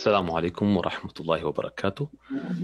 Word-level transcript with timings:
السلام 0.00 0.30
عليكم 0.30 0.76
ورحمة 0.76 1.12
الله 1.20 1.44
وبركاته. 1.44 2.08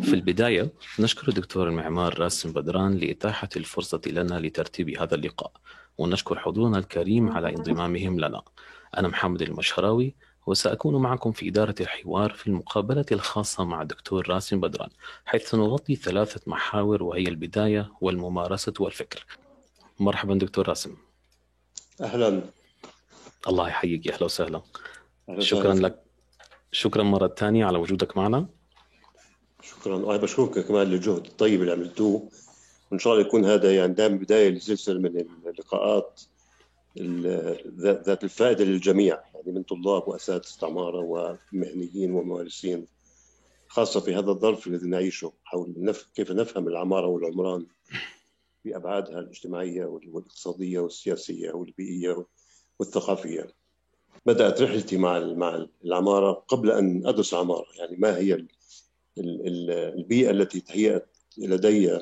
في 0.03 0.15
البداية 0.15 0.71
نشكر 0.99 1.29
الدكتور 1.29 1.69
المعمار 1.69 2.19
راسم 2.19 2.53
بدران 2.53 2.97
لإتاحة 2.97 3.49
الفرصة 3.57 4.01
لنا 4.07 4.35
لترتيب 4.35 4.89
هذا 5.01 5.15
اللقاء 5.15 5.53
ونشكر 5.99 6.39
حضورنا 6.39 6.79
الكريم 6.79 7.31
على 7.31 7.49
انضمامهم 7.49 8.21
لنا. 8.21 8.43
أنا 8.99 9.09
محمد 9.09 9.43
المشراوي 9.43 10.15
وسأكون 10.47 11.03
معكم 11.03 11.33
في 11.33 11.49
إدارة 11.49 11.75
الحوار 11.81 12.33
في 12.33 12.47
المقابلة 12.47 13.07
الخاصة 13.13 13.65
مع 13.65 13.83
الدكتور 13.83 14.29
راسم 14.29 14.61
بدران 14.61 14.91
حيث 15.25 15.51
سنغطي 15.51 15.97
ثلاثة 15.97 16.41
محاور 16.47 17.03
وهي 17.03 17.29
البداية 17.29 17.93
والممارسة 18.01 18.75
والفكر. 18.81 19.27
مرحبا 20.01 20.35
دكتور 20.35 20.69
راسم. 20.69 20.97
أهلا 22.01 22.43
الله 23.49 23.69
يحييك 23.69 24.09
أهلا 24.09 24.25
وسهلا. 24.25 24.63
أهلا 25.29 25.41
شكرا. 25.41 25.75
لك 25.75 26.06
شكرا 26.77 27.03
مرة 27.03 27.35
ثانية 27.39 27.65
على 27.65 27.79
وجودك 27.79 28.17
معنا. 28.17 28.47
شكرا 29.63 29.97
وأنا 29.97 30.23
بشكرك 30.23 30.67
كمان 30.67 30.87
للجهد 30.87 31.27
الطيب 31.27 31.61
اللي 31.61 31.73
عملتوه 31.73 32.29
وإن 32.91 32.99
شاء 32.99 33.13
الله 33.15 33.27
يكون 33.27 33.45
هذا 33.45 33.75
يعني 33.77 33.93
دائما 33.95 34.17
بداية 34.17 34.49
لسلسلة 34.49 34.99
من 34.99 35.25
اللقاءات 35.47 36.21
ال- 36.97 37.73
ذات 37.81 38.25
الفائدة 38.25 38.65
للجميع 38.65 39.21
يعني 39.35 39.53
من 39.53 39.63
طلاب 39.63 40.09
وأساتذة 40.09 40.67
عماره 40.67 41.01
ومهنيين 41.53 42.13
وممارسين 42.13 42.87
خاصة 43.69 44.01
في 44.01 44.15
هذا 44.15 44.31
الظرف 44.31 44.67
الذي 44.67 44.87
نعيشه 44.89 45.33
حول 45.45 45.75
نف... 45.79 46.07
كيف 46.15 46.31
نفهم 46.31 46.69
العمارة 46.69 47.07
والعمران 47.07 47.67
بابعادها 48.65 49.19
الاجتماعية 49.21 49.85
وال- 49.85 50.09
والاقتصادية 50.13 50.79
والسياسية 50.81 51.53
والبيئية 51.53 52.27
والثقافية. 52.79 53.47
بدأت 54.27 54.63
رحلتي 54.63 54.97
مع 54.97 55.19
مع 55.19 55.67
العمارة 55.85 56.33
قبل 56.33 56.71
أن 56.71 57.07
أدرس 57.07 57.35
العمارة 57.35 57.67
يعني 57.79 57.97
ما 57.97 58.17
هي 58.17 58.35
ال- 58.35 58.49
ال- 59.19 59.47
ال- 59.47 59.71
البيئة 59.71 60.31
التي 60.31 60.61
تهيأت 60.61 61.17
لدي 61.39 61.95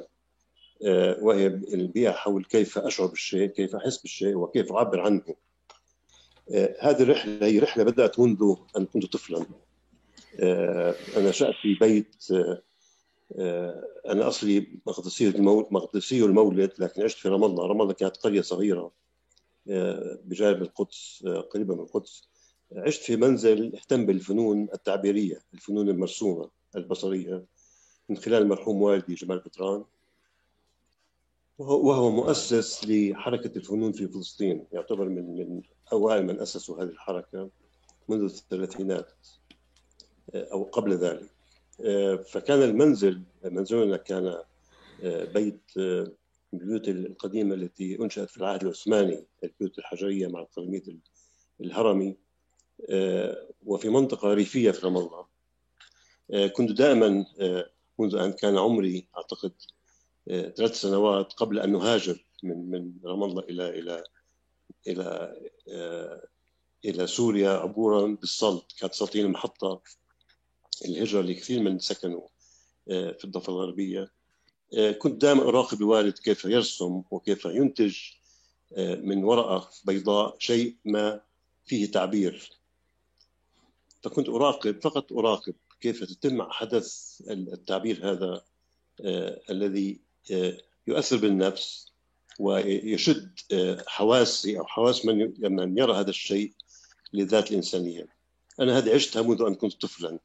آه، 0.86 1.18
وهي 1.22 1.46
البيئة 1.46 2.10
حول 2.10 2.44
كيف 2.44 2.78
أشعر 2.78 3.06
بالشيء، 3.06 3.46
كيف 3.46 3.76
أحس 3.76 3.98
بالشيء 3.98 4.34
وكيف 4.36 4.72
أعبر 4.72 5.00
عنه. 5.00 5.22
آه، 6.54 6.76
هذه 6.80 7.02
الرحلة 7.02 7.46
هي 7.46 7.58
رحلة 7.58 7.84
بدأت 7.84 8.20
منذ 8.20 8.54
أن 8.76 8.86
كنت 8.86 9.06
طفلا. 9.12 9.46
آه، 10.40 10.94
أنا 11.16 11.28
نشات 11.28 11.54
في 11.62 11.74
بيت 11.74 12.24
أنا 14.06 14.28
أصلي 14.28 14.66
مقدسي 14.86 15.28
المولد 15.28 15.66
مقدسي 15.70 16.24
المولد 16.24 16.72
لكن 16.78 17.02
عشت 17.02 17.18
في 17.18 17.28
رام 17.28 17.44
الله، 17.44 17.66
رام 17.66 17.82
الله 17.82 17.92
كانت 17.92 18.16
قرية 18.16 18.40
صغيرة 18.40 18.92
بجانب 19.66 20.62
القدس 20.62 21.24
آه، 21.26 21.40
قريبه 21.40 21.74
من 21.74 21.80
القدس. 21.80 22.28
عشت 22.72 23.02
في 23.02 23.16
منزل 23.16 23.76
اهتم 23.76 24.06
بالفنون 24.06 24.68
التعبيرية، 24.74 25.38
الفنون 25.54 25.88
المرسومة 25.88 26.50
البصرية 26.76 27.44
من 28.08 28.16
خلال 28.16 28.42
المرحوم 28.42 28.82
والدي 28.82 29.14
جمال 29.14 29.38
بتران 29.38 29.84
وهو 31.58 32.10
مؤسس 32.10 32.84
لحركة 32.88 33.58
الفنون 33.58 33.92
في 33.92 34.08
فلسطين 34.08 34.66
يعتبر 34.72 35.08
من 35.08 35.36
من 35.36 35.62
أوائل 35.92 36.26
من 36.26 36.40
أسسوا 36.40 36.82
هذه 36.82 36.88
الحركة 36.88 37.50
منذ 38.08 38.22
الثلاثينات 38.22 39.12
آه، 40.34 40.48
أو 40.52 40.62
قبل 40.62 40.92
ذلك 40.92 41.30
آه، 41.80 42.16
فكان 42.16 42.62
المنزل 42.62 43.22
منزلنا 43.44 43.96
كان 43.96 44.38
بيت 45.34 45.60
البيوت 46.60 46.88
القديمة 46.88 47.54
التي 47.54 48.02
أنشأت 48.02 48.30
في 48.30 48.36
العهد 48.36 48.62
العثماني 48.62 49.26
البيوت 49.44 49.78
الحجرية 49.78 50.26
مع 50.26 50.40
القرميط 50.40 50.82
الهرمي 51.60 52.16
آه، 52.90 53.48
وفي 53.62 53.88
منطقة 53.88 54.34
ريفية 54.34 54.70
في 54.70 54.86
رام 54.86 54.96
الله. 54.96 55.26
آه، 56.30 56.46
كنت 56.46 56.72
دائما 56.72 57.26
آه، 57.40 57.70
منذ 57.98 58.16
أن 58.16 58.32
كان 58.32 58.58
عمري 58.58 59.08
أعتقد 59.16 59.52
ثلاث 60.28 60.80
سنوات 60.80 61.32
قبل 61.32 61.58
أن 61.58 61.72
نهاجر 61.72 62.24
من 62.42 62.70
من 62.70 62.92
رام 63.04 63.24
الله 63.24 63.42
إلى 63.42 63.68
إلى 63.68 64.04
إلى 64.88 65.36
إلى 66.84 67.06
سوريا 67.06 67.50
عبورا 67.50 68.06
بالسلط 68.06 68.74
كانت 68.80 68.94
سلطين 68.94 69.26
المحطة 69.26 69.82
الهجرة 70.84 71.20
لكثير 71.20 71.60
من 71.60 71.78
سكنوا 71.78 72.28
في 72.86 73.24
الضفة 73.24 73.52
الغربية. 73.52 74.12
كنت 74.98 75.22
دائما 75.22 75.42
أراقب 75.42 75.78
الوالد 75.80 76.18
كيف 76.18 76.44
يرسم 76.44 77.02
وكيف 77.10 77.44
ينتج 77.44 77.96
آه، 78.76 78.94
من 78.94 79.24
ورقة 79.24 79.70
بيضاء 79.84 80.36
شيء 80.38 80.76
ما 80.84 81.20
فيه 81.66 81.90
تعبير 81.90 82.52
فكنت 84.02 84.28
أراقب 84.28 84.80
فقط 84.82 85.12
أراقب 85.12 85.54
كيف 85.80 86.04
تتم 86.04 86.42
حدث 86.42 87.20
التعبير 87.30 88.12
هذا 88.12 88.44
آه، 89.04 89.40
الذي 89.50 90.00
آه، 90.32 90.58
يؤثر 90.86 91.16
بالنفس 91.16 91.92
ويشد 92.38 93.38
آه، 93.52 93.84
حواسي 93.86 94.58
أو 94.58 94.66
حواس 94.66 95.04
من 95.04 95.32
من 95.40 95.78
يرى 95.78 95.92
هذا 95.92 96.10
الشيء 96.10 96.52
للذات 97.12 97.50
الإنسانية. 97.50 98.08
أنا 98.60 98.78
هذه 98.78 98.94
عشتها 98.94 99.22
منذ 99.22 99.42
أن 99.42 99.54
كنت 99.54 99.82
طفلا. 99.82 100.18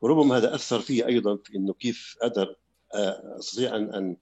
وربما 0.00 0.36
هذا 0.36 0.54
أثر 0.54 0.80
في 0.80 1.06
أيضا 1.06 1.36
في 1.36 1.56
إنه 1.56 1.72
كيف 1.72 2.16
أقدر 2.22 2.48
آه، 2.48 2.56
أستطيع 2.94 3.76
ان 3.76 3.94
أن 3.94 4.16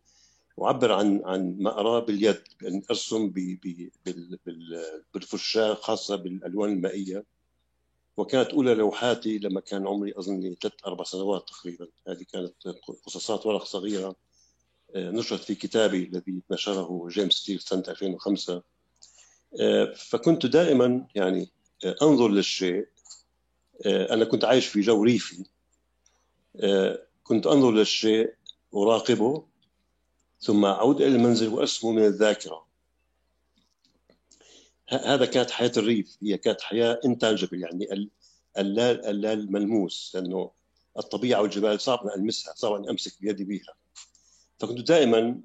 أعبر 0.62 0.93
عن 0.93 1.22
عن 1.25 1.56
ما 1.59 1.81
اراه 1.81 2.00
باليد 2.00 2.43
بأن 2.60 2.82
أرسم 2.91 3.32
بالفرشاة 5.15 5.75
خاصة 5.75 6.16
بالألوان 6.16 6.72
المائية. 6.72 7.25
وكانت 8.16 8.50
أولى 8.50 8.75
لوحاتي 8.75 9.38
لما 9.38 9.60
كان 9.60 9.87
عمري 9.87 10.12
أظن 10.16 10.56
ثلاث 10.62 10.75
أربع 10.87 11.04
سنوات 11.04 11.49
تقريبا، 11.49 11.88
هذه 12.09 12.25
كانت 12.32 12.53
قصاصات 13.06 13.47
ورق 13.47 13.65
صغيرة 13.65 14.16
آه، 14.94 15.10
نشرت 15.10 15.41
في 15.41 15.54
كتابي 15.54 16.04
الذي 16.04 16.43
نشره 16.50 17.09
جيمس 17.09 17.33
ستيل 17.33 17.60
سنة 17.60 17.84
2005 17.88 18.62
آه، 19.60 19.93
فكنت 19.97 20.47
دائما 20.47 21.07
يعني 21.15 21.48
آه، 21.84 21.97
أنظر 22.03 22.28
للشيء. 22.28 22.89
أنا 23.86 24.24
كنت 24.24 24.45
عايش 24.45 24.66
في 24.66 24.80
جو 24.80 25.03
ريفي. 25.04 25.45
كنت 27.22 27.47
أنظر 27.47 27.71
للشيء 27.71 28.34
أراقبه 28.82 29.44
ثم 30.40 30.64
أعود 30.64 31.00
إلى 31.00 31.16
المنزل 31.16 31.48
وأرسمه 31.48 31.92
من 31.92 32.04
الذاكرة. 32.04 32.66
هذا 34.88 35.26
كانت 35.26 35.50
حياة 35.50 35.72
الريف 35.76 36.16
هي 36.22 36.38
كانت 36.38 36.60
حياة 36.60 37.00
intangible 37.04 37.62
يعني 37.62 37.92
ال- 37.92 38.10
اللا 38.58 39.10
اللا 39.10 39.32
الملموس 39.32 40.12
لأنه 40.14 40.50
الطبيعة 40.98 41.42
والجبال 41.42 41.80
صعب 41.80 42.06
أن 42.06 42.20
ألمسها 42.20 42.54
صعب 42.54 42.72
أن 42.72 42.88
أمسك 42.88 43.20
بيدي 43.20 43.44
بها 43.44 43.74
فكنت 44.58 44.88
دائما 44.88 45.40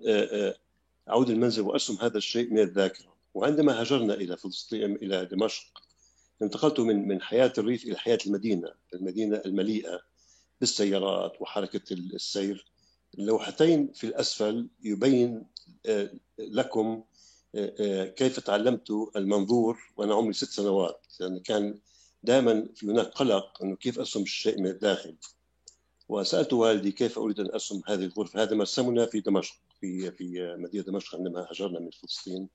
أعود 1.10 1.30
المنزل 1.30 1.62
وأرسم 1.62 1.98
هذا 2.02 2.18
الشيء 2.18 2.50
من 2.50 2.60
الذاكرة. 2.60 3.12
وعندما 3.34 3.82
هاجرنا 3.82 4.14
إلى 4.14 4.38
فلسطين 4.38 4.96
إلى 4.96 5.26
دمشق 5.26 5.82
انتقلت 6.42 6.80
من 6.80 7.08
من 7.08 7.22
حياة 7.22 7.54
الريف 7.58 7.84
إلى 7.86 7.98
حياة 7.98 8.18
المدينة 8.28 8.68
المدينة 8.94 9.42
المليئة 9.46 10.02
بالسيارات 10.60 11.42
وحركة 11.42 11.94
السير. 11.94 12.66
اللوحتين 13.20 13.92
في 13.94 14.08
الأسفل 14.08 14.68
يبين 14.84 15.44
آه، 15.86 16.10
لكم 16.40 17.04
آه، 17.56 17.74
آه، 17.80 18.06
كيف 18.06 18.40
تعلمت 18.40 18.92
المنظور 19.16 19.78
وأنا 19.98 20.16
عمري 20.16 20.34
ست 20.34 20.50
سنوات. 20.50 21.06
لأن 21.20 21.40
كان 21.40 21.80
دائما 22.24 22.68
في 22.76 22.86
هناك 22.86 23.08
قلق 23.08 23.64
أنه 23.64 23.76
كيف 23.76 24.00
أرسم 24.00 24.22
الشيء 24.22 24.62
من 24.62 24.68
الداخل. 24.68 25.16
وسألت 26.10 26.54
والدي 26.54 26.92
كيف 26.92 27.20
أريد 27.20 27.40
أن 27.40 27.52
أرسم 27.52 27.82
هذه 27.88 28.06
الغرفة. 28.06 28.44
هذا 28.44 28.56
مرسمنا 28.56 29.06
في 29.06 29.20
دمشق 29.20 29.56
في 29.82 30.12
في 30.12 30.56
مدينة 30.58 30.84
دمشق 30.84 31.16
عندما 31.16 31.48
هاجرنا 31.50 31.80
من 31.80 31.90
فلسطين 31.90 32.50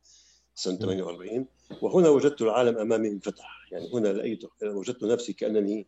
سنة 0.54 0.76
48 0.76 1.46
وهنا 1.82 2.08
وجدت 2.08 2.42
العالم 2.42 2.78
أمامي 2.78 3.08
انفتح. 3.08 3.68
يعني 3.72 3.92
هنا 3.92 4.08
لقيت 4.08 4.44
وجدت 4.62 5.02
نفسي 5.04 5.32
كأنني 5.32 5.86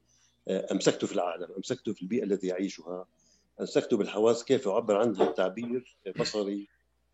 آه، 0.49 0.73
أمسكت 0.73 1.05
في 1.05 1.13
العالم 1.13 1.49
أمسكت 1.57 1.91
في 1.91 2.03
البيئة 2.03 2.25
التي 2.25 2.53
أعيشها. 2.53 3.07
امسكت 3.61 3.95
بالحواس 3.95 4.45
كيف 4.45 4.69
اعبر 4.69 4.97
عنها 4.97 5.33
تعبير 5.33 5.97
بصري 6.21 6.69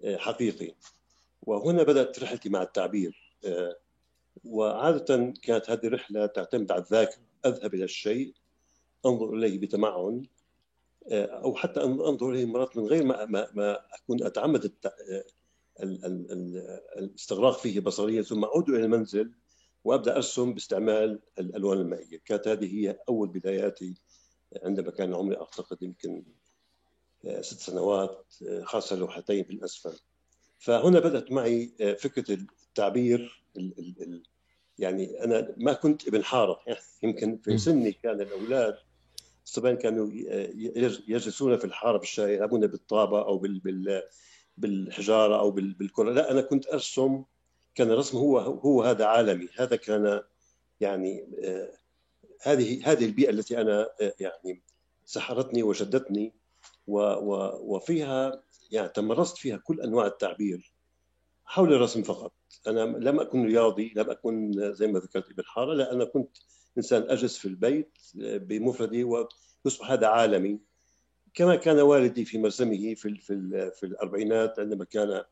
آه، 0.05 0.17
حقيقي. 0.17 0.75
وهنا 1.43 1.83
بدأت 1.83 2.23
رحلتي 2.23 2.49
مع 2.49 2.63
التعبير 2.63 3.37
آه، 3.45 3.77
وعادة 4.45 5.35
كانت 5.43 5.71
هذه 5.71 5.87
الرحلة 5.87 6.27
تعتمد 6.27 6.73
على 6.73 6.83
الذاكرة. 6.83 7.23
أذهب 7.47 7.75
إلى 7.75 7.85
الشيء 7.85 8.35
أنظر 9.07 9.35
إليه 9.35 9.59
بتمعن 9.59 10.23
أو 11.13 11.55
حتى 11.55 11.85
أن 11.85 11.91
أنظر 11.91 12.31
إليه 12.31 12.45
مرات 12.45 12.77
من 12.77 12.87
غير 12.87 13.05
ما 13.05 13.25
ما, 13.25 13.49
ما 13.55 13.79
أكون 13.95 14.23
أتعمد 14.23 14.65
الت... 14.65 14.87
ال... 15.83 16.05
ال... 16.05 16.33
ال... 16.33 16.81
الاستغراق 16.99 17.59
فيه 17.59 17.81
بصريا 17.81 18.23
ثم 18.23 18.45
أعود 18.45 18.71
إلى 18.71 18.85
المنزل 18.85 19.33
وأبدأ 19.85 20.17
أرسم 20.17 20.53
باستعمال 20.53 21.21
الألوان 21.39 21.79
المائية، 21.79 22.21
كانت 22.25 22.49
هذه 22.49 22.75
هي 22.79 22.99
أول 23.09 23.29
بداياتي 23.29 23.95
عندما 24.63 24.91
كان 24.91 25.15
عمري 25.15 25.37
أعتقد 25.37 25.83
يمكن 25.83 26.23
ست 27.41 27.61
سنوات 27.61 28.35
خاصة 28.63 28.97
لوحتين 28.97 29.45
في 29.45 29.51
الأسفل. 29.51 29.99
فهنا 30.59 31.01
بدأت 31.01 31.33
معي 31.33 31.75
فكرة 31.99 32.33
التعبير 32.35 33.45
يعني 34.79 35.25
أنا 35.25 35.55
ما 35.57 35.73
كنت 35.73 36.09
ابن 36.09 36.25
حارة. 36.25 36.61
يعني 36.67 36.81
يمكن 37.03 37.39
في 37.45 37.59
سني 37.59 37.93
كان 37.93 38.21
الأولاد 38.21 38.77
الصبيان 39.45 39.77
كانوا 39.77 40.11
يجلسون 41.09 41.57
في 41.57 41.65
الحارة 41.65 41.99
بالشارع 41.99 42.31
يلعبون 42.31 42.67
بالطابة 42.67 43.23
أو 43.23 43.39
بال 43.39 43.59
بال 43.59 44.03
بالحجارة 44.57 45.41
أو 45.41 45.51
بالكرة. 45.51 46.13
لا 46.13 46.31
أنا 46.31 46.41
كنت 46.41 46.67
أرسم 46.67 47.25
كان 47.75 47.91
الرسم 47.91 48.19
هو 48.19 48.39
هو 48.39 48.83
هذا 48.83 49.05
عالمي. 49.05 49.49
هذا 49.57 49.77
كان 49.77 50.23
يعني 50.81 51.27
آه، 51.45 51.73
هذه 52.45 52.93
هذه 52.93 53.05
البيئة 53.05 53.31
التي 53.31 53.61
أنا 53.61 53.89
آه، 54.01 54.15
يعني 54.21 54.63
سحرتني 55.05 55.63
وشدتني 55.63 56.33
وفيها 56.87 58.43
يعني 58.71 58.89
تمرست 58.89 59.37
فيها 59.37 59.57
كل 59.57 59.81
أنواع 59.81 60.07
التعبير 60.07 60.75
حول 61.45 61.73
الرسم 61.73 62.03
فقط. 62.03 62.33
أنا 62.67 62.81
لم 62.81 63.21
أكن 63.21 63.45
رياضي 63.45 63.93
لم 63.97 64.11
أكن 64.11 64.53
زي 64.75 64.87
ما 64.87 64.99
ذكرت 64.99 65.31
ابن 65.31 65.43
حارة 65.45 65.75
لا 65.75 65.93
أنا 65.93 66.05
كنت 66.05 66.37
إنسان 66.77 67.03
أجلس 67.03 67.39
في 67.39 67.49
البيت 67.49 67.99
آه، 68.23 68.37
بمفردي 68.37 69.05
ويصبح 69.05 69.91
هذا 69.91 70.07
عالمي. 70.07 70.61
كما 71.35 71.57
كان 71.57 71.81
والدي 71.81 72.25
في 72.25 72.39
مرسمه 72.39 72.95
في 72.95 73.17
في 73.17 73.71
في 73.75 73.87
الأربعينات 73.87 74.59
عندما 74.59 74.85
كان 74.85 75.25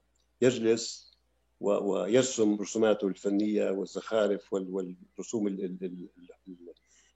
يجلس 0.43 1.13
ويرسم 1.61 2.57
رسوماته 2.61 3.07
الفنية 3.09 3.71
والزخارف 3.71 4.53
والرسوم 4.53 5.47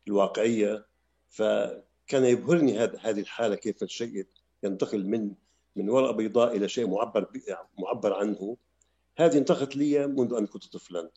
الواقعية 0.09 0.87
فكان 1.29 2.25
يبهرني 2.25 2.79
هذه 2.79 3.21
الحالة 3.21 3.55
كيف 3.55 3.83
الشيء 3.83 4.27
ينتقل 4.63 5.07
من 5.07 5.35
من 5.77 5.91
ورقه 5.91 6.13
بيضاء 6.13 6.57
إلى 6.57 6.69
شيء 6.69 6.87
معبر 6.89 7.27
معبر 7.79 8.15
عنه. 8.15 8.57
هذه 9.17 9.39
انتقلت 9.39 9.77
لي 9.77 10.07
منذ 10.07 10.35
أن 10.35 10.47
كنت 10.47 10.67
طفلا. 10.67 11.11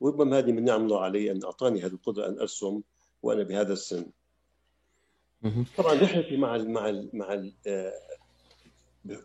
وربما 0.00 0.38
هذه 0.38 0.52
من 0.52 0.64
نعم 0.64 0.84
الله 0.84 1.00
علي 1.00 1.30
أن 1.30 1.44
أعطاني 1.44 1.80
هذه 1.80 1.92
القدرة 1.92 2.28
أن 2.28 2.38
أرسم 2.38 2.82
وأنا 3.22 3.42
بهذا 3.42 3.72
السن. 3.72 4.06
طبعا 5.76 5.94
رحلتي 5.94 6.36
مع 6.36 6.56
ال 6.56 6.70
مع 6.70 6.88
ال 6.88 7.10
مع 7.12 7.32
ال 7.34 7.54
آه، 7.66 7.92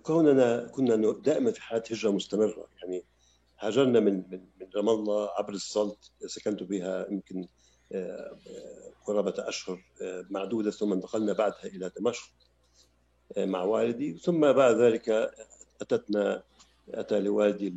كوننا 0.03 0.67
كنا 0.67 1.11
دائما 1.11 1.51
في 1.51 1.61
حالة 1.61 1.83
هجرة 1.91 2.11
مستمرة. 2.11 2.67
يعني 2.81 3.03
هاجرنا 3.59 3.99
من 3.99 4.13
من 4.13 4.45
من 4.61 4.67
رام 4.75 4.89
الله 4.89 5.29
عبر 5.37 5.53
السلط 5.53 6.11
سكنت 6.25 6.63
بها 6.63 7.07
يمكن 7.11 7.47
آه، 7.95 8.37
آه، 8.47 8.91
قرابة 9.05 9.33
أشهر 9.37 9.81
معدودة 10.29 10.71
ثم 10.71 10.93
انتقلنا 10.93 11.33
بعدها 11.33 11.65
إلى 11.65 11.91
دمشق 11.99 12.29
مع 13.37 13.63
والدي. 13.63 14.17
ثم 14.17 14.53
بعد 14.53 14.75
ذلك 14.75 15.33
أتتنا 15.81 16.43
أتى 16.89 17.19
لوالدي 17.19 17.73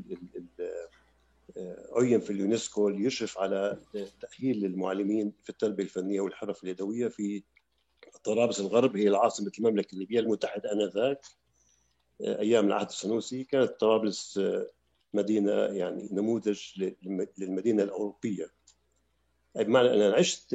عين 1.92 2.20
في 2.20 2.30
اليونسكو 2.30 2.88
ليشرف 2.88 3.38
على 3.38 3.78
تأهيل 4.20 4.64
المعلمين 4.64 5.32
في 5.42 5.50
التربية 5.50 5.84
الفنية 5.84 6.20
والحرف 6.20 6.64
اليدوية 6.64 7.08
في 7.08 7.42
طرابلس 8.24 8.60
الغرب. 8.60 8.96
هي 8.96 9.08
العاصمة 9.08 9.52
المملكة 9.58 9.94
الليبيه 9.94 10.20
المتحدة 10.20 10.72
آنذاك 10.72 11.20
أيام 12.20 12.66
العهد 12.66 12.88
السنوسي. 12.88 13.44
كانت 13.44 13.70
طرابلس 13.70 14.40
مدينة 15.14 15.52
يعني 15.52 16.08
نموذج 16.12 16.60
للمدينة 17.38 17.82
الأوروبية. 17.82 18.57
بمعنى 19.58 19.88
أن 19.94 20.00
أنا 20.00 20.14
عشت 20.14 20.54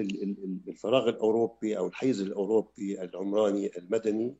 الفراغ 0.68 1.10
الأوروبي 1.10 1.78
أو 1.78 1.88
الحيز 1.88 2.22
الأوروبي 2.22 3.02
العمراني 3.02 3.78
المدني 3.78 4.36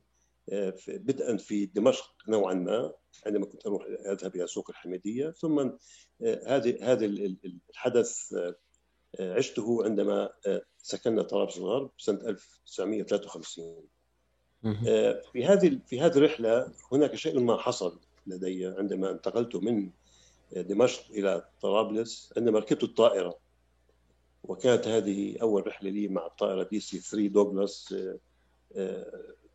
بدءا 0.88 1.36
في 1.36 1.66
دمشق 1.66 2.14
نوعا 2.28 2.54
ما 2.54 2.92
عندما 3.26 3.46
كنت 3.46 3.66
أروح 3.66 3.86
أذهب 4.06 4.36
إلى 4.36 4.46
سوق 4.46 4.70
الحميدية. 4.70 5.30
ثم 5.30 5.70
هذه 6.46 6.92
هذا 6.92 7.04
الحدث 7.04 8.34
عشته 9.20 9.84
عندما 9.84 10.30
سكننا 10.78 11.22
طرابلس 11.22 11.58
الغرب 11.58 11.90
سنة 11.98 12.20
1953 12.20 13.84
في 15.32 15.44
هذه 15.44 15.78
في 15.86 16.00
هذه 16.00 16.16
الرحلة 16.16 16.72
هناك 16.92 17.14
شيء 17.14 17.40
ما 17.40 17.56
حصل 17.56 18.00
لدي 18.26 18.66
عندما 18.66 19.10
انتقلت 19.10 19.56
من 19.56 19.90
دمشق 20.52 21.10
إلى 21.10 21.48
طرابلس. 21.60 22.32
عندما 22.36 22.58
ركبت 22.58 22.82
الطائرة 22.82 23.43
وكانت 24.44 24.88
هذه 24.88 25.36
أول 25.42 25.66
رحلة 25.66 25.90
لي 25.90 26.08
مع 26.08 26.26
الطائرة 26.26 26.62
DC 26.62 26.98
3 26.98 27.28
دوغلاس 27.28 27.94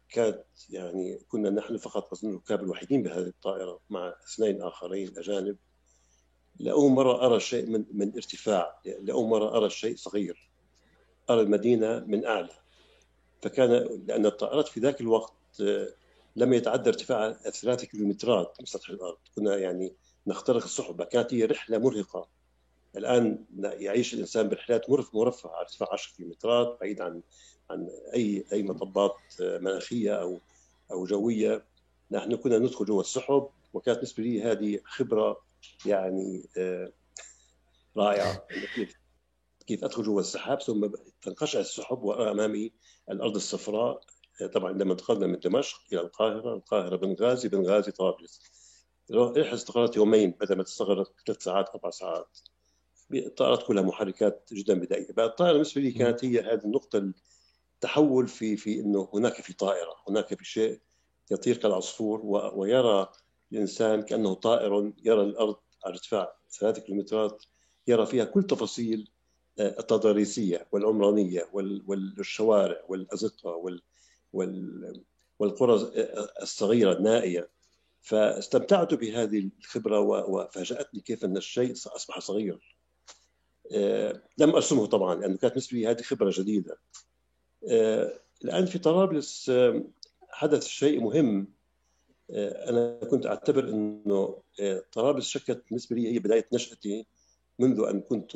كانت 0.09 0.43
يعني 0.69 1.19
كنا 1.29 1.49
نحن 1.49 1.77
فقط 1.77 2.11
أظن 2.13 2.29
الركاب 2.29 2.63
الوحيدين 2.63 3.03
بهذه 3.03 3.27
الطائرة 3.27 3.79
مع 3.89 4.15
اثنين 4.33 4.61
آخرين 4.61 5.17
أجانب. 5.17 5.57
لأول 6.59 6.91
مرة 6.91 7.25
أرى 7.25 7.39
شيء 7.39 7.65
من 7.65 7.85
من 7.91 8.13
ارتفاع 8.15 8.81
لأول 8.85 9.29
مرة 9.29 9.57
أرى 9.57 9.69
شيء 9.69 9.95
صغير 9.95 10.49
أرى 11.29 11.41
المدينة 11.41 11.99
من 11.99 12.25
أعلى. 12.25 12.53
فكان 13.41 13.71
لأن 14.07 14.25
الطائرات 14.25 14.67
في 14.67 14.79
ذاك 14.79 15.01
الوقت 15.01 15.33
آه، 15.61 15.87
لم 16.35 16.53
يتعدى 16.53 16.89
ارتفاعها 16.89 17.33
ثلاثة 17.33 17.87
كيلومترات 17.87 18.55
من 18.59 18.65
سطح 18.65 18.89
الأرض. 18.89 19.17
كنا 19.35 19.57
يعني 19.57 19.93
نخترق 20.27 20.63
السحب 20.63 21.03
كانت 21.03 21.33
هي 21.33 21.45
رحلة 21.45 21.77
مرهقة. 21.77 22.27
الآن 22.97 23.45
يعيش 23.59 24.13
الإنسان 24.13 24.49
برحلات 24.49 24.89
مرفهة 24.89 25.51
على 25.51 25.61
ارتفاع 25.61 25.93
10 25.93 26.15
كيلومترات 26.15 26.77
بعيد 26.81 27.01
عن 27.01 27.21
عن 27.69 27.89
أي 28.13 28.45
أي 28.53 28.63
مطبات 28.63 29.15
مناخية 29.39 30.21
أو 30.21 30.39
أو 30.91 31.05
جوية 31.05 31.65
نحن 32.11 32.35
كنا 32.35 32.57
ندخل 32.57 32.85
جوا 32.85 33.01
السحب 33.01 33.49
وكانت 33.73 33.97
بالنسبة 33.97 34.23
لي 34.23 34.41
هذه 34.41 34.79
خبرة 34.85 35.41
يعني 35.85 36.49
آه، 36.57 36.91
رائعة 37.97 38.47
كيف 38.75 38.93
كيف 39.67 39.83
أدخل 39.83 40.03
جوا 40.03 40.19
السحاب 40.19 40.61
ثم 40.61 40.89
تنقشع 41.21 41.59
السحب 41.59 42.03
وارى 42.03 42.31
امامي 42.31 42.73
الأرض 43.09 43.35
الصفراء 43.35 44.01
طبعا 44.47 44.71
لما 44.71 44.91
انتقلنا 44.91 45.27
من 45.27 45.39
دمشق 45.39 45.81
إلى 45.93 46.01
القاهرة، 46.01 46.53
القاهرة 46.53 46.95
بنغازي، 46.95 47.49
بنغازي 47.49 47.91
طرابلس. 47.91 48.41
رحله 49.11 49.53
استغرقت 49.53 49.95
يومين 49.95 50.31
بدل 50.31 50.57
ما 50.57 50.63
تستغرق 50.63 51.11
ثلاث 51.25 51.43
ساعات 51.43 51.69
أربع 51.69 51.89
ساعات. 51.89 52.39
الطائرات 53.13 53.63
كلها 53.63 53.83
محركات 53.83 54.49
جدا 54.53 54.73
بدائية، 54.73 55.09
الطائرة 55.09 55.53
بالنسبة 55.53 55.81
لي 55.81 55.91
كانت 55.91 56.25
هي 56.25 56.39
هذه 56.39 56.65
النقطة 56.65 57.13
تحول 57.81 58.27
في 58.27 58.57
في 58.57 58.79
إنه 58.79 59.09
هناك 59.13 59.33
في 59.33 59.53
طائرة، 59.53 59.95
هناك 60.09 60.33
في 60.33 60.45
شيء 60.45 60.79
يطير 61.31 61.57
كالعصفور 61.57 62.21
ويرى 62.55 63.11
الإنسان 63.51 64.01
كأنه 64.01 64.33
طائر 64.33 64.93
يرى 65.05 65.21
الأرض 65.21 65.55
على 65.85 65.93
ارتفاع 65.93 66.35
ثلاثة 66.59 66.81
كيلومترات 66.81 67.43
يرى 67.87 68.05
فيها 68.05 68.25
كل 68.25 68.43
تفاصيل 68.43 69.11
آه، 69.59 69.79
التضاريسية 69.79 70.67
والعمرانية 70.71 71.49
والشوارع 71.53 72.83
والأزقة 72.89 73.79
والقرى 75.39 75.91
الصغيرة 76.41 76.93
النائية. 76.93 77.49
فاستمتعت 78.01 78.93
بهذه 78.93 79.49
الخبرة 79.59 79.99
وفاجأتني 79.99 81.01
كيف 81.01 81.25
أن 81.25 81.37
الشيء 81.37 81.71
أصبح 81.71 82.19
صغير. 82.19 82.59
آه، 82.59 82.78
لم 84.37 84.49
أرسمه 84.55 84.85
طبعا 84.85 85.15
لأنه 85.15 85.37
كانت 85.37 85.53
بالنسبة 85.53 85.77
لي 85.77 85.87
هذه 85.87 86.01
خبرة 86.01 86.31
جديدة. 86.35 86.77
آه، 87.67 88.19
الآن 88.43 88.65
في 88.65 88.79
طرابلس 88.79 89.49
آه، 89.49 89.83
حدث 90.29 90.67
شيء 90.67 90.99
مهم. 91.01 91.47
آه، 92.31 92.69
أنا 92.69 92.99
كنت 93.11 93.25
أعتبر 93.25 93.69
إنه 93.69 94.41
طرابلس 94.91 95.27
شكلت 95.27 95.63
بالنسبة 95.67 95.95
لي 95.95 96.13
هي 96.13 96.19
بداية 96.19 96.47
نشأتي 96.53 97.05
منذ 97.59 97.79
أن 97.89 98.01
كنت 98.01 98.31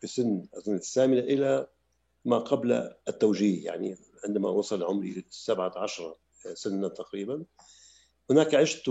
في 0.00 0.06
سن 0.06 0.46
أظن 0.54 0.74
الثامنة 0.74 1.20
إلى 1.20 1.66
ما 2.24 2.38
قبل 2.38 2.72
التوجيه 3.08 3.64
يعني 3.64 3.96
عندما 4.24 4.48
وصل 4.48 4.82
عمري 4.82 5.24
17 5.30 6.16
سنة 6.54 6.88
تقريبا. 6.88 7.44
هناك 8.30 8.54
عشت 8.54 8.90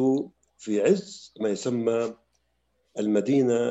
في 0.57 0.81
عز 0.81 1.33
ما 1.39 1.50
يسمى 1.50 2.15
المدينة 2.99 3.69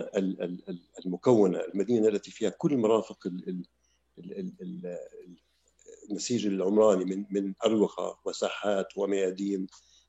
المكونة 1.06 1.60
المدينة 1.60 2.08
التي 2.08 2.30
فيها 2.30 2.50
كل 2.50 2.72
المرافق 2.72 3.28
النسيج 6.10 6.46
العمراني 6.46 7.04
من 7.04 7.24
من 7.30 7.54
اروقه 7.64 8.18
وساحات 8.24 8.86
وميادين 8.96 9.66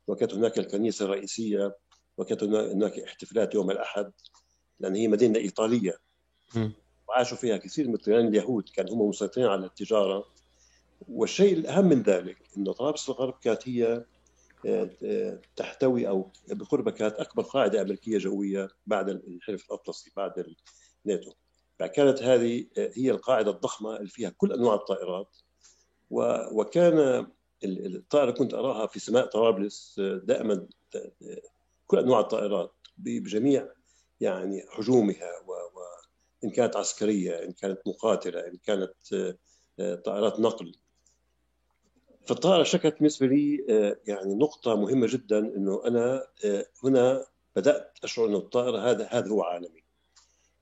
وكانت 0.07 0.33
هناك 0.33 0.59
الكنيسة 0.59 1.05
الرئيسية 1.05 1.77
وكانت 2.17 2.43
هناك 2.43 2.99
احتفالات 2.99 3.55
يوم 3.55 3.71
الأحد 3.71 4.11
لأن 4.79 4.95
هي 4.95 5.07
مدينة 5.07 5.39
إيطالية. 5.39 5.97
وعاشوا 7.07 7.37
فيها 7.37 7.57
كثير 7.57 7.87
من 7.87 7.93
الطيران 7.93 8.27
اليهود 8.27 8.69
كانوا 8.69 8.93
هم 8.93 9.09
مسيطرين 9.09 9.47
على 9.47 9.65
التجارة. 9.65 10.25
والشيء 11.09 11.53
الأهم 11.53 11.85
من 11.85 12.01
ذلك 12.01 12.37
انه 12.57 12.73
طرابلس 12.73 13.09
الغرب 13.09 13.33
كانت 13.41 13.69
هي 13.69 14.05
تحتوي 15.55 16.07
أو 16.07 16.31
بقربها 16.47 16.93
كانت 16.93 17.15
أكبر 17.15 17.43
قاعدة 17.43 17.81
أمريكية 17.81 18.17
جوية 18.17 18.67
بعد 18.85 19.09
الحلف 19.09 19.65
الأطلسي 19.65 20.11
بعد 20.15 20.55
الناتو. 21.05 21.31
فكانت 21.79 22.23
هذه 22.23 22.65
آه، 22.77 22.91
هي 22.93 23.11
القاعدة 23.11 23.51
الضخمة 23.51 23.97
اللي 23.97 24.09
فيها 24.09 24.29
كل 24.29 24.53
أنواع 24.53 24.75
الطائرات. 24.75 25.37
وكان 26.11 27.27
الطائرة 27.63 28.31
كنت 28.31 28.53
أراها 28.53 28.87
في 28.87 28.99
سماء 28.99 29.25
طرابلس 29.25 29.99
دائما 29.99 30.67
كل 31.87 31.99
أنواع 31.99 32.19
الطائرات 32.19 32.73
بجميع 32.97 33.69
يعني 34.19 34.65
حجومها 34.69 35.31
إن 36.43 36.49
كانت 36.49 36.75
عسكرية 36.75 37.43
إن 37.43 37.51
كانت 37.51 37.79
مقاتلة 37.87 38.39
إن 38.39 38.57
كانت 38.57 38.93
طائرات 40.05 40.39
نقل. 40.39 40.75
فالطائره 42.27 42.63
شكلت 42.63 42.95
بالنسبة 42.95 43.27
لي 43.27 43.65
يعني 44.07 44.35
نقطة 44.35 44.75
مهمة 44.75 45.07
جدا 45.07 45.39
إنه 45.39 45.81
أنا 45.85 46.27
هنا 46.83 47.25
بدأت 47.55 47.99
أشعر 48.03 48.25
إنه 48.25 48.37
الطائرة 48.37 48.77
هذا 48.77 49.07
هذا 49.11 49.29
هو 49.29 49.43
عالمي. 49.43 49.83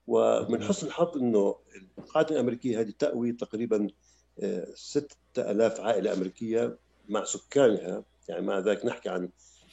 ومن 0.06 0.62
حسن 0.62 0.86
الحظ 0.86 1.16
إنه 1.16 1.56
القاعدة 1.98 2.30
الأمريكية 2.30 2.80
هذه 2.80 2.92
تأوي 2.98 3.32
تقريبا 3.32 3.88
6000 4.74 5.80
عائلة 5.80 6.12
أمريكية 6.12 6.78
مع 7.08 7.24
سكانها 7.24 8.04
يعني 8.28 8.46
مع 8.46 8.58
ذلك 8.58 8.86
نحكي 8.86 9.08
عن 9.08 9.28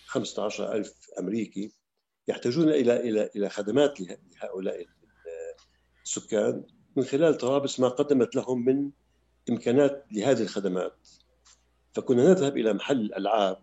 15000 0.05 0.93
أمريكي 1.19 1.71
يحتاجون 2.27 2.69
إلى 2.69 2.99
إلى 3.09 3.29
إلى 3.35 3.49
خدمات 3.49 3.99
لهؤلاء 4.01 4.85
السكان 6.03 6.63
من 6.95 7.03
خلال 7.03 7.37
طرابلس 7.37 7.79
ما 7.79 7.87
قدمت 7.87 8.35
لهم 8.35 8.65
من 8.65 8.89
إمكانات 9.49 10.05
لهذه 10.11 10.41
الخدمات. 10.41 11.07
فكنا 11.93 12.23
نذهب 12.23 12.57
إلى 12.57 12.73
محل 12.73 13.01
الالعاب 13.01 13.57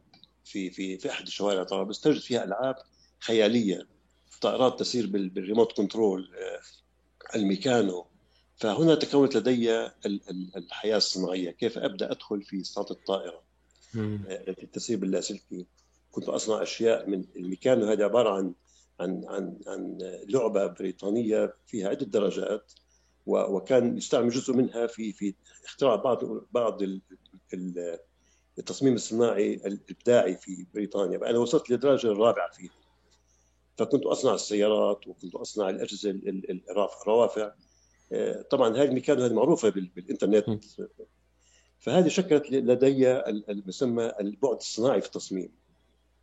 في 0.44 0.70
في 0.70 0.98
في 0.98 1.10
أحد 1.10 1.28
شوارع 1.28 1.62
طرابلس 1.62 2.00
تجد 2.00 2.20
فيها 2.20 2.44
ألعاب 2.44 2.76
خيالية. 3.20 3.86
طائرات 4.40 4.80
تسير 4.80 5.06
بال 5.06 5.23
remote 5.23 5.72
control 5.72 6.30
آه، 6.34 6.60
الميكانو. 7.36 8.06
فهنا 8.56 8.94
تكونت 8.94 9.36
لدي 9.36 9.88
الحياة 10.56 10.96
الصناعية. 10.96 11.50
كيف 11.50 11.78
أبدأ 11.78 12.10
أدخل 12.12 12.42
في 12.42 12.64
صناعة 12.64 12.90
الطائرة؟ 12.90 13.42
آه، 13.96 14.44
التي 14.48 14.66
تسير 14.66 14.98
باللاسلكي. 14.98 15.66
كنت 16.10 16.28
أصنع 16.28 16.62
أشياء 16.62 17.10
من 17.10 17.24
الميكانو. 17.36 17.86
هذه 17.86 18.04
عبارة 18.04 18.30
عن 18.30 18.54
عن 19.00 19.24
عن 19.28 19.58
عن 19.66 19.98
لعبة 20.28 20.66
بريطانية 20.66 21.54
فيها 21.66 21.88
عدة 21.88 22.06
درجات 22.06 22.72
وكان 23.26 23.96
يستعمل 23.96 24.28
جزء 24.28 24.54
منها 24.54 24.86
في 24.86 25.12
في 25.12 25.34
اختراع 25.64 25.96
بعض 25.96 26.24
بعض 26.52 26.82
التصميم 28.58 28.94
الصناعي 28.94 29.54
الإبداعي 29.54 30.36
في 30.36 30.66
بريطانيا. 30.74 31.30
أنا 31.30 31.38
وصلت 31.38 31.70
للدرجة 31.70 32.06
الرابعة 32.06 32.50
فيه 32.50 32.68
فكنت 33.76 34.06
أصنع 34.06 34.34
السيارات 34.34 35.06
وكنت 35.06 35.34
أصنع 35.34 35.70
الأجهزة 35.70 36.10
الروافع. 37.02 37.52
آه، 38.12 38.42
طبعا 38.42 38.76
هذه 38.76 38.84
الميكانو 38.84 39.22
هذه 39.22 39.32
معروفة 39.32 39.68
بالإنترنت. 39.68 40.64
فهذه 41.78 42.08
شكلت 42.08 42.50
لدي 42.50 43.12
المسمى 43.28 44.12
البعد 44.20 44.56
الصناعي 44.56 45.00
في 45.00 45.06
التصميم 45.06 45.52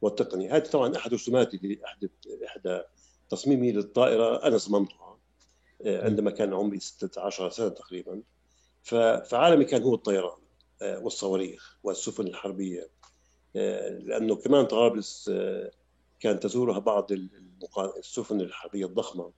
والتقني. 0.01 0.49
هذه 0.49 0.63
طبعا 0.63 0.95
أحد 0.95 1.13
رسوماتي 1.13 1.57
لاحدى 1.57 2.09
احدى 2.47 2.81
تصميمي 3.29 3.71
للطائرة 3.71 4.47
أنا 4.47 4.57
صممتها 4.57 5.17
آه، 5.85 6.05
عندما 6.05 6.31
كان 6.31 6.53
عمري 6.53 6.79
16 6.79 7.49
سنة 7.49 7.69
تقريبا. 7.69 8.21
فعالمي 8.83 9.65
كان 9.65 9.83
هو 9.83 9.95
الطيران. 9.95 10.44
والصواريخ 10.82 11.77
والسفن 11.84 12.27
الحربية. 12.27 12.88
لأنه 14.00 14.36
كمان 14.36 14.65
طرابلس 14.65 15.32
كانت 16.20 16.44
تزورها 16.44 16.79
بعض 16.79 17.12
السفن 17.98 18.41
الحربية 18.41 18.86
الضخمة 18.86 19.32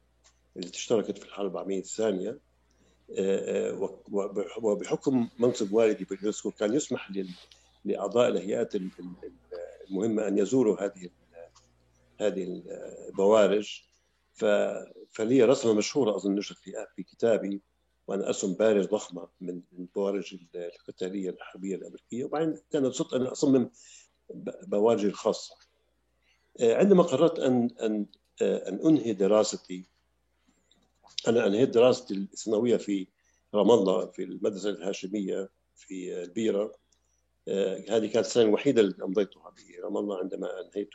اللي 0.58 0.70
اشتركت 0.70 1.18
في 1.18 1.26
الحرب 1.26 1.52
العالمية 1.52 1.80
الثانية. 1.80 2.40
آه، 3.18 3.72
آه، 3.72 4.00
وبحكم 4.62 5.30
منصب 5.40 5.74
والدي 5.74 6.06
باليونسكو 6.06 6.52
كان 6.52 6.74
يسمح 6.74 7.12
لأعضاء 7.86 8.28
الهيئات 8.30 8.74
المهمة 9.90 10.28
أن 10.28 10.38
يزوروا 10.38 10.84
هذه 10.86 11.10
هذه 12.22 12.64
البوارج 13.10 13.82
فلي 15.12 15.44
رسمة 15.44 15.74
مشهورة 15.74 16.16
أظن 16.16 16.36
نشرت 16.36 16.58
في 16.58 16.86
في 16.96 17.04
كتابي. 17.04 17.62
وأنا 18.08 18.28
أرسم 18.28 18.54
بارج 18.54 18.86
ضخمة 18.86 19.28
من 19.42 19.62
البوارج 19.80 20.38
القتالية 20.56 21.30
الحربية 21.30 21.76
الأمريكية 21.76 22.24
وبعدين 22.24 22.60
كان 22.72 22.92
صرت 22.92 23.14
أنا 23.14 23.32
أصمم 23.32 23.70
بوارجي 24.64 25.08
الخاصة. 25.08 25.56
آه، 26.60 26.76
عندما 26.76 27.04
قررت 27.04 27.40
ان 27.40 27.70
أن 27.82 28.06
آه، 28.42 28.70
أن 28.70 28.80
أنهي 28.88 29.14
دراستي 29.14 29.86
أنا 31.28 31.48
أنهيت 31.48 31.70
دراستي 31.70 32.14
الثانويه 32.14 32.78
في 32.78 33.08
رام 33.54 33.72
الله 33.72 34.06
في 34.06 34.24
المدرسة 34.24 34.70
الهاشمية 34.70 35.50
في 35.76 36.24
البيرة. 36.24 36.76
آه، 37.48 37.78
هذه 37.90 38.08
كانت 38.08 38.26
السنة 38.26 38.44
الوحيدة 38.44 38.82
اللي 38.82 39.04
أمضيتها 39.04 39.52
في 39.52 39.80
رام 39.80 39.98
الله 39.98 40.18
عندما 40.18 40.48
أنهيت 40.62 40.90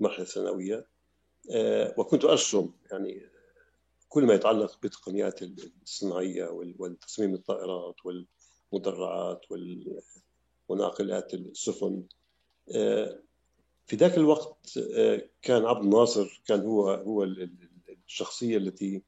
المرحلة 0.00 0.22
الثانويه 0.22 0.86
وكنت 1.98 2.24
أرسم 2.24 2.70
يعني 2.92 3.37
كل 4.08 4.24
ما 4.24 4.34
يتعلق 4.34 4.78
بالتقنيات 4.82 5.40
الصناعية 5.82 6.48
والتصميم 6.78 7.34
الطائرات 7.34 7.96
والمدرعات 8.04 9.40
وناقلات 10.68 11.34
السفن. 11.34 12.02
في 13.88 13.96
ذاك 13.96 14.18
الوقت 14.18 14.78
آه، 14.96 15.22
كان 15.42 15.66
عبد 15.66 15.84
الناصر 15.84 16.42
كان 16.46 16.60
هو 16.60 16.90
هو 16.90 17.26
الشخصية 18.06 18.56
التي 18.56 19.02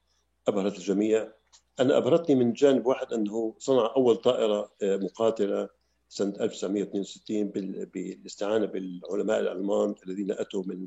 أبهرت 0.48 0.76
الجميع. 0.78 1.32
أنا 1.80 1.96
أبهرتني 1.96 2.34
من 2.34 2.52
جانب 2.52 2.86
واحد 2.86 3.12
أنه 3.12 3.54
صنع 3.58 3.92
أول 3.96 4.16
طائرة 4.16 4.72
آه، 4.82 4.96
مقاتلة 4.96 5.68
سنة 6.08 6.34
1962 6.40 7.48
بالاستعانة 7.94 8.66
بالعلماء 8.66 9.40
الألمان 9.40 9.94
الذين 10.06 10.30
أتوا 10.30 10.62
من 10.66 10.86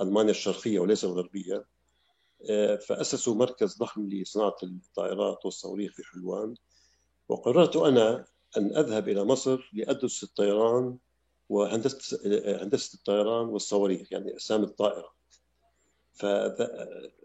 ألمانيا 0.00 0.30
الشرقية 0.30 0.78
وليس 0.78 1.04
الغربية. 1.04 1.64
فأسسوا 2.86 3.34
مركز 3.34 3.76
ضخم 3.76 4.08
لصناعة 4.08 4.56
الطائرات 4.62 5.44
والصواريخ 5.44 5.92
في 5.92 6.02
حلوان 6.04 6.54
وقررت 7.28 7.76
أنا 7.76 8.24
أن 8.56 8.76
أذهب 8.76 9.08
إلى 9.08 9.24
مصر 9.24 9.70
لأدرس 9.72 10.22
الطيران 10.22 10.98
وهندسة 11.48 12.18
هندسة 12.62 12.94
الطيران 12.94 13.46
والصواريخ 13.46 14.12
يعني 14.12 14.36
اسامي 14.36 14.64
الطائرة. 14.64 15.20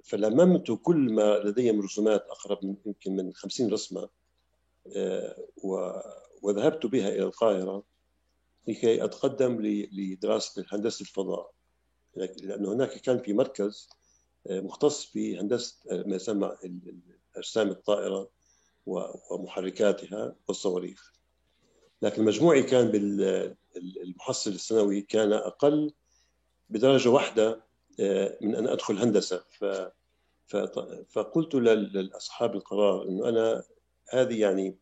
فلممت 0.04 0.80
كل 0.82 1.14
ما 1.14 1.38
لدي 1.38 1.72
من 1.72 1.84
رسومات 1.84 2.26
أقرب 2.30 2.66
من 2.66 2.76
يمكن 2.86 3.16
من 3.16 3.34
50 3.34 3.74
رسمة 3.74 4.10
آه، 4.96 5.48
وذهبت 6.42 6.86
بها 6.86 7.10
إلى 7.10 7.24
القاهرة 7.24 7.84
لكي 8.68 9.04
أتقدم 9.04 9.62
لدراسة 9.92 10.66
هندسه 10.72 11.02
الفضاء 11.02 11.52
لأنه 12.16 12.74
هناك 12.74 13.02
كان 13.02 13.20
في 13.20 13.34
مركز 13.34 13.90
مختص 14.50 15.12
بهندسه 15.16 15.76
آه، 15.92 16.04
ما 16.08 16.16
يسمى 16.16 16.52
اجسام 17.36 17.70
الطائرة 17.70 18.30
ومحركاتها 19.32 20.36
والصواريخ. 20.48 21.14
لكن 22.02 22.24
مجموعي 22.26 22.64
كان 22.64 22.88
بالمحصل 23.76 24.52
السنوي 24.52 25.02
كان 25.02 25.34
أقل 25.34 25.94
بدرجة 26.70 27.10
واحدة 27.10 27.64
آه، 28.00 28.38
من 28.42 28.56
أن 28.56 28.68
أدخل 28.68 28.98
هندسة. 28.98 29.44
فقلت 31.10 31.56
لاصحاب 31.56 32.56
القرار 32.56 33.08
إنه 33.10 33.30
أنا 33.30 33.64
هذه 34.10 34.40
يعني 34.40 34.78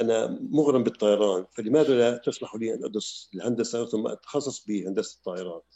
أنا 0.00 0.26
مغرم 0.50 0.84
بالطيران 0.84 1.46
فلماذا 1.52 1.98
لا 1.98 2.16
تسمح 2.16 2.54
لي 2.54 2.74
أن 2.74 2.84
أدرس 2.84 3.30
الهندسة 3.34 3.86
ثم 3.86 4.06
أتخصص 4.06 4.66
بهندسة 4.66 5.16
الطائرات 5.16 5.75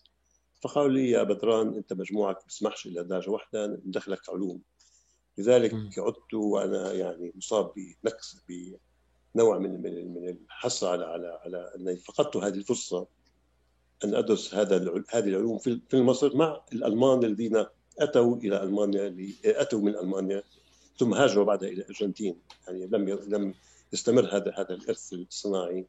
فقالوا 0.60 0.90
لي 0.90 1.10
يا 1.10 1.22
بدران 1.22 1.74
أنت 1.74 1.92
مجموعك 1.92 2.36
ما 2.36 2.42
بيسمحش 2.46 2.86
الا 2.86 3.02
درجة 3.02 3.30
واحدة 3.30 3.66
ندخلك 3.66 4.28
علوم. 4.28 4.60
لذلك 5.38 5.74
عدت 5.98 6.34
وأنا 6.34 6.92
يعني 6.92 7.32
مصاب 7.36 7.72
بنقص 8.04 8.36
نوع 9.36 9.58
من 9.58 9.82
من 9.82 10.14
من 10.14 10.28
الحصر 10.28 10.88
على 10.88 11.04
على 11.04 11.40
على 11.44 11.72
أني 11.76 11.96
فقدت 11.96 12.36
هذه 12.36 12.54
الفرصة 12.54 13.06
أن 14.04 14.14
أدرس 14.14 14.54
هذا 14.54 15.04
هذه 15.10 15.28
العلوم 15.28 15.58
في 15.58 15.80
في 15.88 16.02
مصر 16.02 16.36
مع 16.36 16.60
الألمان 16.72 17.24
الذين 17.24 17.64
أتوا 17.98 18.36
إلى 18.36 18.62
ألمانيا 18.62 19.14
أتوا 19.44 19.80
من 19.80 19.96
ألمانيا 19.96 20.42
ثم 20.98 21.14
هاجروا 21.14 21.44
بعدها 21.44 21.68
إلى 21.68 21.82
الارجنتين 21.82 22.36
يعني 22.66 22.86
لم 22.86 23.08
لم 23.08 23.54
يستمر 23.92 24.36
هذا 24.36 24.54
هذا 24.56 24.74
الإرث 24.74 25.12
الصناعي 25.12 25.86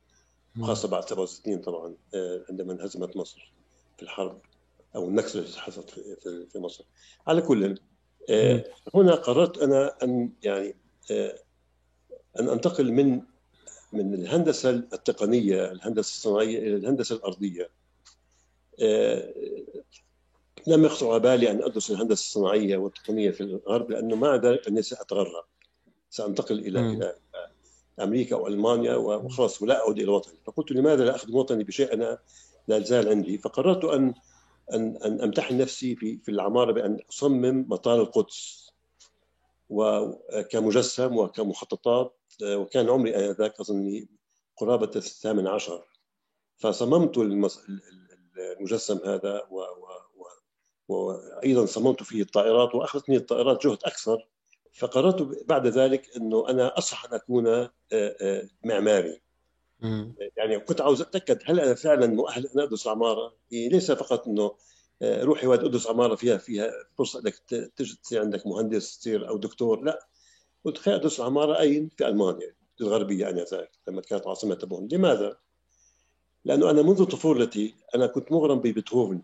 خاصة 0.62 0.88
بعد 0.88 1.10
67 1.10 1.62
طبعا 1.62 1.96
آه، 2.14 2.46
عندما 2.50 2.74
انهزمت 2.74 3.18
مصر 3.18 3.52
في 3.98 4.04
الحرب. 4.04 4.42
أو 4.96 5.08
النكسة 5.08 5.40
التي 5.40 5.60
حصلت 5.60 5.90
في 5.90 6.46
في 6.52 6.60
مصر. 6.60 6.84
على 7.28 7.42
كل 7.42 7.80
آه، 8.30 8.66
هنا 8.96 9.16
قررت 9.16 9.58
أنا 9.58 9.96
أن 10.04 10.32
يعني 10.44 10.76
آه، 11.12 11.40
أن 12.40 12.50
أنتقل 12.50 12.92
من 12.92 13.22
من 13.94 14.14
الهندسة 14.14 14.70
التقنية 14.70 15.72
الهندسة 15.72 16.10
الصناعية 16.10 16.60
إلى 16.60 16.76
الهندسة 16.76 17.16
الأرضية. 17.16 17.70
آه، 18.82 19.34
لم 20.68 20.86
يخطر 20.86 21.12
على 21.12 21.20
بالي 21.20 21.52
أن 21.52 21.64
أدرس 21.64 21.92
الهندسة 21.92 22.22
الصناعية 22.22 22.78
والتقنية 22.78 23.32
في 23.32 23.42
الغرب 23.42 23.92
لأنه 23.92 24.16
مع 24.16 24.36
ذلك 24.36 24.68
أني 24.68 24.82
سأتغرب. 24.82 25.44
سأنتقل 26.10 26.60
إلى. 26.60 26.80
إلى 26.80 27.16
أمريكا 28.00 28.36
أو 28.36 28.48
المانيا 28.48 28.96
وخلاص 28.96 29.62
ولا 29.62 29.80
أعود 29.80 30.00
إلى 30.00 30.12
وطني. 30.12 30.38
فقلت 30.46 30.72
لماذا 30.72 31.06
لا 31.06 31.16
اخدم 31.16 31.36
وطني 31.36 31.64
بشيء 31.64 31.94
أنا 31.94 32.18
لا 32.68 32.80
زال 32.80 33.10
عندي؟ 33.10 33.38
فقررت 33.38 33.86
أن 33.86 34.14
ان 34.74 34.98
أن 34.98 35.22
أمتحن 35.22 35.58
نفسي 35.58 35.96
في 35.96 36.18
في 36.18 36.32
العمارة 36.32 36.72
بأن 36.72 36.98
أصمم 37.10 37.66
مطار 37.70 38.02
القدس. 38.02 38.72
وكمجسم 39.70 41.18
وكمخططات 41.18 42.20
وكان 42.44 42.90
عمري 42.90 43.16
آنذاك 43.16 43.60
أظني 43.60 44.10
قرابة 44.58 44.92
الثامن 44.96 45.48
عشر. 45.48 45.86
فصممت 46.58 47.18
المجسم 47.18 49.00
هذا 49.06 49.48
و... 49.52 49.64
وأيضا 50.88 51.66
صممت 51.66 52.04
فيه 52.04 52.22
الطائرات 52.22 52.76
وأخذتني 52.76 53.18
الطائرات 53.18 53.68
جهد 53.68 53.78
أكثر. 53.86 54.28
فقررت 54.74 55.46
بعد 55.48 55.68
ذلك 55.68 56.18
إنه 56.18 56.50
أنا 56.50 56.78
اصح 56.78 57.06
أن 57.06 57.14
أكون 57.14 57.48
آه، 57.48 57.70
آه، 59.84 60.14
يعني 60.38 60.60
كنت 60.60 60.82
عاوز 60.82 61.02
أتأكد 61.02 61.40
هل 61.46 61.60
أنا 61.60 61.74
فعلا 61.74 62.08
مؤهل 62.08 62.48
أن 62.48 62.60
أدرس 62.60 62.88
عمارة؟ 62.88 63.34
يعني 63.52 63.70
ليس 63.70 63.92
فقط 63.92 64.28
إنه 64.28 64.52
آه، 65.02 65.24
روحي 65.24 65.48
واد 65.48 65.64
أدرس 65.64 65.88
عمارة 65.88 66.16
فيها 66.16 66.38
فيها 66.38 66.72
فرصة 66.98 67.20
إنك 67.20 67.36
تصير 67.76 68.22
عندك 68.22 68.48
مهندس 68.48 68.98
تصير 68.98 69.30
أو 69.30 69.38
دكتور 69.38 69.82
لا 69.82 70.08
قلت 70.66 70.78
خير 70.78 70.96
أدرس 70.96 71.20
عمارة 71.20 71.60
اين؟ 71.60 71.90
في 71.98 72.08
ألمانيا 72.08 72.56
الغربية 72.82 73.30
انذاك 73.30 73.72
لما 73.88 74.02
كانت 74.02 74.28
عاصمة 74.28 74.56
بون 74.56 74.88
لماذا؟ 74.92 75.38
لأنه 76.46 76.70
أنا 76.70 76.82
منذ 76.82 77.04
طفولتي 77.04 77.76
أنا 77.96 78.08
كنت 78.08 78.32
مغرم 78.32 78.60
ببيتهوفن 78.60 79.22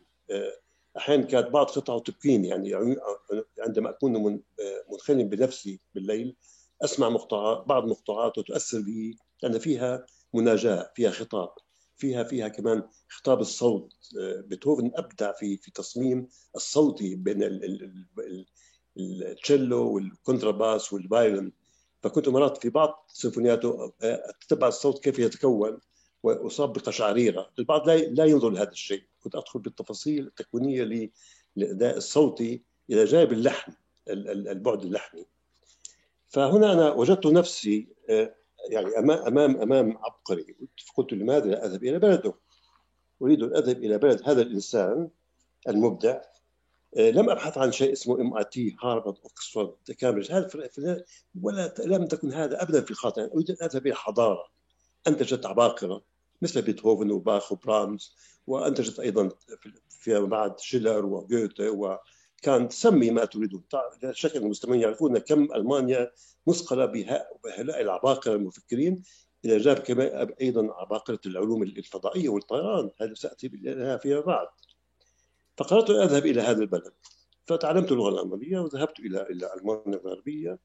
أحيانا 0.97 1.23
كانت 1.23 1.47
بعض 1.47 1.65
قطعة 1.65 1.99
تبكيني 1.99 2.47
يعني 2.47 2.75
عندما 3.59 3.89
أكون 3.89 4.41
مختلي 4.91 5.29
بنفسي 5.29 5.79
بالليل 5.95 6.35
أسمع 6.83 7.09
مقطوعات 7.09 7.67
بعض 7.67 7.85
مقطوعات 7.85 8.37
وتؤثر 8.37 8.81
بي 8.81 9.17
لأن 9.43 9.59
فيها 9.59 10.05
مناجاة 10.33 10.91
فيها 10.95 11.11
خطاب 11.11 11.49
فيها 11.97 12.23
فيها 12.23 12.47
كمان 12.47 12.83
خطاب 13.09 13.39
الصوت. 13.39 13.93
بيتهوفن 14.45 14.91
أبدع 14.95 15.31
في 15.31 15.57
في 15.57 15.71
تصميم 15.71 16.27
الصوتي 16.55 17.15
بين 17.15 17.59
التشيلو 18.97 19.95
والكونتراباس 19.95 20.93
وال 20.93 21.08
violin 21.08 21.51
فكنت 22.03 22.29
مرات 22.29 22.57
في 22.57 22.69
بعض 22.69 23.05
سيمفونياته 23.07 23.93
اتتبع 24.01 24.67
الصوت 24.67 25.03
كيف 25.03 25.19
يتكون 25.19 25.79
واصاب 26.23 26.73
بقشعريره، 26.73 27.49
البعض 27.59 27.89
لا 27.89 27.97
لا 27.97 28.25
ينظر 28.25 28.49
لهذا 28.49 28.71
الشيء، 28.71 29.03
كنت 29.19 29.35
أدخل 29.35 29.59
بالتفاصيل 29.59 30.27
التكوينية 30.27 31.09
للاداء 31.55 31.97
الصوتي 31.97 32.63
إلى 32.89 33.05
جانب 33.05 33.31
اللحن 33.31 33.73
البعد 34.07 34.81
اللحني. 34.81 35.25
فهنا 36.27 36.73
أنا 36.73 36.91
وجدت 36.91 37.27
نفسي 37.27 37.87
آه، 38.09 38.35
يعني 38.69 38.99
أمام 38.99 39.57
أمام 39.61 39.97
عبقري. 39.97 40.55
قلت 40.95 41.13
لماذا 41.13 41.45
لا 41.45 41.65
أذهب 41.65 41.83
إلى 41.83 41.99
بلده؟ 41.99 42.33
أريد 43.21 43.43
أن 43.43 43.55
أذهب 43.55 43.77
إلى 43.77 43.97
بلد 43.97 44.21
هذا 44.25 44.41
الإنسان 44.41 45.09
المبدع. 45.67 46.21
آه، 46.97 47.11
لم 47.11 47.29
أبحث 47.29 47.57
عن 47.57 47.71
شيء 47.71 47.91
اسمه 47.91 48.21
MIT 48.21 48.75
هارفارد 48.83 49.15
اوكسفورد 49.23 49.73
كامبريدج. 49.97 50.31
هذا 50.31 51.03
ولا 51.41 51.73
لم 51.79 52.05
تكن 52.05 52.33
هذا 52.33 52.63
ابدا 52.63 52.81
في 52.81 52.93
خاطري. 52.93 53.25
أريد 53.33 53.51
أن 53.51 53.57
أذهب 53.65 53.87
إلى 53.87 53.95
حضارة. 53.95 54.43
انتجت 55.07 55.45
عباقرة 55.45 56.03
مثل 56.41 56.61
بيتهوفن 56.61 57.11
وباخ 57.11 57.51
وبرامز 57.51 58.15
وانتجت 58.47 58.99
أيضا 58.99 59.29
فيما 59.89 60.25
بعد 60.25 60.59
شيلر 60.59 61.05
وغوته 61.05 61.71
وكانت 62.37 62.69
سمي 62.69 63.11
ما 63.11 63.25
تريده 63.25 63.61
لا 64.03 64.13
شك 64.13 64.35
أن 64.35 64.43
المستمعين 64.43 64.81
يعرفون 64.81 65.17
كم 65.17 65.53
ألمانيا 65.53 66.11
مثقله 66.47 66.85
بهؤلاء 66.85 67.81
العباقرة 67.81 68.33
المفكرين 68.33 69.03
إلى 69.45 69.57
جانب 69.57 69.77
كمان 69.77 70.33
أيضا 70.41 70.73
عباقرة 70.73 71.19
العلوم 71.25 71.63
الفضائية 71.63 72.29
والطيران. 72.29 72.89
هذا 73.01 73.13
ساتي 73.13 73.47
لها 73.47 73.97
فيما 73.97 74.19
بعد. 74.19 74.47
فقررت 75.57 75.89
أن 75.89 76.01
أذهب 76.01 76.25
إلى 76.25 76.41
هذا 76.41 76.61
البلد. 76.61 76.93
فتعلمت 77.45 77.91
اللغة 77.91 78.09
الالمانيه 78.09 78.59
وذهبت 78.59 78.99
إلى 78.99 79.21
إلى 79.21 79.53
ألمانيا 79.53 79.99
الغربية. 79.99 80.59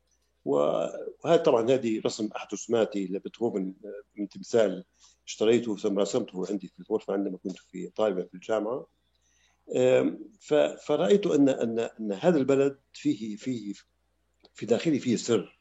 وهذا 0.44 1.37
طبعا 1.44 1.70
هذه 1.70 2.00
رسم 2.06 2.28
أحد 2.37 2.48
رسوماتي 2.52 3.06
لبيتهوفن 3.06 3.74
من 4.16 4.28
تمثال 4.28 4.85
اشتريته 5.26 5.76
ثم 5.76 5.98
رسمته 5.98 6.46
عندي 6.50 6.68
في 6.68 6.80
الغرفة 6.80 7.12
عندما 7.12 7.38
كنت 7.38 7.58
في 7.58 7.88
طالبا 7.88 8.22
في 8.24 8.35
الجامعة. 8.35 8.87
فرأيت 10.87 11.27
ان 11.27 11.48
ان 11.48 11.79
أن 11.79 12.12
هذا 12.12 12.38
البلد 12.38 12.79
فيه 12.92 13.37
فيه 13.37 13.75
في 14.55 14.66
داخلي 14.66 14.98
فيه 14.98 15.16
سر 15.16 15.59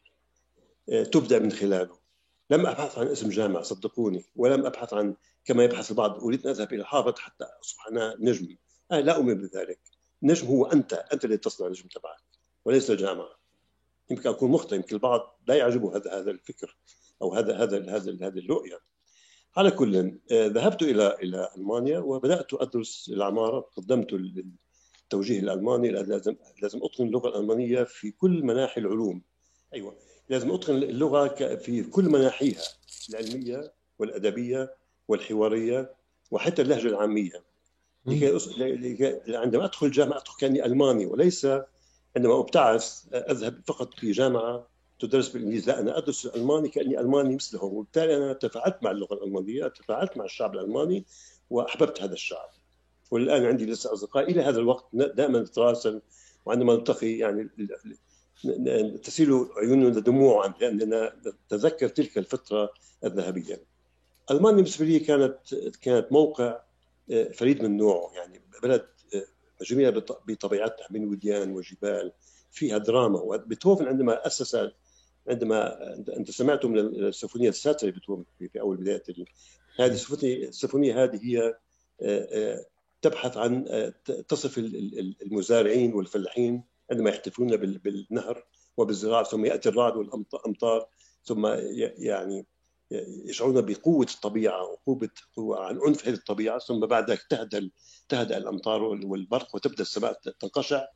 أه، 0.89 1.03
تبدأ 1.03 1.39
من 1.39 1.51
خلاله. 1.51 1.99
لم 2.49 2.65
أبحث 2.65 2.97
عن 2.97 3.07
اسم 3.07 3.29
جامع 3.29 3.61
صدقوني 3.61 4.25
ولم 4.35 4.65
أبحث 4.65 4.93
عن 4.93 5.15
كما 5.45 5.63
يبحث 5.63 5.91
البعض. 5.91 6.23
أريد 6.23 6.47
أن 6.47 6.51
أذهب 6.51 6.73
إلى 6.73 6.85
حافظ 6.85 7.19
حتى 7.19 7.45
أصبح 7.63 7.87
أنا 7.87 8.17
نجم. 8.19 8.57
أنا 8.91 9.01
لا 9.01 9.15
أؤمن 9.15 9.33
بذلك. 9.33 9.79
النجم 10.23 10.47
هو 10.47 10.65
أنت. 10.65 10.93
أنت 10.93 11.25
اللي 11.25 11.37
تصنع 11.37 11.67
النجم 11.67 11.87
تبعك 11.87 12.23
وليس 12.65 12.91
الجامعة 12.91 13.39
يمكن 14.11 14.29
أكون 14.29 14.51
مخطئ 14.51 14.75
يمكن 14.75 14.95
البعض 14.95 15.39
لا 15.47 15.55
يعجبه 15.55 15.97
هذا 15.97 16.19
هذا 16.19 16.31
الفكر 16.31 16.77
أو 17.21 17.33
هذا 17.33 17.57
هذا 17.57 17.95
هذا 17.95 18.27
هذه 18.27 18.39
الرؤية. 18.39 18.79
على 19.57 19.71
كل 19.71 19.95
آه، 20.31 20.47
ذهبت 20.47 20.81
إلى 20.81 21.15
إلى 21.23 21.49
ألمانيا 21.57 21.99
وبدأت 21.99 22.53
أدرس 22.53 23.11
العمارة 23.13 23.59
قدمت 23.77 24.13
التوجيه 25.03 25.39
الألماني. 25.39 25.89
لازم 25.89 26.35
لازم 26.61 26.79
أتقن 26.83 27.05
اللغة 27.05 27.29
الألمانية 27.29 27.83
في 27.83 28.11
كل 28.11 28.43
مناحي 28.43 28.81
العلوم. 28.81 29.21
أيوه 29.73 29.95
لازم 30.29 30.51
أتقن 30.51 30.75
اللغة 30.75 31.27
في 31.55 31.83
كل 31.83 32.05
مناحيها 32.05 32.61
العلمية 33.09 33.73
والأدبية 33.99 34.75
والحوارية 35.07 35.93
وحتى 36.31 36.61
اللهجة 36.61 36.87
العامية. 36.87 37.43
لكي 38.05 38.35
عندما 39.27 39.65
أدخل 39.65 39.87
الجامعة 39.87 40.17
ادخل 40.17 40.37
كاني 40.39 40.65
ألماني 40.65 41.05
وليس 41.05 41.47
عندما 42.15 42.39
أبتعث 42.39 43.13
أذهب 43.13 43.61
فقط 43.65 43.99
في 43.99 44.11
جامعة 44.11 44.67
تدرس 45.01 45.29
بالإنجليزي. 45.29 45.71
لا 45.71 45.79
أنا 45.79 45.97
أدرس 45.97 46.25
الألماني 46.25 46.69
كأني 46.69 46.99
ألماني 46.99 47.35
مثلهم 47.35 47.73
وبالتالي 47.73 48.17
أنا 48.17 48.33
تفاعلت 48.33 48.77
مع 48.81 48.91
اللغة 48.91 49.13
الألمانية 49.13 49.67
تفاعلت 49.67 50.17
مع 50.17 50.25
الشعب 50.25 50.53
الألماني 50.53 51.05
وأحببت 51.49 52.01
هذا 52.01 52.13
الشعب. 52.13 52.49
والآن 53.11 53.45
عندي 53.45 53.65
لسه 53.65 53.93
أصدقاء 53.93 54.31
إلى 54.31 54.41
هذا 54.41 54.59
الوقت 54.59 54.85
دائما 54.93 55.39
نتراسل 55.39 56.01
وعندما 56.45 56.73
نلتقي 56.73 57.17
يعني 57.17 57.49
تسيل 59.03 59.47
عيوننا 59.57 59.89
دموعا 59.89 60.53
لأننا 60.61 61.15
نتذكر 61.45 61.87
تلك 61.87 62.17
الفترة 62.17 62.73
الذهبية. 63.03 63.63
ألمانيا 64.31 64.55
بالنسبة 64.55 64.85
لي 64.85 64.99
كانت 64.99 65.37
كانت 65.81 66.11
موقع 66.11 66.59
آه، 67.11 67.23
فريد 67.23 67.63
من 67.63 67.77
نوعه. 67.77 68.11
يعني 68.15 68.41
بلد 68.63 68.85
جميلة 69.63 69.89
بطبيعتها 70.27 70.87
من 70.89 71.07
وديان 71.07 71.51
وجبال 71.51 72.11
فيها 72.51 72.77
دراما 72.77 73.19
وبيتهوفن 73.19 73.87
عندما 73.87 74.27
أسس 74.27 74.55
عندما 75.31 75.93
أنت 76.17 76.31
سمعت 76.31 76.65
من 76.65 76.79
السيمفونية 76.79 77.49
السادسة 77.49 77.87
لبيتهوفن 77.87 78.23
في 78.39 78.61
أول 78.61 78.77
بداية 78.77 79.03
هذه 79.79 79.93
السيمفونية 80.23 81.03
هذه 81.03 81.19
هي 81.23 81.41
آه، 82.01 82.27
آه، 82.31 82.65
تبحث 83.01 83.37
عن 83.37 83.65
آه، 83.67 83.93
تصف 84.27 84.57
المزارعين 85.21 85.93
والفلاحين 85.93 86.63
عندما 86.91 87.09
يحتفلون 87.09 87.57
بالنهر 87.57 88.45
وبالزراعة 88.77 89.23
ثم 89.23 89.45
يأتي 89.45 89.69
الرعد 89.69 89.97
والأمطار 89.97 90.87
ثم 91.23 91.45
يعني 91.97 92.45
يشعرون 93.25 93.61
بقوة 93.61 94.07
الطبيعة 94.15 94.77
وقوة 94.87 95.09
عن 95.65 95.79
عنف 95.85 96.07
هذه 96.07 96.13
الطبيعة 96.13 96.59
ثم 96.59 96.79
بعد 96.79 97.11
ذلك 97.11 97.21
تهدأ 97.29 97.69
تهدأ 98.09 98.37
الأمطار 98.37 98.83
والبرق 98.83 99.55
وتبدأ 99.55 99.81
السماء 99.81 100.13
تنقشع 100.39 100.87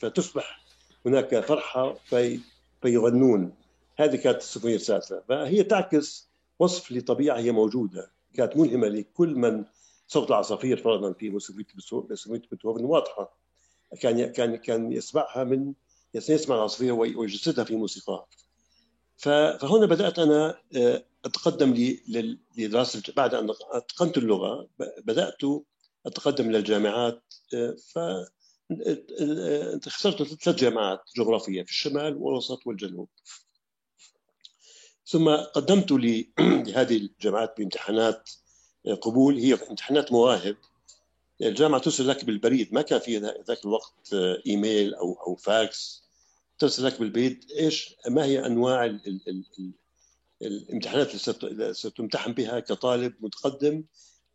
فتصبح 0.00 0.64
هناك 1.06 1.40
فرحة 1.40 1.94
في 1.94 2.40
فيغنون. 2.82 3.54
هذه 3.96 4.16
كانت 4.16 4.38
السيمفونية 4.38 4.76
السادسة 4.76 5.22
فهي 5.28 5.62
تعكس 5.62 6.28
وصف 6.58 6.92
لطبيعة 6.92 7.38
هي 7.38 7.52
موجودة. 7.52 8.10
كانت 8.34 8.56
ملهمة 8.56 8.88
لكل 8.88 9.34
من 9.34 9.64
صوت 10.08 10.28
العصافير 10.28 10.76
فرضا 10.76 11.12
في 11.12 11.30
موسيقى 11.30 11.64
بيتهوفن 12.50 12.84
واضحة. 12.84 13.38
كان 14.00 14.32
كان 14.32 14.56
كان 14.56 14.92
يسمعها 14.92 15.44
من 15.44 15.74
يسمع 16.14 16.56
العصافير 16.56 16.92
ويجسدها 16.94 17.64
في 17.64 17.76
موسيقاه 17.76 18.28
فهنا 19.16 19.86
بدأت 19.86 20.18
أنا 20.18 20.58
آه، 20.76 21.04
أتقدم 21.24 21.74
لدراسة 22.56 23.02
بعد 23.16 23.34
أن 23.34 23.50
أتقنت 23.72 24.18
اللغة 24.18 24.68
بدأت 25.04 25.42
أتقدم 26.06 26.50
للجامعات 26.50 27.22
آه، 27.54 27.76
ف 27.92 27.98
آه، 28.70 29.80
اخترت 29.86 30.22
ثلاث 30.22 30.56
جامعات 30.58 31.00
جغرافية 31.16 31.62
في 31.62 31.70
الشمال 31.70 32.16
والوسط 32.16 32.66
والجنوب. 32.66 33.08
ثم 35.06 35.36
قدمت 35.36 35.92
لهذه 35.92 36.96
الجامعات 37.18 37.54
بامتحانات 37.58 38.30
قبول. 39.00 39.38
هي 39.38 39.54
امتحانات 39.54 40.12
مواهب. 40.12 40.56
الجامعة 41.42 41.80
ترسل 41.80 42.08
لك 42.08 42.24
بالبريد. 42.24 42.74
ما 42.74 42.82
كان 42.82 42.98
في 43.00 43.18
ذاك 43.18 43.64
الوقت 43.64 44.14
إيميل 44.46 44.94
أو 44.94 45.12
أو 45.12 45.34
فاكس. 45.34 46.04
ترسل 46.58 46.84
لك 46.84 47.00
بالبيت 47.00 47.50
إيش؟ 47.50 47.94
ما 48.08 48.24
هي 48.24 48.46
أنواع 48.46 48.84
ال 48.84 49.06
ال 49.06 49.28
ال 49.28 49.44
ال 49.58 49.72
الامتحانات 50.42 51.28
اللي 51.44 51.74
ستمتحن 51.74 52.32
بها 52.32 52.60
كطالب 52.60 53.14
متقدم؟ 53.20 53.84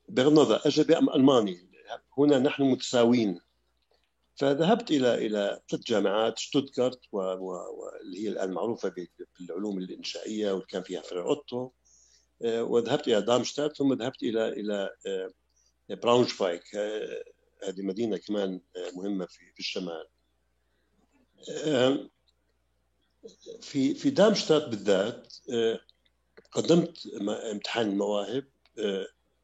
بغض 0.10 0.28
النظر 0.28 0.62
أجنبي 0.65 0.98
أم 0.98 1.10
ألماني؟ 1.10 1.69
هنا 2.17 2.39
نحن 2.39 2.63
متساويين. 2.63 3.39
فذهبت 4.36 4.91
إلى 4.91 5.13
إلى 5.13 5.62
ثلاث 5.69 5.84
جامعات 5.84 6.39
شتوتغارت 6.39 7.00
واللي 7.12 8.24
هي 8.24 8.28
الآن 8.28 8.52
معروفة 8.52 8.93
بالعلوم 9.39 9.78
الإنشائية 9.78 10.52
واللي 10.52 10.65
كان 10.65 10.84
فيها 10.84 11.02
فرع 11.02 11.26
أوتو. 11.26 11.69
آه، 12.43 12.63
وذهبت 12.63 13.08
إلى 13.08 13.22
دامشتات 13.22 13.78
ثم 13.78 13.93
ذهبت 13.93 14.24
إلى 14.24 14.48
إلى 14.50 14.89
آه، 15.08 15.32
براونشفايك. 15.89 16.76
آه، 16.76 17.24
هذه 17.67 17.82
مدينة 17.82 18.17
كمان 18.17 18.62
مهمة 18.93 19.26
في 19.26 19.52
في 19.54 19.60
الشمال. 19.60 20.08
في 23.62 23.93
في 23.96 24.10
دامشتات 24.10 24.69
بالذات 24.69 25.34
قدمت 26.52 27.08
امتحان 27.52 27.89
المواهب 27.89 28.46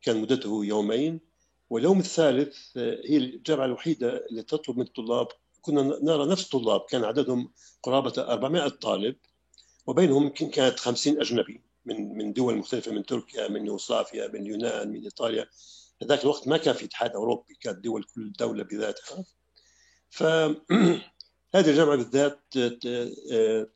كان 0.02 0.22
مدته 0.22 0.66
يومين. 0.66 1.29
واليوم 1.70 2.00
الثالث 2.00 2.78
هي 2.78 3.18
الجامعة 3.18 3.66
الوحيدة 3.66 4.26
اللي 4.26 4.44
تطلب 4.44 4.78
من 4.78 4.84
الطلاب 4.84 5.28
كنا 5.62 5.82
نرى 5.82 6.26
نفس 6.32 6.44
الطلاب 6.44 6.82
كان 6.90 7.04
عددهم 7.04 7.52
قرابة 7.84 8.14
400 8.18 8.68
طالب 8.68 9.16
وبينهم 9.88 10.24
يمكن 10.24 10.50
كانت 10.50 10.80
50 10.80 11.22
أجنبي 11.22 11.62
من 11.86 12.18
من 12.18 12.34
دول 12.34 12.58
مختلفة 12.58 12.92
من 12.92 13.06
تركيا 13.06 13.48
من 13.48 13.66
يوغوسلافيا 13.66 14.28
من 14.28 14.36
اليونان 14.36 14.90
من 14.90 15.04
إيطاليا. 15.04 15.48
ذاك 16.04 16.24
الوقت 16.24 16.48
ما 16.48 16.58
كان 16.58 16.74
في 16.74 16.86
اتحاد 16.86 17.12
أوروبي 17.12 17.58
كانت 17.62 17.78
دول 17.78 18.04
كل 18.04 18.32
دولة 18.32 18.64
بذاتها. 18.64 19.26
ف 20.10 20.24
هذه 21.56 21.70
الجامعة 21.70 21.96
بالذات 21.96 22.40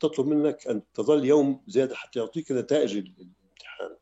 تطلب 0.00 0.26
منك 0.26 0.66
أن 0.66 0.82
تظل 0.94 1.24
يوم 1.24 1.64
زيادة 1.68 1.94
حتى 1.94 2.18
يعطيك 2.18 2.52
نتائج 2.52 2.96
الامتحان. 2.96 3.96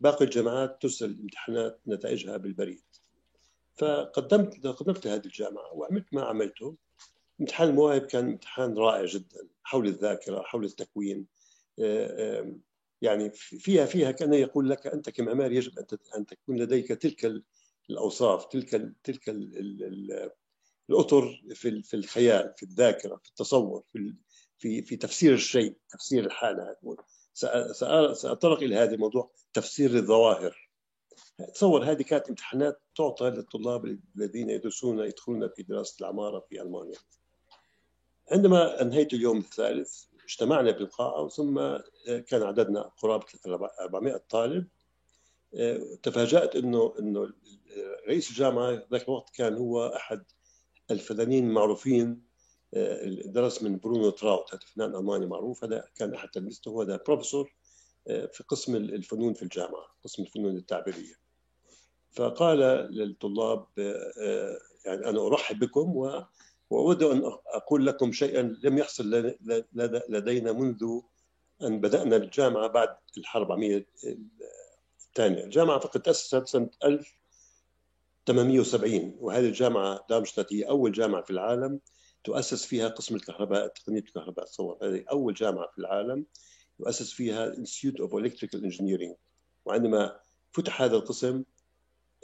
باقي 0.00 0.24
الجامعات 0.24 0.82
ترسل 0.82 1.10
الامتحانات 1.10 1.80
نتائجها 1.88 2.36
بالبريد. 2.36 2.82
فقدمت 3.74 4.66
قدمت 4.66 5.06
لهذه 5.06 5.26
الجامعة 5.26 5.74
وعملت 5.74 6.14
ما 6.14 6.24
عملته 6.24 6.76
امتحان 7.40 7.68
المواهب 7.68 8.02
كان 8.02 8.28
امتحان 8.28 8.78
رائع 8.78 9.04
جدا 9.04 9.48
حول 9.62 9.86
الذاكرة 9.86 10.42
حول 10.42 10.64
التكوين 10.64 11.26
يعني 13.02 13.30
فيها 13.34 13.86
فيها 13.86 14.10
كان 14.10 14.34
يقول 14.34 14.70
لك 14.70 14.86
أنت 14.86 15.10
كمعماري 15.10 15.56
يجب 15.56 15.72
أن 16.16 16.26
تكون 16.26 16.56
لديك 16.56 16.88
تلك 16.88 17.42
الأوصاف 17.90 18.44
تلك 18.44 18.92
تلك 19.04 19.28
الأطر 20.90 21.42
في 21.54 21.82
في 21.82 21.94
الخيال 21.94 22.54
في 22.56 22.62
الذاكرة 22.62 23.16
في 23.16 23.28
التصور 23.28 23.82
في 23.92 24.14
في 24.58 24.82
في 24.82 24.96
تفسير 24.96 25.34
الشيء 25.34 25.76
تفسير 25.88 26.26
الحالة 26.26 26.76
ساتطرق 28.14 28.62
إلى 28.62 28.76
هذا 28.76 28.94
الموضوع 28.94 29.32
تفسير 29.52 29.96
الظواهر. 29.96 30.61
تصور 31.54 31.84
هذه 31.84 32.02
كانت 32.02 32.28
امتحانات 32.28 32.80
تعطى 32.96 33.30
للطلاب 33.30 33.98
الذين 34.16 34.50
يدرسون 34.50 34.98
يدخلون 34.98 35.48
في 35.48 35.62
دراسة 35.62 35.96
العمارة 36.00 36.40
في 36.48 36.62
ألمانيا. 36.62 36.98
عندما 38.30 38.82
انهيت 38.82 39.14
اليوم 39.14 39.38
الثالث 39.38 40.04
اجتمعنا 40.24 40.70
بالقاعة 40.70 41.28
ثم 41.28 41.58
آه، 41.58 41.82
كان 42.26 42.42
عددنا 42.42 42.82
قرابة 42.82 43.26
400 43.80 44.16
طالب. 44.16 44.68
آه، 45.54 45.80
تفاجأت 46.02 46.56
إنه 46.56 46.94
إنه 46.98 47.32
رئيس 48.08 48.30
الجامعة 48.30 48.86
ذاك 48.92 49.02
الوقت 49.02 49.30
كان 49.36 49.56
هو 49.56 49.86
أحد 49.86 50.24
الفنانين 50.90 51.48
المعروفين 51.48 52.22
آه، 52.74 53.04
درس 53.24 53.62
من 53.62 53.78
برونو 53.78 54.10
تاوت 54.10 54.54
هذا 54.54 54.62
فنان 54.74 54.94
ألماني 54.94 55.26
معروف. 55.26 55.64
هذا 55.64 55.88
كان 55.94 56.14
أحد 56.14 56.28
تلاميذته 56.28 56.68
هو 56.68 56.82
هذا 56.82 57.00
بروفيسور 57.06 57.54
في 58.06 58.44
قسم 58.48 58.76
الفنون 58.76 59.34
في 59.34 59.42
الجامعة 59.42 59.86
قسم 60.04 60.22
الفنون 60.22 60.56
التعبيرية. 60.56 61.21
فقال 62.12 62.58
للطلاب 62.90 63.66
يعني 64.84 65.08
أنا 65.08 65.26
أرحب 65.26 65.58
بكم 65.58 65.96
و 65.96 66.24
وأود 66.70 67.02
أن 67.02 67.22
أقول 67.46 67.86
لكم 67.86 68.12
شيئا 68.12 68.56
لم 68.62 68.78
يحصل 68.78 69.34
لدينا 70.08 70.52
منذ 70.52 71.00
أن 71.62 71.80
بدأنا 71.80 72.16
الجامعة 72.16 72.66
بعد 72.66 72.96
الحرب 73.18 73.46
العالمية 73.46 73.86
الثانية. 75.06 75.44
الجامعة 75.44 75.78
فقد 75.78 76.02
تأسست 76.02 76.46
سنة 76.46 76.70
1870 76.84 79.16
وهذه 79.20 79.46
الجامعة 79.46 80.06
دامشتات 80.10 80.52
هي 80.52 80.62
أول 80.62 80.92
جامعة 80.92 81.22
في 81.22 81.30
العالم 81.30 81.80
تؤسس 82.24 82.66
فيها 82.66 82.88
قسم 82.88 83.14
الكهرباء 83.14 83.66
تقنية 83.66 84.00
الكهرباء 84.00 84.44
تصور 84.44 84.78
هذه 84.82 85.04
أول 85.10 85.34
جامعة 85.34 85.70
في 85.72 85.78
العالم 85.78 86.26
يؤسس 86.80 87.12
فيها 87.12 87.54
Institute 87.54 88.00
of 88.00 88.12
Electrical 88.12 88.60
Engineering. 88.60 89.14
وعندما 89.64 90.20
فتح 90.52 90.82
هذا 90.82 90.96
القسم 90.96 91.42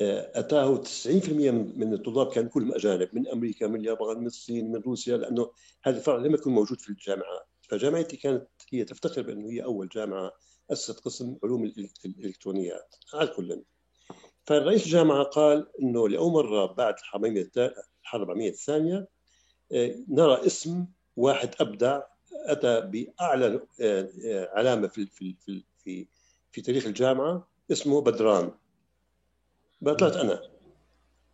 أتاه 0.01 0.83
90% 0.83 1.51
من 1.51 1.95
الطلاب 1.95 2.33
كانوا 2.33 2.51
كلهم 2.51 2.75
أجانب 2.75 3.09
من 3.13 3.29
أمريكا 3.29 3.67
من 3.67 3.81
اليابان 3.81 4.19
من 4.19 4.27
الصين 4.27 4.73
من 4.73 4.81
روسيا 4.81 5.17
لأنه 5.17 5.51
هذا 5.83 5.97
الفرع 5.97 6.17
لم 6.17 6.35
يكن 6.35 6.51
موجود 6.51 6.81
في 6.81 6.91
الجامعات 6.91 7.49
فجامعتي 7.69 8.17
كانت 8.17 8.47
هي 8.73 8.85
تفتخر 8.85 9.23
بأنه 9.23 9.51
هي 9.51 9.65
أول 9.65 9.89
جامعة 9.89 10.33
أسست 10.73 11.01
قسم 11.01 11.37
علوم 11.45 11.65
الإلكترونيات 11.65 12.95
على 13.15 13.27
كل 13.27 13.63
فرئيس 14.45 14.87
الجامعة 14.87 15.23
قال 15.23 15.69
إنه 15.83 16.09
لأول 16.09 16.33
مرة 16.33 16.67
بعد 16.67 16.95
الحرب 16.99 17.25
العالميه 18.23 18.51
الثانية 18.51 19.09
آه، 19.73 19.95
نرى 20.09 20.47
اسم 20.47 20.87
واحد 21.17 21.55
أبدع 21.61 22.03
أتى 22.33 22.81
بأعلى 22.81 23.61
آه، 23.81 24.09
آه، 24.25 24.51
علامة 24.53 24.89
في 24.89 25.07
في 25.07 25.37
في 25.79 26.07
في 26.53 26.61
تاريخ 26.61 26.87
الجامعة 26.87 27.49
اسمه 27.73 28.01
بدران. 28.01 28.53
طلعت 29.85 30.17
أنا 30.17 30.43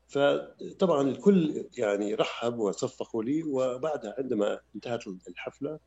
فطبعا 0.08 1.08
الكل 1.08 1.68
يعني 1.78 2.14
رحب 2.14 2.58
وصفقوا 2.58 3.24
لي 3.24 3.42
وبعدها 3.42 4.14
عندما 4.18 4.60
انتهت 4.74 5.06
الحفلة 5.28 5.78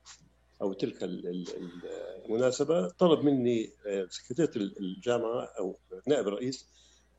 أو 0.61 0.73
تلك 0.73 0.97
المناسبة 2.25 2.89
طلب 2.89 3.19
مني 3.25 3.73
آه، 3.87 4.07
سكرتيرة 4.09 4.51
الجامعة 4.79 5.49
أو 5.59 5.79
نائب 6.07 6.27
الرئيس 6.27 6.69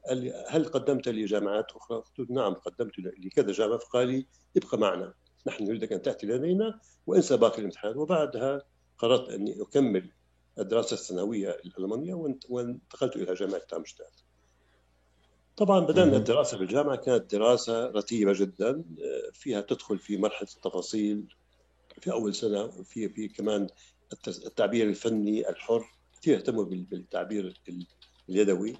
قال 0.08 0.18
لي 0.18 0.44
هل 0.48 0.64
قدمت 0.64 1.08
لي 1.08 1.24
جامعات 1.24 1.66
أخرى؟ 1.72 2.02
قلت 2.18 2.30
نعم 2.30 2.54
قدمت 2.54 2.92
لكذا 2.98 3.52
جامعة 3.52 3.78
فقال 3.78 4.08
لي 4.08 4.26
ابقى 4.56 4.78
معنا 4.78 5.14
نحن 5.46 5.64
نريدك 5.64 5.92
أن 5.92 6.02
تأتي 6.02 6.26
لدينا 6.26 6.80
وانسى 7.06 7.36
باقي 7.36 7.58
الامتحان 7.58 7.96
وبعدها 7.96 8.62
قررت 8.98 9.28
أني 9.30 9.62
أكمل 9.62 10.12
الدراسة 10.58 10.94
الثانوية 10.94 11.50
الألمانية 11.50 12.14
وانتقلت 12.48 13.16
إلى 13.16 13.34
جامعة 13.34 13.62
تامشتات. 13.68 14.20
طبعا 15.58 15.80
بدأنا 15.80 16.16
الدراسة 16.16 16.56
في 16.56 16.62
الجامعة 16.62 16.96
كانت 16.96 17.34
دراسة 17.34 17.86
رتيبة 17.86 18.32
جدا 18.32 18.84
فيها 19.32 19.60
تدخل 19.60 19.98
في 19.98 20.16
مرحلة 20.16 20.48
التفاصيل 20.56 21.34
في 22.00 22.12
أول 22.12 22.34
سنة 22.34 22.64
وفي 22.64 23.08
في 23.08 23.28
كمان 23.28 23.66
التعبير 24.26 24.88
الفني 24.88 25.48
الحر 25.48 25.84
كثير 26.20 26.36
اهتموا 26.36 26.64
بالتعبير 26.64 27.60
اليدوي 28.28 28.76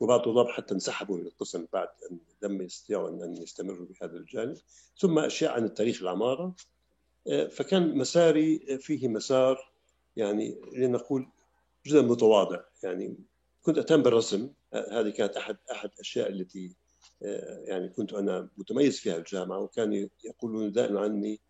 وبعض 0.00 0.18
الطلاب 0.18 0.48
حتى 0.48 0.74
انسحبوا 0.74 1.16
من 1.16 1.26
القسم 1.26 1.66
بعد 1.72 1.88
أن 2.10 2.18
لم 2.42 2.62
يستطيعوا 2.62 3.24
أن 3.24 3.36
يستمروا 3.36 3.86
بهذا 3.86 4.16
الجانب. 4.16 4.56
ثم 4.98 5.18
أشياء 5.18 5.52
عن 5.52 5.64
التاريخ 5.64 6.02
العمارة 6.02 6.54
فكان 7.50 7.98
مساري 7.98 8.78
فيه 8.78 9.08
مسار 9.08 9.72
يعني 10.16 10.60
لنقول 10.72 11.26
جدا 11.86 12.02
متواضع 12.02 12.60
يعني 12.82 13.16
كنت 13.62 13.78
أهتم 13.78 14.02
بالرسم. 14.02 14.50
هذه 14.74 15.10
كانت 15.10 15.36
احد 15.36 15.56
أحد 15.72 15.90
الأشياء 15.94 16.28
التي 16.28 16.76
آه، 17.22 17.64
يعني 17.64 17.88
كنت 17.88 18.12
أنا 18.12 18.48
متميز 18.56 19.00
فيها 19.00 19.16
الجامعة 19.16 19.58
وكانوا 19.58 20.08
يقولون 20.24 20.72
دائما 20.72 21.00
عني 21.00 21.40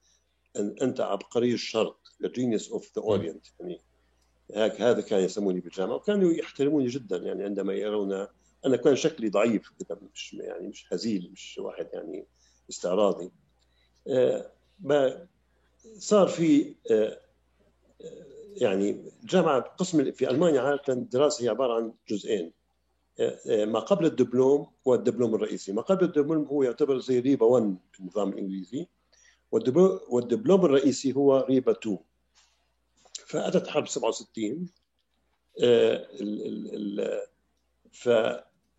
أن 0.57 0.75
أنت 0.83 1.01
عبقري 1.01 1.55
الشرق 1.55 1.99
the 2.23 2.29
genius 2.29 2.73
of 2.73 2.83
the 2.83 3.03
orient. 3.03 3.53
يعني 4.51 4.75
هذا 4.79 5.01
كان 5.01 5.20
يسموني 5.25 5.61
بالجامعة 5.61 5.94
وكانوا 5.94 6.33
يحترموني 6.33 6.87
جدا 6.87 7.16
يعني 7.16 7.44
عندما 7.44 7.73
يرون 7.73 8.27
أنا 8.66 8.77
كان 8.77 8.96
شكلي 8.96 9.29
ضعيف 9.29 9.70
كده 9.79 9.99
مش 10.14 10.35
يعني 10.35 10.68
مش 10.68 10.92
هزيل 10.92 11.31
مش 11.33 11.59
واحد 11.59 11.88
يعني 11.92 12.27
استعراضي. 12.70 13.31
آه، 14.09 14.53
ما 14.81 15.27
صار 15.99 16.29
في 16.29 16.75
آه، 16.90 17.20
يعني 18.56 19.10
الجامعة 19.22 19.60
قسم 19.60 20.12
في 20.12 20.30
ألمانيا 20.30 20.60
عادة 20.60 20.92
الدراسة 20.92 21.44
هي 21.44 21.48
عبارة 21.48 21.74
عن 21.74 21.92
جزئين. 22.08 22.52
ما 23.48 23.78
قبل 23.78 24.06
الدبلوم 24.06 24.66
هو 24.86 24.94
الدبلوم 24.94 25.34
الرئيسي. 25.34 25.72
ما 25.72 25.82
قبل 25.82 26.04
الدبلوم 26.04 26.44
هو 26.44 26.62
يعتبر 26.62 26.98
زي 26.98 27.20
ريبا 27.20 27.46
1 27.46 27.76
في 27.92 28.00
النظام 28.00 28.28
الإنجليزي. 28.28 28.86
والدبلوم 30.08 30.64
الرئيسي 30.64 31.12
هو 31.16 31.46
ريبا 31.48 31.72
2 31.72 31.98
فأتت 33.26 33.66
حرب 33.68 33.88
67 33.88 34.68
ف 37.92 38.10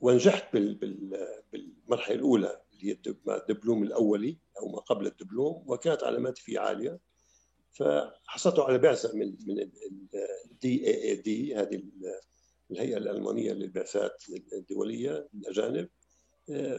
ونجحت 0.01 0.53
بالمرحلة 0.53 2.15
الأولى 2.15 2.62
اللي 2.71 2.91
هي 2.91 2.97
الدبلوم 3.27 3.84
الأولي 3.84 4.38
أو 4.60 4.69
ما 4.69 4.79
قبل 4.79 5.07
الدبلوم 5.07 5.63
وكانت 5.67 6.03
علاماتي 6.03 6.41
فيه 6.41 6.60
عالية. 6.60 6.99
فحصلت 7.71 8.60
على 8.60 8.77
بعثة 8.77 9.15
من 9.15 9.36
من 9.47 9.71
ال 10.52 10.88
DAAD 10.88 11.56
هذه 11.55 11.84
الهيئة 12.71 12.97
الألمانية 12.97 13.53
للبعثات 13.53 14.23
الدولية 14.53 15.29
للاجانب 15.34 15.89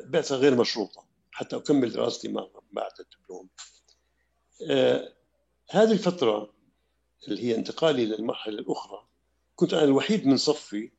بعثة 0.05 0.37
غير 0.37 0.57
مشروطة 0.57 1.05
حتى 1.31 1.57
أكمل 1.57 1.92
دراستي 1.92 2.28
بعد 2.72 2.92
الدبلوم. 3.00 3.48
آه 4.70 5.12
هذه 5.70 5.92
الفترة 5.92 6.52
اللي 7.28 7.42
هي 7.44 7.55
انتقالي 7.55 8.07
للمرحله 8.07 8.59
الأخرى 8.59 9.07
كنت 9.57 9.74
أنا 9.74 9.85
الوحيد 9.85 10.26
من 10.26 10.37
صفي 10.37 10.90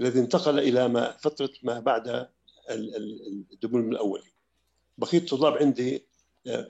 الذي 0.00 0.20
انتقل 0.20 0.58
إلى 0.58 0.88
ما 0.88 1.16
فترة 1.16 1.50
ما 1.62 1.80
بعد 1.80 2.28
الدبلوم 2.70 3.92
الأولي. 3.92 4.30
بقيه 4.98 5.18
الطلاب 5.18 5.52
عندي 5.52 5.96
آه، 5.96 6.13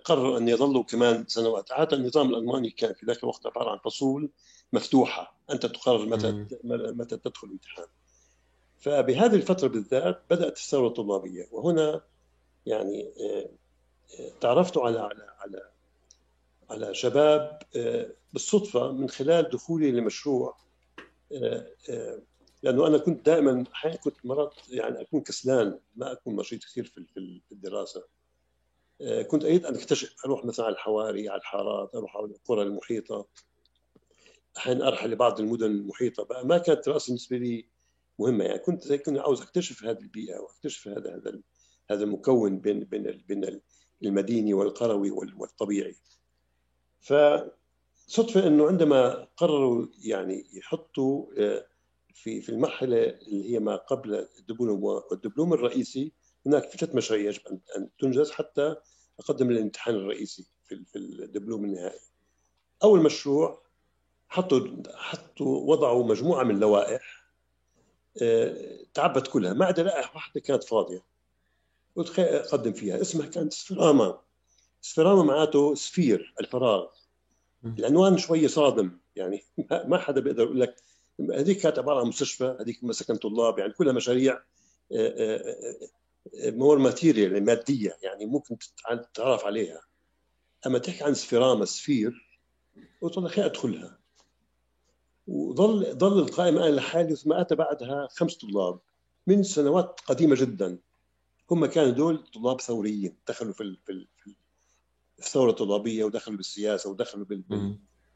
قرروا 0.04 0.38
أن 0.38 0.48
يظلوا 0.48 0.82
كمان 0.82 1.24
سنوات. 1.26 1.72
عادة 1.72 1.96
النظام 1.96 2.30
الألماني 2.30 2.70
كان 2.70 2.94
في 2.94 3.06
ذاك 3.06 3.22
الوقت 3.22 3.46
عبارة 3.46 3.70
عن 3.70 3.78
فصول 3.78 4.30
مفتوحة. 4.72 5.36
أنت 5.50 5.66
تقرر 5.66 6.06
متى 6.06 6.46
متى 6.64 7.16
تدخل 7.16 7.46
الامتحان. 7.46 7.86
فبهذه 8.78 9.34
الفترة 9.34 9.68
بالذات 9.68 10.22
بدأت 10.30 10.56
الثورة 10.56 10.86
الطلابية. 10.86 11.48
وهنا 11.52 12.00
يعني 12.66 13.12
آه، 13.20 13.48
آه، 14.20 14.30
تعرفت 14.40 14.78
على 14.78 14.98
على 14.98 15.26
على 15.38 15.62
على 16.70 16.94
شباب 16.94 17.58
بالصدفة 18.32 18.92
من 18.92 19.08
خلال 19.08 19.50
دخولي 19.50 19.90
لمشروع 19.90 20.56
لأنه 22.62 22.86
أنا 22.86 22.98
كنت 22.98 23.26
دائما 23.26 23.64
أحيانا 23.72 23.96
كنت 23.96 24.14
مرات 24.24 24.54
يعني 24.68 25.00
أكون 25.00 25.20
كسلان 25.20 25.78
ما 25.96 26.12
أكون 26.12 26.36
نشيط 26.36 26.64
كثير 26.64 26.84
في 26.84 27.52
الدراسة. 27.52 28.00
آه، 28.00 28.23
كنت 29.30 29.44
أريد 29.44 29.66
أن 29.66 29.74
أكتشف 29.74 30.14
أروح 30.26 30.44
مثلا 30.44 30.66
على 30.66 30.72
الحواري 30.74 31.28
على 31.28 31.40
الحارات 31.40 31.94
أروح 31.94 32.16
على 32.16 32.26
القرى 32.26 32.62
المحيطة. 32.62 33.26
أحيانا 34.56 34.88
أرحل 34.88 35.10
لبعض 35.10 35.40
المدن 35.40 35.66
المحيطة 35.66 36.24
بقى. 36.24 36.46
ما 36.46 36.58
كانت 36.58 36.78
الدراسة 36.78 37.06
بالنسبة 37.06 37.36
لي 37.36 37.68
مهمة. 38.18 38.44
يعني 38.44 38.58
كنت 38.58 38.82
زي 38.82 38.98
كنت 38.98 39.18
عاوز 39.18 39.42
أكتشف 39.42 39.84
هذه 39.84 39.98
البيئة 39.98 40.38
وأكتشف 40.38 40.88
هذا 40.88 41.16
هذا 41.16 41.40
هذا 41.90 42.04
المكون 42.04 42.58
بين 42.58 42.84
بين 42.84 43.22
بين 43.28 43.60
المديني 44.02 44.54
والقروي 44.54 45.10
والطبيعي. 45.10 45.96
فصدفة 47.00 48.46
إنه 48.46 48.66
عندما 48.66 49.28
قرروا 49.36 49.86
يعني 50.04 50.46
يحطوا 50.52 51.26
آه، 51.38 51.66
في 52.14 52.40
في 52.40 52.48
المرحلة 52.48 53.04
اللي 53.04 53.52
هي 53.52 53.58
ما 53.58 53.76
قبل 53.76 54.28
الدبلوم 54.38 54.84
والدبلوم 54.84 55.52
الرئيسي 55.52 56.12
هناك 56.46 56.64
ثلاث 56.64 56.94
مشاريع 56.94 57.28
يجب 57.28 57.40
ان 57.76 57.88
تنجز 57.98 58.30
حتى 58.30 58.76
أقدم 59.20 59.50
الامتحان 59.50 59.94
الرئيسي 59.94 60.46
في 60.64 60.84
في 60.84 60.98
الدبلوم 60.98 61.64
النهائي. 61.64 62.00
أول 62.82 63.02
مشروع 63.02 63.62
حطوا 64.28 64.68
حطوا 64.94 65.70
وضعوا 65.70 66.04
مجموعة 66.04 66.42
من 66.42 66.54
اللوائح 66.54 67.24
آه، 68.22 68.78
تعبت 68.94 69.28
كلها 69.28 69.52
ما 69.52 69.66
عدا 69.66 69.82
لائحة 69.82 70.14
واحدة 70.14 70.40
كانت 70.40 70.64
فاضية. 70.64 71.04
قلت 71.96 72.18
أقدم 72.18 72.72
فيها 72.72 73.00
اسمها 73.00 73.26
كانت 73.26 73.52
Spherama 73.52 74.20
Spherama 74.80 75.22
معناته 75.22 75.74
sphere 75.74 76.34
الفراغ. 76.40 76.86
العنوان 77.64 78.18
شوية 78.18 78.46
صادم 78.46 78.98
يعني 79.16 79.42
ما 79.90 79.98
حدا 79.98 80.20
بيقدر 80.20 80.42
يقول 80.42 80.60
لك 80.60 80.76
هذيك 81.20 81.58
كانت 81.58 81.78
عبارة 81.78 82.00
عن 82.00 82.06
مستشفى 82.06 82.56
هذيك 82.60 82.84
مسكن 82.84 83.16
طلاب 83.16 83.58
يعني 83.58 83.72
كلها 83.72 83.92
مشاريع 83.92 84.34
آه، 84.34 84.42
آه، 84.92 85.88
more 86.44 86.78
material 86.78 87.44
مادية 87.44 87.96
يعني 88.02 88.26
ممكن 88.26 88.56
تتعرف 89.12 89.44
عليها. 89.44 89.80
أما 90.66 90.78
تحكي 90.78 91.04
عن 91.04 91.14
سفيرامة 91.14 91.64
سفير 91.64 92.38
قلت 93.00 93.18
خليني 93.18 93.50
أدخلها. 93.50 93.98
وظل 95.26 95.98
ظل 95.98 96.18
القائمه 96.18 96.66
أنا 96.66 96.74
لحالي 96.74 97.16
ثم 97.16 97.32
أتى 97.32 97.54
بعدها 97.54 98.08
خمس 98.10 98.36
طلاب 98.36 98.80
من 99.26 99.42
سنوات 99.42 100.00
قديمة 100.06 100.36
جدا. 100.36 100.78
هم 101.50 101.66
كانوا 101.66 101.90
دول 101.90 102.24
طلاب 102.34 102.60
ثوريين 102.60 103.16
دخلوا 103.28 103.52
في 103.52 103.76
في 103.86 104.06
الثوره 105.18 105.50
الطلابيه 105.50 106.04
ودخلوا 106.04 106.36
بالسياسة 106.36 106.90
ودخلوا 106.90 107.26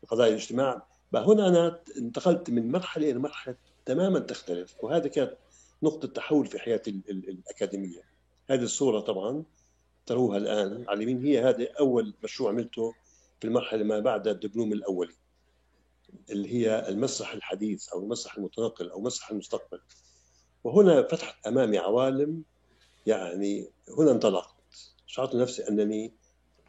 بالقضايا 0.02 0.30
الاجتماع 0.30 0.86
هنا 1.14 1.48
أنا 1.48 1.82
انتقلت 1.98 2.50
من 2.50 2.72
مرحلة 2.72 3.10
إلى 3.10 3.18
مرحلة 3.18 3.56
تماما 3.84 4.18
تختلف 4.18 4.76
وهذا 4.82 5.08
كانت 5.08 5.36
نقطة 5.82 6.08
تحول 6.08 6.46
في 6.46 6.58
حياتي 6.58 6.90
الأكاديمية. 7.08 8.02
هذه 8.50 8.62
الصورة 8.62 9.00
طبعا 9.00 9.44
تروها 10.06 10.36
الآن 10.36 10.84
على 10.88 10.96
اليمين. 10.96 11.24
هي 11.24 11.40
هذا 11.40 11.68
أول 11.80 12.14
مشروع 12.24 12.50
عملته 12.50 12.94
في 13.40 13.46
المرحلة 13.46 13.84
ما 13.84 14.00
بعد 14.00 14.28
الدبلوم 14.28 14.72
الأولي 14.72 15.14
اللي 16.30 16.54
هي 16.54 16.88
المسرح 16.88 17.32
الحديث 17.32 17.88
أو 17.88 18.02
المسرح 18.02 18.36
المتنقل 18.36 18.90
أو 18.90 19.00
مسرح 19.00 19.30
المستقبل. 19.30 19.80
وهنا 20.64 21.02
فتحت 21.02 21.46
أمامي 21.46 21.78
عوالم 21.78 22.42
يعني 23.06 23.70
هنا 23.98 24.10
انطلقت. 24.10 24.54
شعرت 25.06 25.34
نفسي 25.34 25.68
أنني 25.68 26.12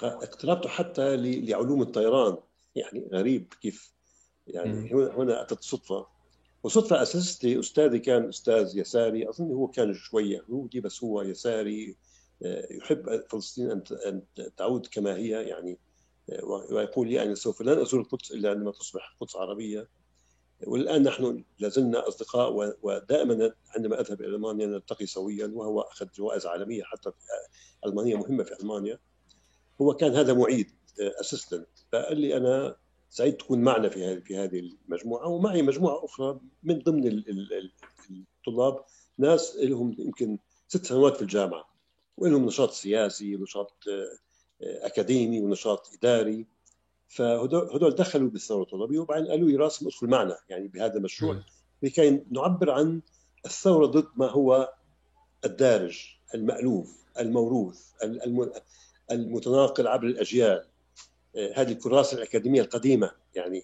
اقتربت 0.02 0.68
حتى 0.68 1.18
لعلوم 1.18 1.82
الطيران. 1.82 2.38
يعني 2.76 3.10
غريب 3.14 3.54
كيف 3.62 3.94
يعني 4.48 4.94
هنا 4.94 5.42
أتت 5.42 5.64
صدفة. 5.64 6.08
وصدفة 6.64 7.02
أسست 7.02 7.44
لي 7.44 7.60
أستاذي 7.60 8.00
كان 8.00 8.30
أستاذ 8.30 8.78
يساري 8.78 9.30
أظن 9.30 9.52
هو 9.52 9.68
كان 9.68 9.94
شوي 9.94 10.30
يهودي 10.32 10.80
بس 10.80 11.04
هو 11.04 11.22
يساري 11.22 11.96
آه، 12.46 12.68
يحب 12.74 13.24
فلسطين 13.30 13.72
أن 14.08 14.22
تعود 14.58 14.88
كما 14.88 15.16
هي 15.16 15.30
يعني 15.30 15.78
آه، 16.30 16.46
ويقول 16.46 17.08
لي 17.08 17.24
أنا 17.24 17.36
سوف 17.36 17.62
لن 17.62 17.80
أزور 17.80 18.02
القدس 18.02 18.32
إلا 18.32 18.50
عندما 18.50 18.72
تصبح 18.72 19.16
قدس 19.20 19.36
عربية. 19.36 19.88
والآن 20.68 21.04
نحن 21.04 21.44
لازلنا 21.60 22.08
أصدقاء 22.08 22.78
ودائما 22.82 23.54
عندما 23.76 24.02
أذهب 24.02 24.22
إلى 24.22 24.36
ألمانيا 24.36 24.66
نلتقي 24.66 25.06
سويا 25.06 25.52
وهو 25.54 25.82
أخذ 25.82 26.08
جوائز 26.16 26.46
عالمية 26.46 26.84
حتى 26.84 27.10
آه، 27.10 27.88
ألمانية 27.88 28.16
مهمة 28.16 28.44
في 28.44 28.60
ألمانيا. 28.62 29.00
هو 29.82 29.94
كان 29.94 30.16
هذا 30.16 30.34
معيد 30.34 30.72
أسستنت 31.00 31.68
فقال 31.92 32.18
لي 32.22 32.38
أنا 32.38 32.76
سعيد 33.10 33.38
تكون 33.38 33.62
معنا 33.62 33.90
في 33.90 34.06
هذه 34.06 34.20
في 34.20 34.38
هذه 34.38 34.60
المجموعة 34.60 35.28
ومعي 35.28 35.62
مجموعة 35.62 36.06
أخرى 36.06 36.40
من 36.64 36.80
ضمن 36.80 37.24
الطلاب 38.38 38.84
ناس 39.18 39.56
لهم 39.56 39.96
يمكن 40.00 40.38
ست 40.68 40.86
سنوات 40.86 41.16
في 41.16 41.22
الجامعة 41.22 41.70
ولهم 42.18 42.46
نشاط 42.46 42.72
سياسي 42.72 43.36
ونشاط 43.36 43.74
آه، 43.88 44.88
أكاديمي 44.88 45.42
ونشاط 45.42 45.90
إداري. 45.94 46.46
فهدول 47.08 47.96
دخلوا 47.96 48.30
بالثورة 48.30 48.64
الطلابية 48.64 49.00
وبعدين 49.00 49.28
قالوا 49.28 49.50
لي 49.50 49.56
راسم 49.56 49.88
ادخل 49.88 50.08
معنا 50.08 50.38
يعني 50.50 50.68
بهذا 50.68 50.98
المشروع 50.98 51.44
لكي 51.84 52.24
نعبر 52.32 52.72
عن 52.72 53.02
الثورة 53.46 53.86
ضد 53.86 54.08
ما 54.16 54.28
هو 54.28 54.74
الدارج 55.46 56.16
المألوف 56.36 57.06
الموروث 57.20 57.92
المتناقل 59.12 59.88
عبر 59.88 60.08
الأجيال. 60.08 60.69
هذه 61.36 61.72
الكراسة 61.72 62.18
الأكاديمية 62.18 62.62
القديمة. 62.62 63.12
يعني 63.36 63.64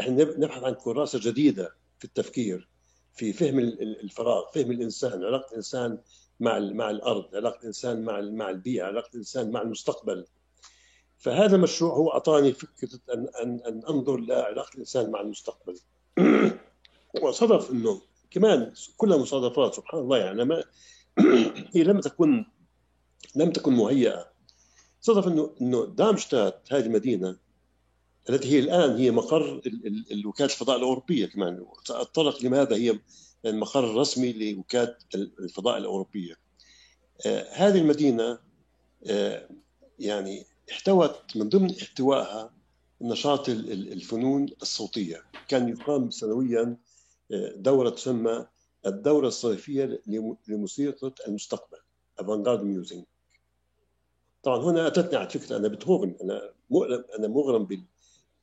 إحنا 0.00 0.24
نبحث 0.24 0.62
عن 0.62 0.74
كراسة 0.74 1.20
جديدة 1.22 1.74
في 1.98 2.04
التفكير 2.04 2.68
في 3.14 3.32
فهم 3.32 3.58
الفراغ 3.58 4.50
فهم 4.54 4.70
الإنسان 4.70 5.24
علاقة 5.24 5.50
الإنسان 5.50 5.98
مع 6.40 6.58
مع 6.58 6.90
الأرض 6.90 7.36
علاقة 7.36 7.60
الإنسان 7.60 8.04
مع 8.04 8.20
مع 8.20 8.50
البيئة 8.50 8.84
علاقة 8.84 9.08
الإنسان 9.14 9.50
مع 9.50 9.62
المستقبل. 9.62 10.26
فهذا 11.18 11.56
المشروع 11.56 11.94
هو 11.94 12.10
أعطاني 12.12 12.52
فكرة 12.52 13.00
ان 13.14 13.28
ان 13.42 13.60
أن 13.66 13.82
أنظر 13.88 14.16
لعلاقه 14.16 14.74
الإنسان 14.74 15.10
مع 15.10 15.20
المستقبل. 15.20 15.78
وصدف 17.22 17.70
إنه 17.70 18.02
كمان 18.30 18.72
كلها 18.96 19.18
مصادفات 19.18 19.74
سبحان 19.74 20.00
الله 20.00 20.18
يعني 20.18 20.44
ما 20.44 20.64
هي 21.74 21.84
لم 21.84 22.00
تكن 22.00 22.44
لم 23.36 23.50
تكن 23.50 23.72
مهيئة. 23.72 24.31
صدف 25.02 25.28
انه 25.28 25.54
إنه 25.60 25.86
دامشتات 25.86 26.68
هذه 26.70 26.86
المدينة 26.86 27.36
التي 28.30 28.48
هي 28.48 28.58
الآن 28.58 28.96
هي 28.96 29.10
مقر 29.10 29.62
وكاله 30.26 30.50
الفضاء 30.52 30.76
الأوروبية 30.76 31.26
كمان. 31.26 31.66
ساتطرق 31.84 32.44
لماذا 32.44 32.76
هي 32.76 32.98
المقر 33.44 33.90
الرسمي 33.90 34.32
لوكالة 34.32 34.96
الفضاء 35.14 35.78
الأوروبية. 35.78 36.34
آه 37.26 37.48
هذه 37.52 37.78
المدينة 37.78 38.38
آه 39.06 39.48
يعني 39.98 40.46
احتوت 40.70 41.36
من 41.36 41.48
ضمن 41.48 41.70
احتوائها 41.70 42.54
نشاط 43.00 43.48
الفنون 43.48 44.46
الصوتية، 44.62 45.22
كان 45.48 45.68
يقام 45.68 46.10
سنويا 46.10 46.76
آه، 47.32 47.52
دورة 47.56 47.90
تسمى 47.90 48.46
الدورة 48.86 49.28
الصيفية 49.28 50.02
لموسيقى 50.48 51.14
المستقبل 51.28 51.78
avant-garde 52.18 52.62
music 52.62 53.11
طبعا 54.42 54.58
هنا 54.58 54.86
اتتني 54.86 55.18
على 55.18 55.28
فكره 55.28 55.56
أنا 55.56 55.68
بيتهوفن 55.68 56.16
أنا 56.22 56.52
مولع 56.70 57.04
أنا 57.18 57.28
مغرم 57.28 57.86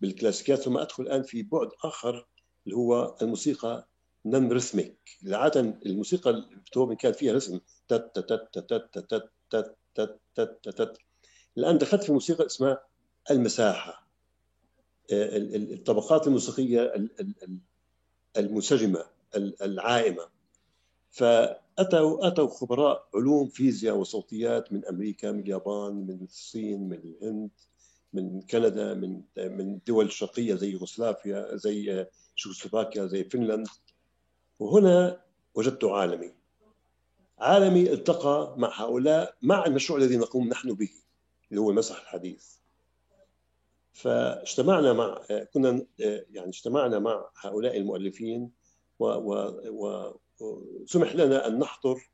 بالكلاسيكيات 0.01 0.59
ثم 0.59 0.77
ادخل 0.77 1.03
الان 1.03 1.23
في 1.23 1.43
بعد 1.43 1.69
اخر 1.83 2.27
اللي 2.65 2.77
هو 2.77 3.17
الموسيقى 3.21 3.87
non 4.25 4.51
rhythmic 4.51 5.17
عاده 5.27 5.59
الموسيقى 5.85 6.45
بيتهوفن 6.65 6.93
كان 6.95 7.13
فيها 7.13 7.33
رسم 7.33 7.59
تت 7.87 8.11
تت 8.15 8.49
تت 8.53 8.67
تت 8.67 9.29
تت 9.49 9.75
تت 9.95 10.19
تت 10.35 10.69
تت 10.69 10.97
الان 11.57 11.77
دخلت 11.77 12.03
في 12.03 12.11
موسيقى 12.11 12.45
اسمها 12.45 12.83
المساحه 13.31 14.07
الطبقات 15.11 16.27
الموسيقيه 16.27 16.93
المنسجمه 18.37 19.05
العائمه 19.35 20.29
ف 21.11 21.23
أتوا 21.81 22.27
أتوا 22.27 22.47
خبراء 22.47 23.09
علوم 23.15 23.47
فيزياء 23.47 23.95
وصوتيات 23.95 24.73
من 24.73 24.85
أمريكا 24.85 25.31
من 25.31 25.39
اليابان 25.39 25.93
من 25.93 26.23
الصين 26.23 26.89
من 26.89 26.97
الهند 26.97 27.49
من 28.13 28.41
كندا 28.41 28.93
من 28.93 29.21
من 29.37 29.73
الدول 29.73 30.05
الشرقية 30.05 30.55
زي 30.55 30.71
يوغوسلافيا 30.71 31.55
زي 31.55 32.07
تشيكوسلوفاكيا 32.35 33.05
زي 33.05 33.23
فنلند. 33.23 33.67
وهنا 34.59 35.21
وجدت 35.55 35.83
عالمي. 35.83 36.33
عالمي 37.39 37.93
التقى 37.93 38.55
مع 38.57 38.81
هؤلاء 38.81 39.35
مع 39.41 39.65
المشروع 39.65 39.99
الذي 39.99 40.17
نقوم 40.17 40.47
نحن 40.47 40.73
به 40.73 40.89
اللي 41.49 41.61
هو 41.61 41.69
المسرح 41.69 42.01
الحديث. 42.01 42.47
فاجتمعنا 43.93 44.93
مع 44.93 45.21
كنا 45.53 45.85
يعني 45.99 46.49
اجتمعنا 46.49 46.99
مع 46.99 47.29
هؤلاء 47.41 47.77
المؤلفين 47.77 48.51
وسمح 50.39 51.15
لنا 51.15 51.47
أن 51.47 51.59
نحضر 51.59 52.09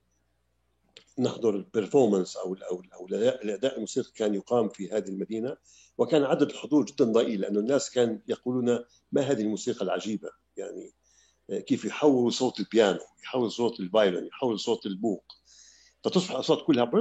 نحضر 1.19 1.55
ال 1.55 1.62
performance 1.62 2.37
أو 2.37 2.53
أو 2.71 2.81
أو 2.93 3.07
الاداء 3.07 3.75
الموسيقي 3.75 4.11
كان 4.15 4.35
يقام 4.35 4.69
في 4.69 4.91
هذه 4.91 5.09
المدينة 5.09 5.57
وكان 5.97 6.23
عدد 6.23 6.49
الحضور 6.49 6.85
جدا 6.85 7.05
ضئيل 7.05 7.41
لأنه 7.41 7.59
الناس 7.59 7.91
كان 7.91 8.21
يقولون 8.27 8.79
ما 9.11 9.21
هذه 9.21 9.41
الموسيقى 9.41 9.85
العجيبة؟ 9.85 10.29
يعني 10.57 10.93
كيف 11.49 11.85
يحولوا 11.85 12.29
صوت 12.29 12.59
البيانو 12.59 12.99
يحول 13.23 13.51
صوت 13.51 13.79
ال 13.79 13.86
violin 13.86 14.27
يحول 14.27 14.59
صوت 14.59 14.85
البوق. 14.85 15.23
فتصبح 16.03 16.31
الأصوات 16.31 16.63
كلها 16.67 16.91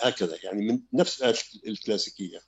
هكذا 0.00 0.36
يعني 0.44 0.68
من 0.68 0.80
نفس 0.92 1.22
الكلاسيكية. 1.66 2.38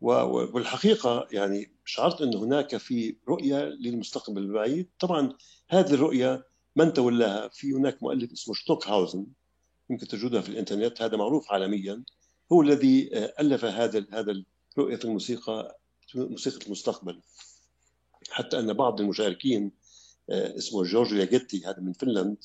والحقيقة 0.00 1.28
يعني 1.32 1.72
شعرت 1.84 2.20
أن 2.20 2.34
هناك 2.34 2.76
في 2.76 3.16
رؤية 3.28 3.64
للمستقبل 3.64 4.42
البعيد. 4.42 4.88
طبعا 4.98 5.32
هذه 5.68 5.94
الرؤية 5.94 6.49
من 6.76 6.92
تولاها 6.92 7.48
في 7.48 7.72
هناك 7.72 8.02
مؤلف 8.02 8.32
اسمه 8.32 8.54
شتوكهاوزن 8.54 9.26
يمكن 9.90 10.08
تجدها 10.08 10.40
في 10.40 10.48
الإنترنت 10.48 11.02
هذا 11.02 11.16
معروف 11.16 11.52
عالميا. 11.52 12.02
هو 12.52 12.62
الذي 12.62 13.10
ألف 13.14 13.64
هذا 13.64 14.06
هذا 14.12 14.42
الرؤيه 14.78 14.96
في 14.96 15.04
الموسيقى 15.04 15.78
موسيقى 16.14 16.66
المستقبل. 16.66 17.20
حتى 18.30 18.58
أن 18.58 18.72
بعض 18.72 19.00
المشاركين 19.00 19.72
اسمه 20.30 20.84
جورج 20.84 21.12
ياجيتي 21.12 21.66
هذا 21.66 21.80
من 21.80 21.92
فنلند 21.92 22.36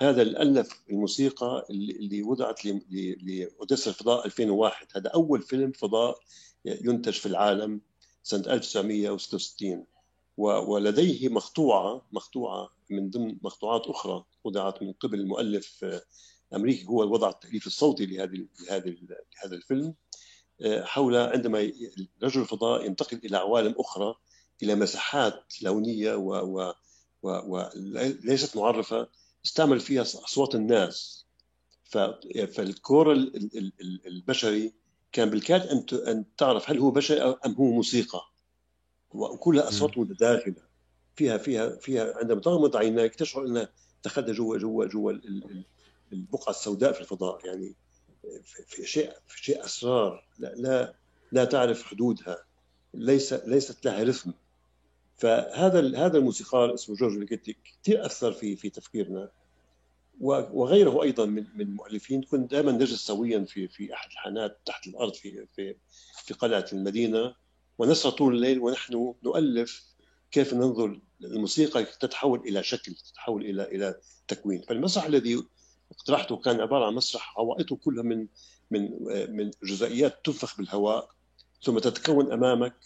هذا 0.00 0.22
اللي 0.22 0.42
ألف 0.42 0.82
الموسيقى 0.90 1.66
اللي 1.70 2.22
وضعت 2.22 2.60
لأوديسا 3.22 3.90
الفضاء 3.90 4.26
2001 4.26 4.86
هذا 4.96 5.08
أول 5.08 5.42
فيلم 5.42 5.72
فضاء 5.72 6.18
ينتج 6.64 7.12
في 7.12 7.26
العالم 7.26 7.80
سنة 8.22 8.52
1966 8.52 9.84
ولديه 10.36 11.28
مقطوعة 11.28 12.06
مقطوعة 12.12 12.70
من 12.90 13.10
ضمن 13.10 13.36
مقطوعات 13.42 13.86
أخرى 13.86 14.24
وضعت 14.44 14.82
من 14.82 14.92
قبل 14.92 15.20
المؤلف 15.20 15.84
أمريكي 16.54 16.86
هو 16.86 17.02
وضع 17.12 17.28
التأليف 17.30 17.66
الصوتي 17.66 18.06
لهذه 18.06 18.46
لهذه 18.68 18.96
لهذا 19.00 19.56
الفيلم 19.56 19.94
حول 20.82 21.16
عندما 21.16 21.72
رجل 22.22 22.40
الفضاء 22.40 22.86
ينتقل 22.86 23.20
إلى 23.24 23.36
عوالم 23.36 23.74
أخرى 23.78 24.14
إلى 24.62 24.74
مساحات 24.74 25.54
لونية 25.62 26.14
و 26.14 26.74
وليست 27.22 28.56
معرفة 28.56 29.08
استعمل 29.46 29.80
فيها 29.80 30.02
اصوات 30.02 30.54
الناس. 30.54 31.26
فالكور 31.84 33.12
البشري 34.06 34.72
كان 35.12 35.30
بالكاد 35.30 35.92
أن 35.92 36.24
تعرف 36.36 36.70
هل 36.70 36.78
هو 36.78 36.90
بشري 36.90 37.20
أم 37.20 37.52
هو 37.52 37.64
موسيقى. 37.64 38.31
وكلها 39.14 39.68
أصوات 39.68 39.98
متداخلة. 39.98 40.72
فيها 41.16 41.38
فيها 41.38 41.76
فيها 41.76 42.18
عندما 42.18 42.40
تغمض 42.40 42.76
عينيك 42.76 43.14
تشعر 43.14 43.46
أنها 43.46 43.68
دخلت 44.04 44.30
جوا 44.30 44.58
جوا 44.58 44.86
جوا 44.86 45.12
البقعة 46.12 46.50
السوداء 46.50 46.92
في 46.92 47.00
الفضاء. 47.00 47.46
يعني 47.46 47.74
في 48.66 48.86
شيء 48.86 49.12
في 49.28 49.44
شيء 49.44 49.64
أسرار. 49.64 50.24
لا 50.38 50.54
لا 50.56 50.94
لا 51.32 51.44
تعرف 51.44 51.82
حدودها. 51.82 52.44
ليس 52.94 53.32
ليست 53.32 53.84
لها 53.84 54.02
رسم. 54.02 54.32
فهذا 55.16 55.98
هذا 56.06 56.18
الموسيقار 56.18 56.74
اسمه 56.74 56.96
جورج 56.96 57.12
ليكيتي 57.18 57.56
كثير 57.82 58.06
أثر 58.06 58.32
في 58.32 58.56
في 58.56 58.70
تفكيرنا. 58.70 59.30
وغيره 60.20 61.02
أيضا 61.02 61.26
من 61.26 61.46
من 61.54 61.60
المؤلفين. 61.60 62.22
كنا 62.22 62.46
دائما 62.46 62.72
نجلس 62.72 63.06
سويا 63.06 63.44
في 63.44 63.68
في 63.68 63.94
أحد 63.94 64.10
الحانات 64.10 64.58
تحت 64.64 64.86
الأرض 64.86 65.14
في 65.14 65.46
في 65.56 65.76
في 66.24 66.34
قلعة 66.34 66.66
المدينة. 66.72 67.34
ونسهر 67.78 68.12
طول 68.12 68.34
الليل 68.34 68.60
ونحن 68.60 69.14
نؤلف 69.22 69.84
كيف 70.30 70.54
ننظر 70.54 71.00
الموسيقى 71.24 71.84
تتحول 71.84 72.40
إلى 72.40 72.62
شكل 72.62 72.94
تتحول 72.94 73.44
إلى 73.44 73.62
إلى 73.62 74.00
تكوين. 74.28 74.62
فالمسرح 74.62 75.04
الذي 75.04 75.42
اقترحته 75.92 76.36
كان 76.36 76.60
عبارة 76.60 76.86
عن 76.86 76.94
مسرح 76.94 77.38
عوائته 77.38 77.76
كلها 77.76 78.02
من 78.02 78.26
من 78.70 78.90
من 79.36 79.50
جزئيات 79.64 80.24
تنفخ 80.24 80.56
بالهواء 80.56 81.10
ثم 81.62 81.78
تتكون 81.78 82.32
أمامك 82.32 82.76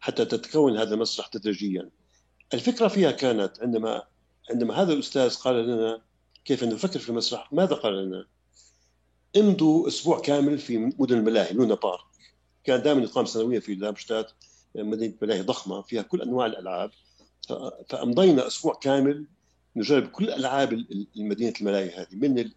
حتى 0.00 0.24
تتكون 0.24 0.78
هذا 0.78 0.94
المسرح 0.94 1.26
تدريجيا. 1.26 1.90
الفكرة 2.54 2.88
فيها 2.88 3.10
كانت 3.10 3.60
عندما 3.60 4.02
عندما 4.50 4.74
هذا 4.74 4.92
الأستاذ 4.92 5.36
قال 5.36 5.66
لنا 5.66 6.02
كيف 6.44 6.64
نفكر 6.64 6.98
في 6.98 7.08
المسرح 7.08 7.52
ماذا 7.52 7.74
قال 7.74 8.06
لنا؟ 8.06 8.26
امضوا 9.36 9.88
أسبوع 9.88 10.20
كامل 10.20 10.58
في 10.58 10.78
مدن 10.78 11.18
الملاهي 11.18 11.52
لونا 11.52 11.74
بارك. 11.74 12.09
كان 12.70 12.82
دائما 12.82 13.02
يقام 13.02 13.24
سنويا 13.24 13.60
في 13.60 13.74
دامشتات 13.74 14.30
مدينة 14.74 15.14
ملاهي 15.22 15.42
ضخمة 15.42 15.82
فيها 15.82 16.02
كل 16.02 16.22
أنواع 16.22 16.46
الألعاب. 16.46 16.90
فأمضينا 17.88 18.46
أسبوع 18.46 18.74
كامل 18.74 19.26
نجرب 19.76 20.06
كل 20.06 20.30
ألعاب 20.30 20.72
المدينة 21.16 21.52
الملاهي 21.60 21.90
هذه 21.90 22.08
من 22.12 22.50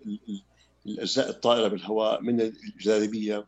الأجزاء 0.86 1.30
الطائرة 1.30 1.68
بالهواء 1.68 2.22
من 2.22 2.42
الجاذبية. 2.42 3.46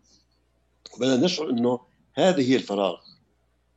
وبدأنا 0.95 1.25
نشعر 1.25 1.49
إنه 1.49 1.79
هذه 2.13 2.51
هي 2.51 2.55
الفراغ. 2.55 2.95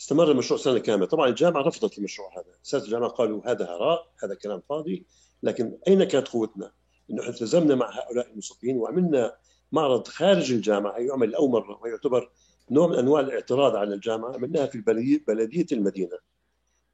استمر 0.00 0.30
المشروع 0.30 0.60
سنة 0.60 0.78
كاملة. 0.78 1.06
طبعا 1.06 1.28
الجامعة 1.28 1.62
رفضت 1.62 1.98
المشروع 1.98 2.38
هذا. 2.38 2.54
اساتذه 2.64 2.86
الجامعة 2.86 3.10
قالوا 3.10 3.50
هذا 3.50 3.64
هراء 3.64 4.06
هذا 4.22 4.34
كلام 4.34 4.62
فاضي 4.68 5.04
لكن 5.42 5.78
أين 5.88 6.04
كانت 6.04 6.28
قوتنا؟ 6.28 6.72
إنه 7.10 7.28
التزمنا 7.28 7.74
مع 7.74 7.98
هؤلاء 7.98 8.30
الموسيقيين 8.30 8.76
وعملنا 8.76 9.36
معرض 9.74 10.08
خارج 10.08 10.52
الجامعة 10.52 10.98
يعمل 10.98 11.30
لاول 11.30 11.50
مرة 11.50 11.80
ويعتبر 11.82 12.30
نوع 12.70 12.86
من 12.86 12.94
أنواع 12.94 13.20
الاعتراض 13.20 13.76
على 13.76 13.94
الجامعة 13.94 14.34
عملناها 14.34 14.66
في 14.66 14.80
بلدية 15.26 15.66
المدينة. 15.72 16.18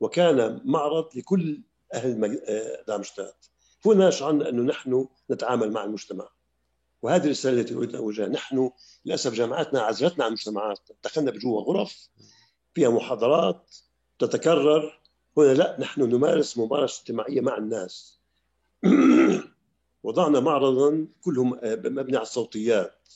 وكان 0.00 0.60
معرض 0.64 1.08
لكل 1.16 1.60
أهل 1.94 2.40
دامشتات 2.88 3.46
هنا 3.86 4.10
شعرنا 4.10 4.48
أنه 4.48 4.62
نحن 4.62 5.08
نتعامل 5.30 5.72
مع 5.72 5.84
المجتمع. 5.84 6.28
وهذه 7.02 7.24
الرسالة 7.24 7.60
التي 7.60 7.74
أريد 7.74 7.90
أن 7.90 7.96
أوجهها. 7.96 8.28
نحن 8.28 8.70
للأسف 9.04 9.32
جامعاتنا 9.32 9.80
عزلتنا 9.80 10.24
عن 10.24 10.28
المجتمعات 10.28 10.78
دخلنا 11.04 11.30
بجوا 11.30 11.60
غرف 11.60 12.08
فيها 12.74 12.88
محاضرات 12.88 13.76
تتكرر. 14.18 15.00
هنا 15.36 15.52
لا 15.52 15.76
نحن 15.80 16.02
نمارس 16.02 16.58
ممارسة 16.58 17.00
اجتماعية 17.00 17.40
مع 17.40 17.56
الناس. 17.56 18.20
وضعنا 20.02 20.40
معرضا 20.40 21.06
كلهم 21.20 21.58
مبني 21.62 22.16
على 22.16 22.22
الصوتيات. 22.22 23.08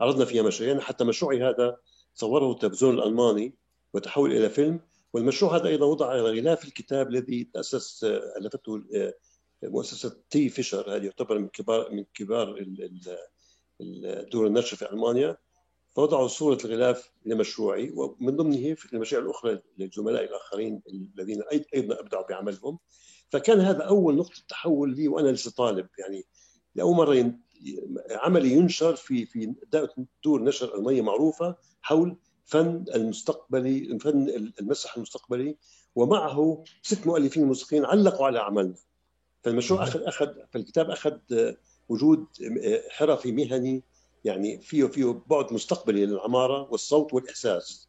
عرضنا 0.00 0.24
فيها 0.24 0.42
مشاريعنا 0.42 0.80
حتى 0.80 1.04
مشروعي 1.04 1.42
هذا 1.42 1.76
صوره 2.14 2.52
التلفزيون 2.52 2.98
الألماني 2.98 3.54
وتحول 3.94 4.32
إلى 4.32 4.50
فيلم. 4.50 4.80
والمشروع 5.12 5.56
هذا 5.56 5.68
أيضا 5.68 5.86
وضع 5.86 6.08
على 6.08 6.20
غلاف 6.20 6.64
الكتاب 6.64 7.08
الذي 7.08 7.44
تأسس 7.44 8.04
ألفته 8.04 8.82
مؤسسة 9.62 10.16
تي 10.30 10.48
فيشر 10.48 10.96
هذه 10.96 11.04
يعتبر 11.04 11.38
من 11.38 11.48
كبار 11.48 11.92
من 11.92 12.04
كبار 12.14 12.66
دور 14.32 14.46
النشر 14.46 14.76
في 14.76 14.90
ألمانيا. 14.90 15.36
فوضعوا 15.94 16.28
صورة 16.28 16.58
الغلاف 16.64 17.10
لمشروعي 17.26 17.92
ومن 17.94 18.36
ضمنه 18.36 18.74
في 18.74 18.92
المشاريع 18.92 19.24
الأخرى 19.24 19.62
للزملاء 19.78 20.24
الآخرين 20.24 20.82
الذين 20.88 21.42
أيضا 21.74 22.00
أبدعوا 22.00 22.26
بعملهم. 22.26 22.78
فكان 23.30 23.60
هذا 23.60 23.82
أول 23.82 24.16
نقطة 24.16 24.42
تحول 24.48 24.96
لي 24.96 25.08
وأنا 25.08 25.28
لسه 25.28 25.50
طالب. 25.50 25.86
يعني 25.98 26.24
لأول 26.74 26.96
مرة 26.96 27.34
عملي 28.10 28.52
ينشر 28.52 28.96
في 28.96 29.26
في 29.26 29.54
دور 30.24 30.42
نشر 30.42 30.74
ألمانية 30.78 31.02
معروفة 31.02 31.56
حول 31.82 32.16
فن 32.44 32.84
المستقبلي 32.94 33.78
الفن 33.78 34.52
المسرح 34.60 34.96
المستقبلي 34.96 35.56
ومعه 35.94 36.64
ست 36.82 37.06
مؤلفين 37.06 37.44
موسيقيين 37.44 37.84
علقوا 37.84 38.26
على 38.26 38.38
أعمالنا. 38.38 38.74
فالمشروع 39.42 39.82
اخذ 39.82 40.02
اخذ 40.02 40.28
فالكتاب 40.50 40.90
أخذ 40.90 41.18
وجود 41.88 42.26
حرفي 42.90 43.32
مهني 43.32 43.82
يعني 44.24 44.60
فيه 44.60 44.84
فيه 44.84 45.22
بعد 45.26 45.52
مستقبلي 45.52 46.06
للعمارة 46.06 46.68
والصوت 46.70 47.14
والإحساس. 47.14 47.88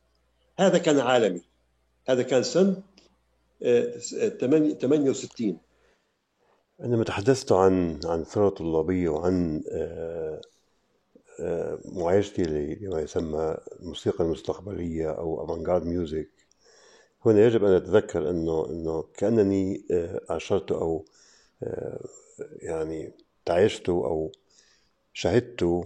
هذا 0.59 0.77
كان 0.77 0.99
عالمي. 0.99 1.41
هذا 2.09 2.23
كان 2.23 2.43
سنه 2.43 2.83
68 3.61 5.57
عندما 6.79 7.03
تحدثت 7.03 7.51
عن 7.51 7.99
عن 8.05 8.19
الثورة 8.19 8.47
الطلابية 8.47 9.09
وعن 9.09 9.63
معايشتي 11.85 12.43
لما 12.43 13.01
يسمى 13.01 13.57
الموسيقى 13.79 14.23
المستقبلية 14.23 15.11
أو 15.11 15.45
أفانجارد 15.45 15.85
ميوزك. 15.85 16.29
هنا 17.25 17.45
يجب 17.45 17.63
أن 17.65 17.71
أتذكر 17.73 18.29
أنه 18.29 18.69
أنه 18.69 19.03
كأنني 19.17 19.83
عاشرت 20.29 20.71
أو 20.71 21.05
يعني 22.61 23.11
تعيشت 23.45 23.89
أو 23.89 24.31
شهدت 25.13 25.83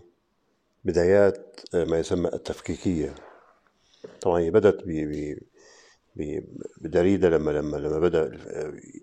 بدايات 0.85 1.59
ما 1.73 1.99
يسمى 1.99 2.29
التفكيكية. 2.33 3.15
طبعا 4.21 4.39
هي 4.39 4.51
بدأت 4.51 4.83
بدريدة 6.81 7.29
لما 7.29 7.51
لما 7.51 7.77
لما 7.77 7.99
بدأ 7.99 8.39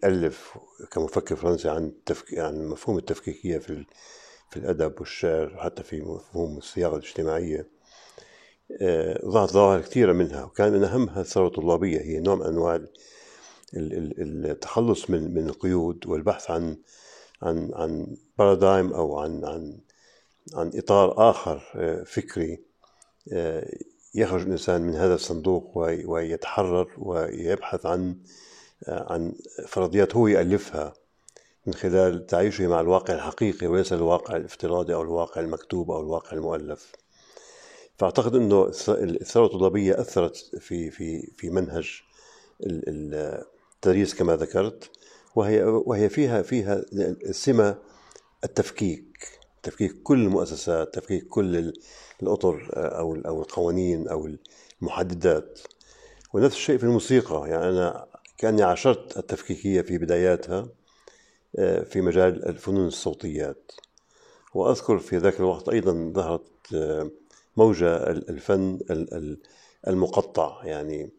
يألف 0.02 0.58
كمفكر 0.90 1.36
فرنسي 1.36 1.68
عن 1.68 1.92
تفك... 2.06 2.38
عن 2.38 2.66
مفهوم 2.66 2.98
التفكيكية 2.98 3.58
في 3.58 3.84
في 4.50 4.56
الأدب 4.56 4.94
والشعر 5.00 5.56
حتى 5.58 5.82
في 5.82 6.00
مفهوم 6.00 6.58
الصياغة 6.58 6.96
الاجتماعية 6.96 7.68
آه، 8.80 9.26
ظهرت 9.26 9.50
ظواهر 9.50 9.80
كثيرة 9.80 10.12
منها 10.12 10.44
وكان 10.44 10.72
من 10.72 10.84
أهمها 10.84 11.20
الثورة 11.20 11.46
الطلابية 11.46 12.00
هي 12.00 12.20
نوع 12.20 12.34
من 12.34 12.46
أنواع 12.46 12.80
التخلص 13.74 15.10
من 15.10 15.34
من 15.34 15.48
القيود 15.48 16.06
والبحث 16.06 16.50
عن 16.50 16.76
عن 17.42 17.70
عن 17.74 18.16
بارادايم 18.38 18.92
أو 18.92 19.18
عن 19.18 19.44
عن 19.44 19.78
عن 20.54 20.70
إطار 20.74 21.30
آخر 21.30 21.62
آه، 21.76 22.02
فكري 22.02 22.60
آه، 23.32 23.70
يخرج 24.14 24.42
الإنسان 24.42 24.82
من 24.82 24.94
هذا 24.94 25.14
الصندوق 25.14 25.78
ويتحرر 26.06 26.88
ويبحث 26.98 27.86
عن 27.86 28.16
عن 28.88 29.34
فرضيات 29.68 30.16
هو 30.16 30.26
يالفها 30.28 30.94
من 31.66 31.74
خلال 31.74 32.26
تعيشه 32.26 32.66
مع 32.66 32.80
الواقع 32.80 33.14
الحقيقي 33.14 33.66
وليس 33.66 33.92
الواقع 33.92 34.36
الافتراضي 34.36 34.94
أو 34.94 35.02
الواقع 35.02 35.40
المكتوب 35.40 35.90
أو 35.90 36.00
الواقع 36.00 36.32
المؤلف. 36.32 36.92
فأعتقد 37.98 38.34
إنه 38.34 38.72
الثوره 38.88 39.46
الطلابية 39.46 40.00
أثرت 40.00 40.36
في 40.36 40.90
في 40.90 41.30
في 41.36 41.50
منهج 41.50 42.02
التدريس 42.62 44.14
كما 44.14 44.36
ذكرت 44.36 44.90
وهي 45.36 45.62
وهي 45.62 46.08
فيها 46.08 46.42
فيها 46.42 46.82
سمة 47.30 47.78
التفكيك 48.44 49.28
تفكيك 49.62 50.02
كل 50.02 50.18
المؤسسات 50.18 50.94
تفكيك 50.94 51.26
كل 51.28 51.72
الأطر 52.22 52.70
أو 52.74 53.14
أو 53.16 53.42
القوانين 53.42 54.08
أو 54.08 54.30
المحددات. 54.82 55.60
ونفس 56.32 56.56
الشيء 56.56 56.78
في 56.78 56.84
الموسيقى. 56.84 57.48
يعني 57.50 57.68
أنا 57.68 58.06
كأني 58.38 58.62
عاشرت 58.62 59.16
التفكيكية 59.18 59.80
في 59.80 59.98
بداياتها 59.98 60.68
آه، 61.58 61.82
في 61.82 62.00
مجال 62.00 62.48
الفنون 62.48 62.86
الصوتيات. 62.86 63.72
وأذكر 64.54 64.98
في 64.98 65.16
ذاك 65.18 65.40
الوقت 65.40 65.68
أيضا 65.68 66.12
ظهرت 66.14 66.74
آه، 66.74 67.10
موجة 67.56 67.96
الفن 68.06 68.78
المقطع. 69.88 70.64
يعني 70.64 71.10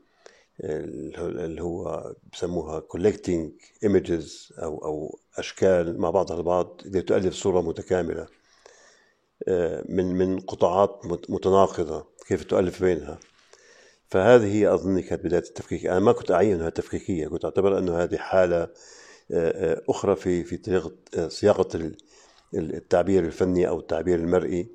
اللي 0.64 1.62
هو 1.62 2.14
بسموها 2.34 2.84
collecting 2.94 3.50
images 3.86 4.60
أو 4.64 4.78
أو 4.78 5.20
أشكال 5.38 6.02
مع 6.02 6.10
بعضها 6.10 6.38
البعض 6.38 6.82
لتؤلف 6.86 7.34
صورة 7.34 7.62
متكاملة. 7.62 8.22
آه، 8.22 8.28
من 9.90 10.06
من 10.06 10.40
قطاعات 10.40 11.02
متناقضة 11.30 12.08
كيف 12.28 12.44
تؤلف 12.44 12.84
بينها. 12.84 13.20
فهذه 14.08 14.74
أظن 14.74 15.00
كانت 15.00 15.26
بداية 15.26 15.42
التفكيك. 15.42 15.86
أنا 15.86 16.00
ما 16.00 16.12
كنت 16.12 16.32
أعين 16.32 16.56
أنها 16.56 16.70
تفكيكية 16.70 17.28
كنت 17.28 17.46
أعتبر 17.46 17.78
أنه 17.78 18.04
هذه 18.04 18.18
حالة 18.18 18.68
أخرى 19.90 20.16
في 20.16 20.44
في 20.44 20.58
طريقة 20.58 20.92
صياغة 21.28 21.92
التعبير 22.54 23.26
الفني 23.26 23.68
أو 23.68 23.80
التعبير 23.80 24.20
المرئي 24.20 24.72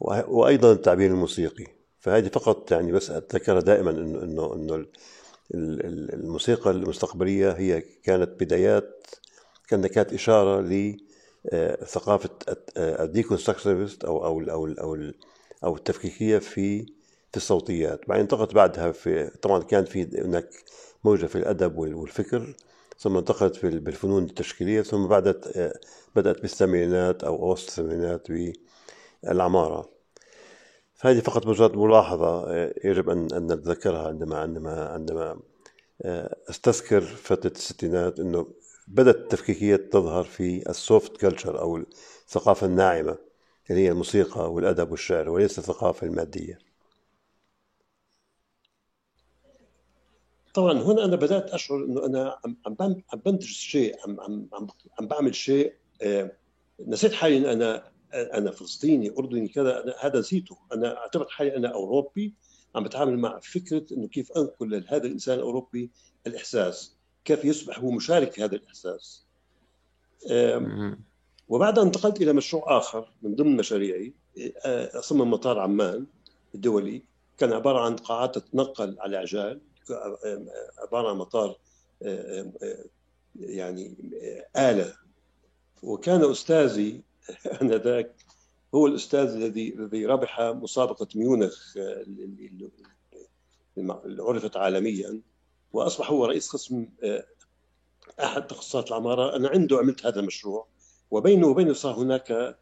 وأيضا 0.00 0.72
التعبير 0.72 1.10
الموسيقي. 1.10 1.66
فهذه 2.00 2.28
فقط 2.28 2.72
يعني 2.72 2.92
بس 2.92 3.10
أتذكر 3.10 3.60
دائما 3.60 3.90
إنه 3.90 4.22
إنه 4.22 4.54
إنه 4.54 4.86
الموسيقى 5.54 6.70
المستقبلية 6.70 7.50
هي 7.52 7.80
كانت 7.80 8.30
بدايات 8.40 9.06
كانت 9.68 10.12
إشارة 10.12 10.60
لثقافة 11.52 12.30
الديكونستراكشنست 12.78 14.04
أو 14.04 14.24
أو 14.26 14.40
أو 14.40 14.66
أو 14.66 14.96
أو 15.64 15.76
التفكيكية 15.76 16.38
في 16.38 16.86
في 17.30 17.36
الصوتيات. 17.36 18.08
بعدين 18.08 18.22
انتقلت 18.22 18.54
بعدها 18.54 18.92
في 18.92 19.30
طبعا 19.42 19.62
كان 19.62 19.84
في 19.84 20.20
هناك 20.22 20.50
موجة 21.04 21.26
في 21.26 21.38
الأدب 21.38 21.78
والفكر 21.78 22.54
ثم 22.98 23.16
انتقلت 23.16 23.56
في 23.56 23.78
بالفنون 23.78 24.24
التشكيلية 24.24 24.82
ثم 24.82 25.06
بدأت 25.08 25.44
بدأت 26.16 26.40
بالثمانينات 26.42 27.24
أو 27.24 27.36
أوسط 27.50 27.68
الثمانينات 27.68 28.28
بالعمارة. 29.24 29.90
فهذه 30.94 31.20
فقط 31.20 31.46
مجرد 31.46 31.76
ملاحظة 31.76 32.52
يجب 32.84 33.10
أن 33.10 33.32
أن 33.32 33.52
نتذكرها 33.52 34.08
عندما 34.08 34.38
عندما 34.38 34.88
عندما 34.88 35.40
أستذكر 36.50 37.00
فترة 37.00 37.52
الستينات 37.56 38.20
أنه 38.20 38.46
بدأت 38.86 39.16
التفكيكية 39.16 39.76
تظهر 39.76 40.24
في 40.24 40.70
السوفت 40.70 41.16
كلتشر 41.16 41.60
أو 41.60 41.76
الثقافة 41.76 42.66
الناعمة 42.66 43.18
اللي 43.70 43.80
هي 43.82 43.90
الموسيقى 43.90 44.52
والأدب 44.52 44.90
والشعر 44.90 45.28
وليس 45.28 45.58
الثقافة 45.58 46.06
المادية. 46.06 46.58
طبعا 50.54 50.72
هنا 50.82 51.04
أنا 51.04 51.16
بدأت 51.16 51.50
أشعر 51.50 51.84
إنه 51.84 52.06
أنا 52.06 52.38
عم 52.44 52.56
عم 53.12 53.18
بنتج 53.26 53.46
شيء 53.46 53.96
عم 54.04 54.20
عم 54.20 54.48
عم 55.00 55.06
بعمل 55.06 55.34
شيء 55.34 55.74
آه، 56.02 56.32
نسيت 56.80 57.12
حالي 57.12 57.36
إن 57.38 57.44
أنا 57.46 57.92
أنا 58.14 58.50
فلسطيني 58.50 59.10
أردني 59.18 59.48
كذا 59.48 59.84
أنا 59.84 59.94
هذا 60.00 60.18
نسيته. 60.18 60.58
أنا 60.72 60.96
اعتبرت 60.98 61.30
حالي 61.30 61.56
أنا 61.56 61.68
أوروبي 61.74 62.34
عم 62.74 62.84
بتعامل 62.84 63.18
مع 63.18 63.40
فكرة 63.40 63.86
إنه 63.92 64.08
كيف 64.08 64.32
أنقل 64.32 64.70
لهذا 64.70 65.06
الإنسان 65.06 65.34
الأوروبي 65.38 65.90
الإحساس. 66.26 66.96
كيف 67.24 67.44
يصبح 67.44 67.78
هو 67.78 67.90
مشارك 67.90 68.32
في 68.32 68.44
هذا 68.44 68.56
الإحساس. 68.56 69.26
وبعدها 71.48 71.84
انتقلت 71.84 72.20
إلى 72.20 72.32
مشروع 72.32 72.78
آخر 72.78 73.08
من 73.22 73.34
ضمن 73.34 73.56
مشاريعي 73.56 74.14
آه، 74.64 74.98
أصمم 74.98 75.30
مطار 75.30 75.58
عمان 75.58 76.06
الدولي. 76.54 77.02
كان 77.38 77.52
عبارة 77.52 77.80
عن 77.80 77.96
قاعات 77.96 78.38
تتنقل 78.38 78.96
على 79.00 79.16
عجال 79.16 79.60
عبارة 80.78 81.10
عن 81.10 81.16
مطار 81.16 81.56
يعني 83.40 83.94
آلة. 84.56 84.94
وكان 85.82 86.30
أستاذي 86.30 87.02
آنذاك 87.62 88.14
هو 88.74 88.86
الأستاذ 88.86 89.28
الذي 89.28 89.74
الذي 89.74 90.06
ربح 90.06 90.40
مسابقة 90.40 91.06
ميونخ 91.14 91.76
اللي 93.76 94.22
عرفت 94.22 94.56
عالميا. 94.56 95.20
وأصبح 95.74 96.10
هو 96.10 96.24
رئيس 96.24 96.48
قسم 96.48 96.88
أحد 98.20 98.46
تخصصات 98.46 98.88
العمارة. 98.88 99.36
أنا 99.36 99.48
عنده 99.48 99.78
عملت 99.78 100.06
هذا 100.06 100.20
المشروع 100.20 100.66
وبينه 101.10 101.46
وبينه 101.46 101.72
صار 101.72 101.94
هناك 101.94 102.58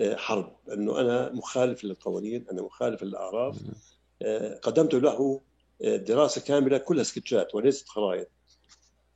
حرب 0.00 0.56
أنه 0.72 1.00
أنا 1.00 1.32
مخالف 1.32 1.84
للقوانين 1.84 2.46
أنا 2.52 2.62
مخالف 2.62 3.02
للأعراف. 3.02 3.56
قدمت 4.62 4.94
له 4.94 5.40
دراسة 5.80 6.40
كاملة 6.40 6.78
كلها 6.78 7.04
سكتشات 7.04 7.54
وليست 7.54 7.88
خرائط. 7.88 8.28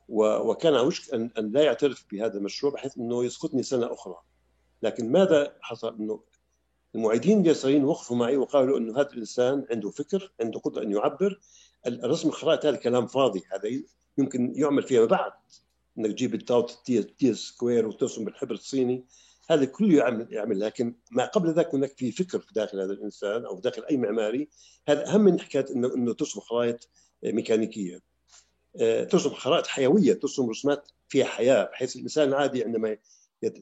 وكان 0.09 0.73
على 0.73 0.87
وشك 0.87 1.13
أن 1.13 1.51
لا 1.51 1.63
يعترف 1.63 2.05
بهذا 2.11 2.37
المشروع 2.37 2.73
بحيث 2.73 2.97
أنه 2.97 3.25
يسقطني 3.25 3.63
سنة 3.63 3.93
أخرى. 3.93 4.15
لكن 4.81 5.11
ماذا 5.11 5.55
حصل؟ 5.61 5.95
أنه 5.99 6.19
المعيدين 6.95 7.41
اليساريين 7.41 7.85
وقفوا 7.85 8.17
معي 8.17 8.37
وقالوا 8.37 8.77
إنه 8.77 8.99
هذا 8.99 9.09
الإنسان 9.09 9.65
عنده 9.71 9.89
فكر 9.89 10.31
عنده 10.41 10.59
قدرة 10.59 10.83
أن 10.83 10.91
يعبر. 10.91 11.39
الرسم 11.87 12.29
الخرائط 12.29 12.65
هذا 12.65 12.75
كلام 12.75 13.07
فاضي 13.07 13.43
هذا 13.51 13.81
يمكن 14.17 14.53
يعمل 14.55 14.83
فيما 14.83 15.05
بعد 15.05 15.31
إنك 15.97 16.11
تجيب 16.11 16.35
ال 16.35 16.79
T 17.19 17.33
square 17.33 17.87
وترسم 17.87 18.25
بالحبر 18.25 18.53
الصيني 18.53 19.05
هذا 19.49 19.65
كله 19.65 19.97
يعمل 19.97 20.27
يعمل. 20.31 20.59
لكن 20.59 20.95
ما 21.11 21.25
قبل 21.25 21.53
ذلك 21.53 21.75
هناك 21.75 21.97
في 21.97 22.11
فكر 22.11 22.39
في 22.39 22.53
داخل 22.53 22.79
هذا 22.79 22.93
الإنسان 22.93 23.45
أو 23.45 23.59
داخل 23.59 23.83
أي 23.83 23.97
معماري 23.97 24.49
هذا 24.87 25.07
أهم 25.07 25.21
من 25.21 25.39
حكاية 25.39 25.65
إنه 25.75 25.95
إنه 25.95 26.13
ترسم 26.13 26.39
خرائط 26.39 26.89
ميكانيكية. 27.23 28.01
آه، 28.81 29.03
ترسم 29.03 29.29
خرائط 29.29 29.67
حيوية 29.67 30.13
ترسم 30.13 30.49
رسومات 30.49 30.91
فيها 31.09 31.25
حياة 31.25 31.63
بحيث 31.63 31.95
الإنسان 31.95 32.29
العادي 32.29 32.63
عندما 32.63 32.97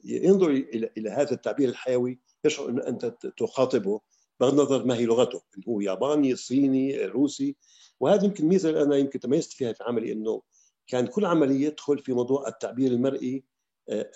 ينظر 0.04 0.50
إلى 0.50 0.90
إلى 0.98 1.10
هذا 1.10 1.32
التعبير 1.32 1.68
الحيوي 1.68 2.18
يشعر 2.44 2.68
أن 2.68 2.80
أنت 2.80 3.04
تخاطبه 3.36 4.00
بغض 4.40 4.52
النظر 4.52 4.84
ما 4.84 4.96
هي 4.96 5.04
لغته 5.04 5.42
هو 5.68 5.80
ياباني 5.80 6.36
صيني 6.36 7.04
روسي. 7.04 7.56
وهذه 8.00 8.24
يمكن 8.24 8.46
ميزة 8.46 8.82
أنا 8.82 8.96
يمكن 8.96 9.20
تميزت 9.20 9.52
فيها 9.52 9.72
في 9.72 9.84
عملي 9.84 10.12
إنه 10.12 10.42
كان 10.86 11.06
كل 11.06 11.24
عملية 11.24 11.66
يدخل 11.66 11.98
في 11.98 12.12
موضوع 12.12 12.48
التعبير 12.48 12.92
المرئي 12.92 13.44
آه، 13.88 14.10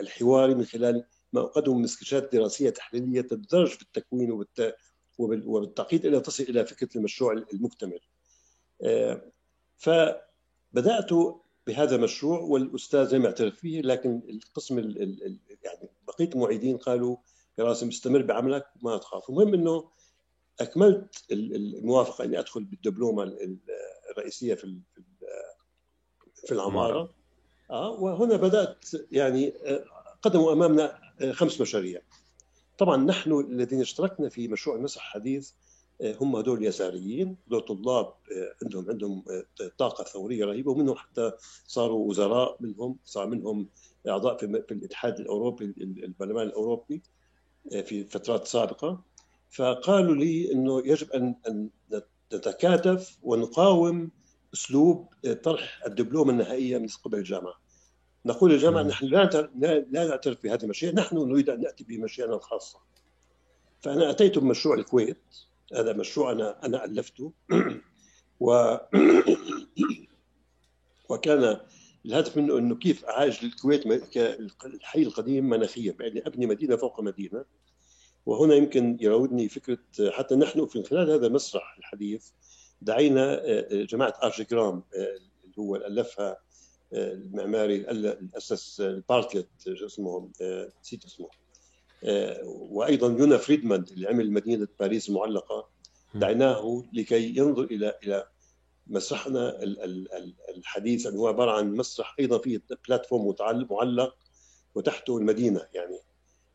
الحواري 0.00 0.54
من 0.54 0.64
خلال 0.64 1.04
ما 1.32 1.40
أقدمه 1.40 1.78
من 1.78 1.86
سكتشات 1.86 2.32
دراسية 2.32 2.70
تحليلية 2.70 3.20
تدرج 3.20 3.66
في 3.68 3.82
التكوين 3.82 4.44
وبالتعقيد 5.18 6.06
إلى 6.06 6.20
تصل 6.20 6.42
إلى 6.42 6.66
فكرة 6.66 6.88
المشروع 6.96 7.32
المكتمل. 7.32 8.00
آه، 8.82 9.32
فبدأت 9.76 11.10
بهذا 11.66 11.96
المشروع 11.96 12.40
والأستاذ 12.40 13.14
لم 13.14 13.24
يعترف 13.24 13.56
فيه 13.56 13.80
لكن 13.80 14.22
القسم 14.28 14.78
يعني 14.78 15.88
بقية 16.06 16.28
المعيدين 16.34 16.76
قالوا 16.76 17.16
يا 17.58 17.64
راسم 17.64 17.88
استمر 17.88 18.22
بعملك 18.22 18.66
ما 18.82 18.96
تخاف 18.96 19.30
المهم 19.30 19.54
إنه 19.54 19.90
أكملت 20.60 21.24
الموافقة 21.32 22.24
إني 22.24 22.38
أدخل 22.38 22.64
بالدبلومة 22.64 23.36
الرئيسية 24.10 24.54
في 24.54 24.78
في 26.46 26.52
العمارة. 26.54 27.10
آه 27.70 27.90
وهنا 27.90 28.36
بدأت 28.36 28.84
يعني 29.12 29.52
آه، 29.64 29.84
قدموا 30.22 30.52
أمامنا 30.52 30.98
آه، 31.20 31.32
خمس 31.32 31.60
مشاريع. 31.60 32.00
طبعا 32.78 32.96
نحن 32.96 33.32
الذين 33.32 33.80
اشتركنا 33.80 34.28
في 34.28 34.48
مشروع 34.48 34.76
المسح 34.76 35.06
الحديث 35.06 35.50
آه، 36.00 36.16
هم 36.20 36.36
هدول 36.36 36.64
يساريين. 36.64 37.36
هدول 37.46 37.60
طلاب 37.60 38.14
عندهم 38.62 38.90
عندهم 38.90 39.24
طاقة 39.78 40.04
ثورية 40.04 40.44
رهيبة 40.44 40.72
ومنهم 40.72 40.96
حتى 40.96 41.32
صاروا 41.66 42.08
وزراء 42.08 42.56
منهم 42.60 42.96
صار 43.04 43.26
منهم 43.26 43.68
أعضاء 44.08 44.36
في, 44.36 44.62
في 44.68 44.74
الاتحاد 44.74 45.20
الأوروبي 45.20 45.64
البرلمان 45.78 46.46
الأوروبي 46.46 47.02
في 47.70 48.04
فترات 48.04 48.46
سابقة. 48.46 49.00
فقالوا 49.50 50.14
لي 50.14 50.52
إنه 50.52 50.82
يجب 50.86 51.10
ان 51.10 51.34
أن 51.48 51.70
نتكاتف 52.34 53.18
ونقاوم 53.22 54.10
أسلوب 54.54 55.08
طرح 55.42 55.82
الدبلومة 55.86 56.32
النهائية 56.32 56.78
من 56.78 56.86
قبل 57.04 57.18
الجامعة. 57.18 57.54
نقول 58.26 58.50
للجامعه 58.50 58.82
نحن 58.82 59.06
لا 59.06 59.50
لا 59.90 60.08
نعترف 60.08 60.42
بهذه 60.42 60.62
المشاريع، 60.62 60.96
نحن 60.96 61.16
نريد 61.16 61.50
أن 61.50 61.60
نأتي 61.60 61.84
بمشاريعنا 61.84 62.36
الخاصه. 62.36 62.78
فأنا 63.80 64.10
أتيت 64.10 64.38
بمشروع 64.38 64.74
الكويت، 64.74 65.22
هذا 65.74 65.92
مشروع 65.92 66.32
أنا 66.32 66.66
أنا 66.66 66.84
ألفته. 66.84 67.32
و 68.40 68.76
وكان 71.10 71.60
الهدف 72.06 72.36
منه 72.36 72.58
إنه 72.58 72.74
كيف 72.74 73.04
أعالج 73.04 73.44
الكويت 73.44 74.04
كالحي 74.04 75.02
القديم 75.02 75.48
مناخيا. 75.48 75.96
يعني 76.00 76.26
أبني 76.26 76.46
مدينة 76.46 76.76
فوق 76.76 77.00
مدينة. 77.00 77.44
وهنا 78.28 78.54
يمكن 78.54 78.96
يراودني 79.00 79.48
فكرة 79.48 79.78
حتى 80.10 80.36
نحن 80.36 80.66
في 80.66 80.82
خلال 80.82 81.10
هذا 81.10 81.26
المسرح 81.26 81.76
الحديث 81.78 82.30
دعينا 82.82 83.34
آه، 83.34 83.66
آه، 83.72 83.84
جماعة 83.84 84.14
Archigram 84.22 84.82
آه، 84.96 85.18
اللي 85.44 85.54
هو 85.58 85.76
ألفها 85.76 86.36
المعماري 86.92 87.90
اللي 87.90 88.28
اسس 88.36 88.80
ال 88.80 88.88
Bartlett 88.88 89.48
اسمه 89.68 90.30
نسيت 90.80 91.04
اسمه 91.04 91.28
وأيضا 92.44 93.06
يونا 93.06 93.36
فريدمان 93.36 93.84
اللي 93.90 94.08
عمل 94.08 94.32
مدينة 94.32 94.68
باريس 94.80 95.08
المعلقة 95.08 95.68
دعيناه 96.14 96.84
لكي 96.92 97.36
ينظر 97.36 97.64
إلى 97.64 97.98
إلى 98.04 98.28
مسرحنا 98.86 99.58
الحديث 100.56 101.06
اللي 101.06 101.18
هو 101.18 101.28
عبارة 101.28 101.50
عن 101.50 101.74
مسرح 101.74 102.16
أيضا 102.20 102.38
فيه 102.38 102.62
platform 102.88 103.26
معلق 103.70 104.16
وتحته 104.74 105.18
المدينة 105.18 105.66
يعني. 105.74 106.00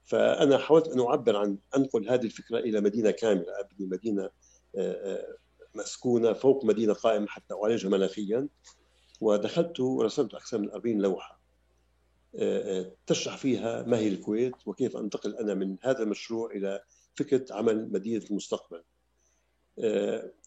فأنا 0.05 0.57
حاولت 0.57 0.87
أن 0.87 0.99
أعبر 0.99 1.35
عن 1.35 1.57
أنقل 1.77 2.09
هذه 2.09 2.25
الفكرة 2.25 2.59
إلى 2.59 2.81
مدينة 2.81 3.11
كاملة 3.11 3.59
أبني 3.59 3.87
مدينة 3.87 4.29
مسكونة 5.75 6.33
فوق 6.33 6.65
مدينة 6.65 6.93
قائمة 6.93 7.27
حتى 7.27 7.53
أعالجها 7.53 7.89
مناخيا 7.89 8.47
ودخلت 9.21 9.79
ورسمت 9.79 10.33
أكثر 10.33 10.57
من 10.57 10.71
40 10.71 11.01
لوحه 11.01 11.43
تشرح 13.07 13.37
فيها 13.37 13.83
ما 13.83 13.97
هي 13.97 14.07
الكويت 14.07 14.55
وكيف 14.65 14.97
أنتقل 14.97 15.35
أنا 15.35 15.53
من 15.53 15.77
هذا 15.81 16.03
المشروع 16.03 16.51
إلى 16.51 16.83
فكرة 17.15 17.45
عمل 17.55 17.91
مدينة 17.91 18.25
المستقبل. 18.31 18.83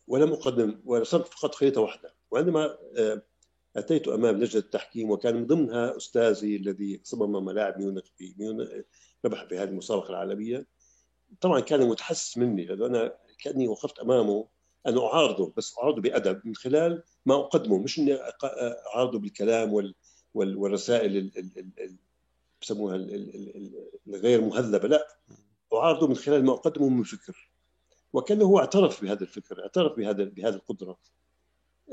ولم 0.07 0.33
أقدم 0.33 0.81
ورسمت 0.85 1.27
فقط 1.29 1.55
خريطة 1.55 1.81
واحدة. 1.81 2.15
وعندما 2.31 2.79
أتيت 3.77 4.09
أمام 4.09 4.37
لجنة 4.37 4.63
التحكيم 4.63 5.11
وكان 5.11 5.37
من 5.37 5.47
ضمنها 5.47 5.97
أستاذي 5.97 6.57
الذي 6.57 7.01
صمم 7.05 7.45
ملاعب 7.45 7.79
ميونخ 7.79 8.05
في 8.17 8.35
ميونخ 8.39 8.69
ربح 9.25 9.45
في 9.45 9.59
هذه 9.59 9.69
المسابقه 9.69 10.11
العالمية. 10.11 10.67
طبعا 11.41 11.61
كان 11.61 11.89
متحسس 11.89 12.39
مني 12.39 12.65
لأنه 12.65 12.87
أنا 12.87 13.15
كأني 13.39 13.69
وقفت 13.69 13.99
أمامه 13.99 14.49
أن 14.87 14.99
أعارضه 14.99 15.53
بس 15.57 15.79
أعارضه 15.79 16.01
بأدب 16.03 16.41
من 16.45 16.55
خلال 16.55 17.03
ما 17.27 17.35
أقدمه 17.35 17.79
مش 17.79 17.99
أني 17.99 18.19
أعارضه 18.95 19.19
بالكلام 19.19 19.73
وال 19.73 19.95
والرسائل 20.35 21.31
بسموها 22.63 22.97
الغير 24.07 24.41
مهذبة 24.41 24.89
لا. 24.89 25.07
أعارضه 25.73 26.07
من 26.07 26.15
خلال 26.15 26.45
ما 26.45 26.53
أقدمه 26.53 26.89
من 26.89 27.03
فكر. 27.03 27.51
وكأنه 28.13 28.45
هو 28.45 28.59
اعترف 28.59 29.03
بهذا 29.03 29.21
الفكر 29.21 29.63
اعترف 29.63 29.97
بهذا 29.97 30.25
بهذه 30.25 30.55
القدرة. 30.55 30.99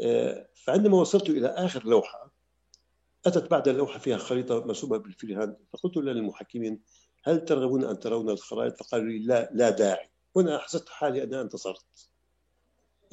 آه، 0.02 0.50
فعندما 0.56 0.98
وصلت 0.98 1.30
إلى 1.30 1.48
آخر 1.48 1.86
لوحة 1.86 2.32
أتت 3.26 3.52
بعد 3.52 3.68
اللوحة 3.68 4.00
فيها 4.00 4.18
خريطة 4.18 4.66
مرسومة 4.66 4.98
بالفريهاند 4.98 5.58
فقلت 5.74 5.98
للمحكمين 5.98 6.80
هل 7.24 7.46
ترغبون 7.46 7.84
أن 7.84 8.00
ترون 8.00 8.30
الخرائط؟ 8.30 8.84
فقالوا 8.84 9.08
لي 9.08 9.20
لا 9.20 9.50
لا 9.54 9.70
داعي. 9.70 10.10
هنا 10.36 10.58
حسيت 10.58 10.90
حالي 10.90 11.24
أنا 11.24 11.42
انتصرت. 11.42 12.10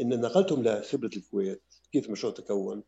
إن 0.01 0.21
نقلتهم 0.21 0.63
لخبرة 0.63 1.11
الكويت 1.17 1.63
كيف 1.93 2.07
المشروع 2.07 2.33
تكون. 2.33 2.83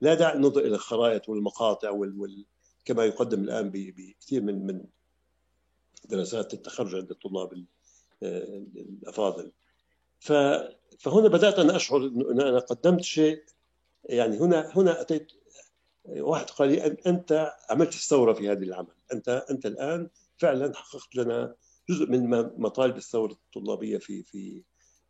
لا 0.00 0.14
داعي 0.14 0.38
ننظر 0.38 0.60
إلى 0.60 0.74
الخرائط 0.74 1.28
والمقاطع 1.28 1.90
وال... 1.90 2.20
وال... 2.20 2.44
كما 2.84 3.04
يقدم 3.04 3.42
الآن 3.42 3.70
بكثير 3.70 4.42
من 4.42 4.66
من 4.66 4.84
دراسات 6.04 6.54
التخرج 6.54 6.94
عند 6.94 7.10
الطلاب 7.10 7.64
الأفاضل. 8.22 9.52
ف... 10.20 10.32
فهنا 10.98 11.28
بدأت 11.28 11.58
أنا 11.58 11.76
أشعر 11.76 11.98
إن 12.06 12.40
أنا 12.40 12.58
قدمت 12.58 13.02
شيء. 13.02 13.44
يعني 14.04 14.38
هنا 14.38 14.72
هنا 14.76 15.00
اتيت 15.00 15.32
واحد 16.04 16.50
قال 16.50 16.68
لي 16.68 16.96
أنت 17.06 17.52
عملت 17.70 17.94
الثوره 17.94 18.32
في 18.32 18.50
هذا 18.50 18.62
العمل. 18.64 18.94
أنت 19.12 19.28
أنت 19.50 19.66
الآن 19.66 20.08
فعلا 20.38 20.74
حققت 20.74 21.16
لنا 21.16 21.54
جزء 21.90 22.06
من 22.06 22.30
مطالب 22.56 22.96
الثورة 22.96 23.32
الطلابية 23.32 23.98
في 23.98 24.22
في 24.22 24.62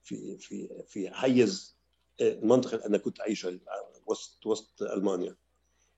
في 0.02 0.38
في 0.38 0.68
في 0.88 1.10
حيز 1.10 1.78
آه، 2.20 2.32
المنطقة 2.32 2.74
اللي 2.74 2.86
أنا 2.86 2.98
كنت 2.98 3.20
عايشها 3.20 3.58
وسط 4.06 4.46
وسط 4.46 4.82
ألمانيا. 4.82 5.36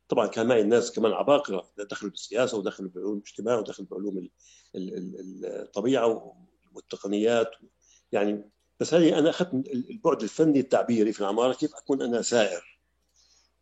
طبعا 0.09 0.27
كان 0.27 0.47
معي 0.47 0.61
الناس 0.61 0.93
كمان 0.93 1.13
عباقرة 1.13 1.73
دخلوا 1.79 2.11
بالسياسة 2.11 2.59
ودخلوا 2.59 2.91
بعلوم 2.91 3.17
الاجتماع 3.17 3.59
ودخلوا 3.59 3.89
بعلوم 3.89 4.29
الطبيعة 5.45 6.37
والتقنيات. 6.75 7.51
يعني 8.13 8.51
بس 8.81 8.95
هذه 8.95 9.19
أنا 9.19 9.31
أخذت 9.31 9.53
البعد 9.55 10.23
الفني 10.23 10.61
التعبيري 10.61 11.13
في 11.13 11.21
العمارة 11.21 11.53
كيف 11.53 11.75
أكون 11.75 12.03
أنا 12.03 12.23
سائر. 12.23 12.81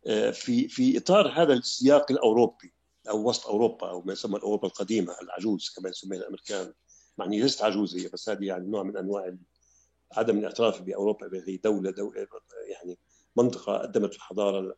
آه، 0.07 0.31
في 0.31 0.67
في 0.67 0.97
إطار 0.97 1.27
هذا 1.27 1.53
السياق 1.53 2.11
الأوروبي. 2.11 2.73
أو 3.09 3.29
وسط 3.29 3.47
أوروبا 3.47 3.89
أو 3.89 4.01
ما 4.01 4.13
يسمى 4.13 4.39
اوروبا 4.43 4.67
القديمة 4.67 5.15
العجوز 5.21 5.73
كما 5.75 5.89
يسميها 5.89 6.19
الأمريكان 6.19 6.73
معني 7.17 7.41
ليست 7.41 7.61
عجوز 7.63 7.97
هي 7.97 8.07
بس 8.07 8.29
هذه 8.29 8.45
يعني 8.45 8.67
نوع 8.67 8.83
من 8.83 8.97
أنواع 8.97 9.35
عدم 10.11 10.37
الاعتراف 10.37 10.81
بأوروبا 10.81 11.27
بهذه 11.27 11.59
دولة, 11.63 11.91
دولة 11.91 12.27
يعني 12.69 12.97
منطقة 13.35 13.77
قدمت 13.77 14.15
الحضارة 14.15 14.75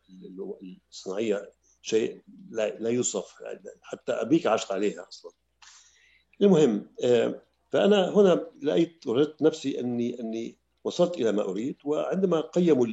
الصناعية 0.90 1.52
شيء 1.82 2.22
لا, 2.50 2.90
يوصف 2.90 3.34
حتى 3.82 4.12
أمريكا 4.12 4.50
عاشت 4.50 4.72
عليها 4.72 5.08
أصلا. 5.08 5.32
المهم 6.42 6.86
آه، 7.04 7.42
فأنا 7.70 8.10
هنا 8.16 8.50
لقيت 8.62 9.06
وجدت 9.06 9.42
نفسي 9.42 9.80
أني 9.80 10.20
أني 10.20 10.58
وصلت 10.84 11.14
إلى 11.16 11.32
ما 11.32 11.42
أريد 11.42 11.76
وعندما 11.84 12.40
قيموا 12.40 12.86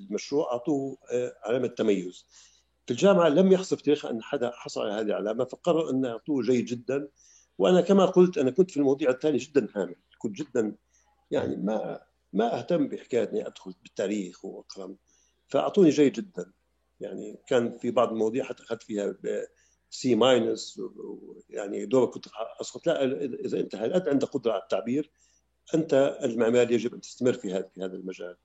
المشروع 0.00 0.52
أعطوه 0.52 0.98
آه، 1.12 1.32
علامة 1.44 1.66
تميز. 1.66 2.26
الجامعة 2.92 3.28
لم 3.28 3.52
يحصل 3.52 3.76
في 3.76 3.82
تاريخها 3.82 4.10
أن 4.10 4.22
حدا 4.22 4.50
حصل 4.54 4.80
على 4.80 4.92
هذه 4.92 5.06
العلامة 5.06 5.44
فقرروا 5.44 5.90
أن 5.90 6.04
يعطوه 6.04 6.42
جيد 6.42 6.64
جدا. 6.64 7.08
وأنا 7.58 7.80
كما 7.80 8.06
قلت 8.06 8.38
أنا 8.38 8.50
كنت 8.50 8.70
في 8.70 8.76
المواضيع 8.76 9.10
الثانية 9.10 9.38
جدا 9.38 9.68
هامل 9.76 9.96
كنت 10.18 10.36
جدا 10.36 10.76
يعني 11.30 11.56
ما 11.56 12.00
ما 12.32 12.58
أهتم 12.58 12.88
بحكاية 12.88 13.30
إني 13.30 13.46
أدخل 13.46 13.74
بالتاريخ 13.82 14.44
وأقرأ. 14.44 14.94
فأعطوني 15.48 15.90
جيد 15.90 16.12
جدا. 16.12 16.52
يعني 17.00 17.38
كان 17.46 17.78
في 17.78 17.90
بعض 17.90 18.12
المواضيع 18.12 18.44
حتى 18.44 18.62
أخذت 18.62 18.82
فيها 18.82 19.16
C 19.90 20.14
minus 20.14 20.80
يعني 21.50 21.86
دوبك 21.86 22.14
كنت 22.14 22.26
أسقط. 22.60 22.86
لا 22.86 23.04
إذا 23.24 23.60
أنت 23.60 23.74
هل 23.74 24.08
عندك 24.08 24.28
قدرة 24.28 24.52
على 24.52 24.62
التعبير 24.62 25.10
أنت 25.74 26.18
المعماري 26.22 26.74
يجب 26.74 26.94
أن 26.94 27.00
تستمر 27.00 27.32
في 27.32 27.52
هذا 27.52 27.68
في 27.74 27.84
هذا 27.84 27.96
المجال. 27.96 28.36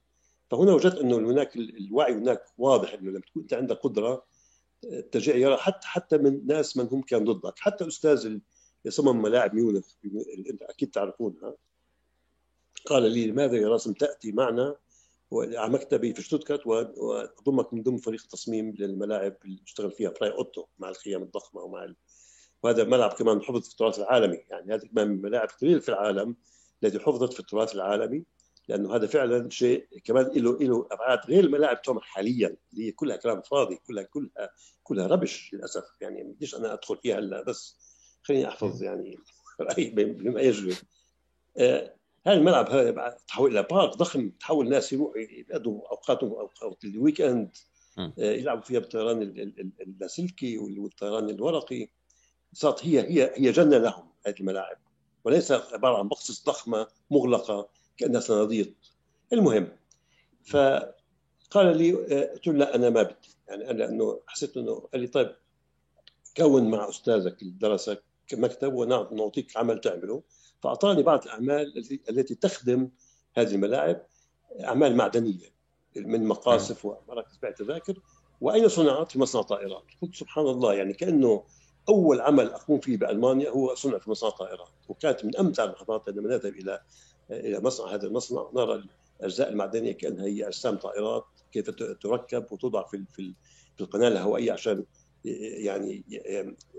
فهنا 0.52 0.74
وجدت 0.74 0.98
أنه 0.98 1.18
هناك 1.18 1.56
الوعي 1.56 2.14
هناك 2.14 2.44
واضح 2.58 2.94
إنه 2.94 3.12
لما 3.12 3.20
تكون 3.20 3.42
أنت 3.42 3.54
عندك 3.54 3.78
قدرة 3.78 4.26
يرى 5.16 5.58
حتى 5.58 5.88
حتى 5.88 6.18
من 6.18 6.48
ناس 6.48 6.78
من 6.78 6.88
هم 6.92 7.02
كانوا 7.02 7.34
ضدك. 7.34 7.60
حتى 7.60 7.88
أستاذ 7.88 8.26
اللي 8.26 8.42
صمم 8.88 9.22
ملاعب 9.22 9.56
ميونخ 9.56 9.86
اللي 10.06 10.58
أكيد 10.62 10.92
تعرفونها 10.92 11.56
قال 12.86 13.12
لي 13.12 13.28
لماذا 13.28 13.58
يا 13.58 13.68
راسم 13.68 13.94
تأتي 13.94 14.32
معنا 14.32 14.76
على 15.34 15.74
مكتبي 15.74 16.14
في 16.14 16.22
شتوتغارت 16.22 16.68
وأضمك 16.68 17.74
من 17.74 17.84
ضمن 17.84 17.98
فريق 17.98 18.22
التصميم 18.24 18.76
للملاعب 18.80 19.36
اللي 19.46 19.62
اشتغل 19.66 19.92
فيها 19.92 20.10
براي 20.10 20.32
أوتو 20.32 20.66
مع 20.80 20.90
الخيام 20.90 21.24
الضخمة 21.24 21.62
ومع 21.62 21.84
ال... 21.84 21.96
وهذا 22.64 22.84
ملعب 22.84 23.14
كمان 23.14 23.42
حفظ 23.42 23.62
في 23.62 23.72
التراث 23.72 24.00
العالمي. 24.00 24.38
يعني 24.50 24.74
هذا 24.74 24.88
كمان 24.88 25.08
من 25.08 25.16
الملاعب 25.16 25.50
القليله 25.50 25.80
في 25.80 25.90
العالم 25.90 26.36
التي 26.84 27.00
حفظت 27.00 27.34
في 27.34 27.40
التراث 27.40 27.76
العالمي. 27.76 28.24
لأنه 28.68 28.96
هذا 28.96 29.08
فعلا 29.08 29.50
شيء 29.50 29.88
كمان 30.04 30.26
له 30.26 30.58
له 30.58 30.88
أبعاد 30.92 31.20
غير 31.28 31.44
الملاعب 31.44 31.82
تعمل 31.82 32.04
حاليا 32.04 32.58
اللي 32.74 32.88
هي 32.88 32.92
كلها 32.92 33.16
كلام 33.16 33.42
فاضي 33.42 33.76
كلها 33.76 34.04
كلها 34.04 34.50
كلها 34.84 35.08
rubbish 35.08 35.54
للأسف. 35.54 35.84
يعني 36.02 36.24
بديش 36.24 36.56
أنا 36.56 36.74
أدخل 36.74 36.98
فيها 36.98 37.20
هلا 37.20 37.44
بس. 37.44 37.78
خليني 38.24 38.48
أحفظ 38.48 38.84
يعني 38.84 39.20
رأيي 39.62 39.90
بما 39.90 40.42
يجري. 40.42 40.76
آه 41.58 41.94
هذا 42.28 42.36
الملعب 42.36 42.70
هذا 42.70 43.18
تحول 43.28 43.52
إلى 43.52 43.64
park 43.64 43.90
ضخم 43.90 44.30
تحول 44.30 44.66
الناس 44.66 44.94
يروحوا 44.94 45.18
يقضوا 45.18 45.88
أوقاتهم 45.90 46.32
اوقات 46.32 46.84
ال 46.84 47.22
weekend 47.22 47.58
آه 48.00 48.14
يلعبوا 48.18 48.64
فيها 48.64 48.80
بالطيران 48.80 49.22
اللاسلكي 49.82 50.58
والطيران 50.58 51.30
الورقي. 51.30 51.90
صارت 52.54 52.86
هي 52.86 53.00
هي 53.00 53.34
هي 53.36 53.52
جنة 53.52 53.78
لهم 53.78 54.08
هذه 54.28 54.36
الملاعب. 54.40 54.78
وليس 55.24 55.52
عبارة 55.52 55.98
عن 55.98 56.08
بقصص 56.08 56.46
ضخمة 56.46 56.88
مغلقة. 57.12 57.70
كانها 57.98 58.20
صناديق 58.20 58.74
المهم 59.34 59.68
فقال 60.46 61.78
لي 61.78 61.92
قلت 61.92 62.48
له 62.48 62.54
لا 62.54 62.76
أنا 62.76 62.90
ما 62.90 63.04
بدي. 63.04 63.16
يعني 63.48 63.70
أنا 63.70 63.78
لأنه 63.78 64.20
حسيت 64.28 64.58
أنه 64.58 64.76
قال 64.94 65.02
لي 65.02 65.08
طيب 65.08 65.36
كون 66.38 66.70
مع 66.72 66.90
أستاذك 66.90 67.42
اللي 67.42 67.54
درسك 67.54 68.04
مكتب 68.34 68.74
ونعطيك 68.74 69.58
عمل 69.58 69.82
تعمله. 69.82 70.24
فأعطاني 70.62 71.04
بعض 71.04 71.24
الأعمال 71.24 71.78
التي 72.10 72.36
تخدم 72.36 72.90
هذه 73.38 73.56
الملاعب 73.56 74.02
أعمال 74.64 74.96
معدنية 74.96 75.58
من 75.96 76.24
مقاصف 76.24 76.86
ومراكز 76.86 77.38
بيع 77.38 77.52
تذاكر 77.52 78.00
وأين 78.42 78.68
صنعت؟ 78.68 79.12
في 79.12 79.20
مصنع 79.20 79.42
طائرات. 79.42 79.84
قلت 80.02 80.16
سبحان 80.16 80.46
الله 80.46 80.74
يعني 80.74 80.94
كأنه 80.94 81.44
أول 81.90 82.22
عمل 82.22 82.46
أقوم 82.46 82.80
فيه 82.80 82.98
بألمانيا 82.98 83.50
هو 83.50 83.76
صنع 83.76 83.98
في 83.98 84.10
مصنع 84.10 84.30
طائرات. 84.30 84.70
وكانت 84.90 85.26
من 85.26 85.38
أمتع 85.38 85.64
اللحظات 85.64 86.04
عندما 86.08 86.30
نذهب 86.30 86.54
إلى 86.54 86.82
إلى 87.32 87.60
مصنع 87.60 87.94
هذا 87.94 88.08
المصنع 88.08 88.50
نرى 88.56 88.84
الأجزاء 89.20 89.50
المعدنية 89.50 89.92
كأنها 89.92 90.26
هي 90.26 90.48
أجسام 90.48 90.78
طائرات 90.78 91.26
كيف 91.52 91.70
تركب 92.02 92.46
وتوضع 92.52 92.84
في 92.88 93.04
في 93.14 93.34
في 93.76 93.82
القناة 93.84 94.08
الهوائية 94.08 94.52
عشان 94.52 94.86
يعني 95.26 96.04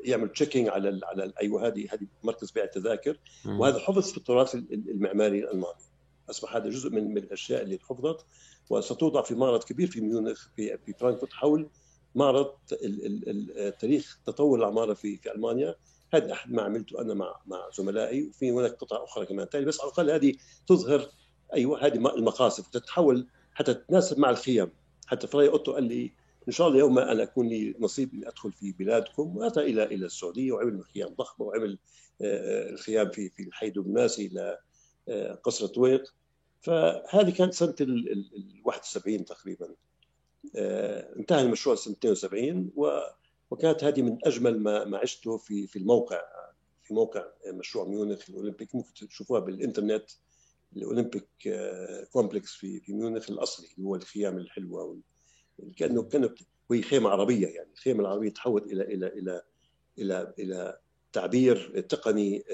يعمل 0.04 0.28
تشيكينج 0.28 0.68
على 0.68 1.00
على 1.04 1.32
أيوه 1.40 1.66
هذه 1.66 1.88
هذه 1.92 2.06
مركز 2.22 2.50
بيع 2.50 2.64
التذاكر. 2.64 3.18
وهذا 3.46 3.78
حفظ 3.78 4.10
في 4.10 4.16
التراث 4.16 4.54
المعماري 4.54 5.38
الألماني. 5.38 5.84
أصبح 6.30 6.56
هذا 6.56 6.68
جزء 6.68 6.90
من 6.90 7.10
من 7.10 7.18
الأشياء 7.18 7.62
اللي 7.62 7.78
حفظت. 7.78 8.26
وستوضع 8.70 9.22
في 9.22 9.34
معرض 9.34 9.64
كبير 9.64 9.86
في 9.90 10.00
ميونخ 10.00 10.48
في 10.56 10.78
في 10.78 10.92
فرانكفورت 10.92 11.32
حول 11.32 11.68
معرض 12.14 12.54
تاريخ 13.80 14.18
تطور 14.26 14.58
العماره 14.58 14.94
في 14.94 15.16
في 15.16 15.32
ألمانيا. 15.32 15.74
هذا 16.14 16.32
أحد 16.32 16.52
ما 16.52 16.62
عملته 16.62 17.00
أنا 17.00 17.14
مع 17.14 17.40
مع 17.46 17.70
زملائي 17.78 18.22
وفي 18.28 18.50
هناك 18.50 18.72
قطع 18.72 19.04
أخرى 19.04 19.26
كمان 19.26 19.48
تالي 19.48 19.64
بس 19.66 19.80
على 19.80 19.88
الأقل 19.88 20.10
هذه 20.10 20.34
تظهر 20.66 21.10
أيوه 21.54 21.86
هذه 21.86 21.94
المقاصف 21.94 22.68
تتحول 22.68 23.26
حتى 23.54 23.74
تتناسب 23.74 24.18
مع 24.18 24.30
الخيام. 24.30 24.70
حتى 25.06 25.26
فراي 25.26 25.48
أوتو 25.48 25.72
قال 25.72 25.84
لي 25.84 26.12
إن 26.48 26.52
شاء 26.52 26.68
الله 26.68 26.78
يوم 26.78 26.94
ما 26.94 27.12
أنا 27.12 27.22
أكون 27.22 27.48
لي 27.48 27.74
نصيب 27.80 28.14
إني 28.14 28.28
أدخل 28.28 28.52
في 28.52 28.72
بلادكم 28.72 29.36
وأتى 29.36 29.60
إلى 29.60 29.84
إلى 29.84 30.06
السعودية 30.06 30.52
وعمل 30.52 30.84
خيام 30.84 31.14
ضخمة 31.14 31.46
وعمل 31.46 31.78
الخيام 32.22 33.10
في 33.10 33.28
في 33.28 33.42
الحي 33.42 33.70
دبناسي 33.70 34.26
إلى 34.26 34.58
قصر 35.42 35.66
طويق. 35.66 36.14
فهذه 36.60 37.30
كانت 37.30 37.54
سنة 37.54 37.74
ال 37.80 38.60
71 38.64 39.24
تقريبا. 39.24 39.68
انتهى 41.16 41.42
المشروع 41.42 41.76
سنة 41.76 41.94
72 42.04 42.70
وكانت 43.50 43.84
هذه 43.84 44.02
من 44.02 44.18
أجمل 44.24 44.60
ما 44.60 44.84
ما 44.84 44.98
عشته 44.98 45.36
في 45.36 45.66
في 45.66 45.78
الموقع 45.78 46.20
في 46.82 46.94
موقع 46.94 47.24
مشروع 47.46 47.88
ميونخ 47.88 48.30
الأولمبيك. 48.30 48.74
ممكن 48.74 48.92
تشوفوها 49.08 49.40
بالإنترنت 49.40 50.10
الأولمبيك 50.76 51.28
كومبلكس 52.12 52.52
في 52.52 52.80
في 52.80 52.92
ميونخ 52.92 53.30
الأصلي 53.30 53.68
اللي 53.78 53.88
هو 53.88 53.94
الخيام 53.94 54.38
الحلوة 54.38 55.00
كأنه 55.76 56.02
كانت 56.02 56.38
وهي 56.70 56.82
خيمة 56.82 57.10
عربية 57.10 57.46
يعني. 57.46 57.70
الخيمة 57.72 58.00
العربية 58.00 58.30
تحولت 58.30 58.66
إلى 58.66 58.82
إلى 58.82 59.06
إلى 59.06 59.42
إلى 59.98 60.34
إلى 60.38 60.78
تعبير 61.12 61.80
تقني 61.80 62.44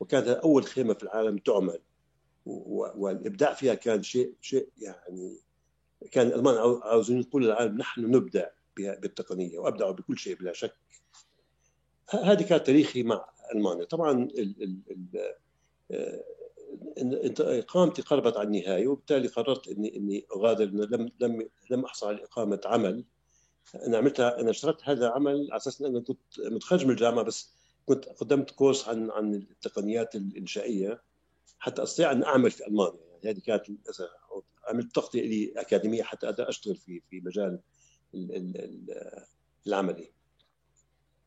وكانت 0.00 0.28
أول 0.28 0.64
خيمة 0.64 0.94
في 0.94 1.02
العالم 1.02 1.38
تعمل. 1.38 1.78
والإبداع 2.46 3.54
فيها 3.54 3.74
كان 3.74 4.02
شيء 4.02 4.34
شيء 4.40 4.68
يعني 4.78 5.40
كان 6.10 6.26
الألمان 6.26 6.54
عاوزين 6.82 7.20
يقولوا 7.20 7.48
للعالم 7.48 7.78
نحن 7.78 8.00
نبدع. 8.00 8.48
بالتقنية 8.76 9.58
وابدعوا 9.58 9.92
بكل 9.92 10.18
شيء 10.18 10.36
بلا 10.36 10.52
شك. 10.52 10.74
هذه 12.10 12.42
كانت 12.42 12.66
تاريخي 12.66 13.02
مع 13.02 13.28
ألمانيا. 13.54 13.84
طبعا 13.84 14.28
اقامتي 17.40 18.02
قربت 18.02 18.36
على 18.36 18.46
النهاية 18.46 18.86
وبالتالي 18.88 19.28
قررت 19.28 19.68
اني 19.68 19.96
إني 19.96 20.26
أغادر 20.36 20.64
لم 20.64 21.10
لم 21.20 21.48
لم 21.70 21.84
أحصل 21.84 22.06
على 22.06 22.24
إقامة 22.24 22.60
عمل. 22.64 23.04
أنا 23.74 23.98
عملتها 23.98 24.40
أنا 24.40 24.50
اشتركت 24.50 24.80
هذا 24.84 25.06
العمل 25.06 25.48
على 25.50 25.56
أساس 25.56 25.82
اني 25.82 26.00
كنت 26.00 26.18
متخرج 26.38 26.84
من 26.84 26.90
الجامعة 26.90 27.24
بس 27.24 27.52
كنت 27.86 28.04
قدمت 28.04 28.50
كورس 28.50 28.88
عن 28.88 29.10
عن 29.10 29.34
التقنيات 29.34 30.14
الإنشائية 30.14 31.02
حتى 31.58 31.82
أستطيع 31.82 32.12
أن 32.12 32.22
أعمل 32.22 32.50
في 32.50 32.66
ألمانيا. 32.66 33.00
يعني 33.22 33.36
هذه 33.36 33.40
كانت 33.40 33.66
عملت 34.68 34.94
تغطيه 34.94 35.22
لي 35.22 35.52
أكاديمية 35.56 36.02
حتى 36.02 36.26
أقدر 36.26 36.48
أشتغل 36.48 36.76
في 36.76 37.00
في 37.10 37.20
مجال 37.20 37.60
العملي 39.66 40.10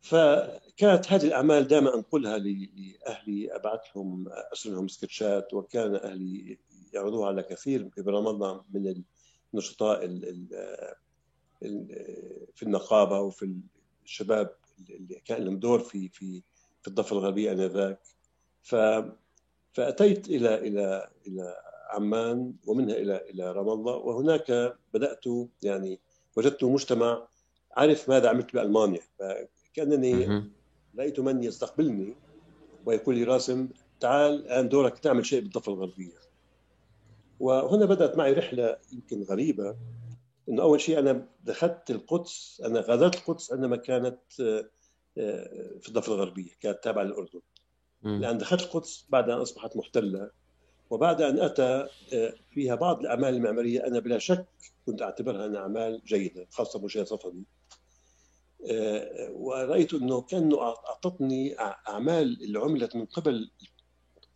فكانت 0.02 1.12
هذه 1.12 1.24
الأعمال 1.28 1.68
دائما 1.68 1.96
أنقلها 1.96 2.38
لأهلي 2.38 3.56
ابعث 3.56 3.82
لهم 3.96 4.26
أرسل 4.52 4.74
لهم 4.74 4.88
سكتشات 4.88 5.54
وكان 5.54 5.96
أهلي 5.96 6.58
يعرضوها 6.94 7.28
على 7.28 7.44
كثير 7.44 7.84
الله 8.28 8.64
من 8.74 9.04
النشطاء 9.54 10.06
في 12.56 12.64
النقابة 12.64 13.20
وفي 13.20 13.60
الشباب 14.04 14.56
اللي 14.90 15.22
كان 15.26 15.44
لهم 15.44 15.60
دور 15.60 15.80
في 15.80 16.10
في 16.10 16.44
في 16.82 16.88
الضفة 16.88 17.16
الغربية 17.18 17.52
آنذاك. 17.52 18.00
ف 18.64 18.76
فأتيت 19.74 20.30
إلى 20.30 20.56
إلى 20.56 21.10
إلى 21.28 21.56
عمان 21.90 22.54
ومنها 22.68 22.96
إلى 22.96 23.30
إلى 23.30 23.52
رام 23.52 23.70
الله 23.70 23.96
وهناك 23.96 24.78
بدأت 24.94 25.24
يعني 25.64 26.00
وجدت 26.36 26.64
مجتمع 26.64 27.28
عرف 27.78 28.10
ماذا 28.10 28.30
عملت 28.30 28.54
بألمانيا 28.54 29.02
فكأنني 29.20 30.50
لقيت 30.94 31.20
من 31.20 31.44
يستقبلني 31.44 32.16
ويقول 32.86 33.16
لي 33.16 33.24
راسم 33.24 33.70
تعال 34.00 34.34
الآن 34.34 34.70
دورك 34.70 35.00
تعمل 35.00 35.26
شيء 35.26 35.42
بالضفة 35.42 35.74
الغربية. 35.74 36.18
وهنا 37.40 37.86
بدأت 37.86 38.18
معي 38.18 38.34
رحلة 38.34 38.78
يمكن 38.94 39.24
غريبة 39.24 39.76
إنه 40.50 40.62
أول 40.62 40.82
شيء 40.82 41.00
أنا 41.00 41.28
دخلت 41.44 41.92
القدس 41.92 42.62
أنا 42.66 42.80
غادرت 42.80 43.16
القدس 43.16 43.54
عندما 43.54 43.76
كانت 43.76 44.20
في 45.80 45.88
الضفة 45.88 46.14
الغربية 46.14 46.52
كانت 46.62 46.84
تابعة 46.84 47.04
للأردن. 47.04 47.42
لأن 48.04 48.38
دخلت 48.38 48.62
القدس 48.62 49.06
بعد 49.10 49.30
أن 49.30 49.38
أصبحت 49.38 49.78
محتلة. 49.78 50.32
وبعد 50.90 51.22
أن 51.22 51.40
أتى 51.40 51.88
فيها 52.52 52.76
بعض 52.76 53.00
الأعمال 53.00 53.34
المعمارية 53.34 53.88
أنا 53.88 54.00
بلا 54.00 54.20
شك 54.20 54.46
كنت 54.86 55.02
أعتبرها 55.02 55.46
أنها 55.46 55.60
أعمال 55.62 56.02
جيدة 56.06 56.48
خاصة 56.52 56.80
مشيه 56.80 57.04
صفدي 57.04 57.44
ورأيت 59.32 59.94
أنه 59.94 60.22
كانه 60.22 60.62
أعطتني 60.62 61.60
أعمال 61.60 62.44
اللي 62.44 62.60
عملت 62.60 62.96
من 62.96 63.06
قبل 63.06 63.52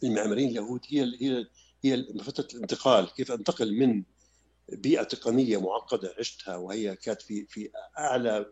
المعماريين 0.04 0.50
اليهود 0.50 0.82
هي 0.89 1.04
هي 1.22 1.47
هي 1.84 2.04
فتره 2.20 2.47
الانتقال 2.54 3.14
كيف 3.14 3.32
أنتقل 3.32 3.74
من 3.74 4.04
بيئة 4.70 5.04
تقنية 5.04 5.62
معقدة 5.62 6.16
عشتها 6.20 6.56
وهي 6.56 6.95
كانت 6.95 7.22
في 7.22 7.45
في 7.45 7.70
أعلى 7.97 8.45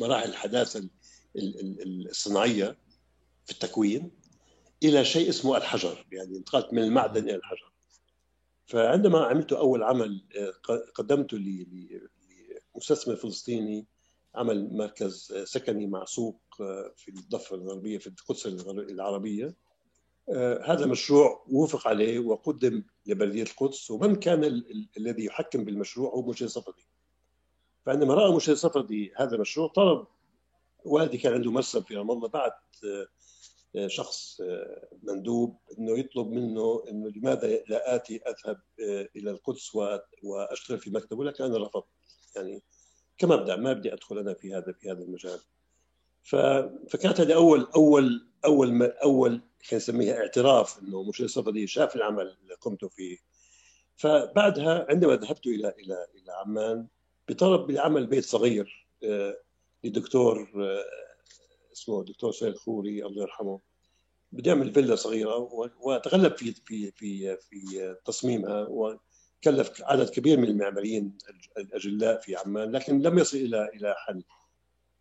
مراحل 0.00 0.28
الحداثه 0.28 0.88
الصناعية 1.36 2.76
في 3.46 3.52
التكوين 3.52 4.10
إلى 4.82 5.04
شيء 5.04 5.28
اسمه 5.28 5.56
الحجر 5.56 6.06
يعني 6.12 6.36
انتقلت 6.36 6.72
من 6.72 6.82
المعدن 6.82 7.22
إلى 7.22 7.36
الحجر. 7.36 7.72
فعندما 8.66 9.24
عملت 9.24 9.52
أول 9.52 9.82
عمل 9.82 10.22
قدمته 10.94 11.38
لمستثمر 12.74 13.16
فلسطيني 13.16 13.86
عمل 14.34 14.76
مركز 14.76 15.34
سكني 15.44 15.86
مع 15.86 16.04
سوق 16.04 16.40
في 16.96 17.08
الضفة 17.08 17.56
الغربية 17.56 17.98
في 17.98 18.06
القدس 18.06 18.46
العربية. 18.66 19.54
هذا 20.64 20.86
مشروع 20.86 21.44
وافق 21.48 21.88
عليه 21.88 22.18
وقدم 22.18 22.82
لبلدية 23.06 23.42
القدس 23.42 23.90
ومن 23.90 24.16
كان 24.16 24.44
ال 24.44 24.88
الذي 24.96 25.24
يحكم 25.24 25.64
بالمشروع 25.64 26.10
هو 26.10 26.22
مشير 26.30 26.48
صفدي. 26.48 26.86
فعندما 27.86 28.14
رأى 28.14 28.36
مشير 28.36 28.54
صفدي 28.54 29.12
هذا 29.16 29.34
المشروع 29.34 29.68
طلب 29.68 30.06
والدي 30.84 31.18
كان 31.18 31.32
عنده 31.32 31.50
مرسم 31.50 31.82
في 31.82 31.96
رام 31.96 32.10
الله 32.10 32.28
بعت 32.28 32.60
شخص 33.86 34.40
مندوب 35.02 35.58
إنه 35.78 35.98
يطلب 35.98 36.26
منه 36.30 36.84
إنه 36.90 37.08
لماذا 37.08 37.62
لا 37.68 37.94
آتي 37.94 38.16
أذهب 38.16 38.60
إلى 39.16 39.30
القدس 39.30 39.74
وأشتغل 40.22 40.78
في 40.78 40.90
مكتبه 40.90 41.24
لكن 41.24 41.44
أنا 41.44 41.58
رفضت. 41.58 41.86
يعني 42.36 42.62
كمبدا 43.18 43.56
ما 43.56 43.72
بدي 43.72 43.92
أدخل 43.92 44.18
أنا 44.18 44.34
في 44.34 44.54
هذا 44.54 44.72
في 44.72 44.90
هذا 44.90 45.02
المجال. 45.02 45.40
فكانت 46.88 47.20
هذه 47.20 47.34
أول 47.34 47.66
أول 47.74 48.28
أول 48.44 48.82
أول 48.82 49.40
خلينا 49.62 49.82
نسميها 49.82 50.16
اعتراف 50.16 50.82
إنه 50.82 51.02
مشير 51.02 51.26
الصفدي 51.26 51.66
شاف 51.66 51.96
العمل 51.96 52.36
اللي 52.42 52.54
قمت 52.54 52.84
فيه. 52.84 53.18
فبعدها 53.96 54.86
عندما 54.88 55.16
ذهبت 55.16 55.46
إلى 55.46 55.68
إلى 55.68 56.06
إلى 56.14 56.32
عمان 56.32 56.86
بطلب 57.28 57.66
بعمل 57.72 58.06
بيت 58.06 58.24
صغير 58.24 58.88
آه، 59.04 59.36
لدكتور 59.84 60.50
آه، 60.56 60.84
اسمه 61.72 62.00
الدكتور 62.00 62.32
سيد 62.32 62.56
خوري 62.56 63.06
الله 63.06 63.22
يرحمه. 63.22 63.60
بدي 64.32 64.50
أعمل 64.50 64.74
فيلا 64.74 64.94
صغيرة 64.96 65.36
وتغلب 65.80 66.36
في 66.36 66.52
في 66.52 66.90
في 66.90 67.36
في 67.36 67.96
تصميمها 68.04 68.66
وكلف 68.70 69.82
عدد 69.82 70.08
كبير 70.08 70.38
من 70.38 70.48
المعماريين 70.48 71.18
الأجلاء 71.58 72.20
في 72.20 72.36
عمان 72.36 72.72
لكن 72.72 73.02
لم 73.02 73.18
يصل 73.18 73.36
إلى 73.36 73.68
إلى 73.74 73.94
حل. 73.98 74.24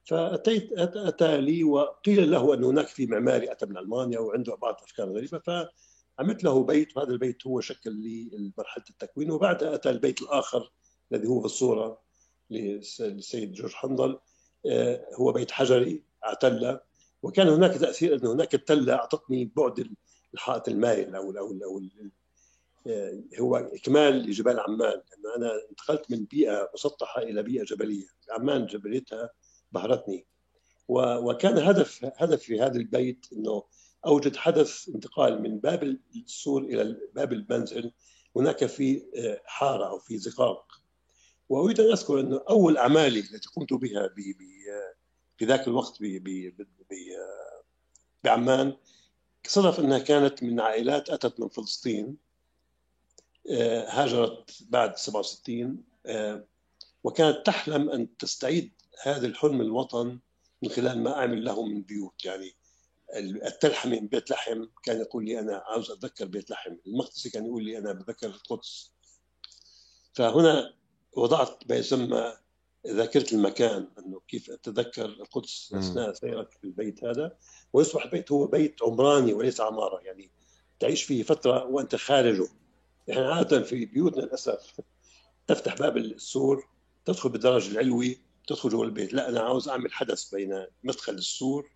فأتيت 0.06 0.70
أتى 0.96 1.42
لي 1.42 1.64
وقيل 1.64 2.32
له 2.32 2.54
أن 2.54 2.64
هناك 2.64 2.88
في 2.88 3.06
معماري 3.06 3.52
أتى 3.52 3.66
من 3.66 3.78
ألمانيا 3.78 4.20
وعنده 4.20 4.56
بعض 4.56 4.76
الافكار 4.78 5.10
غريبة 5.10 5.40
فعملت 5.40 6.44
له 6.44 6.64
بيت 6.64 6.98
وهذا 6.98 7.12
البيت 7.12 7.48
هو 7.48 7.62
شكل 7.62 7.92
لي 7.92 8.52
مرحله 8.58 8.84
التكوين 8.90 9.32
وبعدها 9.32 9.76
أتى 9.76 9.90
البيت 9.90 10.22
الآخر 10.22 10.72
الذي 11.12 11.28
هو 11.28 11.40
في 11.40 11.46
الصورة 11.46 12.02
للسيد 12.50 13.52
جورج 13.54 13.74
حنظل 13.74 14.20
آه، 14.66 15.08
هو 15.16 15.32
بيت 15.32 15.52
حجري. 15.52 16.04
اعتلة 16.26 16.82
وكان 17.24 17.48
هناك 17.48 17.78
تأثير 17.78 18.16
أن 18.16 18.28
هناك 18.28 18.56
التله 18.56 18.94
أعطتني 18.94 19.52
بعد 19.56 19.96
الحائط 20.34 20.68
المائل 20.68 21.16
أو 21.16 21.32
أو 21.32 21.48
أو 21.64 21.82
آه، 22.88 23.24
هو 23.40 23.56
إكمال 23.56 24.14
لجبال 24.14 24.60
عمان. 24.60 25.02
لأنه 25.12 25.36
أنا 25.38 25.52
انتقلت 25.70 26.12
من 26.12 26.26
بيئة 26.26 26.70
مسطحة 26.74 27.22
إلى 27.22 27.44
بيئة 27.44 27.64
جبلية. 27.64 28.08
عمان 28.30 28.66
جبليتها 28.66 29.30
بهرتني. 29.72 30.28
وكان 30.88 31.58
هدف 31.58 32.12
هدف 32.18 32.42
في 32.42 32.62
هذا 32.62 32.78
البيت 32.78 33.26
إنه 33.34 33.64
أوجد 34.06 34.36
حدث 34.36 34.90
انتقال 34.90 35.42
من 35.42 35.60
باب 35.60 35.98
السور 36.16 36.64
إلى 36.64 36.98
باب 37.16 37.34
المنزل. 37.34 37.92
هناك 38.36 38.66
في 38.66 39.04
آه، 39.16 39.42
حارة 39.46 39.90
أو 39.90 40.00
في 40.00 40.18
زقاق. 40.18 40.66
وأريد 41.50 41.80
أن 41.80 41.92
أذكر 41.92 42.20
انه 42.20 42.42
أول 42.50 42.78
أعمالي 42.78 43.20
التي 43.20 43.50
قمت 43.56 43.74
بها 43.74 44.08
في 45.42 45.48
ذاك 45.48 45.68
الوقت 45.68 46.00
بعمان 48.24 48.78
صدف 49.48 49.80
أنها 49.80 50.00
كانت 50.00 50.44
من 50.44 50.60
عائلات 50.60 51.10
أتت 51.10 51.40
من 51.40 51.48
فلسطين 51.48 52.18
آه، 53.52 53.90
هاجرت 53.90 54.64
بعد 54.70 54.98
67 54.98 55.84
آه، 56.06 56.46
وكانت 57.04 57.46
تحلم 57.46 57.90
أن 57.90 58.18
تستعيد 58.18 58.72
هذا 59.04 59.28
الحلم 59.28 59.62
الوطن 59.62 60.20
من 60.62 60.70
خلال 60.70 61.04
ما 61.04 61.18
أعمل 61.18 61.46
له 61.46 61.66
من 61.66 61.82
بيوت. 61.82 62.26
يعني 62.26 62.56
التلحمي 63.46 64.00
من 64.00 64.08
بيت 64.08 64.32
لحم 64.32 64.66
كان 64.84 65.02
يقول 65.02 65.26
لي 65.26 65.40
أنا 65.40 65.64
عاوز 65.66 65.92
أتذكر 65.92 66.26
بيت 66.26 66.50
لحم. 66.52 66.76
المقدسي 66.88 67.30
كان 67.30 67.46
يقول 67.46 67.64
لي 67.64 67.78
أنا 67.78 67.94
بتذكر 67.94 68.28
القدس. 68.28 68.92
فهنا 70.14 70.74
وضعت 71.14 71.64
ما 71.70 71.76
يسمى 71.76 72.41
ذاكره 72.88 73.34
المكان 73.34 73.88
إنه 74.00 74.22
كيف 74.28 74.52
أتذكر 74.52 75.06
القدس 75.06 75.74
أثناء 75.74 76.14
سيرك 76.14 76.52
في 76.52 76.64
البيت 76.64 77.04
هذا. 77.04 77.38
ويصبح 77.74 78.04
البيت 78.04 78.32
هو 78.32 78.48
بيت 78.48 78.84
عمراني 78.84 79.34
وليس 79.34 79.62
عمارة 79.62 80.00
يعني 80.00 80.32
تعيش 80.80 81.04
فيه 81.04 81.24
فترة 81.24 81.66
وأنت 81.66 81.96
خارجه. 81.96 82.48
يعني 83.08 83.26
عادة 83.26 83.62
في 83.62 83.86
بيوتنا 83.86 84.22
للأسف 84.22 84.80
تفتح 85.48 85.76
باب 85.78 85.98
السور 85.98 86.68
تدخل 87.06 87.30
بالدرج 87.30 87.70
العلوي 87.70 88.20
تدخل 88.48 88.70
جوا 88.70 88.86
البيت. 88.86 89.14
لا 89.14 89.30
أنا 89.30 89.40
عاوز 89.40 89.70
أعمل 89.70 89.94
حدث 89.94 90.36
بين 90.36 90.66
مدخل 90.84 91.14
السور 91.14 91.72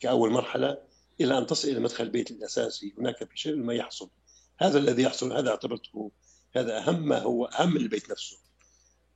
كأول 0.00 0.30
مرحلة 0.30 0.78
إلى 1.20 1.38
أن 1.38 1.46
تصل 1.46 1.68
إلى 1.68 1.80
مدخل 1.80 2.04
البيت 2.04 2.30
الأساسي. 2.30 2.94
هناك 2.98 3.24
في 3.24 3.38
شيء 3.38 3.56
ما 3.56 3.74
يحصل. 3.74 4.10
هذا 4.58 4.78
الذي 4.78 5.02
يحصل 5.02 5.32
هذا 5.32 5.50
أعتبرته 5.50 6.10
هذا 6.56 6.78
أهم 6.78 7.08
ما 7.08 7.18
هو 7.18 7.44
أهم 7.44 7.76
البيت 7.76 8.10
نفسه. 8.10 8.49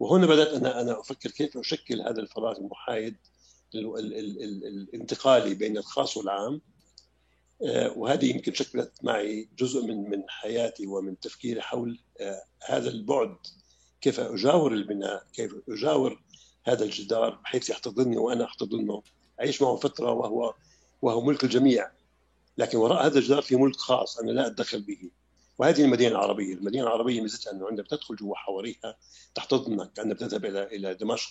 وهنا 0.01 0.27
بدأت 0.27 0.49
أنا 0.49 0.81
أنا 0.81 1.01
أفكر 1.01 1.31
كيف 1.31 1.59
اشكل 1.59 2.01
هذا 2.01 2.21
الفراغ 2.21 2.57
المحايد 2.59 3.17
الانتقالي 3.75 5.55
بين 5.55 5.77
الخاص 5.77 6.17
والعام. 6.17 6.61
آه، 7.63 7.99
وهذه 7.99 8.31
يمكن 8.31 8.55
شكلت 8.55 8.93
معي 9.03 9.49
جزء 9.59 9.87
من 9.87 10.11
من 10.11 10.23
حياتي 10.29 10.87
ومن 10.87 11.21
تفكيري 11.21 11.61
حول 11.61 11.99
آه، 12.21 12.43
هذا 12.67 12.89
البعد. 12.89 13.37
كيف 14.01 14.21
أجاور 14.21 14.73
البناء؟ 14.73 15.27
كيف 15.33 15.55
أجاور 15.69 16.23
هذا 16.65 16.85
الجدار 16.85 17.31
بحيث 17.31 17.71
يحتضنني 17.71 18.17
وأنا 18.17 18.45
أحتضنه؟ 18.45 19.03
أعيش 19.41 19.63
معه 19.63 19.77
فترة 19.77 20.11
وهو 20.13 20.55
وهو 21.03 21.21
ملك 21.21 21.45
الجميع. 21.45 21.91
لكن 22.59 22.79
وراء 22.79 23.07
هذا 23.07 23.19
الجدار 23.19 23.43
في 23.43 23.57
ملك 23.57 23.77
خاص 23.77 24.19
أنا 24.19 24.31
لا 24.31 24.47
أتدخل 24.47 24.83
به. 24.83 25.11
وهذه 25.59 25.85
المدينة 25.85 26.11
العربية، 26.11 26.55
المدينة 26.55 26.85
العربية 26.85 27.21
ميزتها 27.21 27.53
أنه 27.53 27.67
عندما 27.67 27.87
تدخل 27.87 28.17
جوا 28.17 28.37
حواريها 28.37 28.97
تحتضنك 29.35 29.99
عندما 29.99 30.19
تذهب 30.19 30.45
إلى 30.45 30.63
إلى 30.63 30.95
دمشق. 30.95 31.31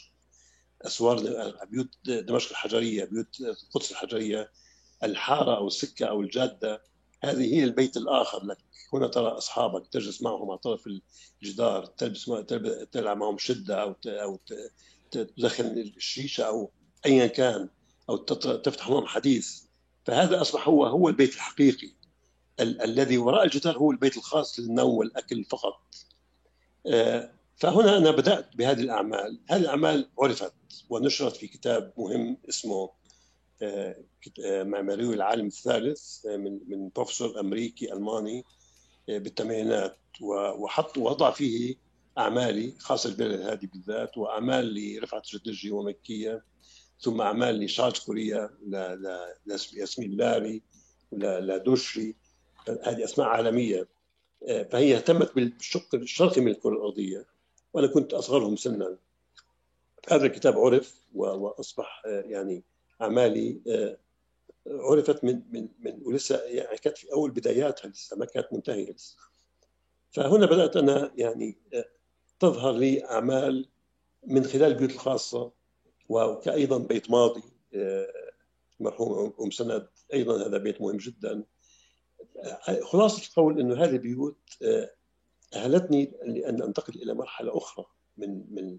أسوار 0.81 1.17
بيوت 1.71 1.97
دمشق 2.05 2.49
الحجرية، 2.49 3.05
بيوت 3.05 3.41
القدس 3.41 3.91
الحجرية 3.91 4.51
الحارة 5.03 5.57
أو 5.57 5.67
السكة 5.67 6.05
أو 6.05 6.21
الجادة. 6.21 6.83
هذه 7.23 7.55
هي 7.55 7.63
البيت 7.63 7.97
الآخر 7.97 8.45
لك، 8.45 8.57
هنا 8.93 9.07
ترى 9.07 9.27
أصحابك 9.27 9.87
تجلس 9.87 10.21
معهم 10.21 10.49
على 10.49 10.59
طرف 10.59 10.89
الجدار، 11.41 11.85
تلبس 11.85 12.31
تلعب 12.91 13.17
معهم 13.17 13.37
شدة 13.37 13.81
أو 13.81 13.95
أو 14.07 14.39
تدخن 15.11 15.65
الشيشة 15.65 16.43
أو 16.43 16.71
ايا 17.05 17.27
كان 17.27 17.69
أو 18.09 18.17
تفتح 18.17 18.89
معهم 18.89 19.05
حديث. 19.05 19.63
فهذا 20.05 20.41
أصبح 20.41 20.67
هو 20.67 20.85
هو 20.85 21.09
البيت 21.09 21.35
الحقيقي. 21.35 21.91
ال- 22.59 22.81
الذي 22.81 23.17
وراء 23.17 23.43
الجدار 23.43 23.77
هو 23.77 23.91
البيت 23.91 24.17
الخاص 24.17 24.59
للنوم 24.59 24.95
والاكل 24.97 25.43
فقط. 25.43 25.81
آه، 26.87 27.31
فهنا 27.57 27.97
أنا 27.97 28.11
بدأت 28.11 28.55
بهذه 28.55 28.79
الأعمال، 28.81 29.39
هذه 29.49 29.59
الأعمال 29.61 30.09
عرفت 30.19 30.53
ونشرت 30.89 31.35
في 31.35 31.47
كتاب 31.47 31.93
مهم 31.97 32.37
اسمه 32.49 32.89
آه، 33.61 33.95
آه، 34.45 34.63
معماري 34.63 35.03
العالم 35.03 35.47
الثالث 35.47 36.25
من 36.25 36.59
من 36.67 36.89
بروفيسور 36.95 37.39
أمريكي 37.39 37.93
ألماني 37.93 38.43
بالثمانينات 39.07 39.97
وحط 40.21 40.97
وضع 40.97 41.31
فيه 41.31 41.75
أعمالي 42.17 42.73
خاصة 42.79 43.09
البلد 43.09 43.41
هذه 43.41 43.65
بالذات 43.73 44.17
وأعمال 44.17 44.73
لرفعت 44.75 45.33
الجدجي 45.33 45.71
ومكيه 45.71 46.43
ثم 46.99 47.21
أعمال 47.21 47.59
لشارلز 47.59 47.99
كوريا 47.99 48.49
لياسمين 49.45 50.11
لاري 50.17 50.61
لدوشري 51.11 52.15
هذه 52.69 53.03
أسماء 53.03 53.27
عالمية 53.27 53.87
آه، 54.47 54.63
فهي 54.63 54.95
اهتمت 54.95 55.35
بالشق 55.35 55.95
الشرقي 55.95 56.41
من 56.41 56.51
الكرة 56.51 56.73
الأرضية 56.73 57.25
وأنا 57.73 57.87
كنت 57.87 58.13
أصغرهم 58.13 58.55
سنا. 58.55 58.97
هذا 60.09 60.25
الكتاب 60.25 60.57
عرف 60.57 60.95
وأصبح 61.15 62.01
آه، 62.05 62.21
يعني 62.21 62.63
أعمالي 63.01 63.59
آه، 63.67 63.97
عرفت 64.67 65.23
من 65.23 65.41
من 65.51 65.67
من 65.79 66.01
ولسه 66.05 66.43
يعني 66.43 66.77
كانت 66.77 66.97
في 66.97 67.13
أول 67.13 67.31
بداياتها 67.31 67.89
لسه 67.89 68.17
ما 68.17 68.25
كانت 68.25 68.47
منتهية 68.53 68.91
لسه. 68.91 69.17
فهنا 70.11 70.45
بدأت 70.45 70.77
أنا 70.77 71.11
يعني 71.17 71.57
تظهر 72.39 72.71
لي 72.71 73.05
أعمال 73.05 73.69
من 74.27 74.43
خلال 74.43 74.71
البيوت 74.71 74.91
الخاصة 74.91 75.51
وكايضا 76.09 76.77
بيت 76.77 77.11
ماضي 77.11 77.43
المرحوم 78.79 79.33
أم 79.41 79.51
سند 79.51 79.87
أيضا 80.13 80.47
هذا 80.47 80.57
بيت 80.57 80.81
مهم 80.81 80.97
جدا. 80.97 81.43
خلاصة 82.83 83.27
القول 83.27 83.59
إنه 83.59 83.83
هذه 83.83 83.89
البيوت 83.89 84.37
آه، 84.63 84.91
أهلتني 85.55 86.13
لأن 86.25 86.61
أنتقل 86.61 87.01
إلى 87.01 87.13
مرحلة 87.13 87.57
أخرى 87.57 87.85
من 88.17 88.43
من 88.49 88.77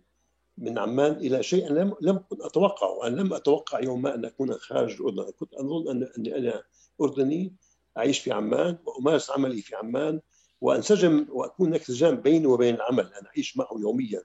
من 0.59 0.79
عمان 0.79 1.13
إلى 1.13 1.43
شيء 1.43 1.73
لم 1.73 1.95
لم 2.01 2.19
كنت 2.19 2.41
أتوقعه، 2.41 3.07
أنا 3.07 3.21
لم 3.21 3.35
أتوقع 3.35 3.81
يوم 3.81 4.03
ما 4.03 4.15
أن 4.15 4.25
أكون 4.25 4.55
خارج 4.55 4.93
الأردن، 4.93 5.31
كنت 5.31 5.55
اظن 5.55 5.91
ان 5.91 6.09
أني 6.19 6.39
أنا 6.39 6.63
أردني 7.01 7.55
أعيش 7.99 8.19
في 8.19 8.33
عمان 8.33 8.79
وأمارس 8.87 9.31
عملي 9.31 9.63
في 9.63 9.77
عمان 9.77 10.21
وأنسجم 10.61 11.27
وأكون 11.31 11.69
هناك 11.69 11.81
انسجام 11.81 12.17
بيني 12.17 12.47
وبين 12.47 12.75
العمل، 12.75 13.13
أنا 13.15 13.29
أعيش 13.29 13.57
معه 13.57 13.79
يوميا. 13.81 14.23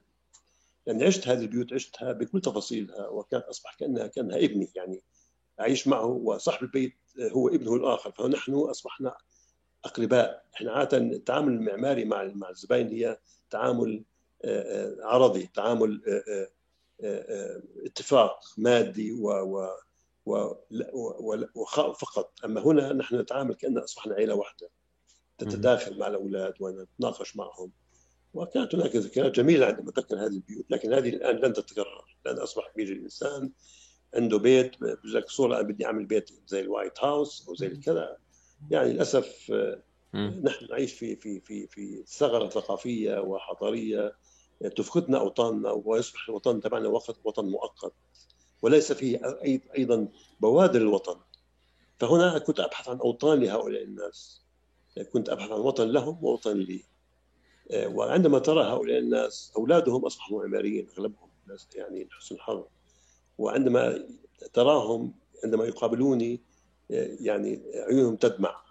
يعني 0.88 1.04
عشت 1.06 1.28
هذه 1.28 1.42
البيوت 1.42 1.74
عشتها 1.74 2.12
بكل 2.12 2.42
تفاصيلها 2.42 3.08
وكان 3.08 3.42
أصبح 3.42 3.76
كانها 3.76 4.08
كأنها 4.08 4.38
ابني 4.38 4.70
يعني. 4.76 5.02
اعيش 5.60 5.88
معه 5.88 6.06
وصاحب 6.06 6.64
البيت 6.64 6.96
هو 7.22 7.48
ابنه 7.48 7.76
الآخر. 7.76 8.12
فنحن 8.12 8.54
أصبحنا 8.54 9.18
أقرباء. 9.86 10.46
إحنا 10.56 10.72
عادة 10.72 10.98
التعامل 10.98 11.54
المعماري 11.54 12.06
مع 12.06 12.24
مع 12.24 12.50
الزباين 12.50 12.88
هي 12.88 13.20
تعامل 13.50 14.04
آه، 14.46 14.62
آه، 14.62 15.06
عرضي 15.06 15.50
تعامل 15.54 16.02
آه، 17.02 17.62
اتفاق 17.86 18.40
مادي 18.58 19.12
و 19.12 19.68
فقط. 21.94 22.34
أما 22.46 22.62
هنا 22.62 22.94
نحن 22.94 23.16
نتعامل 23.16 23.56
كأن 23.56 23.78
أصبحنا 23.78 24.16
عائله 24.16 24.36
واحدة. 24.36 24.70
تتداخل 25.38 26.00
مع 26.00 26.08
الأولاد 26.08 26.54
ونتناقش 26.60 27.36
معهم. 27.36 27.72
وكانت 28.34 28.76
هناك 28.76 28.96
ذكريات 28.96 29.32
جميلة 29.32 29.66
عندما 29.66 29.92
تذكر 29.92 30.16
هذه 30.16 30.28
البيوت 30.28 30.66
لكن 30.70 30.94
هذه 30.94 31.10
الآن 31.10 31.36
لن 31.36 31.54
تتكرر 31.54 32.18
لأن 32.26 32.38
اصبح 32.38 32.72
بيجي 32.76 32.94
الإنسان 32.94 33.52
عنده 34.16 34.38
بيت 34.38 34.76
لك 35.04 35.30
صوره 35.30 35.56
أنا 35.56 35.68
بدي 35.68 35.86
أعمل 35.86 36.06
بيت 36.06 36.30
زي 36.46 36.60
الوايت 36.60 37.04
هاوس 37.04 37.48
أو 37.48 37.56
زي 37.56 37.68
الكذا 37.68 38.18
يعني 38.72 38.94
للأسف 38.94 39.52
نحن 40.16 40.68
نعيش 40.70 40.94
في 40.94 41.16
في 41.16 41.40
في 41.40 41.68
في 41.68 42.04
ثغرة 42.08 42.50
ثقافية 42.50 43.20
وحضارية 43.20 44.16
تفقدنا 44.76 45.20
أوطاننا 45.20 45.72
ويصبح 45.72 46.30
الوطن 46.30 46.62
تبعنا 46.62 46.88
وقت 46.88 47.20
وطن 47.24 47.46
مؤقت 47.46 47.94
وليس 48.62 48.92
فيه 48.92 49.22
أيضا 49.78 50.08
بوادر 50.40 50.82
الوطن. 50.82 51.20
فهنا 52.00 52.38
كنت 52.38 52.60
أبحث 52.60 52.90
عن 52.90 52.98
أوطان 52.98 53.40
لهؤلاء 53.40 53.84
الناس. 53.84 54.46
كنت 55.14 55.30
أبحث 55.30 55.52
عن 55.52 55.60
وطن 55.60 55.88
لهم 55.88 56.24
ووطن 56.24 56.58
لي. 56.58 56.84
وعندما 57.74 58.40
ترى 58.40 58.64
هؤلاء 58.64 59.00
الناس 59.00 59.54
أولادهم 59.58 60.06
أصبحوا 60.06 60.42
معماريين 60.42 60.88
أغلبهم 60.90 61.30
يعني 61.76 62.08
حسن 62.12 62.36
الحظ 62.36 62.64
وعندما 63.40 64.06
تراهم 64.54 65.14
عندما 65.44 65.66
يقابلوني 65.66 66.40
يعني 66.90 67.62
عيونهم 67.76 68.16
تدمع. 68.16 68.62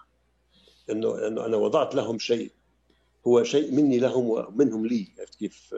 انه 0.91 1.27
انه 1.27 1.47
أنا 1.47 1.57
وضعت 1.57 1.95
لهم 1.95 2.19
شيء. 2.19 2.51
هو 3.27 3.43
شيء 3.43 3.73
مني 3.73 3.99
لهم 3.99 4.27
ومنهم 4.31 4.87
لي. 4.87 5.09
عرفت 5.19 5.35
كيف؟ 5.35 5.75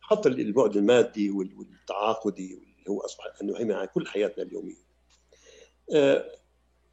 حتى 0.00 0.28
البعد 0.28 0.76
المادي 0.76 1.30
والتعاقدي 1.30 2.54
اللي 2.54 2.90
هو 2.90 3.00
أصبح 3.00 3.24
انه 3.42 3.52
يهيمن 3.52 3.72
على 3.72 3.86
كل 3.86 4.06
حياتنا 4.06 4.44
اليومية. 4.44 4.88
آه، 5.94 6.30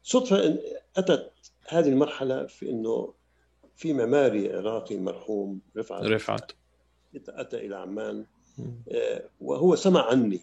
صدفة 0.02 0.58
أتت 0.96 1.32
هذه 1.68 1.88
المرحلة 1.88 2.46
في 2.46 2.70
إنه 2.70 3.14
في 3.76 3.92
معماري 3.92 4.52
عراقي 4.52 4.96
مرحوم 4.96 5.60
رفعت. 5.76 6.02
رفعت. 6.02 6.52
أتى 7.28 7.56
إلى 7.56 7.76
عمان. 7.76 8.26
وهو 9.40 9.76
سمع 9.76 10.10
عني 10.10 10.40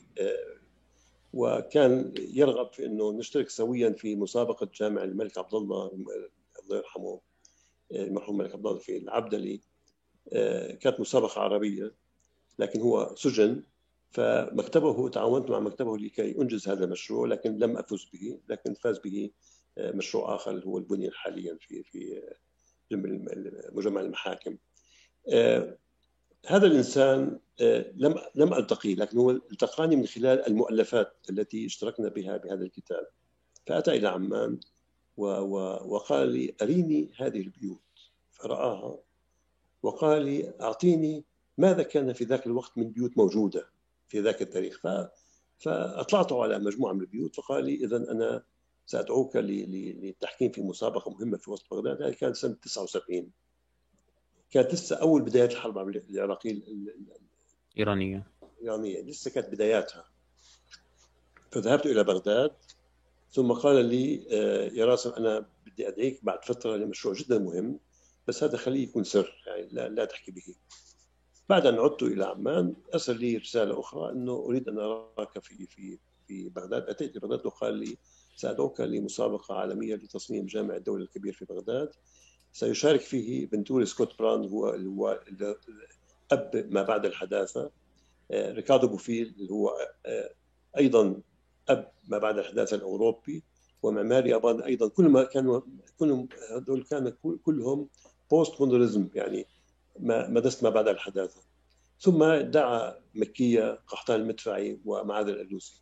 وكان 1.33 2.13
يرغب 2.17 2.73
في 2.73 2.85
إنه 2.85 3.11
نشترك 3.11 3.49
سويا 3.49 3.89
في 3.89 4.15
مسابقة 4.15 4.69
جامع 4.75 5.03
الملك 5.03 5.37
عبد 5.37 5.53
الله 5.53 5.91
الله 6.63 6.77
يرحمه 6.77 7.19
المرحوم 7.91 8.35
الملك 8.41 8.53
عبد 8.55 8.65
الله 8.67 8.79
في 8.79 8.97
العبدلي. 8.97 9.61
كانت 10.81 10.99
مسابقة 10.99 11.41
عربية 11.41 11.93
لكن 12.59 12.81
هو 12.81 13.15
سجن 13.15 13.63
فمكتبه 14.11 15.09
تعاونت 15.09 15.49
مع 15.49 15.59
مكتبه 15.59 15.97
لكي 15.97 16.41
أنجز 16.41 16.67
هذا 16.67 16.85
المشروع 16.85 17.27
لكن 17.27 17.57
لم 17.57 17.77
أفز 17.77 18.05
به 18.13 18.39
لكن 18.49 18.73
فاز 18.73 18.99
به 18.99 19.31
مشروع 19.77 20.35
آخر 20.35 20.63
هو 20.65 20.77
البنية 20.77 21.09
حاليا 21.09 21.57
في 21.61 21.83
في 21.83 22.21
مجمع 23.71 24.01
المحاكم. 24.01 24.57
هذا 26.47 26.67
الإنسان 26.67 27.39
آه، 27.61 27.93
لم 27.95 28.15
لم 28.35 28.53
ألتقيه 28.53 28.95
لكن 28.95 29.17
هو 29.17 29.31
التقاني 29.31 29.95
من 29.95 30.05
خلال 30.05 30.47
المؤلفات 30.47 31.13
التي 31.29 31.65
اشتركنا 31.65 32.09
بها 32.09 32.37
بهذا 32.37 32.63
الكتاب. 32.63 33.07
فأتى 33.67 33.91
إلى 33.91 34.07
عمان 34.07 34.59
وقال 35.17 36.29
لي 36.29 36.55
أريني 36.61 37.11
هذه 37.17 37.41
البيوت. 37.41 37.79
فرآها 38.31 38.99
وقال 39.83 40.25
لي 40.25 40.53
أعطيني 40.61 41.25
ماذا 41.57 41.83
كان 41.83 42.13
في 42.13 42.23
ذاك 42.23 42.45
الوقت 42.45 42.77
من 42.77 42.89
بيوت 42.89 43.17
موجودة 43.17 43.69
في 44.07 44.19
ذاك 44.19 44.41
التاريخ. 44.41 44.81
فأطلعت 45.57 46.33
على 46.33 46.59
مجموعة 46.59 46.93
من 46.93 47.01
البيوت 47.01 47.35
فقال 47.35 47.65
لي 47.65 47.75
اذا 47.75 47.97
أنا 47.97 48.43
سأدعوك 48.85 49.35
للتحكيم 49.35 50.51
في 50.51 50.61
مسابقة 50.61 51.11
مهمة 51.11 51.37
في 51.37 51.51
وسط 51.51 51.73
بغداد 51.73 52.01
هذه 52.01 52.13
كانت 52.13 52.35
سنة 52.35 52.53
79 52.53 53.31
كانت 54.53 54.73
لسه 54.73 54.95
أول 54.95 55.21
بدايات 55.21 55.51
الحرب 55.51 55.77
العراقية 56.09 56.51
الإيرانية 57.75 58.27
الإيرانية 58.59 59.01
لسه 59.01 59.31
كانت 59.31 59.49
بداياتها. 59.49 60.05
فذهبت 61.51 61.85
إلى 61.85 62.03
بغداد 62.03 62.51
ثم 63.31 63.51
قال 63.51 63.85
لي 63.85 64.27
آه، 64.31 64.69
يا 64.73 64.85
راسم 64.85 65.09
أنا 65.09 65.45
بدي 65.65 65.87
أدعيك 65.87 66.25
بعد 66.25 66.45
فترة 66.45 66.75
لمشروع 66.75 67.15
جدا 67.15 67.39
مهم 67.39 67.79
بس 68.27 68.43
هذا 68.43 68.57
خليه 68.57 68.83
يكون 68.83 69.03
سر 69.03 69.43
يعني 69.47 69.67
لا, 69.71 69.89
لا 69.89 70.05
تحكي 70.05 70.31
به. 70.31 70.55
بعد 71.49 71.67
أن 71.67 71.79
عدت 71.79 72.03
إلى 72.03 72.25
عمان 72.25 72.75
أرسل 72.93 73.19
لي 73.19 73.37
رسالة 73.37 73.79
أخرى 73.79 74.11
أنه 74.11 74.33
أريد 74.33 74.69
أن 74.69 74.79
أراك 74.79 75.39
في 75.43 75.67
في 75.67 75.99
في 76.27 76.49
بغداد. 76.49 76.89
أتيت 76.89 77.15
لبغداد 77.15 77.45
وقال 77.45 77.73
لي 77.73 77.97
سأدعوك 78.35 78.81
لمسابقة 78.81 79.55
عالمية 79.55 79.95
لتصميم 79.95 80.45
جامع 80.45 80.75
الدولة 80.75 81.03
الكبير 81.03 81.33
في 81.33 81.45
بغداد. 81.45 81.89
سيشارك 82.53 82.99
فيه 82.99 83.47
فنتوري 83.47 83.85
سكوت 83.85 84.19
براون 84.19 84.51
هو 84.51 84.67
هو 84.67 85.19
أب 86.31 86.67
ما 86.69 86.83
بعد 86.83 87.05
الحداثة. 87.05 87.71
آه، 88.31 88.51
ريكاردو 88.51 88.87
بوفيل 88.87 89.35
اللي 89.37 89.51
هو 89.51 89.69
آه، 90.05 90.33
أيضا 90.77 91.21
أب 91.69 91.91
ما 92.07 92.17
بعد 92.17 92.37
الحداثة 92.37 92.75
الأوروبي 92.75 93.43
ومعماري 93.83 94.29
ياباني 94.29 94.61
أيضا. 94.61 94.87
كل 94.87 95.09
ما 95.09 95.23
كانوا 95.23 95.61
كلهم 95.99 96.29
هذول 96.51 96.83
كانوا 96.83 97.11
كلهم 97.45 97.87
postmodernism 98.31 99.09
يعني 99.15 99.47
ما 99.99 100.27
مدرسة 100.29 100.63
ما 100.63 100.69
بعد 100.69 100.87
الحداثة. 100.87 101.41
ثم 101.99 102.33
دعا 102.33 102.95
مكية 103.15 103.79
قحطان 103.87 104.21
المدفعي 104.21 104.79
ومعاذ 104.85 105.27
الألوسي. 105.27 105.81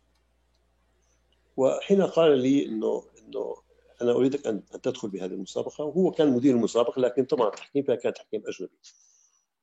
وحين 1.56 2.02
قال 2.02 2.38
لي 2.38 2.66
انه 2.66 3.04
إنه 3.18 3.56
أنا 4.02 4.12
أريدك 4.12 4.46
أن 4.46 4.64
تدخل 4.82 5.08
بهذه 5.08 5.32
المسابقة. 5.32 5.84
وهو 5.84 6.10
كان 6.10 6.32
مدير 6.32 6.54
المسابقة 6.54 7.00
لكن 7.00 7.24
طبعا 7.24 7.48
التحكيم 7.48 7.82
فيها 7.82 7.94
كان 7.94 8.12
تحكيم 8.12 8.42
أجنبي. 8.46 8.72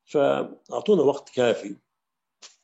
فأعطونا 0.05 1.01
وقت 1.01 1.29
كافي 1.29 1.75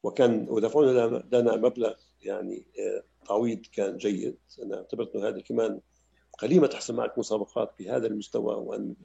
وكان 0.03 0.49
ودفعوا 0.49 0.85
لنا 1.31 1.55
مبلغ 1.55 1.93
يعني 2.21 2.65
آه، 2.79 3.03
تعويض 3.27 3.61
كان 3.73 3.97
جيد. 3.97 4.37
أنا 4.63 4.77
اعتبرت 4.77 5.15
أنه 5.15 5.27
هذه 5.27 5.39
كمان 5.39 5.81
قليلة 6.39 6.67
تحصل 6.67 6.95
معك 6.95 7.17
مسابقات 7.19 7.73
بهذا 7.79 8.07
المستوى 8.07 8.55
وأن 8.55 8.95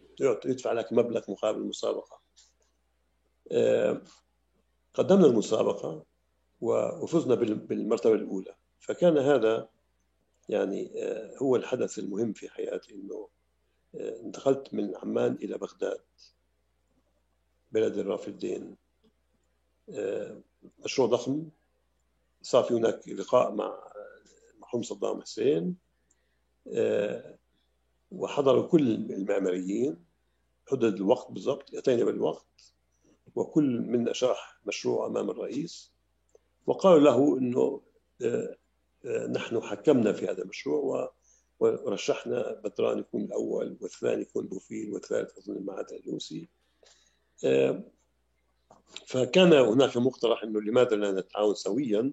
يدفع 0.45 0.73
لك 0.73 0.93
مبلغ 0.93 1.23
مقابل 1.29 1.59
المسابقة. 1.61 2.21
آه، 3.53 4.03
قدمنا 4.95 5.27
المسابقة 5.27 6.05
وفزنا 6.61 7.35
بالمرتبة 7.35 8.15
الأولى. 8.15 8.55
فكان 8.81 9.19
هذا 9.19 9.69
يعني 10.51 11.03
آه، 11.05 11.37
هو 11.37 11.57
الحدث 11.57 11.99
المهم 11.99 12.33
في 12.33 12.49
حياتي 12.49 12.95
إنه 12.95 13.29
آه، 13.95 14.21
انتقلت 14.21 14.75
من 14.75 14.97
عمان 14.97 15.35
إلى 15.35 15.59
بغداد 15.59 16.01
بلد 17.73 17.99
الرافدين. 17.99 18.77
آه، 19.91 20.41
مشروع 20.85 21.09
ضخم. 21.09 21.49
صار 22.43 22.65
في 22.65 22.75
هناك 22.75 23.09
لقاء 23.09 23.55
مع 23.55 23.93
المرحوم 24.55 24.83
صدام 24.83 25.23
حسين. 25.23 25.77
وحضروا 28.11 28.67
كل 28.69 28.93
المعماريين. 28.93 30.05
حدد 30.71 30.95
الوقت 30.95 31.33
بالضبط 31.33 31.75
اتينا 31.75 32.05
بالوقت. 32.05 32.75
وكل 33.35 33.81
منا 33.81 34.13
شرح 34.13 34.61
مشروع 34.67 35.07
أمام 35.07 35.31
الرئيس. 35.31 35.93
وقالوا 36.67 37.01
له 37.01 37.39
إنه 37.39 37.81
نحن 39.05 39.61
حكمنا 39.61 40.13
في 40.13 40.27
هذا 40.27 40.43
المشروع 40.43 41.13
ورشحنا 41.61 42.61
بدران 42.65 42.99
يكون 42.99 43.23
الأول 43.23 43.77
والثاني 43.81 44.23
يكون 44.23 44.47
بوفيل 44.47 44.93
والثالث 44.93 45.39
أظن 45.39 45.57
معاذ 45.57 45.93
الألوسي 45.93 46.49
آه، 47.45 47.83
فكان 49.07 49.53
هناك 49.53 49.97
مقترح 49.97 50.43
إنه 50.43 50.61
لماذا 50.61 50.97
لا 50.97 51.21
نتعاون 51.21 51.55
سويا؟ 51.55 52.13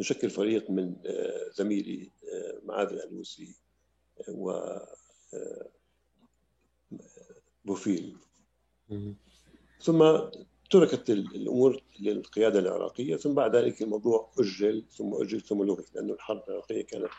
نشكل 0.00 0.30
فريق 0.30 0.70
من 0.70 0.96
آه، 1.06 1.50
زميلي 1.54 2.10
آه، 2.32 2.60
معاذ 2.64 2.88
الألوسي 2.88 3.54
و 4.28 4.52
بوفيل 7.64 8.16
ثم 9.80 10.02
تركت 10.72 11.10
الأمور 11.10 11.82
للقيادة 12.00 12.58
العراقية 12.58 13.16
ثم 13.16 13.34
بعد 13.34 13.56
ذلك 13.56 13.82
الموضوع 13.82 14.30
أجل 14.38 14.84
ثم 14.90 15.14
أجل 15.14 15.40
ثم 15.40 15.62
لغي 15.62 15.84
لأنه 15.94 16.12
الحرب 16.12 16.42
العراقية 16.48 16.82
كانت 16.82 17.10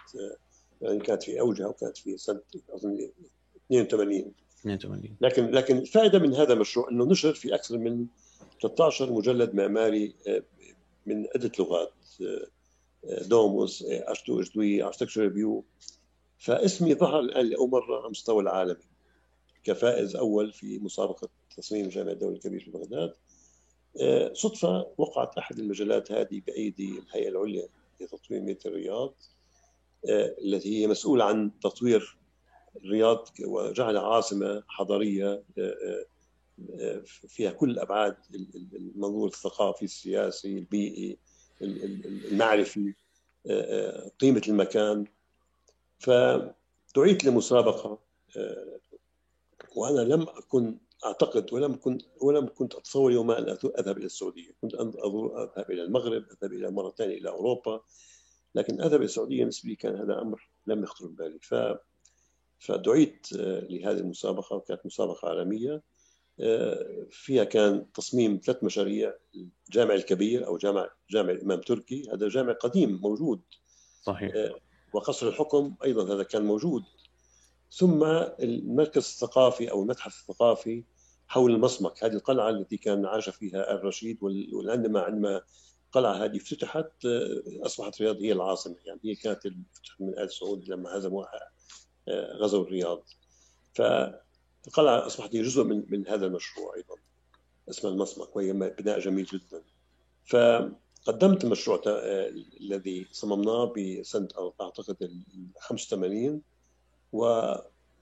يعني 0.81 0.99
كانت 0.99 1.23
في 1.23 1.39
أوجها 1.39 1.67
وكانت 1.67 1.97
في 1.97 2.17
سنة 2.17 2.41
أظن 2.69 3.09
82 3.71 4.33
82 4.59 5.15
لكن 5.21 5.51
لكن 5.51 5.77
الفائده 5.77 6.19
من 6.19 6.33
هذا 6.33 6.53
المشروع 6.53 6.89
أنه 6.89 7.05
نشر 7.05 7.33
في 7.33 7.55
أكثر 7.55 7.77
من 7.77 8.05
13 8.61 9.13
مجلة 9.13 9.55
معماري 9.55 10.15
آه، 10.27 10.43
من 11.05 11.27
عدة 11.35 11.51
لغات 11.59 11.93
آه، 12.21 13.23
Domus 13.23 13.83
Architecture 13.87 14.39
d'Aujourd'hui 14.39 14.83
Architectural 14.83 15.21
Review. 15.21 15.63
فاسمي 16.37 16.95
ظهر 16.95 17.19
الآن 17.19 17.45
لأول 17.45 17.69
مرة 17.69 17.97
على 17.97 18.05
المستوى 18.05 18.41
العالمي 18.43 18.83
كفائز 19.63 20.15
أول 20.15 20.51
في 20.51 20.79
مسابقة 20.79 21.29
تصميم 21.57 21.89
جامع 21.89 22.11
الدولة 22.11 22.35
الكبير 22.35 22.59
في 22.59 22.71
بغداد. 22.71 23.09
آه، 23.09 23.13
صدفة 24.33 24.87
وقعت 24.97 25.37
أحد 25.37 25.59
المجلات 25.59 26.11
هذه 26.11 26.41
بأيدي 26.47 26.99
الهيئة 26.99 27.29
العليا 27.29 27.67
لتطوير 28.01 28.41
ميت 28.41 28.65
الرياض 28.65 29.13
التي 30.45 30.81
هي 30.81 30.87
مسؤولة 30.87 31.25
عن 31.25 31.51
تطوير 31.59 32.17
الرياض 32.75 33.27
وجعلها 33.45 34.01
عاصمة 34.01 34.63
حضارية 34.67 35.43
فيها 37.27 37.51
كل 37.51 37.69
الأبعاد 37.71 38.15
المنظور 38.73 39.27
الثقافي 39.27 39.85
السياسي 39.85 40.57
البيئي 40.57 41.17
المعرفي 41.61 42.93
قيمة 44.19 44.41
المكان. 44.47 45.05
فدعيت 45.99 47.25
لمسابقة 47.25 47.99
وأنا 49.75 50.01
لم 50.01 50.21
أكن 50.21 50.77
أعتقد 51.05 51.53
ولم 51.53 51.75
كنت 51.75 52.01
ولم 52.21 52.47
كنت 52.47 52.75
أتصور 52.75 53.11
يوما 53.11 53.39
أن 53.39 53.57
أذهب 53.79 53.97
إلى 53.97 54.05
السعودية. 54.05 54.51
كنت 54.61 54.73
أذهب 54.73 55.71
إلى 55.71 55.83
المغرب 55.83 56.23
أذهب 56.23 56.53
إلى 56.53 56.71
مرة 56.71 56.93
ثانية 56.97 57.17
إلى 57.17 57.29
أوروبا 57.29 57.81
لكن 58.55 58.81
أذهب 58.81 58.95
إلى 58.95 59.05
السعودية 59.05 59.39
بالنسبة 59.39 59.69
لي 59.69 59.75
كان 59.75 59.95
هذا 59.95 60.21
أمر 60.21 60.49
لم 60.67 60.83
يخطر 60.83 61.07
ببالي 61.07 61.39
ف 61.39 61.55
فدعيت 62.59 63.27
لهذه 63.69 63.97
المسابقة 63.97 64.55
وكانت 64.55 64.85
مسابقة 64.85 65.29
عالمية. 65.29 65.83
فيها 67.11 67.43
كان 67.43 67.91
تصميم 67.91 68.39
ثلاث 68.45 68.63
مشاريع 68.63 69.13
الجامع 69.69 69.93
الكبير 69.93 70.47
أو 70.47 70.57
جامع 70.57 70.89
جامع 71.09 71.31
الإمام 71.31 71.61
تركي. 71.61 72.09
هذا 72.13 72.27
جامع 72.27 72.53
قديم 72.53 72.99
موجود. 73.01 73.41
صحيح. 74.01 74.33
وقصر 74.93 75.27
الحكم 75.27 75.75
أيضا 75.83 76.15
هذا 76.15 76.23
كان 76.23 76.45
موجود. 76.45 76.83
ثم 77.71 78.03
المركز 78.39 79.01
الثقافي 79.01 79.71
أو 79.71 79.81
المتحف 79.81 80.19
الثقافي 80.19 80.83
حول 81.33 81.51
المصمك 81.51 82.03
هذه 82.03 82.13
القلعة 82.13 82.49
التي 82.49 82.77
كان 82.77 83.05
عاش 83.05 83.29
فيها 83.29 83.71
ال 83.71 83.83
رشيد 83.83 84.17
وعندما 84.53 85.01
عندما 85.01 85.41
القلعه 85.87 86.13
هذه 86.13 86.37
افتتحت 86.37 86.91
أصبحت 87.65 87.95
الرياض 87.95 88.15
هي 88.21 88.31
العاصمة. 88.31 88.75
يعني 88.85 88.99
هي 89.03 89.15
كانت 89.15 89.41
فتحت 89.73 90.01
من 90.01 90.19
آل 90.19 90.31
سعود 90.31 90.69
لما 90.69 90.97
هزموها 90.97 91.49
غزوا 92.09 92.63
الرياض. 92.63 93.03
ف 93.73 93.81
القلعة 94.67 95.07
أصبحت 95.07 95.35
هي 95.35 95.41
جزء 95.41 95.63
من 95.63 95.83
من 95.89 96.07
هذا 96.07 96.25
المشروع 96.25 96.75
أيضا 96.75 96.95
اسمها 97.69 97.93
المصمك 97.93 98.35
وهي 98.35 98.53
بناء 98.53 98.99
جميل 98.99 99.25
جدا. 99.25 99.63
فقدمت 100.25 101.43
المشروع 101.43 101.81
الذي 102.61 103.07
صممناه 103.11 103.73
بسنة 103.77 104.53
أعتقد 104.61 104.97
ال 105.01 105.23
85 105.59 106.41
و 107.13 107.53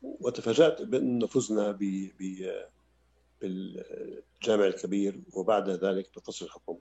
وتفاجأت 0.01 0.81
بأن 0.81 1.25
فزنا 1.25 1.71
ب 1.71 1.79
بالجامع 3.41 4.67
الكبير 4.67 5.19
وبعد 5.33 5.69
ذلك 5.69 6.09
بقصر 6.15 6.45
الحكم 6.45 6.77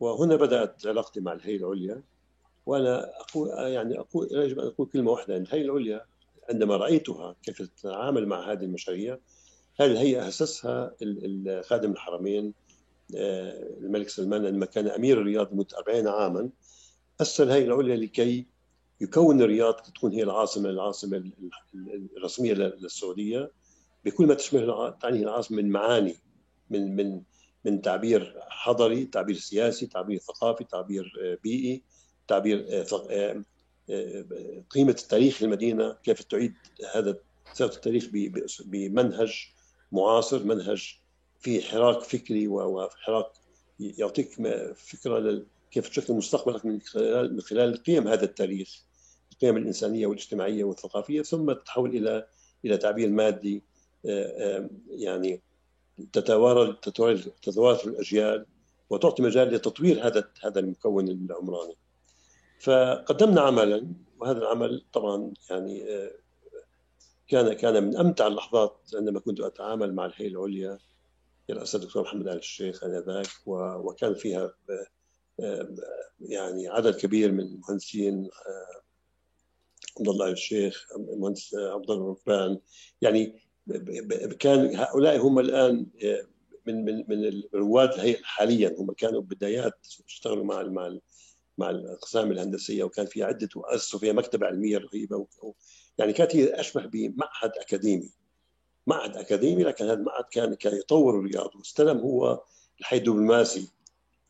وهنا 0.00 0.36
بدأت 0.36 0.86
علاقتي 0.86 1.20
مع 1.20 1.32
الهيئة 1.32 1.58
العليا 1.58 2.02
وأنا 2.66 3.20
أقول 3.20 3.48
يعني 3.48 4.00
أقول 4.00 4.28
يجب 4.30 4.58
أن 4.60 4.66
أقول 4.66 4.86
كلمة 4.86 5.10
واحدة. 5.10 5.36
أن 5.36 5.42
الهيئة 5.42 5.64
العليا 5.64 6.04
عندما 6.50 6.76
رأيتها 6.76 7.36
كيف 7.42 7.62
تتعامل 7.62 8.26
مع 8.26 8.52
هذه 8.52 8.64
المشاريع 8.64 9.18
هذه 9.80 9.90
الهيئة 9.90 10.28
أسسها 10.28 10.94
خادم 11.62 11.92
الحرمين 11.92 12.54
الملك 13.14 14.08
سلمان 14.08 14.46
عندما 14.46 14.66
كان 14.66 14.86
أمير 14.86 15.20
الرياض 15.20 15.52
لمدة 15.52 15.78
40 15.78 16.08
عاما 16.08 16.50
أسس 17.20 17.40
الهيئة 17.40 17.64
العليا 17.64 17.96
لكي 17.96 18.46
يكون 19.00 19.42
الرياض 19.42 19.74
تكون 19.74 20.12
هي 20.12 20.22
العاصمة 20.22 20.70
العاصمة 20.70 21.30
الرسمية 22.16 22.54
للسعودية. 22.54 23.50
بكل 24.04 24.26
ما 24.26 24.34
تشمل 24.34 24.94
تعنيه 25.02 25.22
العاصمة 25.22 25.62
من 25.62 25.70
معاني 25.70 26.16
من 26.70 26.96
من 26.96 27.22
من 27.64 27.82
تعبير 27.82 28.36
حضري، 28.48 29.04
تعبير 29.04 29.36
سياسي، 29.36 29.86
تعبير 29.86 30.18
ثقافي، 30.18 30.64
تعبير 30.64 31.12
بيئي، 31.42 31.82
تعبير 32.28 32.84
قيمة 34.70 34.90
التاريخ 34.90 35.42
للمدينة 35.42 35.92
كيف 35.92 36.22
تعيد 36.22 36.54
هذا 36.94 37.18
سيره 37.52 37.68
التاريخ 37.74 38.08
بمنهج 38.64 39.46
معاصر 39.92 40.44
منهج 40.44 41.00
فيه 41.40 41.60
حراك 41.60 42.02
فكري 42.02 42.48
وحراك 42.48 43.26
يعطيك 43.80 44.32
فكرة 44.74 45.42
كيف 45.70 45.88
تشكل 45.88 46.14
مستقبلك 46.14 46.66
من 46.66 46.80
خلال 46.80 47.34
من 47.34 47.40
خلال 47.40 47.82
قيم 47.82 48.08
هذا 48.08 48.24
التاريخ 48.24 48.84
القيم 49.32 49.56
الإنسانية 49.56 50.06
والاجتماعية 50.06 50.64
والثقافية 50.64 51.22
ثم 51.22 51.52
تتحول 51.52 51.96
إلى 51.96 52.26
إلى 52.64 52.76
تعبير 52.76 53.08
مادي 53.08 53.62
يعني 54.88 55.40
تتوارد 56.12 56.80
تتوارد 56.80 57.32
تتوارث 57.42 57.86
الأجيال 57.86 58.46
وتعطي 58.90 59.22
مجال 59.22 59.48
لتطوير 59.54 60.06
هذا 60.06 60.28
هذا 60.44 60.60
المكون 60.60 61.08
العمراني. 61.08 61.76
فقدمنا 62.60 63.40
عملا 63.40 63.86
وهذا 64.18 64.38
العمل 64.38 64.84
طبعا 64.92 65.32
يعني 65.50 65.84
كان 67.28 67.52
كان 67.52 67.84
من 67.84 67.96
أمتع 67.96 68.26
اللحظات 68.26 68.76
عندما 68.94 69.20
كنت 69.20 69.40
أتعامل 69.40 69.94
مع 69.94 70.06
الهيئه 70.06 70.28
العليا 70.30 70.78
يرأسها 71.48 71.80
الدكتور 71.80 72.02
محمد 72.02 72.28
آل 72.28 72.38
الشيخ 72.38 72.84
آنذاك 72.84 73.26
وكان 73.46 74.14
فيها 74.14 74.54
يعني 76.20 76.68
عدد 76.68 76.94
كبير 76.96 77.32
من 77.32 77.40
المهندسين 77.40 78.30
عبد 79.98 80.08
الله 80.08 80.30
الشيخ 80.30 80.86
المهندس 80.96 81.54
عبد 81.54 81.90
الله 81.90 82.04
الركبان 82.04 82.58
يعني 83.02 83.49
كان 84.38 84.76
هؤلاء 84.76 85.18
هم 85.18 85.38
الآن 85.38 85.86
من 86.66 86.84
من 86.84 87.04
من 87.08 87.42
رواد 87.54 87.92
الهيئه 87.92 88.22
حاليا 88.22 88.76
هم 88.78 88.92
كانوا 88.92 89.20
بدايات 89.20 89.86
اشتغلوا 90.06 90.44
مع 90.44 90.62
مع 90.62 90.98
مع 91.58 91.70
الأقسام 91.70 92.32
الهندسية 92.32 92.84
وكان 92.84 93.06
فيها 93.06 93.26
عدة 93.26 93.48
واسسوا 93.56 93.98
فيها 93.98 94.12
مكتبة 94.12 94.46
علمية 94.46 94.78
رهيبة. 94.78 95.26
يعني 95.98 96.12
كانت 96.12 96.36
هي 96.36 96.60
أشبه 96.60 96.86
بمعهد 96.86 97.52
أكاديمي 97.60 98.10
معهد 98.86 99.16
أكاديمي 99.16 99.64
لكن 99.64 99.84
هذا 99.84 99.94
المعهد 99.94 100.24
كان 100.30 100.54
كان 100.54 100.76
يطور 100.76 101.18
الرياض 101.18 101.56
واستلم 101.56 101.98
هو 101.98 102.42
الحيدوبلماسي 102.80 103.68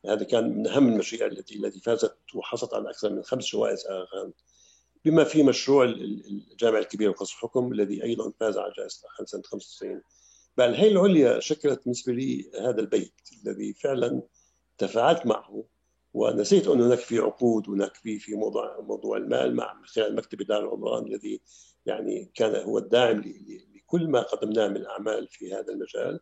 هذا 0.07 0.25
كان 0.25 0.59
من 0.59 0.67
أهم 0.67 0.89
المشاريع 0.89 1.27
التي 1.27 1.57
التي 1.57 1.81
فازت 1.81 2.17
وحصلت 2.35 2.75
على 2.75 2.91
أكثر 2.91 3.11
من 3.13 3.23
خمس 3.23 3.47
جوائز 3.53 3.87
اغان 3.87 4.33
بما 5.05 5.25
في 5.25 5.43
مشروع 5.43 5.85
الجامع 5.85 6.79
الكبير 6.79 7.11
وقصر 7.11 7.35
الحكم 7.37 7.73
الذي 7.73 8.05
أيضا 8.05 8.33
فاز 8.41 8.59
على 8.59 8.73
جائزة 8.77 9.09
سنة 9.25 9.43
95 9.43 10.03
بل 10.57 10.65
الهيئه 10.65 10.93
العليا 10.93 11.41
شكلت 11.41 11.81
بالنسبة 11.83 12.13
لي 12.13 12.51
هذا 12.61 12.81
البيت 12.81 13.15
الذي 13.45 13.75
فعلا 13.75 14.23
تفاعلت 14.79 15.27
معه 15.27 15.65
ونسيت 16.15 16.69
أن 16.69 16.81
هناك 16.81 16.99
في 16.99 17.19
عقود 17.19 17.69
هناك 17.69 17.95
في 17.95 18.19
في 18.19 18.35
موضوع 18.35 18.81
موضوع 18.81 19.17
المال 19.17 19.57
مع 19.57 19.75
من 19.75 19.87
خلال 19.87 20.17
مكتب 20.17 20.41
إدارة 20.41 20.65
العمران 20.65 21.07
الذي 21.07 21.41
يعني 21.87 22.31
كان 22.35 22.65
هو 22.65 22.79
الداعم 22.79 23.25
لكل 23.75 24.09
ما 24.09 24.21
قدمناه 24.21 24.69
من 24.69 24.87
أعمال 24.87 25.29
في 25.29 25.55
هذا 25.55 25.73
المجال. 25.73 26.21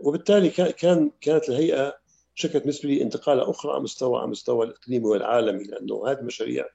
وبالتالي 0.00 0.50
كان 0.50 1.10
كانت 1.20 1.48
الهيئة 1.48 1.94
شكلت 2.34 2.62
بالنسبة 2.62 2.88
لي 2.88 3.02
انتقالة 3.02 3.50
أخرى 3.50 3.72
على 3.72 3.82
مستوى 3.82 4.18
على 4.18 4.26
مستوى 4.26 4.66
الإقليمي 4.66 5.06
والعالمي 5.06 5.64
لأنه 5.64 6.08
هذه 6.08 6.18
المشاريع 6.18 6.66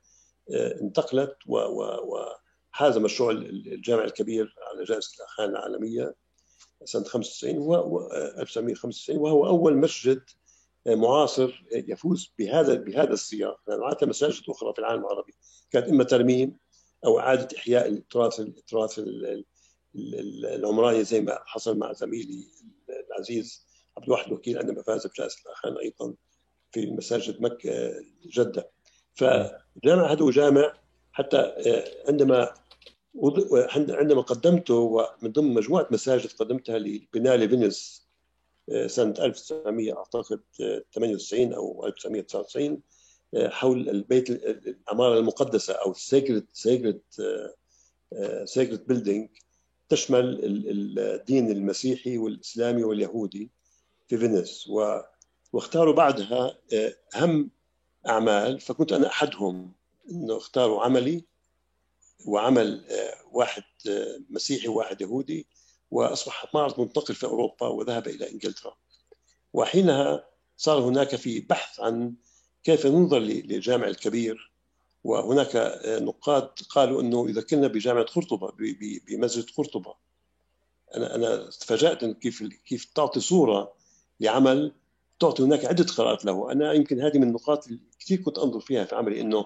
انتقلت 0.52 1.36
وحاز 1.48 2.98
مشروع 2.98 3.32
الجامع 3.32 4.04
الكبير 4.04 4.56
على 4.72 4.84
جائزة 4.84 5.10
الأخان 5.20 5.50
العالمية 5.50 6.16
سنة 6.84 7.04
95 7.04 7.58
و 7.58 8.08
1995 8.12 9.18
وهو 9.18 9.48
أول 9.48 9.78
مسجد 9.78 10.22
معاصر 10.88 11.64
يفوز 11.72 12.34
بهذا 12.40 12.74
بهذا 12.74 13.14
السياق 13.14 13.60
لأن 13.68 13.82
يعني 13.82 13.96
مساجد 14.10 14.44
أخرى 14.50 14.74
في 14.74 14.80
العالم 14.80 15.06
العربي. 15.06 15.34
كانت 15.72 15.88
إما 15.88 16.04
ترميم 16.04 16.58
أو 17.06 17.20
إعادة 17.20 17.58
إحياء 17.58 17.88
التراث 17.88 18.40
التراث 18.40 19.02
العمراني 19.96 21.04
زي 21.04 21.22
ما 21.22 21.40
حصل 21.46 21.78
مع 21.78 21.94
زميلي 21.94 22.48
العزيز 23.10 23.68
عبد 23.98 24.06
الواحد 24.06 24.28
الوكيل 24.28 24.58
عندما 24.58 24.82
فاز 24.82 25.08
بجائزة 25.08 25.38
الأخان 25.46 25.78
أيضا 25.78 26.14
في 26.72 26.92
مساجد 26.92 27.42
مكة 27.42 27.94
جدة. 28.26 28.72
فجامع 29.20 30.12
هذا 30.12 30.32
جامع 30.32 30.74
حتى 31.12 31.54
عندما 32.08 32.54
عندما 33.90 34.22
قدمته 34.22 34.74
ومن 34.74 35.32
ضمن 35.32 35.54
مجموعة 35.54 35.88
مساجد 35.92 36.30
قدمتها 36.32 36.80
لبناء 36.80 37.36
لفينيس 37.36 38.08
سنة 38.86 39.14
1900 39.20 39.98
أعتقد 39.98 40.40
98 40.94 41.54
أو 41.54 41.86
1999 41.88 42.82
حول 43.38 43.90
البيت 43.90 44.30
العمارة 44.30 45.20
المقدسة 45.20 45.74
أو 45.74 45.94
sacred 45.94 46.46
sacred 46.54 47.04
sacred 48.44 48.88
building 48.88 49.30
تشمل 49.90 50.40
الدين 51.00 51.52
المسيحي 51.52 52.18
والإسلامي 52.18 52.84
واليهودي 52.84 53.50
في 54.08 54.18
Venice 54.18 54.70
واختاروا 55.54 55.94
بعدها 55.94 56.58
اهم 57.16 57.52
أعمال 58.08 58.60
فكنت 58.60 58.94
أنا 58.94 59.08
أحدهم 59.08 59.72
إنه 60.12 60.38
اختاروا 60.38 60.84
عملي 60.84 61.24
وعمل 62.26 62.86
واحد 63.32 63.64
مسيحي 64.30 64.68
وواحد 64.68 65.02
يهودي 65.02 65.48
واصبح 65.92 66.54
معرض 66.54 66.80
منتقل 66.80 67.16
في 67.16 67.26
أوروبا 67.26 67.68
وذهب 67.68 68.08
إلى 68.08 68.32
إنجلترا. 68.32 68.78
وحينها 69.54 70.28
صار 70.58 70.80
هناك 70.82 71.16
في 71.16 71.40
بحث 71.40 71.80
عن 71.80 72.14
كيف 72.64 72.86
ننظر 72.86 73.20
للجامع 73.20 73.88
الكبير 73.88 74.52
وهناك 75.04 75.82
نقاد 75.86 76.50
قالوا 76.70 77.02
إنه 77.02 77.26
إذا 77.26 77.42
كنا 77.42 77.68
بجامعة 77.68 78.04
قرطبة 78.04 78.54
بمسجد 79.08 79.50
قرطبة. 79.58 79.96
أنا 80.96 81.16
أنا 81.16 81.50
تفاجات 81.50 82.06
كيف 82.06 82.44
كيف 82.44 82.86
تعطي 82.86 83.20
صورة 83.20 83.74
لعمل 84.20 84.72
تعطي 85.20 85.44
هناك 85.44 85.66
عدة 85.66 85.84
قراءات 85.84 86.26
له. 86.26 86.52
أنا 86.52 86.74
يمكن 86.74 87.02
هذه 87.02 87.18
من 87.18 87.24
النقاط 87.28 87.68
اللي 87.68 87.80
كثير 88.00 88.22
كنت 88.22 88.38
أنظر 88.38 88.60
فيها 88.60 88.86
في 88.86 88.96
عملي 88.96 89.22
إنه 89.22 89.46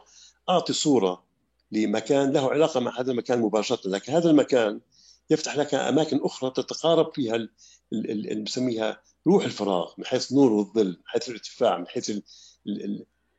أعطي 0.49 0.74
صورة 0.74 1.24
لمكان 1.71 2.32
له 2.32 2.51
علاقة 2.51 2.80
مع 2.80 2.99
هذا 2.99 3.11
المكان 3.11 3.41
مباشرة. 3.41 3.89
لكن 3.89 4.13
هذا 4.13 4.30
المكان 4.30 4.82
يفتح 5.30 5.57
لك 5.57 5.74
أماكن 5.76 6.19
أخرى 6.24 6.49
تتقارب 6.49 7.13
فيها 7.13 7.47
اللي 7.93 8.36
بسميها 8.36 9.01
روح 9.28 9.45
الفراغ 9.45 9.93
من 9.97 10.05
حيث 10.05 10.32
النور 10.32 10.51
والظل 10.51 10.88
من 10.88 10.95
حيث 11.05 11.30
الارتفاع 11.30 11.78
من 11.78 11.88
حيث 11.88 12.11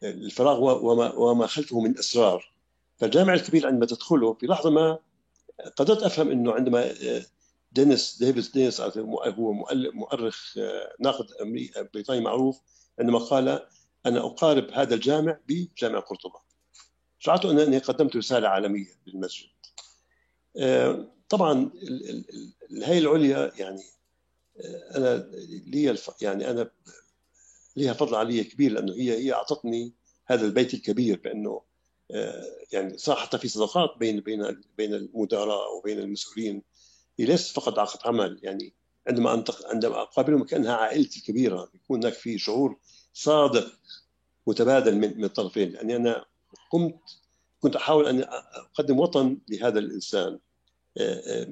الفراغ 0.02 0.62
وما 0.62 1.14
وما 1.14 1.46
خلفه 1.46 1.80
من 1.80 1.98
أسرار. 1.98 2.54
فالجامع 2.98 3.34
الكبير 3.34 3.66
عندما 3.66 3.86
تدخله 3.86 4.32
في 4.34 4.46
لحظة 4.46 4.70
ما 4.70 4.98
قدرت 5.76 6.02
أفهم 6.02 6.30
إنه 6.30 6.52
عندما 6.52 6.94
دينيس 7.74 8.18
ديفيس 8.18 8.50
دينيس 8.50 8.80
هو 8.80 9.52
مؤرخ 9.92 10.54
آه، 10.58 10.94
ناقد 11.00 11.26
بريطاني 11.94 12.20
معروف 12.20 12.60
عندما 13.00 13.18
قال 13.18 13.66
أنا 14.06 14.20
أقارب 14.26 14.70
هذا 14.70 14.94
الجامع 14.94 15.38
بجامع 15.48 15.98
قرطبة 15.98 16.40
شعرت 17.18 17.44
انني 17.44 17.78
قدمت 17.78 18.16
رسالة 18.16 18.48
عالمية 18.48 18.86
للمسجد. 19.06 19.48
آه، 20.56 21.10
طبعا 21.28 21.70
الهيئة 22.70 22.98
العليا 22.98 23.52
يعني 23.58 23.82
أنا 24.96 25.30
لي 25.66 25.98
يعني 26.20 26.50
أنا 26.50 26.70
لها 27.76 27.92
فضل 27.92 28.14
علي 28.14 28.44
كبير 28.44 28.72
لأنه 28.72 28.92
هي 28.92 29.18
هي 29.18 29.32
أعطتني 29.32 29.92
هذا 30.26 30.46
البيت 30.46 30.74
الكبير 30.74 31.20
بأنه 31.24 31.62
آه، 32.10 32.44
يعني 32.72 32.98
صار 32.98 33.16
حتى 33.16 33.38
في 33.38 33.48
صداقات 33.48 33.98
بين 33.98 34.20
بين 34.20 34.62
بين 34.78 34.94
المدراء 34.94 35.76
وبين 35.78 35.98
المسؤولين. 35.98 36.62
ليست 37.18 37.56
فقط 37.56 37.78
عقد 37.78 37.98
عمل 38.04 38.40
يعني 38.42 38.72
عندما 39.08 39.34
انتق 39.34 39.68
عندما 39.68 40.02
أقابلهم 40.02 40.44
كأنها 40.44 40.74
عائلتي 40.74 41.18
الكبيرة 41.18 41.70
يكون 41.74 42.00
هناك 42.00 42.12
في 42.12 42.38
شعور 42.38 42.76
صادق 43.12 43.72
متبادل 44.46 44.96
من 44.96 45.18
من 45.18 45.24
الطرفين 45.24 45.70
لأني 45.70 45.96
أنا 45.96 46.24
قمت 46.70 46.94
كنت 47.60 47.76
أحاول 47.76 48.06
أن 48.06 48.24
أقدم 48.56 49.00
وطن 49.00 49.38
لهذا 49.48 49.78
الإنسان 49.78 50.38
آه، 50.98 51.42
آه، 51.42 51.46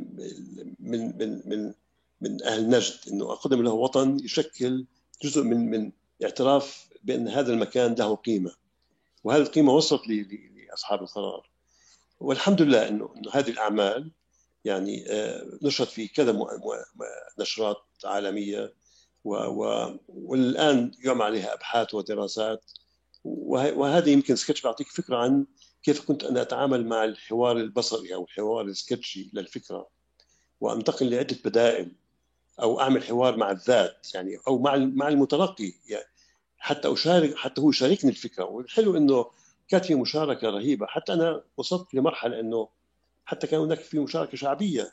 من 0.80 1.18
من 1.18 1.42
من 1.48 1.74
من 2.20 2.42
أهل 2.42 2.70
نجد 2.70 2.94
إنه 3.12 3.32
أقدم 3.32 3.62
له 3.62 3.72
وطن 3.72 4.20
يشكل 4.24 4.86
جزء 5.22 5.42
من 5.42 5.70
من 5.70 5.92
اعتراف 6.24 6.88
بأن 7.04 7.28
هذا 7.28 7.52
المكان 7.52 7.94
له 7.94 8.14
قيمة 8.14 8.54
وهذه 9.24 9.42
القيمة 9.42 9.72
وصلت 9.72 10.02
لأصحاب 10.08 11.02
القرار. 11.02 11.50
والحمد 12.20 12.62
لله 12.62 12.88
إنه 12.88 13.14
هذه 13.32 13.50
الأعمال 13.50 14.10
يعني 14.64 15.10
آه، 15.10 15.58
نشرت 15.62 15.88
في 15.88 16.08
كذا 16.08 16.40
نشرات 17.38 17.76
عالمية 18.04 18.74
والآن 19.24 20.92
يعمل 21.04 21.22
عليها 21.22 21.54
أبحاث 21.54 21.94
ودراسات 21.94 22.72
وهذا 23.24 24.10
يمكن 24.10 24.36
سكتش 24.36 24.62
بيعطيك 24.62 24.88
فكرة 24.88 25.16
عن 25.16 25.46
كيف 25.82 26.04
كنت 26.08 26.24
أنا 26.24 26.42
أتعامل 26.42 26.86
مع 26.86 27.04
الحوار 27.04 27.56
البصري 27.56 28.14
أو 28.14 28.24
الحوار 28.24 28.64
السكتشي 28.64 29.30
للفكرة 29.32 29.88
وأنتقل 30.60 31.10
لعدة 31.10 31.36
بدائل 31.44 31.92
أو 32.62 32.80
أعمل 32.80 33.04
حوار 33.04 33.36
مع 33.36 33.50
الذات 33.50 34.14
يعني 34.14 34.38
أو 34.48 34.58
مع 34.58 34.76
مع 34.76 35.08
المتلقي 35.08 35.72
يعني 35.88 36.04
حتى 36.58 36.92
أشارك 36.92 37.36
حتى 37.36 37.60
هو 37.60 37.70
يشاركني 37.70 38.10
الفكرة. 38.10 38.44
والحلو 38.44 38.96
إنه 38.96 39.30
كانت 39.68 39.84
في 39.84 39.94
مشاركة 39.94 40.50
رهيبة. 40.50 40.86
حتى 40.86 41.12
أنا 41.12 41.44
وصلت 41.56 41.94
لمرحلة 41.94 42.40
إنه 42.40 42.68
حتى 43.24 43.46
كان 43.46 43.60
هناك 43.60 43.78
في 43.78 43.98
مشاركة 43.98 44.36
شعبية 44.36 44.92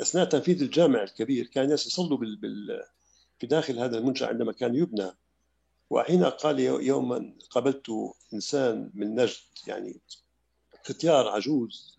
أثناء 0.00 0.24
تنفيذ 0.24 0.62
الجامع 0.62 1.02
الكبير 1.02 1.46
كان 1.46 1.64
الناس 1.64 1.86
يصلوا 1.86 2.18
بال... 2.18 2.36
بال... 2.36 2.82
في 3.38 3.46
داخل 3.46 3.78
هذا 3.78 3.98
المنشأ 3.98 4.26
عندما 4.26 4.52
كان 4.52 4.74
يبنى. 4.74 5.10
وحين 5.90 6.24
قال 6.24 6.60
يوما 6.60 7.34
قابلت 7.50 7.86
إنسان 8.34 8.90
من 8.94 9.14
نجد 9.14 9.36
يعني 9.66 10.00
ختيار 10.84 11.28
عجوز 11.28 11.96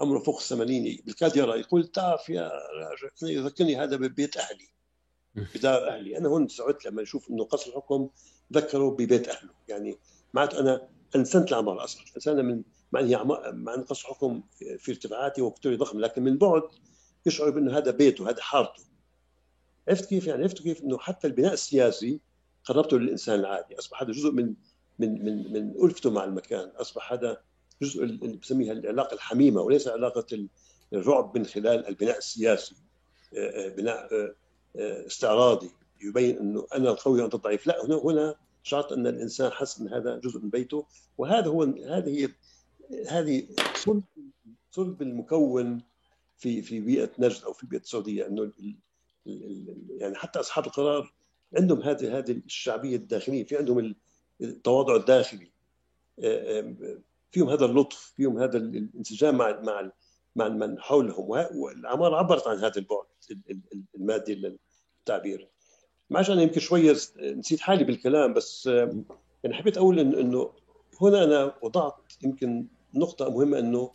عمره 0.00 0.18
فوق 0.18 0.36
الثمانين 0.36 1.02
بالكاد 1.06 1.36
يرى 1.36 1.60
يقول 1.60 1.86
تعرف 1.86 2.28
يا 2.28 2.50
راجل 2.80 3.10
يذكرني 3.36 3.76
هذا 3.76 3.96
ببيت 3.96 4.36
أهلي. 4.36 4.68
بدار 5.54 5.88
أهلي. 5.88 6.18
أنا 6.18 6.28
هون 6.28 6.48
سعدت 6.48 6.84
لما 6.84 7.02
أشوف 7.02 7.30
إنه 7.30 7.44
قصر 7.44 7.70
الحكم 7.70 8.08
ذكروا 8.52 8.90
ببيت 8.90 9.28
أهله. 9.28 9.50
يعني 9.68 9.98
معناته 10.34 10.60
أنا 10.60 10.88
انسنت 11.16 11.52
العمار 11.52 11.84
اصبحت 11.84 12.14
انسانه 12.14 12.42
من 12.42 12.62
مع 12.92 13.00
ان 13.00 13.26
مع 13.64 13.74
ان 13.74 13.82
قصر 13.82 14.08
الحكم 14.08 14.42
في 14.78 14.90
ارتفاعاتي 14.92 15.42
وكتوري 15.42 15.76
ضخم 15.76 16.00
لكن 16.00 16.22
من 16.22 16.38
بعد 16.38 16.62
يشعر 17.26 17.50
بأنه 17.50 17.78
هذا 17.78 17.90
بيته 17.90 18.30
هذا 18.30 18.42
حارته. 18.42 18.82
عرفت 19.88 20.04
كيف 20.04 20.26
يعني؟ 20.26 20.42
عرفت 20.42 20.62
كيف 20.62 20.82
إنه 20.82 20.98
حتى 20.98 21.26
البناء 21.26 21.52
السياسي 21.52 22.20
قربته 22.64 22.98
للإنسان 22.98 23.40
العادي. 23.40 23.78
أصبح 23.78 24.02
هذا 24.02 24.12
جزء 24.12 24.30
من 24.30 24.54
من 24.98 25.24
من 25.24 25.52
من 25.52 25.84
ألفته 25.84 26.10
مع 26.10 26.24
المكان. 26.24 26.68
أصبح 26.76 27.12
هذا 27.12 27.40
جزء 27.82 28.04
اللي 28.04 28.36
بسميها 28.36 28.72
العلاقة 28.72 29.14
الحميمة 29.14 29.60
وليس 29.60 29.88
علاقة 29.88 30.48
الرعب 30.92 31.38
من 31.38 31.46
خلال 31.46 31.88
البناء 31.88 32.18
السياسي. 32.18 32.74
آه، 33.36 33.66
آه، 33.66 33.68
بناء 33.68 34.08
آه، 34.76 35.06
استعراضي. 35.06 35.70
يبين 36.02 36.38
إنه 36.38 36.66
أنا 36.74 36.90
القوي 36.90 37.22
وأنت 37.22 37.34
الضعيف. 37.34 37.66
لا 37.66 37.84
هنا 37.84 38.00
هنا 38.04 38.34
شعرت 38.66 38.92
أن 38.92 39.06
الإنسان 39.06 39.50
حس 39.50 39.80
أن 39.80 39.88
هذا 39.88 40.16
جزء 40.16 40.40
من 40.40 40.50
بيته. 40.50 40.86
وهذا 41.18 41.48
هو 41.48 41.62
هذه 41.62 42.28
هذه 43.08 43.48
صلب 43.74 44.02
صلب 44.70 45.02
المكون 45.02 45.82
في 46.38 46.62
في 46.62 46.80
بيئة 46.80 47.10
نجد 47.18 47.42
أو 47.44 47.52
في 47.52 47.66
بيئة 47.66 47.80
السعودية 47.80 48.26
أنه 48.26 48.52
يعني 49.88 50.14
حتى 50.14 50.40
أصحاب 50.40 50.66
القرار 50.66 51.14
عندهم 51.56 51.82
هذه 51.82 52.18
هذه 52.18 52.32
الشعبية 52.32 52.96
الداخلية 52.96 53.44
في 53.44 53.56
عندهم 53.56 53.94
التواضع 54.40 54.96
الداخلي. 54.96 55.50
فيهم 57.30 57.48
هذا 57.48 57.64
اللطف 57.64 58.12
فيهم 58.16 58.38
هذا 58.38 58.58
الانسجام 58.58 59.36
مع 59.36 59.60
مع 59.60 59.90
مع 60.36 60.48
من 60.48 60.80
حولهم. 60.80 61.28
والعمارة 61.54 62.16
عبرت 62.16 62.46
عن 62.46 62.56
هذا 62.56 62.76
البعد 62.76 63.06
المادي 63.96 64.56
للتعبير. 65.04 65.48
معلش 66.10 66.30
أنا 66.30 66.42
يمكن 66.42 66.60
شوية 66.60 66.96
نسيت 67.20 67.60
حالي 67.60 67.84
بالكلام 67.84 68.34
بس 68.34 68.66
يعني 68.66 69.54
حبيت 69.54 69.76
أقول 69.76 69.98
إنه 69.98 70.50
هنا 71.00 71.24
أنا 71.24 71.54
وضعت 71.62 71.94
يمكن 72.22 72.66
نقطة 72.94 73.30
مهمة 73.30 73.58
إنه 73.58 73.90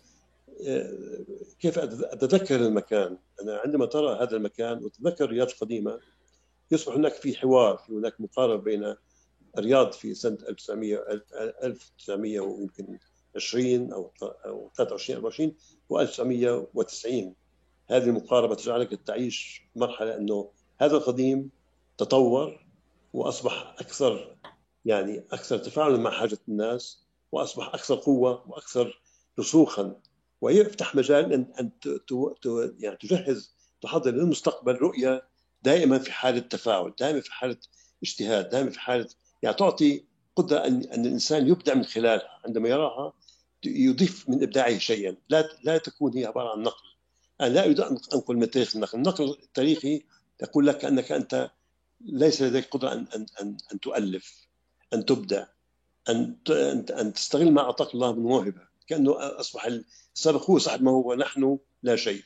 كيف 1.59 1.79
أتذكر 1.79 2.55
المكان. 2.55 3.17
أنا 3.41 3.57
عندما 3.57 3.85
ترى 3.85 4.23
هذا 4.23 4.37
المكان 4.37 4.83
وتتذكر 4.83 5.25
الرياض 5.25 5.49
القديمه 5.49 5.99
يصبح 6.71 6.95
هناك 6.95 7.13
في 7.13 7.37
حوار 7.37 7.77
في 7.77 7.93
هناك 7.93 8.21
مقاربه 8.21 8.63
بين 8.63 8.95
الرياض 9.57 9.91
في 9.91 10.13
سنة 10.13 10.37
1900 10.49 10.97
1900 11.63 12.39
ويمكن 12.39 12.97
20 13.35 13.93
أو 13.93 14.11
أو 14.23 14.71
23 14.75 15.17
24 15.17 15.55
و1990 15.93 17.33
هذه 17.91 18.03
المقاربة 18.03 18.55
تجعلك 18.55 18.99
تعيش 19.05 19.61
مرحلة 19.75 20.17
إنه 20.17 20.49
هذا 20.81 20.97
القديم 20.97 21.49
تطور 22.01 22.65
وأصبح 23.13 23.75
أكثر 23.79 24.35
يعني 24.85 25.23
أكثر 25.31 25.57
تفاعلا 25.57 25.97
مع 25.97 26.11
حاجة 26.11 26.37
الناس 26.47 27.03
وأصبح 27.31 27.67
أكثر 27.67 27.95
قوة 27.95 28.43
وأكثر 28.47 29.01
رسوخا. 29.39 29.95
ويفتح 30.41 30.95
مجال 30.95 31.33
ان 31.33 31.53
أن 31.59 31.71
يعني 32.79 32.97
تجهز 32.97 33.55
تحضر 33.81 34.11
للمستقبل 34.11 34.75
رؤية 34.75 35.23
دائما 35.63 35.99
في 35.99 36.11
حالة 36.11 36.39
تفاعل، 36.39 36.93
دائما 36.99 37.21
في 37.21 37.33
حالة 37.33 37.57
اجتهاد، 38.03 38.49
دائما 38.49 38.69
في 38.69 38.79
حالة 38.79 39.07
يعني 39.43 39.55
تعطي 39.55 40.05
قدرة 40.35 40.57
ان 40.57 40.83
أن 40.83 41.05
الإنسان 41.05 41.47
يبدع 41.47 41.73
من 41.73 41.83
خلالها. 41.83 42.39
عندما 42.45 42.69
يراها 42.69 43.13
يضيف 43.65 44.29
من 44.29 44.43
إبداعه 44.43 44.77
شيئا. 44.77 45.17
لا 45.29 45.49
لا 45.63 45.77
تكون 45.77 46.17
هي 46.17 46.25
عبارة 46.25 46.49
عن 46.49 46.63
نقل. 46.63 46.85
أنا 47.41 47.49
لا 47.49 47.65
أريد 47.65 47.79
أن 47.79 47.97
أنقل 48.13 48.35
من 48.35 48.49
تاريخ 48.49 48.75
النقل. 48.75 48.97
النقل 48.97 49.37
التاريخي 49.43 50.03
يقول 50.41 50.67
لك 50.67 50.85
أنك 50.85 51.11
أنت 51.11 51.51
ليس 52.05 52.41
لديك 52.41 52.69
قدرة 52.69 52.93
ان 52.93 53.07
ان 53.15 53.25
ان, 53.41 53.57
أن 53.73 53.79
تؤلف 53.79 54.47
أن 54.93 55.05
تبدع 55.05 55.45
أن 56.09 56.37
ان 56.89 57.13
تستغل 57.13 57.51
ما 57.51 57.61
أعطاك 57.61 57.93
الله 57.93 58.13
من 58.13 58.23
موهبة. 58.23 58.67
كأنه 58.87 59.15
أصبح 59.19 59.65
السابق 60.15 60.49
هو 60.49 60.59
صاحب 60.59 60.83
ما 60.83 60.91
هو 60.91 61.13
نحن 61.13 61.59
لا 61.83 61.95
شيء. 61.95 62.23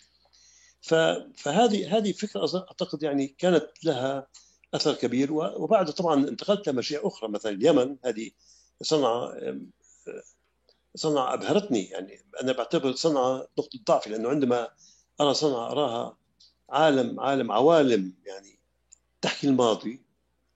فهذه 1.37 1.97
هذه 1.97 2.11
فكرة 2.11 2.39
أعتقد 2.55 3.03
يعني 3.03 3.27
كانت 3.27 3.67
لها 3.83 4.27
أثر 4.73 4.93
كبير. 4.93 5.33
وبعد 5.33 5.91
طبعا 5.91 6.27
انتقلت 6.27 6.69
لمشاريع 6.69 7.07
أخرى 7.07 7.29
مثلا 7.29 7.51
اليمن. 7.51 7.97
هذه 8.05 8.31
صنعاء 8.81 9.59
صنعاء 10.95 11.33
أبهرتني. 11.33 11.83
يعني 11.85 12.25
أنا 12.41 12.51
بعتبر 12.51 12.95
صنعاء 12.95 13.49
نقطة 13.59 13.79
ضعفي 13.87 14.09
لأنه 14.09 14.29
عندما 14.29 14.69
أرى 15.21 15.33
صنعاء 15.33 15.71
أراها 15.71 16.17
عالم 16.69 17.19
عالم 17.19 17.51
عوالم 17.51 18.13
يعني 18.25 18.54
تحكي 19.21 19.47
الماضي 19.47 20.01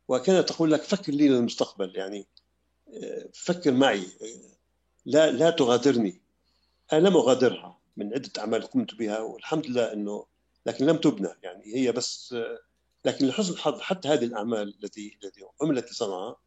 وكانت 0.07 0.49
تقول 0.49 0.71
لك 0.71 0.83
فكر 0.83 1.13
لي 1.13 1.29
للمستقبل 1.29 1.95
يعني 1.95 2.27
فكر 3.33 3.71
معي 3.71 4.03
لا 5.05 5.31
لا 5.31 5.49
تغادرني. 5.49 6.21
أنا 6.93 7.07
لم 7.07 7.17
أغادرها 7.17 7.79
من 7.97 8.13
عدة 8.13 8.31
أعمال 8.37 8.63
قمت 8.63 8.95
بها 8.95 9.19
والحمد 9.19 9.67
لله 9.67 9.93
إنه 9.93 10.25
لكن 10.65 10.85
لم 10.85 10.97
تبنى 10.97 11.29
يعني 11.43 11.75
هي 11.75 11.91
بس 11.91 12.35
لكن 13.05 13.27
لحسن 13.27 13.53
الحظ 13.53 13.79
حتى 13.79 14.07
هذه 14.07 14.23
الأعمال 14.23 14.75
التي 14.83 15.17
التي 15.23 15.41
عملت 15.61 15.91
لصنعاء 15.91 16.39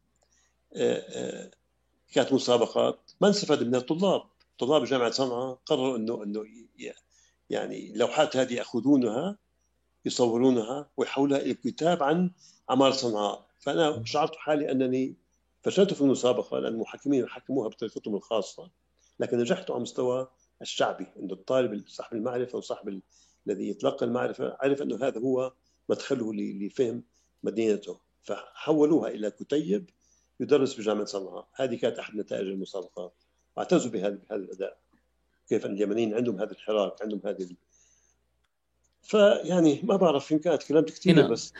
كانت 2.11 2.33
مسابقات. 2.33 3.11
ما 3.21 3.29
استفاد 3.29 3.63
منها 3.63 3.79
الطلاب. 3.79 4.23
طلاب 4.59 4.83
جامعة 4.83 5.11
صنعاء 5.11 5.59
قرروا 5.65 5.97
إنه 5.97 6.23
إنه 6.23 6.45
يعني 7.49 7.93
لوحات 7.95 8.37
هذه 8.37 8.53
يأخذونها 8.53 9.37
يصورونها 10.05 10.89
ويحولها 10.97 11.39
إلى 11.39 11.53
كتاب 11.53 12.03
عن 12.03 12.31
أعمال 12.69 12.93
صنعاء. 12.93 13.45
فأنا 13.59 14.03
شعرت 14.05 14.35
حالي 14.35 14.71
أنني 14.71 15.15
فشلت 15.61 15.93
في 15.93 16.01
المسابقة 16.01 16.59
لأن 16.59 16.73
المحكمين 16.73 17.27
حكموها 17.27 17.67
بطريقتهم 17.67 18.15
الخاصة 18.15 18.69
لكن 19.19 19.37
نجحت 19.37 19.71
على 19.71 19.79
مستوى 19.79 20.27
الشعبي 20.61 21.07
انه 21.19 21.33
الطالب 21.33 21.87
صاحب 21.87 22.17
المعرفة 22.17 22.57
وصاحب 22.57 23.01
الذي 23.47 23.69
يتلقى 23.69 24.05
المعرفة 24.05 24.57
عرف 24.59 24.81
أنه 24.81 24.95
هذا 24.95 25.19
هو 25.19 25.53
مدخله 25.89 26.33
لفهم 26.33 27.03
مدينته. 27.43 27.99
فحولوها 28.23 29.09
إلى 29.09 29.31
كتيب 29.31 29.89
يدرس 30.39 30.73
في 30.73 30.81
جامعة 30.81 31.05
صنعاء. 31.05 31.47
هذه 31.53 31.75
كانت 31.75 31.99
أحد 31.99 32.15
نتائج 32.15 32.47
المسابقات 32.47 33.13
واعتزوا 33.57 33.91
بهذا 33.91 34.09
بهذا 34.09 34.43
الأداء. 34.43 34.77
كيف 35.49 35.65
أن 35.65 35.73
اليمنيين 35.73 36.13
عندهم 36.13 36.41
هذا 36.41 36.51
الحراك 36.51 37.01
عندهم 37.01 37.21
هذه 37.25 37.55
فيعني 39.03 39.79
ما 39.83 39.95
بعرف 39.95 40.31
يمكن 40.31 40.59
تكلمت 40.59 40.89
كثير 40.89 41.13
هنا 41.13 41.27
بس. 41.27 41.53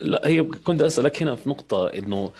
لا 0.00 0.28
هي 0.28 0.42
كنت 0.42 0.82
أسألك 0.82 1.22
هنا 1.22 1.34
في 1.34 1.48
نقطة 1.48 1.88
إنه 1.88 2.32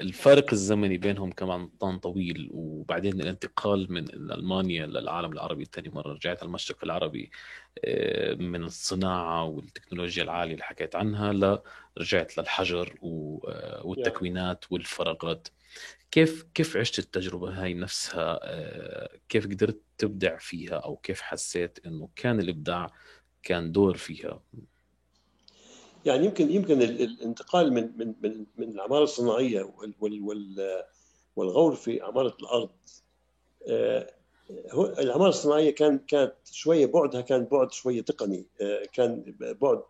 الفارق 0.00 0.52
الزمني 0.52 0.98
بينهم 0.98 1.32
كمان 1.32 1.98
طويل 1.98 2.50
وبعدين 2.52 3.20
الانتقال 3.20 3.92
من 3.92 4.14
ألمانيا 4.14 4.86
للعالم 4.86 5.32
العربي 5.32 5.62
الثاني 5.62 5.88
مرة 5.88 6.12
رجعت 6.12 6.38
على 6.38 6.46
المشرق 6.46 6.78
العربي 6.84 7.30
آه، 7.84 8.34
من 8.34 8.64
الصناعة 8.64 9.44
والتكنولوجيا 9.44 10.22
العالية 10.22 10.52
اللي 10.52 10.64
حكيت 10.64 10.96
عنها 10.96 11.60
لرجعت 11.96 12.38
للحجر 12.38 12.94
آه، 13.02 13.80
والتكوينات 13.84 14.64
والفراغات 14.70 15.48
كيف 16.10 16.46
كيف 16.54 16.76
عشت 16.76 16.98
التجربة 16.98 17.62
هاي 17.62 17.74
نفسها؟ 17.74 18.38
آه، 18.42 19.10
كيف 19.28 19.46
قدرت 19.46 19.80
تبدع 19.98 20.36
فيها 20.38 20.74
أو 20.74 20.96
كيف 20.96 21.20
حسيت 21.20 21.86
إنه 21.86 22.08
كان 22.16 22.40
الإبداع 22.40 22.90
كان 23.42 23.72
دور 23.72 23.96
فيها؟ 23.96 24.42
يعني 26.04 26.24
يمكن 26.26 26.50
يمكن 26.50 26.82
الانتقال 26.82 27.72
من 27.72 27.90
من 27.96 28.14
من 28.22 28.46
من 28.56 28.68
العماره 28.68 29.04
الصناعية 29.04 29.74
والغور 31.36 31.74
في 31.74 32.00
عماره 32.00 32.36
الأرض. 32.40 32.70
آه، 33.68 34.10
العماره 34.74 35.28
الصناعية 35.28 35.70
كان 35.70 35.98
كانت 35.98 36.34
شوية 36.52 36.86
بعدها 36.86 37.20
كان 37.20 37.44
بعد 37.44 37.72
شوية 37.72 38.02
تقني. 38.02 38.46
آه، 38.60 38.82
كان 38.92 39.36
بعد 39.40 39.82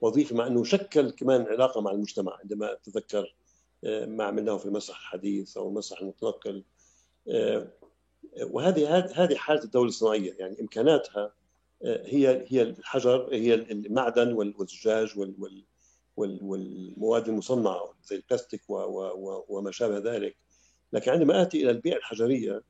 وظيفي 0.00 0.34
مع 0.34 0.46
إنه 0.46 0.64
شكل 0.64 1.10
كمان 1.10 1.42
علاقة 1.42 1.80
مع 1.80 1.90
المجتمع. 1.90 2.38
عندما 2.42 2.72
أتذكر 2.72 3.34
ما 3.82 4.24
عملناه 4.24 4.56
في 4.56 4.66
المسرح 4.66 4.98
الحديث 4.98 5.56
أو 5.56 5.68
المسرح 5.68 6.00
المتنقل. 6.00 6.64
آه، 7.28 7.68
وهذه 8.42 8.98
هذه 8.98 9.34
حالة 9.34 9.64
الدولة 9.64 9.88
الصناعية 9.88 10.32
يعني 10.38 10.60
إمكاناتها 10.60 11.32
آه، 11.84 12.02
هي 12.06 12.44
هي 12.48 12.62
الحجر 12.62 13.28
هي 13.32 13.54
المعدن 13.54 14.32
والزجاج 14.32 15.18
والمواد 16.16 17.28
المصنعة 17.28 17.94
زي 18.04 18.16
البلاستيك 18.16 18.62
وما 19.48 19.70
شابه 19.70 19.98
ذلك. 19.98 20.36
لكن 20.92 21.10
عندما 21.10 21.42
آتي 21.42 21.62
إلى 21.62 21.70
البيئة 21.70 21.96
الحجرية 21.96 22.62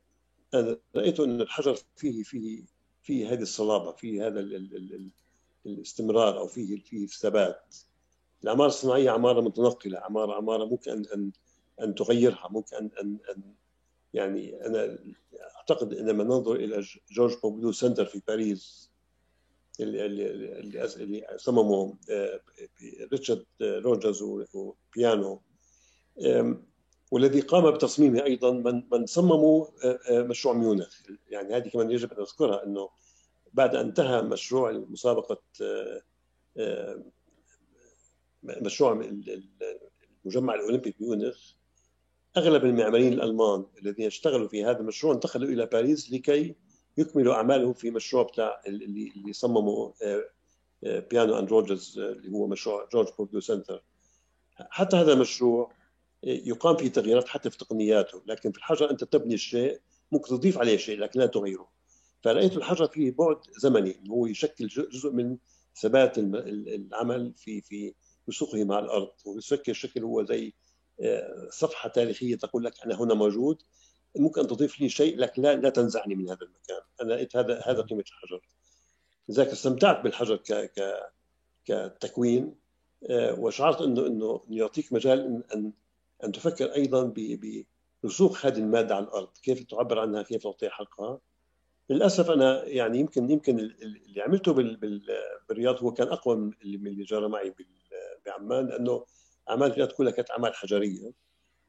أنا 0.55 0.79
رأيت 0.97 1.21
أن 1.21 1.41
الحجر 1.41 1.79
فيه 1.97 2.23
فيه 2.23 2.63
فيه 3.03 3.33
هذه 3.33 3.43
الصلابة 3.43 3.93
فيه 3.93 4.27
هذا 4.27 4.41
الاستمرار 5.67 6.39
أو 6.39 6.47
فيه 6.47 6.81
فيه 6.81 7.05
الثبات. 7.05 7.77
العماره 8.45 8.69
الصناعية 8.69 9.11
عماره 9.11 9.41
متنقلة 9.41 9.99
عماره 9.99 10.35
عماره 10.35 10.65
ممكن 10.65 11.07
أن 11.15 11.33
أن 11.83 11.95
تغيرها 11.95 12.49
ممكن 12.51 12.77
أن 12.77 12.91
أن, 13.01 13.19
أن 13.31 13.43
يعني 14.15 14.67
أنا 14.67 14.99
أعتقد 15.71 15.99
عندما 15.99 16.25
ننظر 16.25 16.55
إلى 16.55 16.85
جورج 17.11 17.35
بومبيدو 17.43 17.73
center 17.73 18.05
في 18.05 18.23
باريس 18.29 18.91
اللي 19.81 20.07
اللي 20.07 20.85
اللي 20.85 21.27
صممه 21.37 21.97
آه، 22.11 22.41
ريتشارد 23.13 23.45
روجرز 23.61 24.23
وبيانو 24.23 25.41
والذي 27.11 27.41
قام 27.41 27.71
بتصميمه 27.71 28.25
أيضا 28.25 28.53
من 28.53 28.83
من 28.93 29.07
صمموا 29.07 29.67
آه، 29.85 29.99
آه، 30.09 30.23
مشروع 30.23 30.55
ميونخ. 30.55 31.01
يعني 31.29 31.57
هذه 31.57 31.69
كمان 31.69 31.91
يجب 31.91 32.13
أن 32.13 32.21
اذكرها 32.23 32.65
إنه 32.65 32.89
بعد 33.53 33.75
أن 33.75 33.87
انتهى 33.87 34.23
مشروع 34.23 34.73
مسابقة 34.73 35.43
مشروع 38.45 39.11
المجمع 40.25 40.55
الأولمبي 40.55 40.95
بميونخ 41.01 41.57
أغلب 42.37 42.65
المعماريين 42.65 43.13
الألمان 43.13 43.65
الذين 43.83 44.07
اشتغلوا 44.07 44.49
في 44.49 44.65
هذا 44.65 44.81
المشروع 44.81 45.15
انتقلوا 45.15 45.49
إلى 45.49 45.67
باريس 45.67 46.13
لكي 46.13 46.55
يكملوا 46.99 47.35
أعمالهم 47.35 47.73
في 47.73 47.91
مشروع 47.91 48.23
بتاع 48.23 48.61
اللي 48.67 49.13
اللي 49.17 49.33
صمموا 49.33 49.93
بيانو 50.83 51.39
and 51.39 51.49
روجرز 51.49 51.99
اللي 51.99 52.37
هو 52.37 52.47
مشروع 52.47 52.89
جورج 52.93 53.09
بومبيدو 53.19 53.41
center 53.41 53.83
حتى 54.57 54.97
هذا 54.97 55.13
المشروع 55.13 55.73
آه، 56.25 56.29
يقام 56.29 56.77
فيه 56.77 56.89
تغييرات 56.89 57.29
حتى 57.29 57.51
في 57.51 57.59
تقنياته 57.59 58.23
لكن 58.27 58.53
في 58.53 58.59
الحجر 58.59 58.91
أنت 58.91 59.05
تبني 59.05 59.35
الشيء 59.35 59.81
ممكن 60.13 60.29
تضيف 60.29 60.59
عليه 60.59 60.77
شيء 60.77 60.99
لكن 60.99 61.21
لا 61.21 61.27
تغيره. 61.27 61.69
فرأيت 62.23 62.57
الحجر 62.57 62.87
فيه 62.87 63.11
بعد 63.11 63.37
زمني 63.59 64.03
هو 64.11 64.27
يشكل 64.27 64.67
جزء 64.67 65.11
من 65.11 65.37
ثبات 65.81 66.19
العمل 66.19 67.33
في 67.37 67.61
في 67.61 67.95
وسوقه 68.29 68.65
مع 68.65 68.79
الأرض 68.79 69.13
وبشكل 69.25 69.75
شكل 69.75 70.05
هو 70.05 70.25
زي 70.25 70.53
صفحة 71.51 71.89
تاريخية 71.89 72.37
تقول 72.37 72.65
لك 72.65 72.85
أنا 72.85 73.01
هنا 73.01 73.15
موجود 73.15 73.63
ممكن 74.17 74.41
أن 74.41 74.47
تضيف 74.47 74.81
لي 74.81 74.89
شيء 74.89 75.19
لكن 75.19 75.43
لا 75.43 75.57
لا 75.57 75.71
تنزعني 75.71 76.15
من 76.15 76.29
هذا 76.29 76.43
المكان. 76.43 76.81
أنا 77.03 77.13
لقيت 77.13 77.37
هذا 77.37 77.63
هذا 77.67 77.83
قيمة 77.83 78.05
الحجر. 78.09 78.41
لذلك 79.29 79.49
استمتعت 79.49 80.05
بالحجر 80.05 80.37
ك 80.37 80.53
ك 80.53 81.03
كتكوين 81.65 82.55
آه، 83.11 83.41
وشعرت 83.41 83.81
إنه 83.83 84.07
إنه 84.07 84.45
يعطيك 84.51 84.93
مجال 84.93 85.43
إن 85.55 85.73
إن, 86.25 86.33
تفكر 86.33 86.75
أيضا 86.75 87.15
برسوخ 88.03 88.47
هذه 88.47 88.59
المادة 88.59 88.95
على 88.95 89.05
الأرض. 89.05 89.29
كيف 89.43 89.65
تعبر 89.65 89.99
عنها؟ 89.99 90.23
كيف 90.23 90.43
تعطيها 90.43 90.71
حقها 90.71 91.21
للأسف 91.91 92.31
أنا 92.31 92.65
يعني 92.65 92.99
يمكن 92.99 93.31
يمكن 93.31 93.59
اللي 93.59 94.23
عملته 94.23 94.53
بالرياض 94.53 95.83
هو 95.83 95.93
كان 95.93 96.09
أقوى 96.09 96.37
من 96.37 96.53
اللي 96.63 97.05
جرى 97.05 97.29
معي 97.29 97.55
بعمان 98.27 98.67
لأنه 98.67 99.05
أعمال 99.51 99.71
الرياض 99.71 99.93
كلها 99.93 100.13
كانت 100.13 100.31
أعمال 100.31 100.55
حجرية 100.55 101.13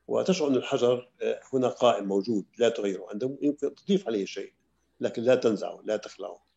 وتشعر 0.08 0.48
ان 0.48 0.56
الحجر 0.56 1.10
آه، 1.22 1.40
هنا 1.54 1.68
قائم 1.68 2.06
موجود 2.06 2.46
لا 2.58 2.70
تغيره 2.70 3.08
عندما 3.10 3.38
يمكن 3.42 3.76
تضيف 3.76 4.08
عليه 4.08 4.26
شيء 4.26 4.54
لكن 5.00 5.22
لا 5.24 5.36
تنزعه 5.36 5.82
لا 5.86 5.98
تخلعه 5.98 6.48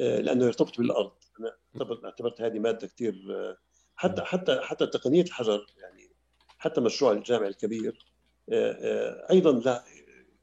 آه، 0.00 0.20
لأنه 0.20 0.44
يرتبط 0.44 0.78
بالأرض. 0.78 1.12
أنا 1.40 1.56
اعتبرت 2.04 2.40
هذه 2.40 2.58
مادة 2.58 2.86
كثير 2.86 3.26
آه، 3.30 3.56
حتى 3.96 4.22
حتى 4.22 4.60
حتى 4.60 4.86
تقنية 4.86 5.22
الحجر 5.22 5.66
يعني 5.76 6.10
حتى 6.58 6.80
مشروع 6.80 7.12
الجامع 7.12 7.46
الكبير 7.46 8.06
أيضا 9.30 9.52
لا 9.52 9.84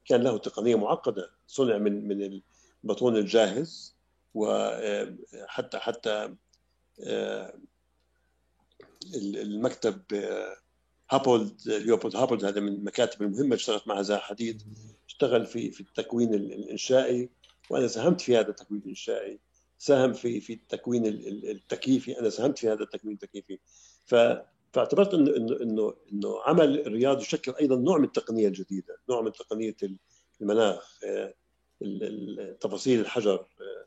كان 0.05 0.23
له 0.23 0.37
تقنية 0.37 0.75
معقدة 0.75 1.31
صنع 1.47 1.77
من 1.77 2.07
من 2.07 2.41
البطون 2.83 3.17
الجاهز 3.17 3.95
وحتى 4.33 5.77
حتى 5.77 6.35
المكتب 9.15 10.01
آه، 10.13 10.55
هابولد 11.09 11.61
ليوبولد 11.65 12.15
هابولد 12.15 12.45
هذا 12.45 12.59
من 12.59 12.73
المكاتب 12.73 13.21
المهمة 13.21 13.55
اشتغلت 13.55 13.87
مع 13.87 14.01
زاها 14.01 14.19
حديد 14.19 14.63
اشتغل 15.07 15.45
في 15.45 15.71
في 15.71 15.81
التكوين 15.81 16.33
الإنشائي 16.33 17.29
وأنا 17.69 17.87
ساهمت 17.87 18.21
في 18.21 18.37
هذا 18.37 18.49
التكوين 18.49 18.81
الإنشائي. 18.81 19.39
ساهم 19.77 20.13
في 20.13 20.41
في 20.41 20.53
التكوين 20.53 21.05
التكييفي 21.05 22.19
أنا 22.19 22.29
ساهمت 22.29 22.57
في 22.57 22.69
هذا 22.69 22.83
التكوين 22.83 23.13
التكييفي. 23.13 23.59
ف 24.05 24.15
فاعتبرت 24.73 25.13
انه 25.13 25.35
انه 25.35 25.61
إنه 25.61 25.93
إنه 26.13 26.41
عمل 26.45 26.79
الرياض 26.79 27.21
يشكل 27.21 27.53
أيضا 27.61 27.75
نوع 27.75 27.97
من 27.97 28.03
التقنية 28.03 28.47
الجديدة، 28.47 28.97
نوع 29.09 29.21
من 29.21 29.31
تقنية 29.31 29.75
المناخ، 30.41 30.99
آه، 31.05 31.33
تفاصيل 32.61 32.99
الحجر، 32.99 33.33
آه، 33.33 33.85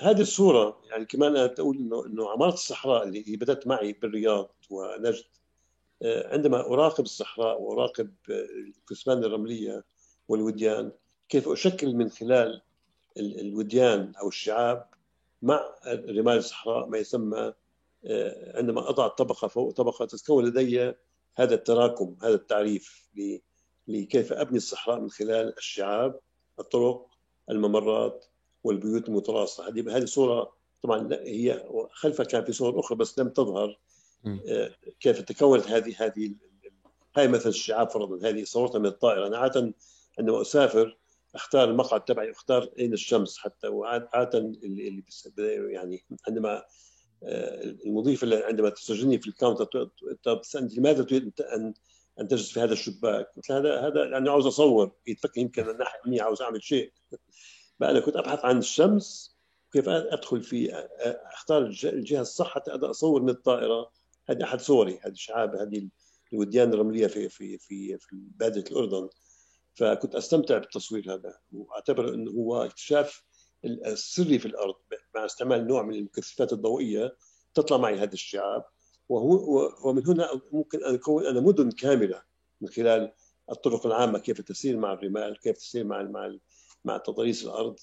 هذه 0.00 0.20
الصورة 0.20 0.82
يعني 0.90 1.04
كمان 1.04 1.36
أنا 1.36 1.46
تقول 1.46 1.76
انه 1.76 2.06
إنه 2.06 2.30
عمارة 2.30 2.52
الصحراء 2.52 3.02
اللي 3.02 3.36
بدأت 3.36 3.66
معي 3.66 3.92
بالرياض 3.92 4.54
ونجد 4.70 5.24
آه، 6.02 6.32
عندما 6.32 6.60
أراقب 6.60 7.04
الصحراء 7.04 7.62
وأراقب 7.62 8.14
الكثبان 8.28 9.24
الرملية 9.24 9.84
والوديان 10.28 10.92
كيف 11.28 11.48
أشكل 11.48 11.94
من 11.94 12.10
خلال 12.10 12.62
الوديان 13.16 14.12
أو 14.20 14.28
الشعاب 14.28 14.86
مع 15.42 15.74
رمال 15.86 16.36
الصحراء 16.36 16.86
ما 16.86 16.98
يسمى 16.98 17.52
آه، 18.04 18.58
عندما 18.58 18.88
أضع 18.90 19.08
طبقة 19.08 19.48
فوق 19.48 19.72
طبقة 19.72 20.06
تتكون 20.06 20.44
لدي 20.44 20.94
هذا 21.36 21.54
التراكم 21.54 22.16
هذا 22.22 22.34
التعريف 22.34 23.08
لكيف 23.88 24.32
أبني 24.32 24.56
الصحراء 24.56 25.00
من 25.00 25.10
خلال 25.10 25.58
الشعاب 25.58 26.20
الطرق 26.58 27.06
الممرات 27.50 28.26
والبيوت 28.66 29.08
المتراصة. 29.08 29.68
هذه 29.68 29.96
هذه 29.96 30.04
صورة 30.04 30.52
طبعا 30.82 31.08
هي 31.12 31.68
خلفها 31.92 32.26
كان 32.26 32.44
في 32.44 32.52
صور 32.52 32.80
أخرى 32.80 32.98
بس 32.98 33.18
لم 33.18 33.28
تظهر. 33.28 33.78
آه، 34.48 34.70
كيف 35.00 35.20
تكونت 35.20 35.68
هذه 35.68 35.94
هذه 35.98 36.34
هاي 37.16 37.28
مثلا 37.28 37.48
الشعاب 37.48 37.90
فرضا. 37.90 38.28
هذه 38.28 38.44
صورتها 38.44 38.78
من 38.78 38.86
الطائرة. 38.86 39.26
أنا 39.26 39.38
عادة 39.38 39.74
عندما 40.18 40.40
أسافر 40.40 40.98
أختار 41.34 41.70
المقعد 41.70 42.04
تبعي 42.04 42.30
أختار 42.30 42.70
عين 42.78 42.92
الشمس 42.92 43.38
حتى. 43.38 43.68
وعاده 43.68 44.38
اللي, 44.38 45.04
يعني 45.72 46.04
عندما 46.28 46.64
آه، 47.22 47.62
المضيف 47.86 48.22
اللي 48.22 48.36
عندما 48.44 48.68
تسجلني 48.68 49.18
في 49.18 49.28
الكاونتر 49.28 49.90
تسالني 50.42 50.74
لماذا 50.74 51.02
تريد 51.02 51.40
أن 51.40 51.74
ان 52.20 52.28
تجلس 52.28 52.52
في 52.52 52.60
هذا 52.60 52.72
الشباك؟ 52.72 53.32
مثل 53.36 53.52
هذا 53.52 53.80
هذا 53.80 54.04
يعني 54.04 54.30
عاوز 54.30 54.46
أصور. 54.46 54.92
يتفكر 55.06 55.40
يمكن 55.40 55.76
أني 56.06 56.20
عاوز 56.20 56.42
أعمل 56.42 56.62
شيء. 56.62 56.92
بقى 57.80 58.00
كنت 58.00 58.16
أبحث 58.16 58.44
عن 58.44 58.58
الشمس 58.58 59.36
كيف 59.72 59.88
أدخل 59.88 60.42
في 60.42 60.74
أختار 61.32 61.62
الجهة 61.84 62.20
الصح 62.20 62.54
حتى 62.54 62.70
أقدر 62.70 62.90
أصور 62.90 63.22
من 63.22 63.30
الطائرة. 63.30 63.92
هذه 64.28 64.44
أحد 64.44 64.60
صوري 64.60 64.98
هذه 65.02 65.12
الشعاب 65.12 65.54
هذه 65.56 65.88
الوديان 66.32 66.74
الرملية 66.74 67.06
في 67.06 67.28
في 67.28 67.58
في 67.58 67.98
في 67.98 68.16
بادية 68.36 68.64
الأردن. 68.70 69.08
فكنت 69.74 70.14
أستمتع 70.14 70.58
بالتصوير 70.58 71.14
هذا 71.14 71.38
وأعتبر 71.52 72.14
إنه 72.14 72.30
هو 72.30 72.62
اكتشاف 72.64 73.24
السري 73.64 74.38
في 74.38 74.46
الأرض 74.46 74.74
مع 75.14 75.24
استعمال 75.24 75.66
نوع 75.66 75.82
من 75.82 75.94
المكثفات 75.94 76.52
الضوئية 76.52 77.16
تطلع 77.54 77.76
معي 77.76 77.98
هذه 77.98 78.12
الشعاب. 78.12 78.64
وهو 79.08 79.68
ومن 79.84 80.06
هنا 80.06 80.40
ممكن 80.52 80.84
أن 80.84 80.94
أكون 80.94 81.26
أنا 81.26 81.40
مدن 81.40 81.70
كاملة 81.70 82.22
من 82.60 82.68
خلال 82.68 83.12
الطرق 83.50 83.86
العامة 83.86 84.18
كيف 84.18 84.40
تسير 84.40 84.76
مع 84.76 84.92
الرمال 84.92 85.38
كيف 85.40 85.56
تسير 85.56 85.84
مع 85.84 86.02
مع 86.02 86.36
مع 86.86 86.96
تضاريس 86.96 87.44
الأرض 87.44 87.76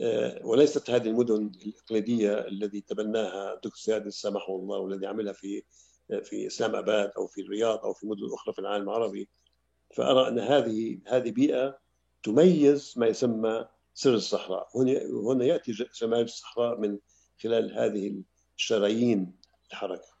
آه، 0.00 0.46
وليست 0.46 0.90
هذه 0.90 1.08
المدن 1.08 1.50
الإقليدية 1.66 2.32
الذي 2.32 2.80
تبناها 2.80 3.54
دكتور 3.54 3.72
سيادي 3.74 4.10
سامحه 4.10 4.56
الله 4.56 4.78
والذي 4.78 5.06
عملها 5.06 5.32
في 5.32 5.62
في 6.22 6.46
إسلام 6.46 6.76
آباد 6.76 7.10
أو 7.16 7.26
في 7.26 7.40
الرياض 7.40 7.78
أو 7.78 7.92
في 7.92 8.06
مدن 8.06 8.34
أخرى 8.34 8.54
في 8.54 8.58
العالم 8.58 8.88
العربي. 8.88 9.28
فأرى 9.96 10.28
أن 10.28 10.38
هذه 10.38 10.98
هذه 11.06 11.30
بيئة 11.30 11.78
تميز 12.22 12.94
ما 12.96 13.06
يسمى 13.06 13.68
سر 13.94 14.14
الصحراء. 14.14 14.68
هنا 14.74 14.92
هنا 15.32 15.44
يأتي 15.44 15.72
جمال 15.72 16.20
الصحراء 16.20 16.80
من 16.80 16.98
خلال 17.42 17.78
هذه 17.78 18.22
الشرايين 18.56 19.32
الحركة. 19.70 20.16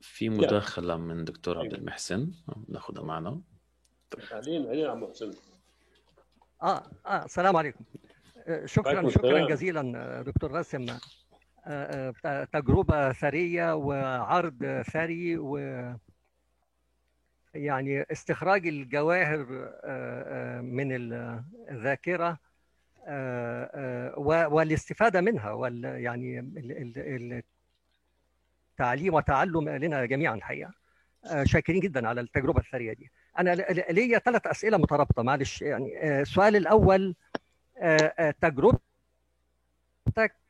في 0.00 0.28
مداخلة 0.28 0.96
من 0.96 1.24
دكتور 1.24 1.58
عبد 1.58 1.74
المحسن 1.74 2.32
ناخذها 2.68 3.02
معنا. 3.02 3.40
اهلين 4.32 4.66
اهلين 4.66 4.86
عم 4.86 5.02
محسن. 5.02 5.32
آه 6.64 6.82
آه 7.06 7.24
السلام 7.24 7.56
عليكم. 7.56 7.84
آه، 8.46 8.66
شكرا 8.66 9.10
شكرا 9.10 9.48
جزيلا 9.48 9.92
آه، 9.96 10.22
دكتور 10.22 10.50
راسم. 10.50 10.86
آه، 11.66 12.14
تجربة 12.52 13.12
ثرية 13.12 13.74
وعرض 13.74 14.82
ثري 14.92 15.36
و 15.38 15.56
يعني 17.54 18.02
استخراج 18.12 18.66
الجواهر 18.66 19.38
من 20.62 20.88
الذاكرة 21.70 22.38
والاستفادة 24.48 25.20
منها 25.20 25.50
وال 25.50 25.84
يعني 25.84 26.52
التعليم 28.72 29.14
وتعلم 29.14 29.68
لنا 29.68 30.04
جميعا 30.04 30.34
الحقيقة. 30.34 30.72
شاكرين 31.44 31.80
جدا 31.80 32.08
على 32.08 32.20
التجربة 32.20 32.60
الثرية 32.60 32.92
دي. 32.92 33.10
أنا 33.38 33.50
ليا 33.90 34.18
ثلاث 34.18 34.46
أسئلة 34.46 34.76
مترابطة 34.76 35.22
معلش 35.22 35.62
يعني 35.62 36.20
السؤال 36.20 36.56
الأول 36.56 37.14
تجربتك 38.40 38.80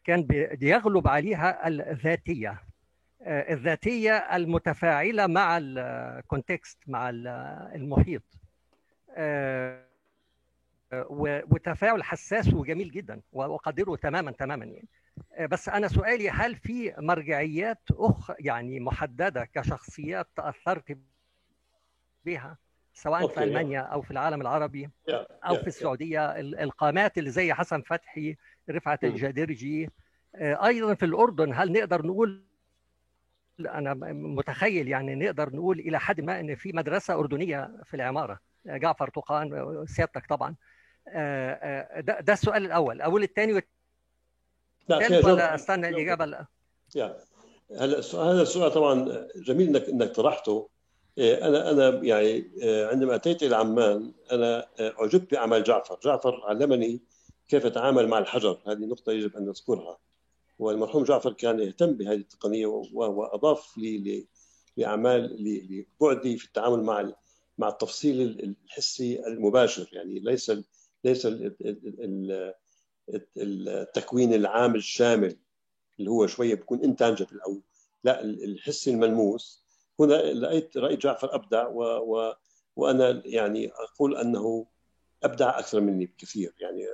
كان 0.04 0.22
بيغلب 0.52 1.08
عليها 1.08 1.68
الذاتية 1.68 2.62
الذاتية 3.26 4.12
المتفاعلة 4.16 5.26
مع 5.26 5.58
الكونتكست 5.60 6.78
مع 6.86 7.10
المحيط 7.74 8.22
وتفاعل 11.10 12.02
حساس 12.02 12.54
وجميل 12.54 12.90
جدا 12.90 13.20
واقدره 13.32 13.96
تماما 13.96 14.30
تماما 14.30 14.64
يعني. 14.64 14.88
بس 15.46 15.68
أنا 15.68 15.88
سؤالي 15.88 16.30
هل 16.30 16.56
في 16.56 16.94
مرجعيات 16.98 17.80
اخ 17.90 18.30
يعني 18.38 18.80
محددة 18.80 19.44
كشخصيات 19.44 20.26
تأثرت 20.36 20.98
بها؟ 22.24 22.56
سواء 22.94 23.28
في 23.28 23.44
ألمانيا 23.44 23.80
أو 23.80 24.02
في 24.02 24.10
العالم 24.10 24.40
العربي 24.40 24.90
أو 25.44 25.54
في 25.54 25.66
السعودية 25.66 26.30
القامات 26.40 27.18
اللي 27.18 27.30
زي 27.30 27.54
حسن 27.54 27.82
فتحي 27.82 28.36
رفعت 28.70 29.04
الجدرجي 29.04 29.90
أيضا 30.40 30.94
في 30.94 31.04
الأردن 31.04 31.52
هل 31.54 31.72
نقدر 31.72 32.06
نقول 32.06 32.44
أنا 33.60 33.94
متخيل 34.12 34.88
يعني 34.88 35.14
نقدر 35.14 35.56
نقول 35.56 35.78
إلى 35.78 36.00
حد 36.00 36.20
ما 36.20 36.40
إن 36.40 36.54
في 36.54 36.72
مدرسة 36.72 37.14
أردنية 37.14 37.70
في 37.84 37.94
العمارة 37.94 38.38
جعفر 38.66 39.08
طوقان 39.08 39.84
سيادتك 39.86 40.26
طبعا 40.26 40.54
ده, 42.00 42.20
ده 42.20 42.32
السؤال 42.32 42.64
الأول 42.64 43.00
أقول 43.00 43.22
الثاني 43.22 43.52
والثالث 43.52 45.24
ولا 45.24 45.54
أستنى 45.54 45.88
الإجابة؟ 45.88 46.24
لا. 46.24 46.46
هلا 47.80 47.96
هذا 47.98 48.42
السؤال 48.42 48.70
طبعا 48.72 49.26
جميل 49.36 49.68
إنك 49.68 49.88
إنك 49.88 50.10
طرحته 50.10 50.68
أنا 51.18 51.70
أنا 51.70 52.04
يعني 52.04 52.50
عندما 52.62 53.14
أتيت 53.14 53.42
إلى 53.42 53.56
عمان 53.56 54.12
أنا 54.32 54.66
أعجبت 54.80 55.30
باعمال 55.30 55.62
جعفر، 55.62 55.98
جعفر 56.04 56.40
علمني 56.44 57.00
كيف 57.48 57.66
اتعامل 57.66 58.08
مع 58.08 58.18
الحجر، 58.18 58.62
هذه 58.66 58.78
نقطة 58.78 59.12
يجب 59.12 59.36
أن 59.36 59.46
نذكرها. 59.46 59.98
والمرحوم 60.58 61.04
جعفر 61.04 61.32
كان 61.32 61.60
يهتم 61.60 61.92
بهذه 61.92 62.18
التقنية 62.18 62.66
وأضاف 62.92 63.78
لي 63.78 64.26
لأعمال 64.76 65.44
لبعدي 66.00 66.36
في 66.38 66.46
التعامل 66.46 66.82
مع 66.82 67.12
مع 67.58 67.68
التفصيل 67.68 68.20
الحسي 68.66 69.26
المباشر. 69.26 69.88
يعني 69.92 70.20
ليس 70.20 70.52
ليس 71.04 71.28
التكوين 73.36 74.34
العام 74.34 74.74
الشامل 74.74 75.36
اللي 75.98 76.10
هو 76.10 76.26
شوية 76.26 76.54
بيكون 76.54 76.84
انتانجبل 76.84 77.40
أو 77.40 77.60
لا 78.04 78.24
الحسي 78.24 78.90
الملموس. 78.90 79.63
هنا 80.00 80.16
رايت 80.46 80.76
رأيت 80.76 81.00
جعفر 81.00 81.34
أبدع 81.34 81.68
و, 81.68 81.82
و 81.82 82.34
وأنا 82.76 83.22
يعني 83.26 83.72
أقول 83.72 84.16
أنه 84.16 84.66
أبدع 85.22 85.58
أكثر 85.58 85.80
مني 85.80 86.06
بكثير. 86.06 86.54
يعني 86.58 86.86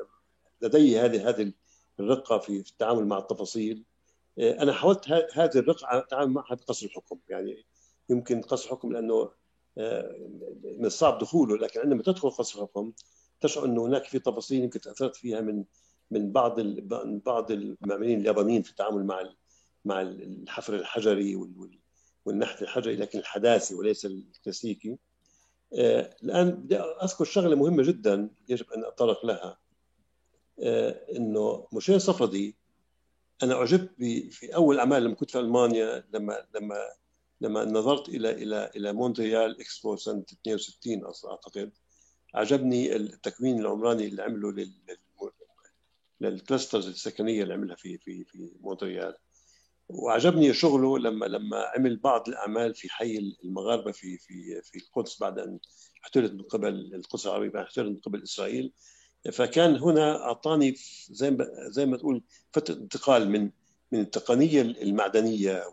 لدي 0.63 0.99
هذه 0.99 1.29
هذه 1.29 1.53
الرقة 2.01 2.39
في 2.39 2.59
التعامل 2.59 3.07
مع 3.07 3.19
التفاصيل. 3.19 3.85
أنا 4.39 4.73
حاولت 4.73 5.09
هذه 5.33 5.59
الرقة 5.59 5.99
اتعامل 5.99 6.33
معها 6.33 6.55
بقصر 6.55 6.87
الحكم. 6.87 7.19
يعني 7.29 7.67
يمكن 8.11 8.41
قصر 8.41 8.67
الحكم 8.67 8.93
لأنه 8.93 9.31
من 10.65 10.87
الصعب 10.87 11.19
دخوله 11.19 11.57
لكن 11.57 11.81
عندما 11.81 12.03
تدخل 12.03 12.31
قصر 12.31 12.59
الحكم 12.59 12.93
تشعر 13.41 13.65
انه 13.65 13.87
هناك 13.87 14.05
في 14.05 14.19
تفاصيل 14.19 14.65
يمكن 14.65 14.81
تأثرت 14.81 15.17
فيها 15.17 15.41
من 15.41 15.65
من 16.11 16.33
بعض 16.33 16.61
بعض 17.27 17.51
المعماريين 17.51 18.21
اليابانيين 18.21 18.63
في 18.63 18.71
التعامل 18.71 19.05
مع 19.07 19.31
مع 19.85 20.03
الحفر 20.03 20.75
الحجري 20.75 21.37
والنحت 22.25 22.63
الحجري 22.63 22.97
لكن 22.97 23.19
الحداثي 23.19 23.75
وليس 23.75 24.07
الكلاسيكي. 24.07 24.99
الآن 25.73 26.51
بدي 26.51 26.77
أذكر 26.79 27.25
شغلة 27.25 27.57
مهمة 27.57 27.83
جدا 27.83 28.31
يجب 28.49 28.71
أن 28.73 28.85
اتطرق 28.85 29.27
لها. 29.27 29.59
إنه 31.17 31.67
موشيه 31.73 31.99
صفدي 31.99 32.57
أنا 33.43 33.55
أعجبت 33.55 33.91
في 34.31 34.55
أول 34.55 34.79
أعمال 34.79 35.05
لما 35.05 35.15
كنت 35.15 35.31
في 35.31 35.39
ألمانيا 35.39 36.05
لما 36.15 36.47
لما 36.55 36.77
لما 37.41 37.65
نظرت 37.65 38.09
إلى 38.09 38.31
إلى 38.31 38.71
إلى 38.77 38.93
مونتريال 38.93 39.61
إكسبو 39.61 39.97
سنة 39.97 40.25
62 40.33 41.03
أعتقد 41.31 41.73
عجبني 42.35 42.97
التكوين 42.97 43.59
العمراني 43.61 44.07
اللي 44.07 44.23
عمله 44.23 44.53
لل 44.53 44.73
لل 46.21 46.34
clusters 46.34 46.89
السكنية 46.89 47.43
اللي 47.43 47.55
عملها 47.55 47.77
في 47.77 47.99
في 47.99 48.25
في 48.25 48.53
مونتريال. 48.61 49.15
وعجبني 49.93 50.55
شغله 50.55 50.99
لما 50.99 51.27
لما 51.27 51.65
عمل 51.77 51.97
بعض 51.97 52.29
الأعمال 52.29 52.75
في 52.75 52.93
حي 52.93 53.37
المغاربة 53.45 53.93
في 53.93 54.19
في 54.19 54.63
في 54.63 54.79
القدس 54.79 55.21
بعد 55.21 55.39
أن 55.39 55.59
احتلت 56.05 56.33
من 56.33 56.43
قبل 56.43 56.69
القدس 56.95 57.27
العربيه 57.27 57.49
بعد 57.49 57.65
احتلت 57.65 57.89
من 57.89 57.97
قبل 57.97 58.23
إسرائيل. 58.23 58.73
فكان 59.33 59.77
هنا 59.77 60.23
أعطاني 60.25 60.75
زي 61.11 61.31
ما 61.31 61.47
زي 61.69 61.87
ما 61.87 61.97
تقول 61.97 62.23
فتره 62.53 62.75
انتقال 62.75 63.31
من 63.31 63.51
من 63.93 64.01
التقنية 64.01 64.63
المعدنية 64.63 65.65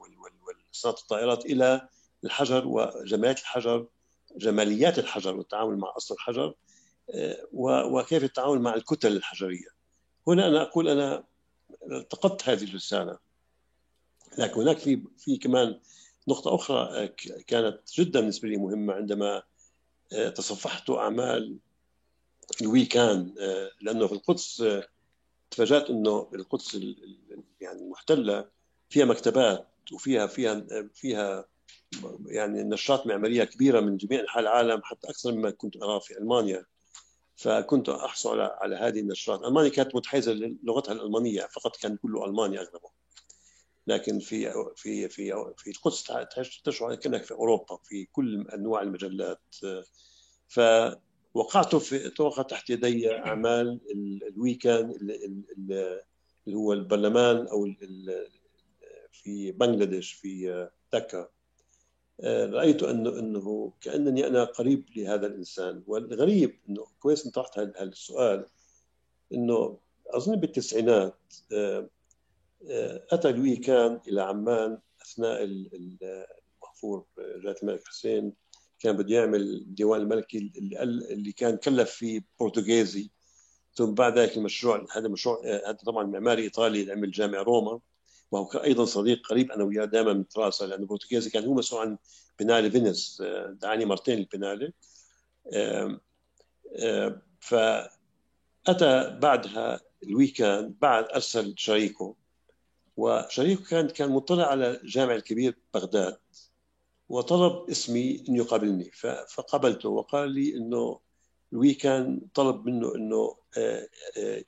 وصناعه 0.71 0.95
الطائرات 0.95 1.45
إلى 1.45 1.89
الحجر 2.23 2.67
وجماليات 2.67 3.39
الحجر 3.39 3.87
جماليات 4.37 4.99
الحجر 4.99 5.37
والتعامل 5.37 5.77
مع 5.77 5.93
أصل 5.97 6.15
الحجر 6.15 6.53
وكيف 7.53 8.23
التعامل 8.23 8.61
مع 8.61 8.73
الكتل 8.73 9.15
الحجرية. 9.15 9.67
هنا 10.27 10.47
أنا 10.47 10.61
أقول 10.61 10.89
أنا 10.89 11.23
التقطت 11.91 12.49
هذه 12.49 12.63
الرسالة. 12.63 13.26
لكن 14.37 14.61
هناك 14.61 14.77
في 14.77 15.01
في 15.17 15.37
كمان 15.37 15.79
نقطة 16.27 16.55
أخرى 16.55 17.07
كانت 17.47 17.79
جدا 17.93 18.19
بالنسبة 18.19 18.49
لي 18.49 18.57
مهمة 18.57 18.93
عندما 18.93 19.43
تصفحت 20.35 20.89
أعمال 20.89 21.57
الويكان 22.61 23.33
لأنه 23.81 24.07
في 24.07 24.13
القدس 24.13 24.63
تفاجأت 25.51 25.89
إنه 25.89 26.29
القدس 26.33 26.75
يعني 27.61 27.81
المحتلة 27.81 28.49
فيها 28.89 29.05
مكتبات 29.05 29.67
وفيها 29.93 30.27
فيها 30.27 30.65
فيها 30.93 31.45
يعني 32.25 32.63
نشاط 32.63 33.07
معمارية 33.07 33.43
كبيرة 33.43 33.79
من 33.79 33.97
جميع 33.97 34.19
أنحاء 34.21 34.43
العالم 34.43 34.81
حتى 34.83 35.09
أكثر 35.09 35.31
مما 35.31 35.49
كنت 35.49 35.77
أراه 35.77 35.99
في 35.99 36.17
ألمانيا. 36.17 36.65
فكنت 37.35 37.89
أحصل 37.89 38.39
على 38.39 38.75
هذه 38.75 38.99
النشرات 38.99 39.43
ألمانيا 39.43 39.69
كانت 39.69 39.95
متحيزة 39.95 40.33
لغتها 40.63 40.91
الألمانية 40.91 41.41
فقط 41.41 41.77
كان 41.77 41.97
كله 41.97 42.25
ألماني 42.25 42.59
أغلبه. 42.59 42.96
لكن 43.87 44.19
في 44.19 44.51
في 44.75 45.09
في 45.09 45.53
في 45.57 45.69
القدس 45.69 46.11
تشعر 46.63 46.95
كأنك 46.95 47.23
في 47.23 47.31
أوروبا 47.33 47.77
في 47.83 48.05
كل 48.05 48.47
أنواع 48.53 48.81
المجلات. 48.81 49.55
فوقعت 50.47 51.75
في 51.75 52.09
توقع 52.09 52.43
تحت 52.43 52.69
يدي 52.69 53.11
أعمال 53.11 53.79
الويكان 54.27 54.91
اللي 56.47 56.57
هو 56.57 56.73
البرلمان 56.73 57.47
أو 57.47 57.73
في 59.11 59.51
بنغلاديش 59.51 60.13
في 60.13 60.67
دكا. 60.93 61.29
رأيت 62.23 62.83
انه 62.83 63.19
أنه 63.19 63.73
كأنني 63.81 64.27
أنا 64.27 64.43
قريب 64.43 64.85
لهذا 64.95 65.27
الإنسان. 65.27 65.83
والغريب 65.87 66.59
إنه 66.69 66.87
كويس 66.99 67.25
انت 67.25 67.35
طرحت 67.35 67.59
هذا 67.59 67.83
السؤال 67.83 68.45
إنه 69.33 69.79
أظن 70.07 70.35
بالتسعينات 70.35 71.33
آه، 72.69 73.07
أتى 73.11 73.31
لوي 73.31 73.55
كان 73.55 73.99
إلى 74.07 74.21
عمان 74.21 74.79
أثناء 75.01 75.43
المغفور 75.43 77.05
جلاله 77.17 77.55
الملك 77.63 77.87
حسين. 77.87 78.33
كان 78.79 78.97
بده 78.97 79.15
يعمل 79.15 79.41
الديوان 79.41 80.01
الملكي 80.01 80.51
اللي, 80.57 81.31
كان 81.31 81.57
كلف 81.57 81.91
فيه 81.91 82.21
بورتوغيزي. 82.39 83.09
ثم 83.75 83.93
بعد 83.93 84.19
ذلك 84.19 84.37
المشروع 84.37 84.85
هذا 84.95 85.07
مشروع 85.07 85.41
آه، 85.45 85.69
هذا 85.69 85.77
طبعا 85.85 86.03
معماري 86.03 86.43
إيطالي 86.43 86.81
اللي 86.81 86.91
عمل 86.93 87.11
جامع 87.11 87.41
روما. 87.41 87.79
وهو 88.31 88.47
أيضا 88.47 88.85
صديق 88.85 89.27
قريب 89.27 89.51
أنا 89.51 89.63
وياه 89.63 89.85
دائما 89.85 90.13
نتراسل 90.13 90.69
لأنه 90.69 90.83
البورتوغيزي 90.83 91.29
كان 91.29 91.45
هو 91.45 91.53
مسؤول 91.53 91.81
عن 91.81 91.97
بينالي 92.39 92.71
فينيس 92.71 93.21
آه، 93.25 93.57
دعاني 93.61 93.85
مرتين 93.85 94.17
البينالي 94.17 94.73
فأتى 97.39 99.19
بعدها 99.21 99.81
لوي 100.03 100.47
كان 100.47 100.75
بعد 100.81 101.05
أرسل 101.05 101.53
شريكه. 101.57 102.15
وشريكه 102.97 103.63
كان 103.69 103.87
كان 103.87 104.09
مطلع 104.11 104.45
على 104.45 104.81
الجامع 104.81 105.15
الكبير 105.15 105.57
بغداد 105.73 106.17
وطلب 107.09 107.69
اسمي 107.69 108.23
انه 108.29 108.37
يقابلني 108.37 108.91
فقبلته 109.27 109.89
وقال 109.89 110.31
لي 110.31 110.57
إنه 110.57 110.99
لوي 111.53 111.98
كان 111.98 112.27
طلب 112.33 112.65
منه 112.65 112.95
إنه 112.95 113.37
آه، 113.57 113.87
آه، 114.17 114.43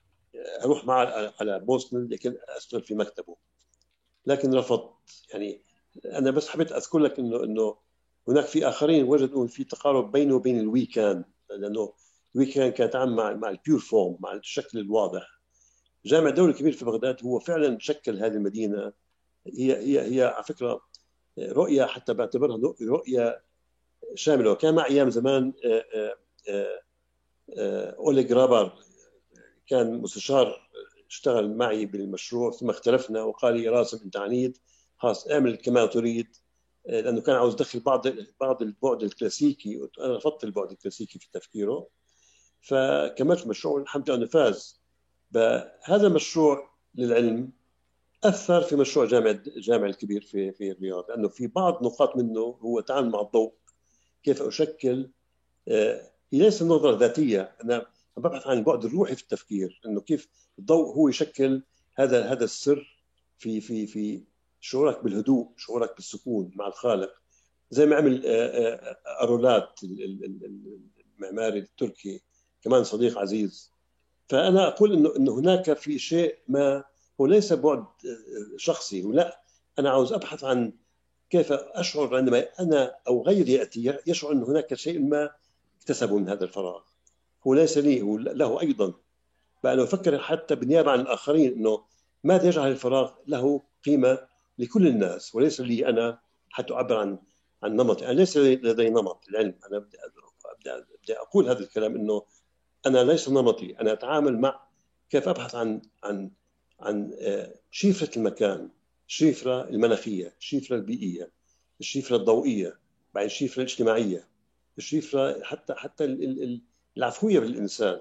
أروح 0.63 0.85
معه 0.85 1.33
على 1.41 1.59
بوسطن 1.59 2.07
لكن 2.11 2.37
أشتغل 2.57 2.83
في 2.83 2.95
مكتبه. 2.95 3.35
لكن 4.25 4.53
رفضت. 4.53 4.93
يعني 5.33 5.63
أنا 6.05 6.31
بس 6.31 6.49
حبيت 6.49 6.71
أذكر 6.71 6.99
لك 6.99 7.19
انه 7.19 7.43
إنه 7.43 7.77
هناك 8.27 8.45
في 8.45 8.69
آخرين 8.69 9.03
وجدوا 9.03 9.47
في 9.47 9.63
تقارب 9.63 10.11
بينه 10.11 10.35
وبين 10.35 10.59
لوي 10.59 10.99
كان 10.99 11.25
لأنه 11.49 11.93
لوي 12.35 12.57
كان 12.57 12.71
كان 12.71 12.87
يتعامل 12.87 13.15
مع 13.15 13.33
مع 13.33 13.49
ال 13.49 13.55
pure 13.55 13.79
form 13.79 14.17
مع 14.19 14.33
الشكل 14.33 14.79
الواضح. 14.79 15.38
جامع 16.05 16.29
الدولة 16.29 16.51
الكبير 16.51 16.71
في 16.71 16.85
بغداد 16.85 17.23
هو 17.23 17.39
فعلا 17.39 17.77
شكل 17.79 18.17
هذه 18.19 18.33
المدينة. 18.33 18.93
هي 19.47 19.77
هي 19.77 20.15
هي 20.15 20.23
على 20.23 20.43
فكرة 20.43 20.81
رؤية 21.39 21.85
حتى 21.85 22.13
بعتبرها 22.13 22.75
رؤية 22.81 23.41
شاملة. 24.15 24.51
وكان 24.51 24.75
مع 24.75 24.85
أيام 24.85 25.09
زمان 25.09 25.53
آه، 25.65 25.85
آه، 26.49 26.81
آه، 27.57 27.91
أوليغ 27.91 28.23
جرابر 28.23 28.73
كان 29.67 30.01
مستشار 30.01 30.69
اشتغل 31.09 31.57
معي 31.57 31.85
بالمشروع 31.85 32.51
ثم 32.51 32.69
اختلفنا 32.69 33.23
وقال 33.23 33.57
لي 33.57 33.69
راسم 33.69 33.99
انت 34.05 34.17
عنيد 34.17 34.57
خلاص 34.97 35.27
اعمل 35.27 35.55
كما 35.55 35.85
تريد. 35.85 36.27
لأنه 36.85 37.21
كان 37.21 37.35
عاوز 37.35 37.53
يدخل 37.53 37.79
بعض 37.79 38.07
بعض 38.41 38.61
البعد 38.61 39.03
الكلاسيكي 39.03 39.89
أنا 39.99 40.17
رفضت 40.17 40.43
البعد 40.43 40.71
الكلاسيكي 40.71 41.19
في 41.19 41.27
تفكيره. 41.33 41.87
فكملت 42.61 43.43
المشروع 43.43 43.81
الحمد 43.81 44.09
لله 44.09 44.19
أنه 44.19 44.27
فاز. 44.27 44.78
هذا 45.83 46.07
المشروع 46.07 46.69
للعلم 46.95 47.51
أثر 48.23 48.61
في 48.61 48.75
مشروع 48.75 49.05
جامع 49.05 49.29
الجامع 49.29 49.85
الكبير 49.85 50.21
في 50.21 50.51
في 50.51 50.71
الرياض 50.71 51.09
لأنه 51.09 51.27
في 51.27 51.47
بعض 51.47 51.83
نقاط 51.83 52.17
منه 52.17 52.39
هو 52.39 52.79
تعامل 52.79 53.09
مع 53.09 53.21
الضوء. 53.21 53.53
كيف 54.23 54.41
أشكل؟ 54.41 55.09
آه، 55.67 56.11
هي 56.33 56.39
ليس 56.39 56.63
نظرة 56.63 56.97
ذاتية. 56.97 57.55
أنا 57.63 57.85
ببحث 58.17 58.47
عن 58.47 58.57
البعد 58.57 58.85
الروحي 58.85 59.15
في 59.15 59.21
التفكير 59.21 59.81
إنه 59.85 60.01
كيف 60.01 60.27
الضوء 60.59 60.95
هو 60.95 61.09
يشكل 61.09 61.63
هذا 61.95 62.31
هذا 62.31 62.43
السر 62.43 63.03
في 63.37 63.61
في 63.61 63.87
في 63.87 64.23
شعورك 64.59 65.03
بالهدوء 65.03 65.51
شعورك 65.57 65.95
بالسكون 65.95 66.51
مع 66.55 66.67
الخالق. 66.67 67.13
زي 67.71 67.85
ما 67.85 67.95
عمل 67.95 68.25
آه، 68.25 68.47
آه، 68.47 68.97
ارولات 69.23 69.79
المعماري 69.83 71.59
التركي 71.59 72.21
كمان 72.61 72.83
صديق 72.83 73.17
عزيز. 73.17 73.71
فأنا 74.29 74.67
أقول 74.67 74.93
انه 74.93 75.15
إنه 75.15 75.39
هناك 75.39 75.73
في 75.73 75.99
شيء 75.99 76.37
ما 76.47 76.83
هو 77.21 77.25
ليس 77.25 77.53
بعد 77.53 77.79
آه، 77.79 78.57
شخصي. 78.57 79.03
ولا 79.03 79.41
أنا 79.79 79.89
عاوز 79.89 80.13
أبحث 80.13 80.43
عن 80.43 80.73
كيف 81.29 81.51
أشعر 81.51 82.15
عندما 82.15 82.45
أنا 82.59 82.95
أو 83.07 83.23
غيري 83.23 83.53
يأتي 83.53 83.97
يشعر 84.07 84.31
إن 84.31 84.43
هناك 84.43 84.73
شيء 84.73 84.99
ما 84.99 85.29
اكتسبه 85.79 86.17
من 86.17 86.29
هذا 86.29 86.43
الفراغ. 86.43 86.81
هو 87.47 87.53
ليس 87.53 87.77
لي 87.77 88.01
هو 88.01 88.17
له 88.17 88.61
أيضا. 88.61 88.93
بأنه 89.63 89.83
أفكر 89.83 90.19
حتى 90.19 90.55
بالنيابة 90.55 90.91
عن 90.91 90.99
الآخرين 90.99 91.53
أنه 91.53 91.83
ماذا 92.23 92.47
يجعل 92.47 92.71
الفراغ 92.71 93.11
له 93.27 93.61
قيمة 93.85 94.19
لكل 94.57 94.87
الناس؟ 94.87 95.35
وليس 95.35 95.61
لي 95.61 95.89
أنا 95.89 96.19
حتى 96.49 96.73
أعبر 96.73 96.97
عن 96.97 97.19
عن 97.63 97.75
نمطي. 97.75 98.05
أنا 98.05 98.13
ليس 98.13 98.37
لدي 98.37 98.89
نمط 98.89 99.23
العلم. 99.29 99.55
أنا 99.71 99.79
بدي 99.79 99.97
بدي 101.03 101.13
أقول 101.13 101.49
هذا 101.49 101.59
الكلام 101.59 101.95
أنه 101.95 102.23
أنا 102.85 103.03
ليس 103.03 103.29
نمطي. 103.29 103.79
أنا 103.79 103.93
أتعامل 103.93 104.39
مع 104.39 104.59
كيف 105.09 105.27
أبحث 105.27 105.55
عن 105.55 105.81
عن 106.03 106.31
عن 106.79 107.11
آه، 107.19 107.55
شفرة 107.71 108.17
المكان 108.17 108.69
الشفرة 109.07 109.69
المناخية 109.69 110.35
الشفرة 110.39 110.75
البيئية 110.75 111.31
الشفرة 111.79 112.15
الضوئية 112.15 112.79
بعدين 113.13 113.29
الشفرة 113.29 113.61
الاجتماعية 113.61 114.27
الشفرة 114.77 115.43
حتى 115.43 115.73
حتى 115.73 116.03
العفوية 116.97 117.39
بالإنسان. 117.39 117.99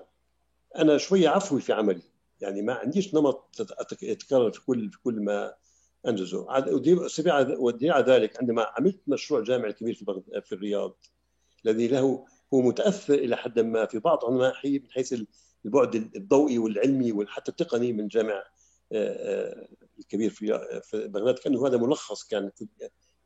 أنا 0.77 0.99
شوية 0.99 1.29
عفوي 1.29 1.61
في 1.61 1.73
عملي. 1.73 2.03
يعني 2.41 2.63
ما 2.63 2.75
عنديش 2.75 3.15
نمط 3.15 3.67
يتكرر 4.03 4.53
في 4.53 4.65
كل 4.67 4.91
في 4.91 4.99
كل 4.99 5.21
ما 5.21 5.55
أنجزه. 6.09 6.47
والدليل 7.59 7.93
على 7.93 8.05
ذلك 8.05 8.39
عندما 8.41 8.67
عملت 8.79 9.01
مشروع 9.07 9.41
جامع 9.41 9.71
كبير 9.71 9.95
في 9.95 10.23
في 10.43 10.53
الرياض 10.53 10.97
الذي 11.67 11.89
له 11.89 12.27
هو 12.55 12.61
متأثر 12.61 13.15
إلى 13.15 13.37
حد 13.37 13.59
ما 13.59 13.87
في 13.87 13.99
بعض 13.99 14.25
النواحي 14.25 14.79
من 14.79 14.91
حيث 14.91 15.15
البعد 15.65 15.95
الضوئي 15.95 16.59
والعلمي 16.59 17.13
وحتى 17.13 17.51
التقني 17.51 17.93
من 17.93 18.09
جامع 18.09 18.45
الكبير 19.99 20.31
في 20.31 20.47
بغداد 20.95 21.39
كأنه 21.39 21.67
هذا 21.67 21.77
ملخص 21.77 22.25
كان 22.25 22.51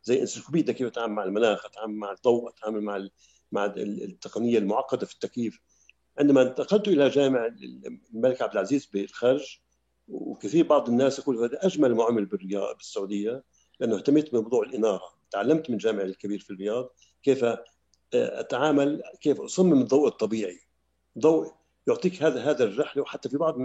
زي 0.04 0.20
انسيكلوبيديا 0.20 0.74
كيف 0.74 0.86
اتعامل 0.86 1.14
مع 1.14 1.24
المناخ 1.24 1.66
اتعامل 1.66 1.94
مع 1.94 2.12
الضوء 2.12 2.48
اتعامل 2.50 2.80
مع 2.82 3.08
مع 3.52 3.64
التقنية 3.76 4.58
المعقدة 4.58 5.06
في 5.06 5.14
التكييف. 5.14 5.60
عندما 6.18 6.42
انتقلت 6.42 6.88
إلى 6.88 7.08
جامع 7.08 7.46
الملك 8.14 8.42
عبد 8.42 8.52
العزيز 8.52 8.86
بالخرج 8.86 9.58
وكثير 10.08 10.66
بعض 10.66 10.88
الناس 10.88 11.18
يقول 11.18 11.38
هذا 11.38 11.66
أجمل 11.66 11.94
ما 11.94 12.04
عمل 12.04 12.26
بالرياض 12.26 12.76
بالسعودية 12.76 13.44
لأنه 13.80 13.96
اهتميت 13.96 14.32
بموضوع 14.32 14.62
الإنارة. 14.62 15.14
تعلمت 15.30 15.70
من 15.70 15.76
جامع 15.76 16.02
الكبير 16.02 16.38
في 16.38 16.50
الرياض 16.50 16.90
كيف 17.22 17.44
آه، 17.44 17.64
أتعامل 18.14 19.02
كيف 19.20 19.40
أصمم 19.40 19.80
الضوء 19.80 20.08
الطبيعي. 20.08 20.60
ضوء 21.18 21.52
يعطيك 21.86 22.22
هذا 22.22 22.50
هذا 22.50 22.64
الرحلة 22.64 23.02
وحتى 23.02 23.28
في 23.28 23.36
بعض 23.36 23.56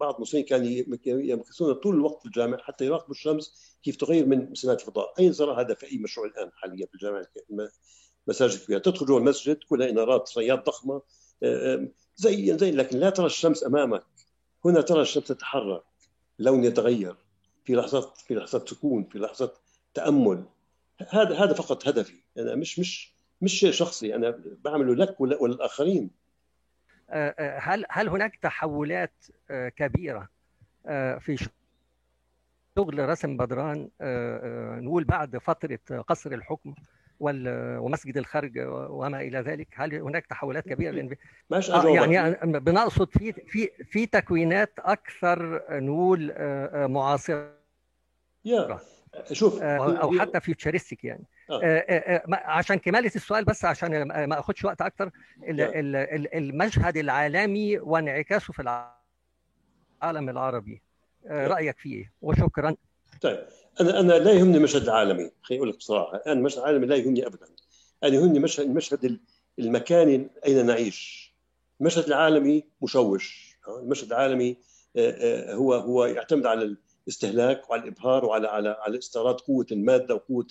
بعض 0.00 0.14
المصريين 0.14 0.46
كانوا 0.46 0.68
يمكثون 1.06 1.74
طول 1.74 1.94
الوقت 1.94 2.20
في 2.20 2.26
الجامع 2.26 2.58
حتى 2.58 2.86
يراقبوا 2.86 3.14
الشمس 3.14 3.76
كيف 3.82 3.96
تغير 3.96 4.26
من 4.26 4.54
سمات 4.54 4.80
الفضاء. 4.80 5.14
أين 5.18 5.32
صار 5.32 5.60
هذا 5.60 5.74
في 5.74 5.92
أي 5.92 5.98
مشروع 5.98 6.26
الآن 6.26 6.50
حاليا 6.52 6.86
في 6.86 6.94
الجامع 6.94 7.22
المساجد 8.28 8.58
فيها. 8.58 8.78
تدخل 8.78 9.06
جوا 9.06 9.18
المسجد 9.18 9.58
كلها 9.68 9.90
إنارات 9.90 10.28
سيارات 10.28 10.66
ضخمة 10.66 11.02
زي 12.16 12.58
زي 12.58 12.70
لكن 12.70 12.98
لا 12.98 13.10
ترى 13.10 13.26
الشمس 13.26 13.64
أمامك. 13.64 14.04
هنا 14.64 14.80
ترى 14.80 15.02
الشمس 15.02 15.24
تتحرك 15.24 15.82
لون 16.38 16.64
يتغير 16.64 17.16
في 17.64 17.74
لحظات 17.74 18.18
في 18.18 18.34
لحظات 18.34 18.68
سكون 18.68 19.04
في 19.04 19.18
لحظات 19.18 19.58
تأمل. 19.94 20.44
هذا 21.08 21.34
هذا 21.34 21.54
فقط 21.54 21.88
هدفي. 21.88 22.22
أنا 22.38 22.54
مش 22.54 22.78
مش 22.78 23.15
مش 23.40 23.52
شيء 23.52 23.70
شخصي 23.70 24.14
أنا 24.14 24.40
بعمله 24.64 24.94
لك 24.94 25.20
وللاخرين 25.20 26.10
آه، 27.10 27.34
آه، 27.38 27.58
هل 27.58 27.84
هل 27.90 28.08
هناك 28.08 28.36
تحولات 28.36 29.24
آه، 29.50 29.68
كبيرة 29.68 30.28
في 31.18 31.48
شغل 32.78 33.08
رسم 33.08 33.36
بدران 33.36 33.90
نقول 34.84 35.04
بعد 35.04 35.38
فترة 35.38 35.78
قصر 36.08 36.32
الحكم 36.32 36.74
ومسجد 37.20 38.16
الخرج 38.16 38.58
وما 38.68 39.20
إلى 39.20 39.38
ذلك؟ 39.38 39.68
هل 39.74 39.94
هناك 39.94 40.26
تحولات 40.26 40.68
كبيرة؟ 40.68 40.90
لأن 40.90 41.16
ماشي 41.50 41.72
يعني 41.94 42.36
بنقصد 42.58 43.10
في 43.10 43.32
في 43.32 43.70
في 43.84 44.06
تكوينات 44.06 44.72
أكثر 44.78 45.62
نقول 45.70 46.34
معاصرة. 46.88 47.52
يا 48.44 48.78
شوف 49.32 49.62
أو 49.62 50.10
حتى 50.20 50.40
فيوتشرستيك 50.40 51.04
يعني. 51.04 51.24
عشان 52.32 52.76
كمالة 52.76 53.10
السؤال 53.16 53.44
بس 53.44 53.64
عشان 53.64 54.02
ما 54.02 54.38
أخدش 54.38 54.64
وقت 54.64 54.80
أكتر 54.80 55.10
المشهد 56.34 56.96
العالمي 56.96 57.78
وانعكاسه 57.78 58.52
في 58.52 58.62
العالم 58.62 60.28
العربي. 60.28 60.82
رأيك 61.30 61.78
فيه 61.78 62.12
وشكرا. 62.22 62.76
طيب 63.20 63.46
أنا 63.80 64.00
أنا 64.00 64.12
لا 64.12 64.32
يهمني 64.32 64.56
المشهد 64.56 64.82
العالمي 64.82 65.30
خليني 65.42 65.60
أقول 65.60 65.68
لك 65.70 65.76
بصراحه 65.76 66.22
أنا 66.26 66.32
المشهد 66.32 66.58
العالمي 66.58 66.86
لا 66.86 66.96
يهمني 66.96 67.26
ابدا. 67.26 67.46
أنا 68.04 68.14
يهمني 68.14 68.38
مشهد 68.38 68.66
المشهد 68.66 69.20
المكاني 69.58 70.28
أين 70.46 70.66
نعيش. 70.66 71.32
المشهد 71.80 72.04
العالمي 72.04 72.64
مشوش. 72.82 73.56
المشهد 73.68 74.12
العالمي 74.12 74.56
هو 75.50 75.74
هو 75.74 76.04
يعتمد 76.04 76.46
على 76.46 76.76
الاستهلاك 77.06 77.70
وعلى 77.70 77.82
الإبهار 77.82 78.24
وعلى 78.24 78.48
على 78.48 78.76
على 78.80 78.98
استيراد 78.98 79.34
قوة 79.34 79.66
المادة 79.72 80.14
وقوة. 80.14 80.46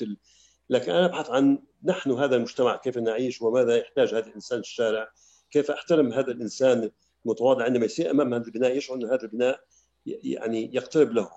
لكن 0.69 0.91
أنا 0.91 1.05
أبحث 1.05 1.29
عن 1.29 1.59
نحن 1.83 2.11
هذا 2.11 2.35
المجتمع 2.35 2.75
كيف 2.75 2.97
نعيش 2.97 3.41
وماذا 3.41 3.77
يحتاج 3.77 4.13
هذا 4.13 4.27
الإنسان 4.27 4.59
الشارع 4.59 5.09
كيف 5.51 5.71
أحترم 5.71 6.13
هذا 6.13 6.31
الإنسان 6.31 6.91
المتواضع 7.25 7.63
عندما 7.63 7.85
يسير 7.85 8.11
أمام 8.11 8.33
هذا 8.33 8.45
البناء 8.45 8.77
يشعر 8.77 8.97
أن 8.97 9.05
هذا 9.05 9.23
البناء 9.23 9.59
يعني 10.05 10.75
يقترب 10.75 11.11
له. 11.11 11.29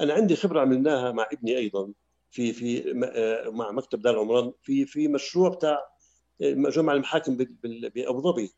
أنا 0.00 0.14
عندي 0.14 0.36
خبرة 0.36 0.60
عملناها 0.60 1.12
مع 1.12 1.28
ابني 1.32 1.56
أيضا 1.56 1.92
في 2.30 2.52
في 2.52 2.92
مع 3.46 3.72
مكتب 3.72 4.02
دار 4.02 4.14
العمران 4.14 4.52
في 4.62 4.86
في 4.86 5.08
مشروع 5.08 5.48
بتاع 5.48 5.78
جمع 6.40 6.92
المحاكم 6.92 7.36
بأبو 7.94 8.20
ظبي 8.20 8.52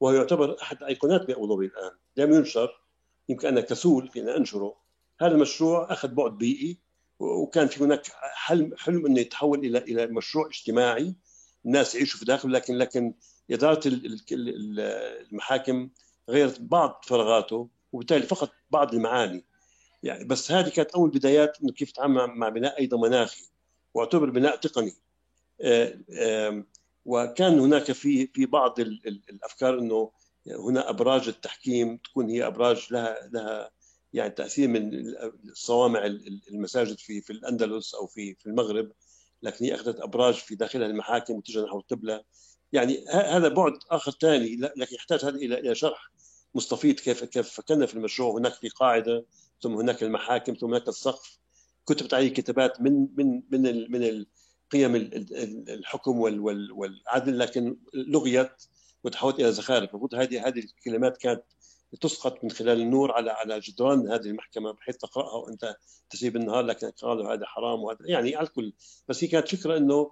وهو 0.00 0.14
يعتبر 0.14 0.56
أحد 0.62 0.76
الأيقونات 0.76 1.26
بأبو 1.26 1.48
ظبي 1.48 1.66
الآن. 1.66 1.90
لم 2.16 2.32
ينشر 2.32 2.80
يمكن 3.28 3.48
أنا 3.48 3.60
كسول 3.60 4.08
في 4.08 4.20
أن 4.20 4.28
أنشره. 4.28 4.76
هذا 5.20 5.34
المشروع 5.34 5.92
أخذ 5.92 6.08
بعد 6.08 6.38
بيئي 6.38 6.78
وكان 7.18 7.66
في 7.66 7.84
هناك 7.84 8.06
حلم 8.34 8.76
حلم 8.76 9.06
إنه 9.06 9.20
يتحول 9.20 9.58
إلى 9.58 9.78
إلى 9.78 10.06
مشروع 10.06 10.46
اجتماعي 10.46 11.14
الناس 11.66 11.94
يعيشوا 11.94 12.18
في 12.18 12.24
داخله 12.24 12.52
لكن 12.52 12.74
لكن 12.78 13.14
إدارة 13.50 13.80
المحاكم 14.32 15.90
غيرت 16.28 16.60
بعض 16.60 17.00
فراغاته 17.06 17.68
وبالتالي 17.92 18.26
فقط 18.26 18.50
بعض 18.70 18.94
المعاني. 18.94 19.44
يعني 20.02 20.24
بس 20.24 20.52
هذه 20.52 20.68
كانت 20.68 20.90
أول 20.90 21.10
بدايات 21.10 21.60
إنه 21.62 21.72
كيف 21.72 21.92
تتعامل 21.92 22.26
مع 22.26 22.48
بناء 22.48 22.78
أيضا 22.80 22.96
مناخي 22.98 23.42
واعتبر 23.94 24.30
بناء 24.30 24.56
تقني. 24.56 24.92
وكان 27.04 27.58
هناك 27.58 27.92
في 27.92 28.26
في 28.26 28.46
بعض 28.46 28.80
الأفكار 28.80 29.78
إنه 29.78 30.10
هنا 30.48 30.90
أبراج 30.90 31.28
التحكيم 31.28 31.96
تكون 31.96 32.30
هي 32.30 32.46
أبراج 32.46 32.86
لها 32.90 33.30
لها 33.32 33.70
يعني 34.14 34.30
تأثير 34.30 34.68
من 34.68 34.90
الصوامع 35.50 36.06
المساجد 36.52 36.98
في 36.98 37.20
في 37.20 37.30
الأندلس 37.30 37.94
أو 37.94 38.06
في 38.06 38.34
في 38.34 38.46
المغرب 38.46 38.92
لكن 39.42 39.64
هي 39.64 39.74
أخذت 39.74 40.00
أبراج 40.00 40.34
في 40.34 40.54
داخلها 40.54 40.86
المحاكم 40.86 41.34
وتجه 41.34 41.64
نحو 41.64 41.78
القبلة. 41.78 42.24
يعني 42.72 43.04
هذا 43.08 43.48
بعد 43.48 43.72
آخر 43.90 44.12
ثاني 44.20 44.56
لكن 44.56 44.94
يحتاج 44.94 45.24
هذا 45.24 45.36
إلى 45.36 45.58
إلى 45.58 45.74
شرح 45.74 46.10
مستفيض 46.54 46.94
كيف 46.94 47.24
كيف 47.24 47.48
فكرنا 47.48 47.86
في 47.86 47.94
المشروع. 47.94 48.38
هناك 48.38 48.52
في 48.52 48.68
قاعدة 48.68 49.26
ثم 49.62 49.74
هناك 49.74 50.02
المحاكم 50.02 50.54
ثم 50.54 50.66
هناك 50.66 50.88
السقف. 50.88 51.38
كتبت 51.86 52.14
عليه 52.14 52.28
كتابات 52.28 52.80
من 52.80 53.08
من 53.16 53.42
من 53.50 53.92
من 53.92 54.24
قيم 54.70 54.96
الحكم 55.68 56.20
والعدل 56.20 57.38
لكن 57.38 57.76
لغيت 57.94 58.62
وتحولت 59.04 59.40
إلى 59.40 59.52
زخارف. 59.52 59.90
المفروض 59.90 60.14
هذه 60.14 60.48
هذه 60.48 60.58
الكلمات 60.58 61.16
كانت 61.16 61.42
تسقط 62.00 62.44
من 62.44 62.50
خلال 62.50 62.80
النور 62.80 63.12
على 63.12 63.30
على 63.30 63.60
جدران 63.60 64.08
هذه 64.08 64.26
المحكمة 64.26 64.72
بحيث 64.72 64.96
تقرأها 64.96 65.34
وأنت 65.34 65.76
تسيب 66.10 66.36
النهار 66.36 66.64
لكن 66.64 66.90
قالوا 66.90 67.34
هذا 67.34 67.46
حرام 67.46 67.82
وهذا 67.82 67.98
يعني 68.02 68.36
على 68.36 68.46
الكل. 68.46 68.72
بس 69.08 69.24
هي 69.24 69.28
كانت 69.28 69.54
فكرة 69.56 69.76
إنه 69.76 70.10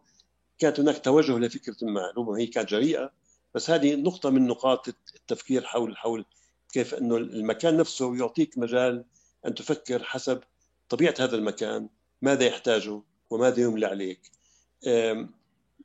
كانت 0.59 0.81
هناك 0.81 1.05
توجه 1.05 1.39
لفكرة 1.39 1.77
ما 1.83 2.13
ربما 2.17 2.39
هي 2.39 2.47
كانت 2.47 2.69
جريئة. 2.69 3.13
بس 3.55 3.71
هذه 3.71 3.95
نقطة 3.95 4.31
من 4.31 4.47
نقاط 4.47 4.89
التفكير 4.89 5.63
حول 5.65 5.97
حول 5.97 6.25
كيف 6.73 6.95
إنه 6.95 7.17
المكان 7.17 7.77
نفسه 7.77 8.17
يعطيك 8.17 8.59
مجال 8.59 9.05
أن 9.47 9.55
تفكر 9.55 10.03
حسب 10.03 10.41
طبيعة 10.89 11.15
هذا 11.21 11.37
المكان 11.37 11.89
ماذا 12.23 12.45
يحتاجه 12.47 13.03
وماذا 13.31 13.63
يملى 13.63 13.87
عليك. 13.87 14.21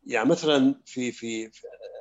يعني 0.08 0.30
مثلا 0.30 0.76
في 0.86 1.12
في 1.12 1.52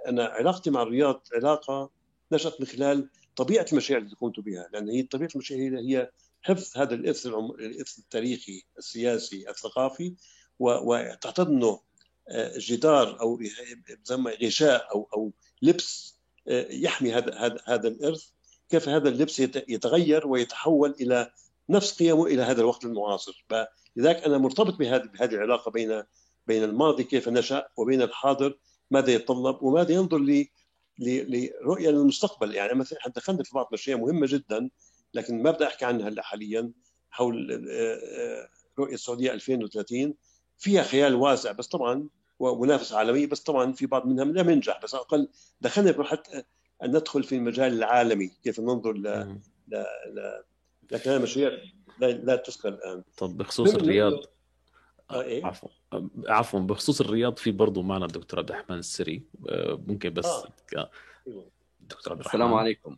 أنا 0.06 0.24
علاقتي 0.24 0.70
مع 0.70 0.82
الرياض 0.82 1.26
علاقة 1.34 1.90
نشأت 2.32 2.60
من 2.60 2.66
خلال 2.66 3.08
طبيعة 3.36 3.66
المشاريع 3.72 4.02
التي 4.02 4.16
قمت 4.16 4.40
بها 4.40 4.68
لأن 4.72 4.88
هي 4.88 5.02
طبيعة 5.02 5.28
المشاريع 5.34 5.80
هي 5.80 6.10
حفظ 6.42 6.78
هذا 6.78 6.94
الإرث 6.94 7.26
الإرث 7.26 7.98
التاريخي 7.98 8.62
السياسي 8.78 9.50
الثقافي 9.50 10.14
وتحتضنه 10.58 11.80
آه، 12.28 12.52
جدار 12.58 13.20
أو 13.20 13.40
بسمى 14.04 14.32
غشاء 14.42 14.88
أو 14.94 15.08
أو 15.14 15.32
لبس 15.62 16.16
آه، 16.48 16.66
يحمي 16.70 17.12
هذا 17.12 17.34
هذا 17.34 17.60
هذا 17.64 17.88
الإرث. 17.88 18.28
كيف 18.68 18.88
هذا 18.88 19.08
اللبس 19.08 19.40
يتغير 19.68 20.26
ويتحول 20.26 20.94
إلى 21.00 21.30
نفس 21.68 21.98
قيمه 21.98 22.26
إلى 22.26 22.42
هذا 22.42 22.60
الوقت 22.60 22.84
المعاصر. 22.84 23.46
لذلك 23.96 24.16
أنا 24.16 24.38
مرتبط 24.38 24.74
بهذه 24.74 25.02
بهذه 25.02 25.34
العلاقة 25.34 25.70
بين 25.70 26.02
بين 26.46 26.64
الماضي 26.64 27.04
كيف 27.04 27.28
نشأ 27.28 27.68
وبين 27.76 28.02
الحاضر 28.02 28.58
ماذا 28.90 29.12
يتطلب 29.12 29.62
وماذا 29.62 29.92
ينظر 29.92 30.18
ل 30.18 30.46
لرؤية 30.98 31.90
للمستقبل. 31.90 32.54
يعني 32.54 32.74
مثلا 32.74 32.98
إحنا 32.98 33.12
دخلنا 33.12 33.42
في 33.42 33.50
بعض 33.54 33.66
الأشياء 33.68 33.98
مهمة 33.98 34.26
جدا 34.30 34.70
لكن 35.14 35.42
ما 35.42 35.50
بدي 35.50 35.66
أحكي 35.66 35.84
عنها 35.84 36.08
هلأ 36.08 36.22
حاليا 36.22 36.72
حول 37.10 37.52
آه، 37.70 37.94
آه، 37.94 38.48
رؤية 38.78 38.94
السعودية 38.94 39.32
2030 39.32 40.14
فيها 40.58 40.82
خيال 40.82 41.14
واسع 41.14 41.52
بس 41.52 41.66
طبعا 41.66 42.08
ومنافسه 42.38 42.98
عالميه 42.98 43.26
بس 43.26 43.40
طبعا 43.40 43.72
في 43.72 43.86
بعض 43.86 44.06
منها 44.06 44.24
لم 44.24 44.50
ينجح. 44.50 44.80
بس 44.82 44.94
على 44.94 45.00
الأقل 45.00 45.28
دخلنا 45.60 45.92
في 45.92 45.98
مرحله 45.98 46.22
أن 46.82 46.90
ندخل 46.96 47.22
في 47.22 47.34
المجال 47.36 47.72
العالمي 47.72 48.30
كيف 48.44 48.60
ننظر 48.60 48.92
ل 48.92 49.02
ل 49.68 49.76
ل 50.14 50.42
لكن 50.90 51.10
هذه 51.10 51.22
مشاريع 51.22 51.58
لا, 51.98 52.06
لا 52.06 52.36
تذكر 52.36 52.68
الآن. 52.68 53.02
طب 53.16 53.36
بخصوص 53.36 53.74
الرياض. 53.74 54.12
آه 55.10 55.22
إيه؟ 55.22 55.46
عفوا. 55.46 55.68
عفوا 56.28 56.60
بخصوص 56.60 57.00
الرياض 57.00 57.36
في 57.36 57.50
برضه 57.50 57.82
معنا 57.82 58.04
الدكتور 58.04 58.40
عبد 58.40 58.50
الرحمن 58.50 58.78
السري. 58.78 59.22
آه، 59.48 59.80
ممكن 59.86 60.10
بس 60.10 60.26
آه. 60.26 60.44
دكتور 61.80 62.12
عبد 62.12 62.20
الرحمن. 62.20 62.40
السلام 62.40 62.54
عليكم. 62.54 62.96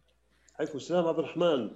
عليكم 0.58 0.76
السلام 0.76 1.06
عبد 1.06 1.18
الرحمن. 1.18 1.70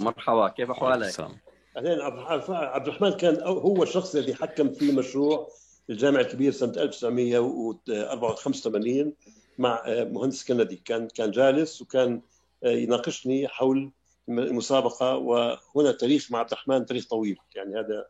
مرحبا 0.00 0.48
كيف 0.48 0.70
احوالك؟ 0.70 1.06
السلام. 1.06 1.36
أهلين 1.76 2.00
عبد 2.00 2.88
الرحمن. 2.88 3.10
كان 3.10 3.40
هو 3.42 3.82
الشخص 3.82 4.14
الذي 4.14 4.34
حكم 4.34 4.72
في 4.72 4.92
مشروع 4.92 5.48
الجامع 5.90 6.20
الكبير 6.20 6.52
سنة 6.52 6.72
1984 6.72 9.14
مع 9.58 9.82
آه، 9.86 10.04
مهندس 10.04 10.44
كندي. 10.44 10.76
كان 10.76 11.08
كان 11.08 11.30
جالس 11.30 11.82
وكان 11.82 12.22
آه، 12.64 12.68
يناقشني 12.68 13.48
حول 13.48 13.92
المسابقه 14.28 15.16
وهنا 15.16 15.92
تاريخ 15.92 16.32
مع 16.32 16.38
عبد 16.38 16.52
الرحمن 16.52 16.86
تاريخ 16.86 17.06
طويل. 17.08 17.36
يعني 17.54 17.80
هذا 17.80 18.06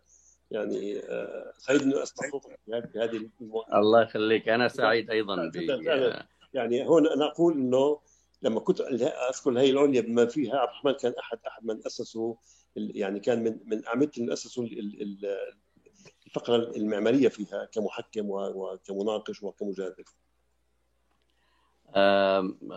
يعني 0.51 0.99
آه، 0.99 1.53
سعيد 1.59 1.83
انه 1.83 2.03
استضفك 2.03 2.59
في 2.67 2.99
هذه 2.99 3.29
الله 3.75 4.03
يخليك. 4.03 4.49
أنا 4.49 4.69
سعيد 4.69 5.11
أيضا 5.11 5.51
يعني 6.55 6.89
هون 6.89 7.07
أنا 7.07 7.27
أقول 7.27 7.53
إنه 7.53 8.01
لما 8.43 8.61
كنت 8.61 8.81
أذكر 8.81 9.51
الهيئة 9.51 9.71
العليا 9.71 10.01
بما 10.01 10.27
فيها 10.27 10.57
عبد 10.57 10.69
الرحمن 10.69 10.93
كان 10.93 11.13
احد 11.19 11.39
أحد 11.47 11.65
من 11.65 11.81
أسسوا 11.87 12.35
يعني 12.77 13.21
كان 13.21 13.45
من 13.45 13.59
من 13.67 13.87
أعمدة 13.87 14.11
اللي 14.19 14.33
أسسوا 14.33 14.67
الفقرة 16.27 16.57
المعمارية 16.77 17.29
فيها 17.29 17.65
كمحكم 17.65 18.31
وكمناقش 18.31 19.43
وكمجادل. 19.43 20.05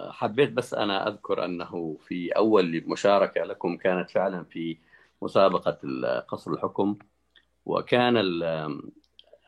حبيت 0.09 0.51
بس 0.51 0.73
أنا 0.73 1.07
أذكر 1.07 1.45
أنه 1.45 1.97
في 2.07 2.31
أول 2.31 2.83
مشاركة 2.87 3.43
لكم 3.43 3.77
كانت 3.77 4.09
فعلا 4.09 4.43
في 4.43 4.77
مسابقة 5.21 5.79
قصر 6.19 6.51
الحكم. 6.51 6.97
وكان 7.69 8.41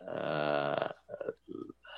آه، 0.02 0.94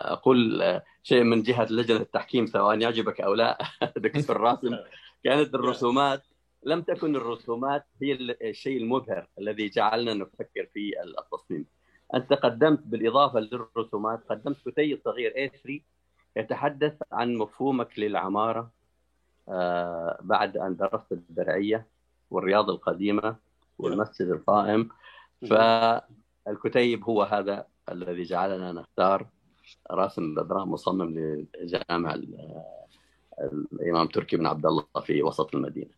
أقول 0.02 0.64
شيء 1.04 1.24
من 1.24 1.44
جهة 1.44 1.68
لجنة 1.70 1.98
التحكيم 1.98 2.46
سواء 2.46 2.80
يعجبك 2.80 3.22
أو 3.22 3.34
لا 3.34 3.58
دكتور 3.98 4.38
راسم. 4.38 4.78
كانت 5.24 5.56
الرسومات 5.56 6.24
لم 6.64 6.82
تكن 6.82 7.16
الرسومات 7.16 7.86
هي 8.02 8.14
الشيء 8.42 8.78
المبهر 8.78 9.28
الذي 9.40 9.70
جعلنا 9.70 10.14
نفكر 10.14 10.66
في 10.74 10.92
التصميم. 11.04 11.66
أنت 12.16 12.34
قدمت 12.34 12.80
بالإضافة 12.86 13.40
للرسومات 13.40 14.24
قدمت 14.30 14.70
كتيب 14.70 15.02
صغير 15.06 15.50
A3 15.50 15.72
يتحدث 16.36 16.94
عن 17.12 17.36
مفهومك 17.36 18.00
للعمارة 18.00 18.72
آه، 19.50 20.20
بعد 20.22 20.58
أن 20.58 20.76
درست 20.76 21.12
الدرعية 21.12 21.88
والرياض 22.32 22.70
القديمة 22.70 23.36
والمسجد 23.80 24.28
القائم. 24.28 24.90
فالكتيب 25.50 27.04
هو 27.04 27.24
هذا 27.24 27.66
الذي 27.92 28.24
جعلنا 28.24 28.72
نختار 28.72 29.28
راسم 29.92 30.24
البدران 30.24 30.68
مصمم 30.68 31.16
لجامع 31.62 32.16
الإمام 33.74 34.08
تركي 34.08 34.38
بن 34.38 34.46
عبد 34.46 34.66
الله 34.66 34.86
في 35.02 35.24
وسط 35.24 35.56
المدينة. 35.56 35.92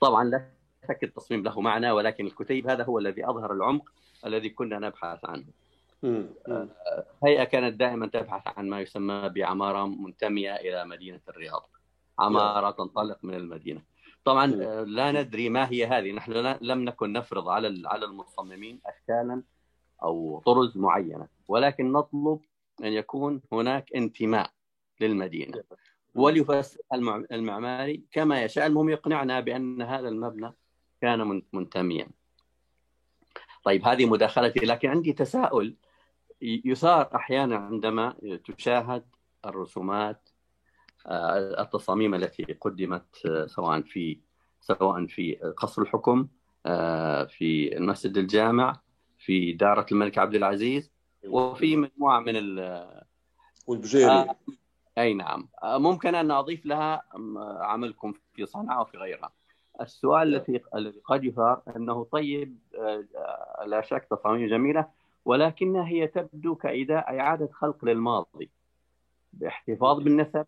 طبعا 0.00 0.24
لا 0.24 0.50
شك 0.88 1.04
التصميم 1.04 1.42
له 1.42 1.60
معنى 1.60 1.90
ولكن 1.90 2.26
الكتيب 2.26 2.68
هذا 2.70 2.84
هو 2.84 2.98
الذي 2.98 3.28
أظهر 3.28 3.52
العمق 3.52 3.92
الذي 4.26 4.50
كنا 4.50 4.78
نبحث 4.78 5.24
عنه. 5.24 5.44
هيئة 7.24 7.44
كانت 7.44 7.74
دائما 7.80 8.06
تبحث 8.06 8.58
عن 8.58 8.68
ما 8.68 8.80
يسمى 8.80 9.28
بعمارة 9.28 9.86
منتمية 9.86 10.56
إلى 10.56 10.84
مدينة 10.84 11.20
الرياض. 11.28 11.70
عمارة 12.18 12.70
تنطلق 12.70 13.18
من 13.22 13.34
المدينة. 13.34 13.82
طبعا 14.24 14.46
لا 14.84 15.12
ندري 15.12 15.48
ما 15.48 15.70
هي 15.70 15.86
هذه، 15.86 16.12
نحن 16.12 16.32
لم 16.60 16.84
نكن 16.84 17.12
نفرض 17.12 17.48
على 17.48 17.88
على 17.88 18.04
المصممين 18.04 18.80
اشكالا 18.86 19.42
أو 20.02 20.42
طرز 20.46 20.78
معينة، 20.78 21.28
ولكن 21.48 21.92
نطلب 21.92 22.40
أن 22.84 22.92
يكون 22.92 23.40
هناك 23.52 23.94
انتماء 23.94 24.50
للمدينة. 25.00 25.62
وليفسر 26.14 26.80
المعماري 27.32 28.04
كما 28.12 28.42
يشاء 28.42 28.66
المهم 28.66 28.88
يقنعنا 28.88 29.40
بأن 29.40 29.82
هذا 29.82 30.08
المبنى 30.08 30.52
كان 31.00 31.42
منتميا. 31.52 32.08
طيب 33.64 33.84
هذه 33.84 34.06
مداخلتي 34.06 34.66
لكن 34.66 34.88
عندي 34.88 35.12
تساؤل. 35.12 35.76
يثار 36.40 37.10
أحيانا 37.14 37.56
عندما 37.56 38.14
تشاهد 38.44 39.04
الرسومات 39.46 40.28
آه، 40.28 40.33
التصاميم 41.06 42.14
التي 42.14 42.44
قدمت 42.60 43.26
آه، 43.26 43.46
سواء 43.46 43.80
في 43.80 44.18
سواء 44.60 45.06
في 45.06 45.34
قصر 45.34 45.82
الحكم 45.82 46.28
آه، 46.66 47.24
في 47.24 47.76
المسجد 47.76 48.16
الجامع 48.16 48.80
في 49.18 49.52
دارة 49.52 49.86
الملك 49.92 50.18
عبد 50.18 50.34
العزيز 50.34 50.90
وفي 51.26 51.76
مجموعة 51.76 52.20
من 52.20 52.36
ال 52.36 52.84
والبجيري. 53.66 54.26
أي 54.98 55.14
نعم. 55.14 55.48
آه، 55.62 55.78
ممكن 55.78 56.14
أن 56.14 56.30
أضيف 56.30 56.66
لها 56.66 57.02
عملكم 57.60 58.14
في 58.34 58.46
صنعاء 58.46 58.82
وفي 58.82 58.96
غيرها. 58.96 59.32
السؤال 59.80 60.34
الذي 60.34 60.60
الذي 60.74 61.00
قد 61.04 61.24
يثار 61.24 61.62
أنه 61.76 62.04
طيب 62.04 62.58
آه، 62.78 63.04
آه، 63.16 63.64
لا 63.66 63.80
شك 63.80 64.06
تصاميم 64.10 64.48
جميلة 64.48 64.86
ولكنها 65.24 65.88
هي 65.88 66.06
تبدو 66.06 66.54
كاعاده 66.54 67.48
خلق 67.52 67.84
للماضي 67.84 68.50
باحتفاظ 69.32 69.98
بالنسب 70.00 70.46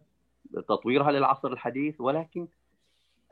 تطويرها 0.69 1.13
للعصر 1.13 1.53
الحديث 1.53 2.01
ولكن 2.01 2.49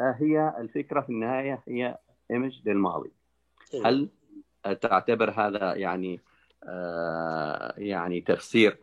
هي 0.00 0.54
الفكرة 0.58 1.00
في 1.00 1.08
النهاية 1.08 1.62
هي 1.68 1.98
ايمج 2.30 2.60
للماضي. 2.64 3.10
هل 3.84 4.08
تعتبر 4.80 5.30
هذا 5.30 5.74
يعني 5.74 6.20
يعني 7.78 8.20
تفسير 8.20 8.78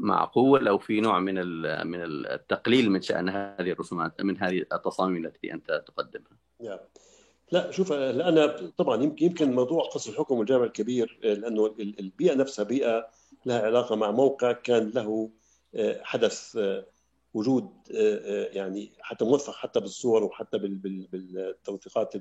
معقول 0.00 0.68
أو 0.68 0.78
في 0.78 1.00
نوع 1.00 1.20
من 1.20 1.34
من 1.86 2.02
التقليل 2.02 2.90
من 2.90 3.02
شأن 3.02 3.28
هذه 3.28 3.70
الرسومات 3.70 4.22
من 4.22 4.38
هذه 4.38 4.64
التصاميم 4.72 5.26
التي 5.26 5.52
أنت 5.52 5.84
تقدمها. 5.86 6.38
لا 7.52 7.70
شوف 7.70 7.92
أنا 7.92 8.46
طبعا 8.76 9.02
يمكن 9.02 9.26
يمكن 9.26 9.54
موضوع 9.54 9.82
قصر 9.82 10.10
الحكم 10.10 10.38
والجامع 10.38 10.64
الكبير 10.64 11.18
لأنه 11.22 11.74
البيئة 11.78 12.34
نفسها 12.34 12.64
بيئة 12.64 13.08
لها 13.46 13.62
علاقة 13.62 13.96
مع 13.96 14.10
موقع 14.10 14.52
كان 14.52 14.90
له 14.94 15.30
آه، 15.74 16.00
حدث 16.02 16.56
آه، 16.56 16.86
وجود 17.34 17.70
آه، 17.96 18.48
يعني 18.52 18.92
حتى 19.00 19.24
موثق 19.24 19.54
حتى 19.54 19.80
بالصور 19.80 20.24
وحتى 20.24 20.58
بالتوثيقات 20.58 22.14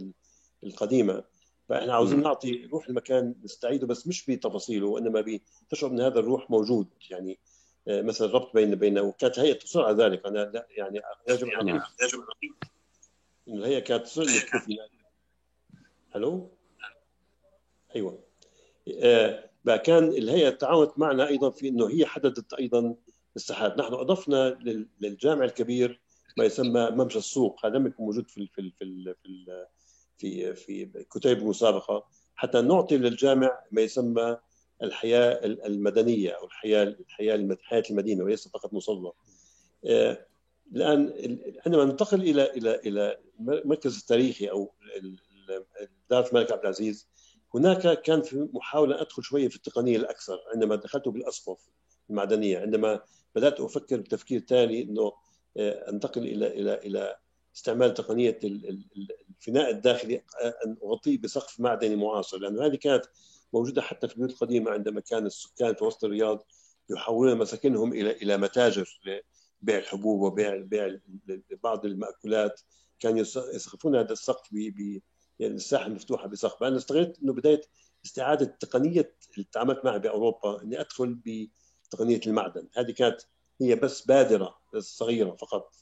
القديمة. 0.64 1.24
فإحنا 1.70 1.94
عاوزين 1.94 2.22
نعطي 2.22 2.66
روح 2.66 2.88
المكان 2.88 3.36
نستعيده 3.44 3.88
بس 3.88 4.08
مش 4.08 4.26
بتفاصيله 4.26 4.88
وإنما 4.88 5.40
تشعر 5.70 5.92
إن 5.92 6.02
هذا 6.02 6.20
الروح 6.20 6.52
موجود. 6.52 6.88
يعني 7.10 7.40
آه، 7.88 8.02
مثلا 8.02 8.28
الربط 8.28 8.54
بين 8.54 8.76
بين 8.76 9.00
وكانت 9.00 9.40
هي 9.40 9.54
تصر 9.54 9.82
على 9.82 10.04
ذلك. 10.04 10.26
أنا 10.26 10.40
لا 10.54 10.68
يعني 10.70 11.02
يجب 11.30 11.48
أن 11.48 11.66
نعم. 11.66 11.82
يجب 12.04 12.24
انه 13.48 13.66
هي 13.66 13.82
كانت 13.82 14.04
تصر 14.04 14.26
ألو؟ 16.16 16.50
أيوه. 17.96 18.20
آه 19.04 19.52
كان 19.78 20.08
الهيئة 20.08 20.50
تعاونت 20.50 21.00
معنا 21.00 21.28
أيضا 21.28 21.50
في 21.50 21.68
إنه 21.68 21.90
هي 21.90 22.06
حددت 22.06 22.54
أيضا 22.54 22.96
الساحات. 23.36 23.78
نحن 23.78 23.94
أضفنا 23.94 24.60
للجامع 25.02 25.46
الكبير 25.46 26.02
ما 26.38 26.46
يسمى 26.46 26.90
ممشى 26.92 27.18
السوق. 27.18 27.66
هذا 27.66 27.78
لم 27.78 27.88
يكن 27.88 28.04
موجود 28.04 28.30
في 28.30 28.48
في 28.48 28.72
في 28.80 29.16
في 30.18 30.56
في, 30.56 30.86
في 30.86 31.04
كتيب 31.04 31.38
المسابقة. 31.38 32.08
حتى 32.36 32.62
نعطي 32.62 32.98
للجامع 32.98 33.60
ما 33.72 33.82
يسمى 33.82 34.38
الحياة 34.84 35.40
المدنية 35.46 36.32
أو 36.32 36.46
الحياة 36.46 36.84
الحياة 36.84 37.58
حياة 37.62 37.84
المدينة 37.90 38.24
وليس 38.24 38.48
فقط 38.48 38.74
مصلى. 38.74 39.12
آه، 39.86 40.26
الآن 40.76 41.14
عندما 41.66 41.86
ننتقل 41.86 42.22
إلى 42.22 42.52
إلى 42.52 42.76
إلى 42.76 43.18
المركز 43.40 43.98
التاريخي 43.98 44.48
أو 44.48 44.74
دار 46.10 46.28
الملك 46.28 46.52
عبد 46.52 46.62
العزيز 46.62 47.08
هناك 47.56 48.02
كان 48.02 48.22
في 48.22 48.50
محاولة 48.54 49.02
أدخل 49.02 49.24
شوية 49.24 49.48
في 49.48 49.56
التقنية 49.56 49.98
الأكثر 49.98 50.40
عندما 50.54 50.76
دخلت 50.76 51.08
بالأسقف 51.08 51.70
المعدنية 52.10 52.60
عندما 52.60 53.02
بدأت 53.36 53.60
أفكر 53.60 53.98
بتفكير 53.98 54.40
تالي 54.40 54.82
إنه 54.82 55.14
آه، 55.58 55.90
أنتقل 55.90 56.22
إلى 56.22 56.48
إلى 56.48 56.74
إلى 56.74 57.18
استعمال 57.56 57.94
تقنية 57.94 58.40
الفناء 58.44 59.70
الداخلي 59.70 60.16
آه، 60.16 60.56
أن 60.66 60.78
أغطيه 60.84 61.18
بسقف 61.18 61.60
معدني 61.60 61.96
معاصر. 61.96 62.38
لأنه 62.38 62.66
هذه 62.66 62.76
كانت 62.76 63.06
موجودة 63.54 63.82
حتى 63.82 64.08
في 64.08 64.14
البيوت 64.14 64.32
القديمة 64.32 64.72
عندما 64.72 65.02
كان 65.02 65.26
السكان 65.26 65.76
في 65.76 65.84
وسط 65.84 66.04
الرياض 66.04 66.46
يحولون 66.90 67.38
مساكنهم 67.38 67.94
إلى 67.94 68.12
إلى 68.12 68.38
متاجر 68.38 69.00
لبيع 69.62 69.78
الحبوب 69.78 70.22
وبيع 70.22 70.58
بيع 70.58 70.98
بعض 71.64 71.86
المأكولات. 71.86 72.62
كانوا 73.00 73.20
يسقفون 73.54 73.96
هذا 73.96 74.14
السقف 74.14 74.50
ب 74.52 75.00
يعني 75.40 75.56
الساحة 75.56 75.86
المفتوحة 75.86 76.28
بسقف. 76.28 76.64
أنا 76.64 76.78
استغلت 76.78 77.20
إنه 77.24 77.34
بداية 77.34 77.62
استعادة 78.06 78.46
تقنية 78.46 79.16
اللي 79.34 79.48
تعاملت 79.52 79.86
معها 79.86 79.98
بأوروبا 79.98 80.62
إني 80.62 80.82
أدخل 80.82 81.14
بتقنيه 81.92 82.22
المعدن. 82.28 82.68
هذه 82.78 82.92
كانت 82.92 83.22
هي 83.62 83.76
بس 83.76 84.02
بادرة 84.02 84.58
صغيرة 84.78 85.36
فقط. 85.36 85.76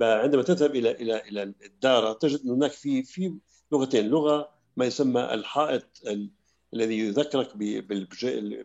عندما 0.00 0.42
تذهب 0.42 0.76
إلى 0.76 0.90
إلى 0.90 1.16
إلى 1.16 1.42
الداره 1.42 2.12
تجد 2.12 2.40
أن 2.44 2.50
هناك 2.50 2.70
في 2.70 3.02
في 3.02 3.34
لغتين. 3.72 4.08
لغة 4.08 4.54
ما 4.76 4.84
يسمى 4.84 5.20
الحائط 5.20 5.84
الذي 6.74 6.98
يذكرك 6.98 7.56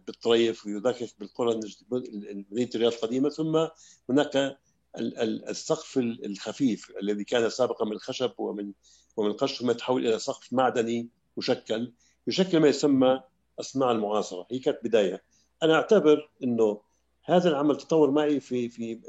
بالطريف 0.08 0.66
ويذكرك 0.66 1.10
بالقرى 1.20 1.60
مدينه 1.92 2.70
الرياض 2.76 2.94
القديمة. 2.94 3.30
ثم 3.30 3.68
هناك 4.10 4.60
السقف 4.98 5.98
الخفيف 5.98 6.92
الذي 7.02 7.24
كان 7.24 7.50
سابقا 7.50 7.86
من 7.86 7.92
الخشب 7.92 8.32
ومن 8.38 8.74
ومن 9.18 9.30
القش 9.30 9.60
ثم 9.60 9.72
تحول 9.72 10.08
إلى 10.08 10.20
سقف 10.20 10.54
معدني 10.54 11.10
مشكل. 11.38 11.94
يشكل 12.28 12.60
ما 12.60 12.68
يسمى 12.68 13.24
الصناعه 13.60 13.92
المعاصرة. 13.92 14.48
هي 14.52 14.60
كانت 14.60 14.80
بداية. 14.84 15.29
أنا 15.64 15.76
أعتبر 15.76 16.30
إنه 16.44 16.82
هذا 17.24 17.50
العمل 17.50 17.78
تطور 17.78 18.12
معي 18.12 18.40
في 18.40 18.70
في 18.70 19.00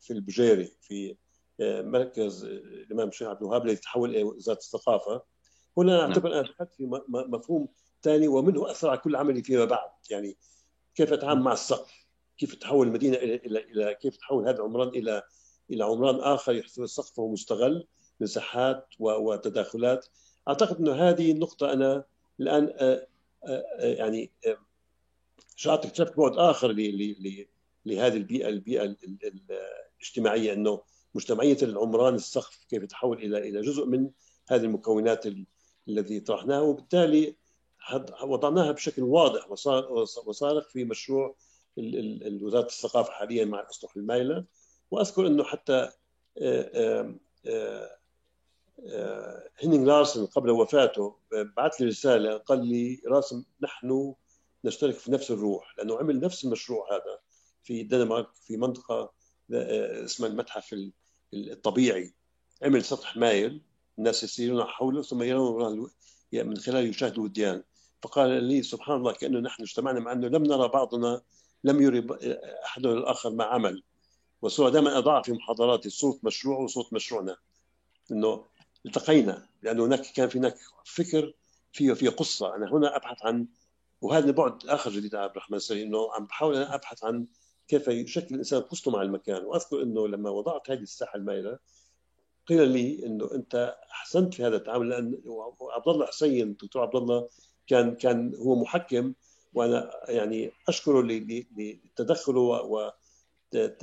في 0.00 0.12
البجيري 0.12 0.72
في 0.80 1.16
مركز 1.60 2.44
الإمام 2.44 3.08
الشيخ 3.08 3.28
عبد 3.28 3.42
الوهاب 3.42 3.64
الذي 3.64 3.76
تحول 3.76 4.10
إلى 4.10 4.22
وزارة 4.22 4.58
الثقافة. 4.58 5.22
هنا 5.78 5.96
نعم. 5.96 6.08
أعتبر 6.08 6.32
أنا 6.32 6.42
دخلت 6.42 6.74
في 6.74 7.00
مفهوم 7.08 7.68
ثاني 8.02 8.28
ومنه 8.28 8.70
أثر 8.70 8.88
على 8.88 8.98
كل 8.98 9.16
عملي 9.16 9.42
فيما 9.42 9.64
بعد. 9.64 9.90
يعني 10.10 10.36
كيف 10.94 11.12
أتعامل 11.12 11.42
مع 11.42 11.52
السقف؟ 11.52 12.06
كيف 12.38 12.54
تحول 12.54 12.86
المدينة 12.86 13.16
إلى 13.16 13.34
إلى 13.34 13.58
إلى 13.58 13.94
كيف 13.94 14.16
تحول 14.16 14.48
هذا 14.48 14.56
العمران 14.56 14.88
إلى 14.88 15.22
إلى 15.70 15.84
عمران 15.84 16.20
آخر 16.20 16.54
يحتوي 16.54 16.86
سقفه 16.86 17.28
مستغل 17.28 17.86
مساحات 18.20 18.86
وتداخلات؟ 18.98 20.06
أعتقد 20.48 20.76
إنه 20.76 20.92
هذه 20.92 21.32
النقطة 21.32 21.72
أنا 21.72 22.04
الآن 22.40 22.74
آه، 22.78 23.06
آه، 23.44 23.64
آه، 23.78 23.94
يعني 23.94 24.32
شعرت 25.56 25.84
اكتشفت 25.84 26.16
بعد 26.16 26.36
آخر 26.36 26.72
لهذه 27.86 28.16
البيئة 28.16 28.48
البيئة 28.48 28.96
الاجتماعية 30.00 30.52
إنه 30.52 30.82
مجتمعية 31.14 31.58
العمران 31.62 32.14
السقف 32.14 32.64
كيف 32.68 32.82
يتحول 32.82 33.18
إلى 33.18 33.38
إلى 33.48 33.60
جزء 33.60 33.86
من 33.86 34.10
هذه 34.48 34.64
المكونات 34.64 35.24
الذي 35.88 36.20
طرحناها 36.20 36.60
وبالتالي 36.60 37.36
وضعناها 38.22 38.72
بشكل 38.72 39.02
واضح. 39.02 39.50
وصارخ 40.26 40.68
في 40.68 40.84
مشروع 40.84 41.36
وزارة 42.42 42.66
الثقافة 42.66 43.12
حاليا 43.12 43.44
مع 43.44 43.60
الاسطح 43.60 43.96
المايلة. 43.96 44.44
وأذكر 44.90 45.26
إنه 45.26 45.44
حتى 45.44 45.90
آه، 46.38 47.14
آه، 47.46 47.90
آه، 48.88 49.48
هينينغ 49.58 49.86
لارسن 49.86 50.26
قبل 50.26 50.50
وفاته 50.50 51.16
بعث 51.56 51.80
لي 51.80 51.86
رسالة 51.86 52.36
قال 52.36 52.66
لي 52.66 53.00
راسم 53.06 53.44
نحن 53.60 54.14
نشترك 54.66 54.94
في 54.94 55.12
نفس 55.12 55.30
الروح 55.30 55.74
لأنه 55.78 55.98
عمل 55.98 56.20
نفس 56.20 56.44
المشروع 56.44 56.92
هذا 56.92 57.18
في 57.62 57.80
الدنمارك 57.80 58.28
في 58.34 58.56
منطقة 58.56 59.12
اسمها 59.50 60.28
المتحف 60.28 60.76
الطبيعي. 61.34 62.14
عمل 62.62 62.84
سطح 62.84 63.16
مايل 63.16 63.60
الناس 63.98 64.24
يسيرون 64.24 64.64
حوله 64.64 65.02
ثم 65.02 65.22
يرون 65.22 65.90
من 66.32 66.56
خلاله 66.56 66.88
يشاهدوا 66.88 67.24
الوديان 67.24 67.62
فقال 68.02 68.44
لي 68.44 68.62
سبحان 68.62 68.96
الله 68.96 69.12
كأنه 69.12 69.38
نحن 69.38 69.62
اجتمعنا 69.62 70.00
مع 70.00 70.12
أنه 70.12 70.28
لم 70.28 70.44
نرى 70.44 70.68
بعضنا 70.68 71.22
لم 71.64 71.82
يري 71.82 72.06
احدنا 72.64 72.92
الآخر 72.92 73.30
ما 73.30 73.44
عمل. 73.44 73.82
وصورة 74.42 74.70
دائما 74.70 74.98
اضع 74.98 75.22
في 75.22 75.32
محاضراتي 75.32 75.90
صوت 75.90 76.24
مشروع 76.24 76.58
وصوت 76.58 76.92
مشروعنا. 76.92 77.36
إنه 78.10 78.44
التقينا 78.86 79.48
لأنه 79.62 79.84
هناك 79.84 80.12
كان 80.12 80.28
في 80.28 80.38
هناك 80.38 80.56
فكر 80.84 81.34
فيه 81.72 81.92
في 81.92 82.08
قصة. 82.08 82.54
أنا 82.56 82.72
هنا 82.72 82.96
أبحث 82.96 83.22
عن 83.22 83.46
وهذا 84.00 84.30
بعد 84.30 84.66
آخر 84.66 84.90
جديد 84.90 85.14
عبد 85.14 85.30
الرحمن 85.30 85.56
السري 85.56 85.82
إنه 85.82 86.12
عم 86.12 86.26
بحاول 86.26 86.56
أنا 86.56 86.74
أبحث 86.74 87.04
عن 87.04 87.26
كيف 87.68 87.88
يشكل 87.88 88.34
الإنسان 88.34 88.60
قصته 88.60 88.90
مع 88.90 89.02
المكان. 89.02 89.44
وأذكر 89.44 89.82
إنه 89.82 90.08
لما 90.08 90.30
وضعت 90.30 90.70
هذه 90.70 90.82
الساحة 90.82 91.16
المائلة 91.16 91.58
قيل 92.46 92.68
لي 92.68 93.06
إنه 93.06 93.30
أنت 93.34 93.76
أحسنت 93.92 94.34
في 94.34 94.44
هذا 94.44 94.56
التعامل 94.56 94.88
لأن 94.88 95.22
عبد 95.60 95.88
الله 95.88 96.06
حسين 96.06 96.48
الدكتور 96.48 96.82
عبد 96.82 96.96
الله 96.96 97.28
كان 97.66 97.94
كان 97.94 98.34
هو 98.34 98.54
محكم 98.54 99.14
وأنا 99.54 99.90
يعني 100.08 100.52
أشكره 100.68 101.02
لتدخله 101.56 102.40
و 102.40 102.92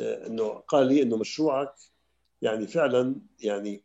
إنه 0.01 0.49
قال 0.49 0.87
لي 0.87 1.01
إنه 1.01 1.17
مشروعك 1.17 1.75
يعني 2.41 2.67
فعلا 2.67 3.15
يعني 3.39 3.83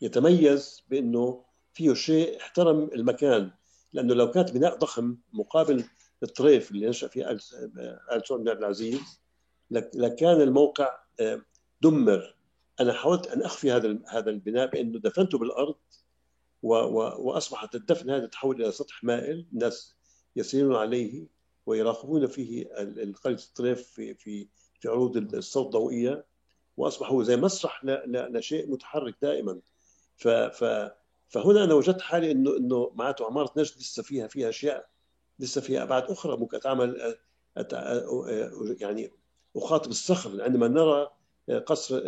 يتميز 0.00 0.84
بإنه 0.88 1.44
فيه 1.72 1.94
شيء 1.94 2.40
احترم 2.40 2.90
المكان. 2.94 3.50
لأنه 3.92 4.14
لو 4.14 4.30
كانت 4.30 4.52
بناء 4.52 4.76
ضخم 4.76 5.16
مقابل 5.32 5.84
الطريف 6.22 6.70
اللي 6.70 6.88
نشا 6.88 7.08
فيه 7.08 7.30
ال 7.30 7.40
سعود 8.26 8.40
بن 8.40 8.48
عبد 8.48 8.58
العزيز 8.58 9.20
لكان 9.70 10.40
الموقع 10.40 10.98
آه، 11.20 11.42
دمر. 11.82 12.36
أنا 12.80 12.92
حاولت 12.92 13.26
أن 13.26 13.42
أخفي 13.42 13.72
هذا 13.72 13.98
هذا 14.08 14.30
البناء 14.30 14.66
بأنه 14.70 14.98
دفنته 14.98 15.38
بالأرض 15.38 15.74
و 16.62 16.74
و 16.74 16.98
وأصبحت 17.18 17.74
الدفن 17.74 18.10
هذا 18.10 18.26
تحول 18.26 18.62
إلى 18.62 18.72
سطح 18.72 19.04
مائل 19.04 19.46
الناس 19.52 19.96
يسيرون 20.36 20.76
عليه 20.76 21.26
ويراقبون 21.66 22.26
فيه 22.26 22.68
قريه 23.24 23.34
الطريف 23.34 23.82
في 23.82 24.14
في 24.14 24.48
في 24.80 24.88
عروض 24.88 25.34
الصوت 25.34 25.66
الضوئيه 25.66 26.24
واصبح 26.76 27.10
هو 27.10 27.22
زي 27.22 27.36
مسرح 27.36 27.84
لشيء 27.84 28.70
متحرك 28.70 29.16
دائما. 29.22 29.60
ف 30.16 30.28
ف 30.28 30.90
فهنا 31.30 31.64
أنا 31.64 31.74
وجدت 31.74 32.00
حالي 32.00 32.30
انه 32.30 32.56
إنه 32.56 32.90
معناته 32.94 33.26
عمارة 33.26 33.52
نجد 33.56 33.78
لسه 33.78 34.02
فيها 34.02 34.26
فيها 34.26 34.48
أشياء 34.48 34.88
لسه 35.38 35.60
فيها 35.60 35.82
أبعاد 35.82 36.02
أخرى 36.02 36.36
ممكن 36.36 36.56
اتعامل 36.56 37.16
يعني 38.80 39.12
أخاطب 39.56 39.90
الصخر 39.90 40.42
عندما 40.42 40.68
نرى 40.68 41.10
قصر 41.66 42.00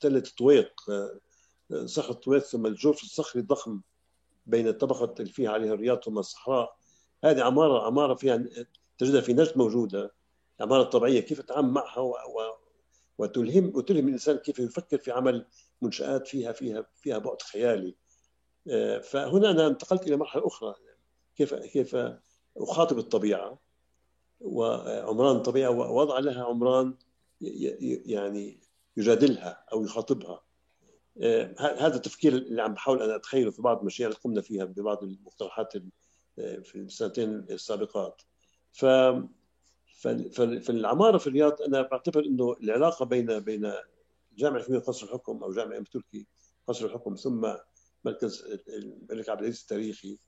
تلة 0.00 0.22
طويق 0.38 0.72
صخر 1.84 2.12
طويق 2.12 2.42
ثم 2.42 2.66
الجرف 2.66 3.02
الصخري 3.02 3.42
الضخم 3.42 3.80
بين 4.46 4.68
الطبقة 4.68 5.14
اللي 5.20 5.32
فيها 5.32 5.50
عليها 5.50 5.74
الرياض 5.74 6.04
ثم 6.04 6.18
الصحراء. 6.18 6.76
هذه 7.24 7.42
عماره 7.42 7.86
عمارة 7.86 8.14
فيها 8.14 8.44
تجدها 8.98 9.20
في 9.20 9.32
نجد 9.32 9.58
موجودة. 9.58 10.14
العمارة 10.60 10.82
الطبيعية 10.82 11.20
كيف 11.20 11.40
تتعامل 11.40 11.68
معها 11.70 12.00
و... 12.00 12.14
وتلهم 13.18 13.72
وتلهم 13.74 14.08
الإنسان 14.08 14.36
كيف 14.36 14.58
يفكر 14.58 14.98
في 14.98 15.10
عمل 15.10 15.46
منشآت 15.82 16.28
فيها 16.28 16.52
فيها 16.52 16.86
فيها 16.94 17.18
بعد 17.18 17.42
خيالي. 17.42 17.94
آه، 18.70 18.98
فهنا 18.98 19.50
أنا 19.50 19.66
انتقلت 19.66 20.06
إلى 20.06 20.16
مرحلة 20.16 20.46
أخرى. 20.46 20.74
كيف 21.36 21.54
كيف 21.54 21.96
أخاطب 22.56 22.98
الطبيعة؟ 22.98 23.58
وعمران 24.40 25.36
الطبيعة 25.36 25.70
ووضع 25.70 26.18
لها 26.18 26.44
عمران 26.44 26.94
يعني 27.40 28.60
يجادلها 28.96 29.64
أو 29.72 29.84
يخاطبها. 29.84 30.42
آه، 31.22 31.54
هذا 31.58 31.96
التفكير 31.96 32.32
اللي 32.32 32.62
عم 32.62 32.74
بحاول 32.74 33.02
أنا 33.02 33.16
أتخيله 33.16 33.50
في 33.50 33.62
بعض 33.62 33.78
المشاريع 33.80 34.08
اللي 34.08 34.20
قمنا 34.24 34.40
فيها 34.40 34.64
ببعض 34.64 35.02
المقترحات 35.02 35.76
آه، 36.38 36.56
في 36.56 36.74
السنتين 36.74 37.46
السابقات. 37.50 38.22
ف 38.72 38.84
في 39.96 40.70
العماره 40.70 41.18
في 41.18 41.26
الرياض 41.26 41.62
أنا 41.62 41.82
بعتبر 41.82 42.24
إنه 42.24 42.56
العلاقة 42.62 43.04
بين 43.04 43.38
بين 43.38 43.72
جامعه 44.36 44.56
الحكوميه 44.56 44.78
قصر 44.78 45.06
الحكم 45.06 45.42
أو 45.44 45.52
جامعه 45.52 45.78
ام 45.78 45.84
تركي 45.84 46.26
قصر 46.66 46.86
الحكم 46.86 47.14
ثم 47.14 47.52
مركز 48.04 48.60
الملك 48.68 49.28
عبد 49.28 49.40
العزيز 49.40 49.60
التاريخي. 49.60 50.18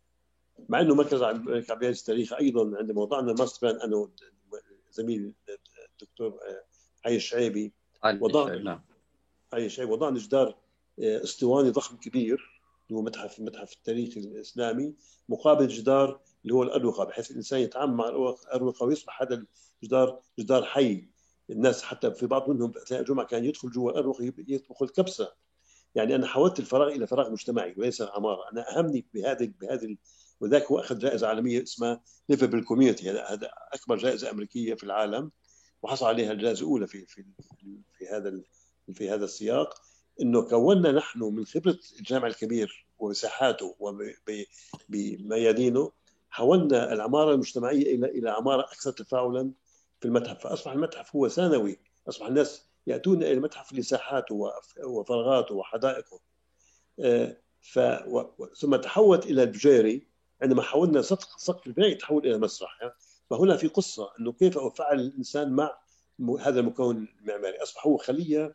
مع 0.68 0.80
إنه 0.80 0.94
مركز 0.94 1.22
الملك 1.22 1.70
عبد 1.70 1.82
العزيز 1.82 2.00
التاريخي 2.00 2.36
أيضا 2.38 2.78
عندما 2.78 3.00
وضعنا 3.02 3.32
ال 3.32 3.37
master 3.37 3.68
plan 3.68 3.80
أنا 3.80 4.08
زميلي 4.90 5.32
الدكتور 5.92 6.40
علي 7.04 7.16
الشعيبي 7.16 7.72
وضعنا 8.22 8.84
علي 9.52 9.66
الشعيبي 9.66 9.92
وضعنا 9.92 10.18
جدار 10.18 10.58
آه، 11.02 11.22
اسطواني 11.22 11.70
ضخم 11.70 11.96
كبير 11.96 12.60
اللي 12.88 12.98
هو 12.98 13.02
متحف 13.02 13.38
المتحف 13.38 13.72
التاريخي 13.72 14.20
الإسلامي 14.20 14.94
مقابل 15.28 15.68
جدار 15.68 16.20
اللي 16.42 16.54
هو 16.54 16.62
الاروقه 16.62 17.04
بحيث 17.04 17.30
الإنسان 17.30 17.60
يتعامل 17.60 17.94
مع 17.94 18.08
الاروقه 18.08 18.86
ويصبح 18.86 19.22
هذا 19.22 19.44
الجدار 19.82 20.20
جدار 20.38 20.64
حي. 20.64 21.08
الناس 21.50 21.82
حتى 21.82 22.14
في 22.14 22.26
بعض 22.26 22.50
منهم 22.50 22.72
أثناء 22.76 23.00
الجمعة 23.00 23.26
كان 23.26 23.44
يدخل 23.44 23.70
جوا 23.70 23.90
الاروقه 23.90 24.32
يطبخ 24.48 24.82
الكبسه 24.82 25.32
يعني 25.94 26.14
أنا 26.14 26.26
حولت 26.26 26.58
الفراغ 26.60 26.88
إلى 26.88 27.06
فراغ 27.06 27.30
مجتمعي 27.30 27.74
وليس 27.78 28.02
عمارة. 28.02 28.50
أنا 28.52 28.78
أهمني 28.78 29.06
بهذه 29.14 29.52
بهذه 29.60 29.96
وذاك 30.40 30.62
هو 30.62 30.80
أخذ 30.80 30.98
جائزة 30.98 31.28
عالمية 31.28 31.62
اسمها 31.62 32.00
livable 32.28 32.64
community 32.64 33.10
هذا 33.10 33.50
أكبر 33.72 33.96
جائزة 33.96 34.30
أمريكية 34.30 34.74
في 34.74 34.84
العالم 34.84 35.30
وحصل 35.82 36.06
عليها 36.06 36.32
الجائزة 36.32 36.60
الأولى 36.60 36.86
في 36.86 37.06
في 37.06 37.24
في 37.98 38.08
هذا 38.08 38.40
في 38.94 39.10
هذا 39.10 39.24
السياق. 39.24 39.74
إنه 40.22 40.42
كونا 40.42 40.92
نحن 40.92 41.22
من 41.22 41.46
خبرة 41.46 41.78
الجامع 41.98 42.26
الكبير 42.26 42.86
ومساحاته 42.98 43.76
وبميادينه 44.88 45.92
حولنا 46.30 46.92
العمارة 46.92 47.32
المجتمعية 47.34 47.94
إلى 47.94 48.06
إلى 48.06 48.30
عمارة 48.30 48.62
أكثر 48.62 48.90
تفاعلا 48.90 49.52
في 50.00 50.08
المتحف. 50.08 50.38
فأصبح 50.42 50.72
المتحف 50.72 51.16
هو 51.16 51.28
ثانوي. 51.28 51.78
أصبح 52.08 52.26
الناس 52.26 52.68
يأتون 52.86 53.22
إلى 53.22 53.32
المتحف 53.32 53.72
لساحاته 53.72 54.52
وفراغاته 54.84 55.54
وحدائقه. 55.54 56.20
آه، 57.00 57.36
ف 57.60 57.78
ثم 58.56 58.76
تحولت 58.76 59.26
إلى 59.26 59.42
البجيري. 59.42 60.06
عندما 60.42 60.62
حولنا 60.62 61.02
سقف 61.02 61.40
سقف 61.40 61.66
البناء 61.66 61.92
تحول 61.92 62.26
إلى 62.26 62.38
مسرح 62.38 62.92
فهنا 63.30 63.56
في 63.56 63.68
قصة 63.68 64.10
أنه 64.20 64.32
كيف 64.32 64.58
افعل 64.58 65.00
الإنسان 65.00 65.52
مع 65.52 65.78
هذا 66.40 66.60
المكون 66.60 67.08
المعماري. 67.20 67.62
أصبح 67.62 67.86
هو 67.86 67.96
خلية 67.96 68.54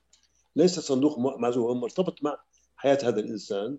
ليس 0.56 0.80
صندوق 0.80 1.20
معزول 1.20 1.64
هو 1.64 1.74
مرتبط 1.74 2.24
مع 2.24 2.38
حياة 2.76 2.98
هذا 3.04 3.20
الإنسان. 3.20 3.78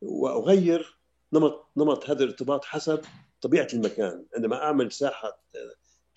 وأغير 0.00 0.98
نمط 1.32 1.66
نمط 1.76 2.10
هذا 2.10 2.24
الارتباط 2.24 2.64
حسب 2.64 3.00
طبيعة 3.40 3.68
المكان. 3.74 4.26
عندما 4.36 4.56
أعمل 4.56 4.92
ساحة 4.92 5.38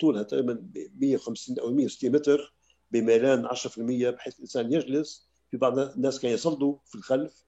طولها 0.00 0.22
تقريبا 0.22 0.70
150 0.96 1.58
أو 1.58 1.70
160 1.70 2.12
متر 2.12 2.54
بميلان 2.90 3.46
10% 3.46 4.10
بحيث 4.10 4.34
الإنسان 4.34 4.72
يجلس. 4.72 5.30
في 5.50 5.56
بعض 5.56 5.78
الناس 5.78 6.20
كانوا 6.20 6.34
يصلوا 6.34 6.76
في 6.86 6.94
الخلف 6.94 7.44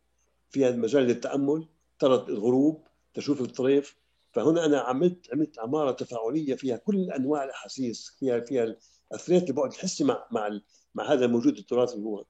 فيها 0.50 0.70
مجال 0.70 1.02
للتأمل 1.02 1.68
ترى 1.98 2.14
الغروب 2.14 2.84
تشوف 3.14 3.40
الطريف. 3.40 3.96
فهنا 4.32 4.64
أنا 4.64 4.80
عملت 4.80 5.32
عملت 5.32 5.58
عمارة 5.58 5.90
تفاعلية 5.92 6.54
فيها 6.54 6.76
كل 6.76 7.10
أنواع 7.10 7.44
الأحاسيس 7.44 8.16
فيها 8.18 8.40
فيها 8.40 8.76
اثريت 9.12 9.48
البعد 9.48 9.72
الحسي 9.72 10.04
مع 10.04 10.26
مع 10.30 10.60
مع 10.94 11.12
هذا 11.12 11.24
الموجود 11.24 11.58
التراثي 11.58 11.94
اللي 11.94 12.06
هو 12.06 12.24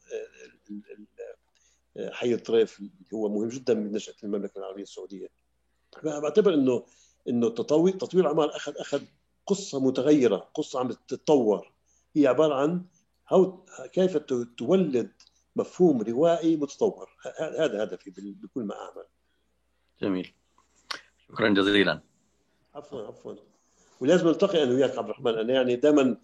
حي 2.11 2.35
الطريف 2.35 2.81
اللي 2.81 2.91
هو 3.15 3.29
مهم 3.29 3.49
جدا 3.49 3.75
من 3.75 3.93
نشأة 3.93 4.15
المملكة 4.25 4.59
العربية 4.59 4.83
السعودية. 4.83 5.29
بعتبر 6.05 6.55
إنه 6.55 6.85
إنه 7.29 7.49
تطوير 7.49 7.95
تطوير 7.95 8.25
العمار 8.25 8.57
أخذ 8.57 8.77
أخذ 8.77 9.03
قصة 9.53 9.81
متغيرة 9.81 10.49
قصة 10.55 10.81
عم 10.81 10.93
تتطور. 10.93 11.73
هي 12.17 12.27
عبارة 12.27 12.55
عن 12.55 12.85
كيف 13.93 14.17
تولد 14.57 15.13
مفهوم 15.57 16.03
روائي 16.03 16.57
متطور. 16.57 17.11
هذا 17.59 17.83
هدفي 17.83 18.11
بكل 18.17 18.63
ما 18.63 18.75
أعمل. 18.75 19.05
جميل. 20.03 20.35
شكرا 21.29 21.49
جزيلا. 21.49 22.01
عفوا 22.75 23.03
عفوا. 23.03 23.35
ولازم 24.01 24.29
نلتقي 24.29 24.63
أنا 24.63 24.73
وياك 24.73 24.99
عبد 24.99 25.09
الرحمن. 25.09 25.35
أنا 25.35 25.53
يعني 25.53 25.77
دائما 25.77 26.17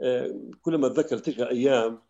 آه، 0.00 0.40
كل 0.62 0.78
ما 0.78 0.86
أتذكر 0.86 1.18
تلك 1.18 1.40
الأيام 1.40 2.02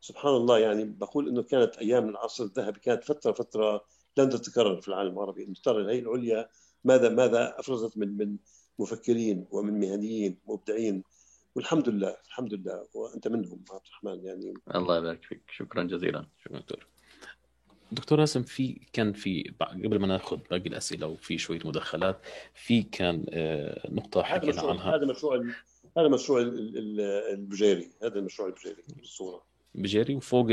سبحان 0.00 0.32
الله 0.32 0.58
يعني 0.58 0.84
بقول 0.84 1.28
إنه 1.28 1.42
كانت 1.42 1.76
أيام 1.76 2.08
العصر 2.08 2.44
الذهبي. 2.44 2.80
كانت 2.80 3.04
فترة 3.04 3.32
فترة 3.32 3.84
لن 4.16 4.30
تتكرر 4.30 4.80
في 4.80 4.88
العالم 4.88 5.12
العربي. 5.12 5.44
إنه 5.44 5.54
ترى 5.64 5.82
الهيئه 5.82 6.02
العليا 6.02 6.48
ماذا 6.84 7.08
ماذا 7.08 7.60
أفرزت 7.60 7.98
من 7.98 8.16
من 8.16 8.36
مفكرين 8.78 9.46
ومن 9.50 9.80
مهنيين 9.80 10.38
مبدعين 10.48 11.02
والحمد 11.54 11.88
لله 11.88 12.16
الحمد 12.26 12.54
لله. 12.54 12.86
وأنت 12.94 13.28
منهم 13.28 13.64
عبد 13.70 13.82
الرحمن 13.86 14.24
يعني. 14.24 14.54
الله 14.74 14.98
يبارك 14.98 15.24
فيك. 15.24 15.42
شكرا 15.50 15.82
جزيلا. 15.82 16.26
شكرا 16.44 16.58
دكتور. 16.58 16.86
دكتور 17.92 18.18
راسم 18.18 18.42
في 18.42 18.80
كان 18.92 19.12
في 19.12 19.54
قبل 19.60 19.98
ما 19.98 20.06
ناخذ 20.06 20.36
باقي 20.50 20.68
الأسئلة 20.68 21.06
وفي 21.06 21.38
شوية 21.38 21.60
مداخلات 21.64 22.20
في 22.54 22.82
كان 22.82 23.26
آه، 23.30 23.90
نقطة 23.90 24.22
حكينا 24.22 24.62
عنها. 24.62 24.96
هذا 24.96 25.06
مشروع 25.06 25.44
هذا 25.98 26.08
مشروع 26.08 26.40
البجيري. 26.40 27.90
هذا 28.02 28.18
المشروع 28.18 28.48
البجيري 28.48 28.82
بالصورة 28.96 29.44
بجيري 29.74 30.14
وفوق 30.14 30.46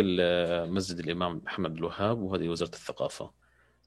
مسجد 0.66 1.00
الإمام 1.00 1.42
محمد 1.46 1.78
الوهاب 1.78 2.22
وهذه 2.22 2.50
وزارة 2.50 2.70
الثقافة. 2.70 3.32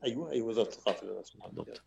أيوه 0.05 0.31
اي 0.31 0.41
وزارة 0.41 0.69
الثقافة. 0.69 1.23
بالضبط. 1.47 1.83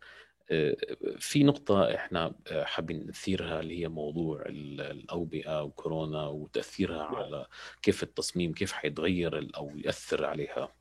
في 1.18 1.44
نقطة 1.44 1.94
إحنا 1.94 2.34
حابين 2.50 3.06
نثيرها 3.08 3.60
اللي 3.60 3.80
هي 3.80 3.88
موضوع 3.88 4.42
الأوبئة 4.46 5.62
وكورونا 5.62 6.26
وتأثيرها 6.26 7.02
على 7.02 7.46
كيف 7.82 8.02
التصميم 8.02 8.52
كيف 8.52 8.72
حيتغير 8.72 9.50
أو 9.56 9.70
يأثر 9.76 10.24
عليها. 10.24 10.74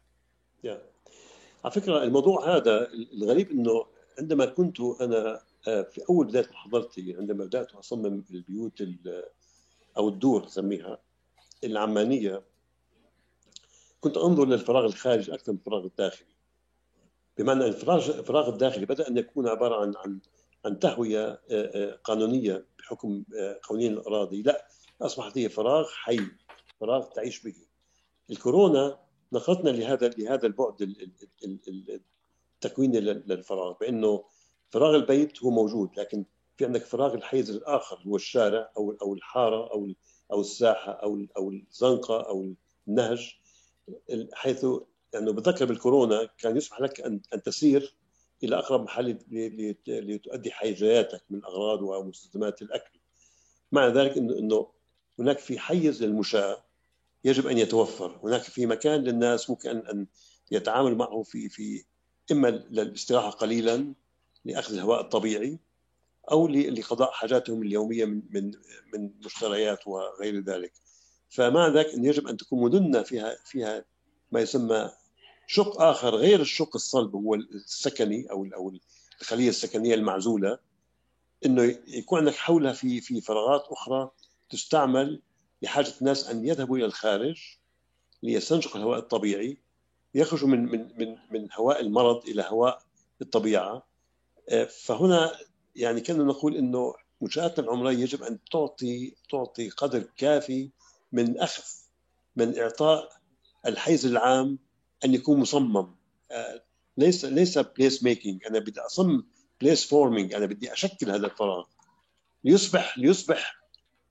على 1.64 1.72
فكرة 1.74 2.04
الموضوع 2.04 2.56
هذا 2.56 2.92
الغريب 2.94 3.52
إنه 3.52 3.86
عندما 4.20 4.46
كنت 4.46 4.80
أنا 4.82 5.42
في 5.66 6.02
أول 6.10 6.28
بداية 6.28 6.50
محاضرتي 6.50 7.16
عندما 7.18 7.46
بدأت 7.46 7.72
أصمم 7.72 8.24
البيوت 8.32 8.84
أو 9.98 10.10
الدور 10.10 10.46
نسميها 10.46 10.98
العمانية 11.64 12.42
كنت 14.02 14.18
أنظر 14.18 14.46
للفراغ 14.46 14.86
الخارجي 14.86 15.34
أكثر 15.34 15.52
من 15.52 15.58
الفراغ 15.58 15.86
الداخلي. 15.86 16.35
بمعنى 17.38 17.66
الفراغ 17.66 18.50
الداخلي 18.50 18.86
بدأ 18.86 19.08
أن 19.08 19.18
يكون 19.18 19.48
عبارة 19.48 19.82
عن 19.82 19.94
عن 19.96 20.20
عن 20.66 20.80
تهوية 20.80 21.42
قانونية 22.04 22.66
بحكم 22.80 23.24
قوانين 23.64 23.94
الأراضي. 23.94 24.42
لا 24.42 24.68
أصبحت 25.02 25.38
هي 25.38 25.50
فراغ 25.50 25.88
حي 25.90 26.20
فراغ 26.80 27.06
تعيش 27.06 27.44
به. 27.44 27.56
الكورونا 28.30 29.00
نقلتنا 29.34 29.70
لهذا 29.70 30.08
لهذا 30.08 30.48
البعد 30.48 30.96
التكويني 32.64 33.00
للفراغ 33.00 33.74
بأنه 33.82 34.24
فراغ 34.70 34.96
البيت 34.96 35.44
هو 35.44 35.50
موجود 35.50 35.90
لكن 35.98 36.26
في 36.58 36.66
عندك 36.66 36.82
فراغ 36.82 37.14
الحيز 37.14 37.52
الآخر 37.52 38.00
هو 38.08 38.16
الشارع 38.16 38.72
أو 38.78 38.98
أو 39.02 39.14
الحارة 39.14 39.72
أو 39.72 39.88
أو 40.32 40.42
الساحة 40.42 40.92
أو 40.92 41.26
أو 41.38 41.52
الزنقة 41.52 42.22
أو 42.22 42.54
النهج 42.88 43.36
حيث 44.34 44.66
لأنه 45.16 45.32
بتذكر 45.32 45.66
بالكورونا 45.66 46.30
كان 46.38 46.58
يسمح 46.58 46.82
لك 46.82 47.02
ان 47.02 47.22
أن 47.34 47.44
تسير 47.44 47.96
إلى 48.44 48.58
أقرب 48.58 48.84
محل 48.84 49.18
لتؤدي 49.88 50.52
حاجياتك 50.52 51.24
من 51.30 51.46
اغراض 51.46 51.82
ومستلزمات 51.82 52.62
الأكل. 52.62 53.00
مع 53.72 53.88
ذلك 53.88 54.18
انه 54.18 54.38
إنه 54.38 54.68
هناك 55.20 55.40
في 55.40 55.60
حيز 55.60 56.04
للمشاة 56.04 56.66
يجب 57.24 57.48
أن 57.48 57.58
يتوفر، 57.58 58.20
هناك 58.24 58.42
في 58.42 58.66
مكان 58.66 59.04
للناس 59.04 59.50
ممكن 59.50 59.70
ان 59.70 59.88
أن 59.88 60.08
يتعاملوا 60.52 60.98
معه 60.98 61.24
في 61.24 61.50
في 61.50 61.84
إما 62.32 62.48
للاستراحة 62.48 63.30
قليلا 63.30 63.94
لأخذ 64.46 64.74
الهواء 64.74 65.02
الطبيعي 65.02 65.60
أو 66.32 66.48
لقضاء 66.48 67.12
حاجاتهم 67.12 67.62
اليومية 67.64 68.06
من 68.06 68.22
من 68.30 68.52
من 68.94 69.12
مشتريات 69.26 69.88
وغير 69.88 70.40
ذلك. 70.40 70.74
فمع 71.30 71.68
ذلك 71.68 71.88
إن 71.88 72.06
يجب 72.06 72.28
أن 72.28 72.38
تكون 72.38 72.64
مدننا 72.64 73.04
فيها 73.04 73.38
فيها 73.46 73.86
ما 74.32 74.42
يسمى 74.42 74.92
شق 75.48 75.82
آخر 75.82 76.16
غير 76.16 76.42
الشق 76.42 76.76
الصلب 76.76 77.16
هو 77.16 77.36
السكني 77.36 78.32
أو 78.32 78.48
أو 78.56 78.74
الخلية 79.22 79.50
السكنية 79.50 79.96
المعزولة 79.96 80.60
إنه 81.46 81.78
يكون 81.88 82.20
عندك 82.20 82.36
حولها 82.36 82.74
في 82.74 83.02
في 83.02 83.22
فراغات 83.22 83.64
أخرى 83.68 84.12
تستعمل 84.50 85.22
لحاجة 85.62 85.94
الناس 86.02 86.30
أن 86.30 86.48
يذهبوا 86.48 86.78
إلى 86.78 86.86
الخارج 86.86 87.42
ليستنشقوا 88.24 88.78
الهواء 88.78 89.00
الطبيعي 89.00 89.58
يخرجوا 90.16 90.48
من 90.48 90.66
من 90.66 90.98
من 90.98 91.18
من 91.32 91.48
هواء 91.54 91.82
المرض 91.82 92.28
إلى 92.28 92.46
هواء 92.48 92.82
الطبيعة. 93.22 93.88
فهنا 94.86 95.32
يعني 95.76 96.02
كنا 96.02 96.24
نقول 96.24 96.56
إنه 96.56 96.94
منشاتنا 97.22 97.66
العمرانية 97.66 97.98
يجب 97.98 98.24
أن 98.24 98.40
تعطي 98.52 99.16
تعطي 99.32 99.70
قدر 99.70 100.04
كافي 100.18 100.70
من 101.12 101.40
اخذ 101.40 101.64
من 102.36 102.60
إعطاء 102.60 103.10
الحيز 103.66 104.06
العام 104.06 104.60
أن 105.06 105.14
يكون 105.14 105.40
مصمم. 105.40 105.96
ليس 106.98 107.26
ليس 107.26 107.58
place 107.58 108.04
making 108.04 108.46
أنا 108.46 108.60
بدي 108.60 108.80
اصمم 108.80 109.26
place 109.62 109.86
forming 109.86 110.34
أنا 110.34 110.46
بدي 110.46 110.74
أشكل 110.74 111.12
هذا 111.12 111.26
الفراغ. 111.26 111.66
ليصبح 112.44 112.98
ليصبح 112.98 113.56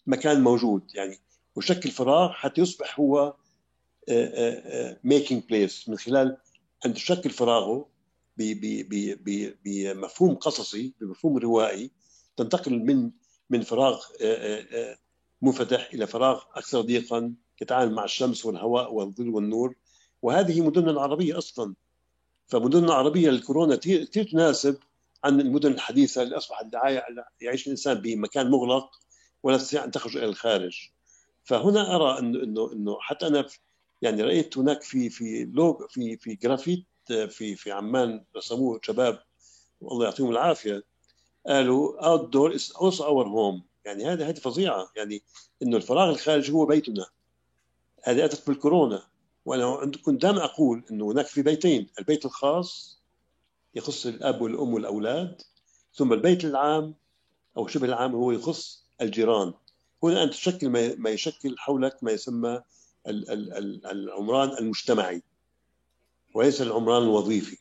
مكان 0.06 0.42
موجود. 0.42 0.94
يعني 0.94 1.18
وشكل 1.56 1.90
فراغ 1.90 2.32
حتى 2.32 2.60
يصبح 2.60 3.00
هو 3.00 3.36
ميكينج 5.04 5.42
بليس 5.48 5.88
من 5.88 5.98
خلال 5.98 6.36
أن 6.86 6.94
تشكل 6.94 7.30
فراغه 7.30 7.88
بمفهوم 9.64 10.34
قصصي 10.34 10.94
بمفهوم 11.00 11.38
روائي 11.38 11.90
تنتقل 12.36 12.78
من 12.78 13.10
من 13.50 13.60
فراغ 13.60 14.02
منفتح 15.42 15.90
إلى 15.94 16.06
فراغ 16.06 16.42
أكثر 16.54 16.80
ضيقا 16.80 17.34
يتعامل 17.62 17.94
مع 17.94 18.04
الشمس 18.04 18.46
والهواء 18.46 18.94
والظل 18.94 19.28
والنور. 19.28 19.74
وهذه 20.24 20.60
مدننا 20.60 20.90
العربيه 20.90 21.38
أصلا. 21.38 21.74
فمدننا 22.46 22.86
العربيه 22.86 23.28
الكورونا 23.30 23.76
كثير 23.76 24.24
تناسب 24.24 24.78
عن 25.24 25.40
المدن 25.40 25.72
الحديثة 25.72 26.22
اللي 26.22 26.36
أصبحت 26.36 26.66
يعيش 27.40 27.66
الإنسان 27.66 27.94
بمكان 27.94 28.50
مغلق 28.50 28.90
ولا 29.42 29.56
تستطيع 29.56 29.84
أن 29.84 29.90
تخرج 29.90 30.16
إلى 30.16 30.26
الخارج. 30.26 30.90
فهنا 31.44 31.96
أرى 31.96 32.18
انه 32.18 32.42
انه 32.42 32.72
إنه 32.72 32.96
حتى 33.00 33.26
أنا 33.26 33.46
يعني 34.02 34.22
رأيت 34.22 34.58
هناك 34.58 34.82
في 34.82 35.10
في 35.10 35.44
لوج 35.44 35.76
في 35.90 36.16
في 36.16 36.34
جرافيت 36.34 36.84
في 37.06 37.56
في 37.56 37.72
عمان 37.72 38.24
رسموه 38.36 38.80
شباب 38.82 39.22
والله 39.80 40.04
يعطيهم 40.04 40.30
العافية 40.30 40.84
قالوا 41.46 42.06
outdoor 42.06 42.54
is 42.54 42.72
also 42.72 43.00
our 43.00 43.28
home 43.28 43.62
يعني 43.84 44.04
هذا 44.04 44.28
هذه 44.28 44.38
فظيعة. 44.38 44.92
يعني 44.96 45.22
إنه 45.62 45.76
الفراغ 45.76 46.10
الخارجي 46.10 46.52
هو 46.52 46.66
بيتنا. 46.66 47.06
هذه 48.04 48.24
أتت 48.24 48.46
بالكورونا. 48.46 49.13
وأنا 49.44 49.92
كنت 50.04 50.22
دائما 50.22 50.44
أقول 50.44 50.84
إنه 50.90 51.12
هناك 51.12 51.26
في 51.26 51.42
بيتين 51.42 51.86
البيت 51.98 52.24
الخاص 52.24 53.00
يخص 53.74 54.06
الأب 54.06 54.40
والأم 54.40 54.74
والأولاد 54.74 55.42
ثم 55.94 56.12
البيت 56.12 56.44
العام 56.44 56.94
أو 57.56 57.66
شبه 57.66 57.86
العام 57.86 58.14
هو 58.14 58.32
يخص 58.32 58.84
الجيران. 59.00 59.54
هنا 60.02 60.22
ان 60.22 60.30
تشكل 60.30 60.96
ما 60.98 61.10
يشكل 61.10 61.58
حولك 61.58 62.04
ما 62.04 62.12
يسمى 62.12 62.60
العمران 63.06 64.58
المجتمعي 64.58 65.22
وليس 66.34 66.62
العمران 66.62 67.02
الوظيفي. 67.02 67.58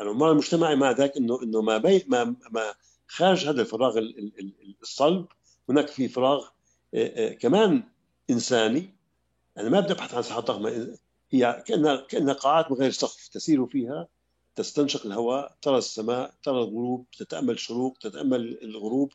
العمران 0.00 0.32
المجتمعي 0.32 0.76
مع 0.76 0.90
ذلك 0.90 1.16
إنه 1.16 1.42
إنه 1.42 1.62
ما 1.62 1.78
بي 1.78 2.04
ما 2.08 2.24
ما 2.50 2.74
خارج 3.08 3.48
هذا 3.48 3.60
الفراغ 3.60 4.00
الصلب 4.82 5.26
هناك 5.68 5.88
في 5.88 6.08
فراغ 6.08 6.48
كمان 7.40 7.82
إنساني 8.30 8.94
أنا 9.60 9.68
ما 9.68 9.80
بدي 9.80 9.92
ابحث 9.92 10.14
عن 10.14 10.22
صحه 10.22 10.40
ضخمه 10.40 10.98
هي 11.30 11.62
كانها 11.66 11.96
كأنها 11.96 12.34
قاعات 12.34 12.70
من 12.70 12.76
غير 12.76 12.90
سقف 12.90 13.28
تسير 13.28 13.66
فيها 13.66 14.08
تستنشق 14.56 15.06
الهواء 15.06 15.56
ترى 15.62 15.78
السماء 15.78 16.34
ترى 16.42 16.58
الغروب 16.62 17.06
تتأمل 17.18 17.50
الشروق 17.54 17.98
تتأمل 17.98 18.58
الغروب. 18.62 19.12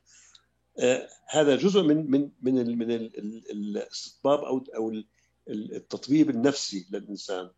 آه 0.80 1.10
هذا 1.28 1.56
جزء 1.56 1.82
من 1.82 2.12
من 2.12 2.30
من 2.42 2.78
من 2.78 2.92
الاستطباب 2.92 4.40
أو 4.40 4.64
أو 4.76 5.02
التطبيب 5.50 6.30
النفسي 6.30 6.88
للإنسان. 6.92 7.50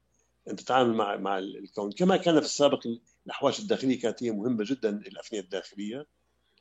ان 0.50 0.56
تتعامل 0.56 0.94
مع 0.94 1.18
مع 1.18 1.38
الكون. 1.38 1.92
كما 1.92 2.18
كان 2.18 2.40
في 2.40 2.46
السابق 2.46 2.88
الأحواش 3.26 3.60
الداخلية 3.60 4.00
كانت 4.00 4.24
هي 4.24 4.32
مهمة 4.32 4.64
جدا 4.68 4.90
الافنيه 4.90 5.40
الداخلية 5.40 6.08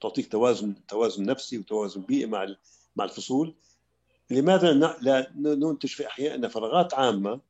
تعطيك 0.01 0.33
توازن 0.33 0.87
توازن 0.87 1.25
نفسي 1.25 1.59
وتوازن 1.59 2.03
بيئي 2.03 2.27
مع 2.27 2.57
مع 2.97 3.05
الفصول. 3.05 3.55
لماذا 4.31 4.73
لا 5.01 5.33
ننتج 5.37 5.89
في 5.89 6.07
احيائنا 6.07 6.49
فراغات 6.49 6.95
عامة 6.95 7.41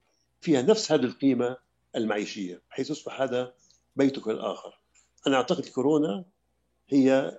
فيها 0.40 0.62
نفس 0.62 0.92
هذه 0.92 1.04
القيمة 1.04 1.56
المعيشية 1.96 2.62
بحيث 2.70 2.90
يصبح 2.90 3.20
هذا 3.20 3.54
بيتك 3.96 4.28
الآخر. 4.28 4.80
أنا 5.26 5.36
أعتقد 5.36 5.64
الكورونا 5.64 6.24
هي 6.88 7.38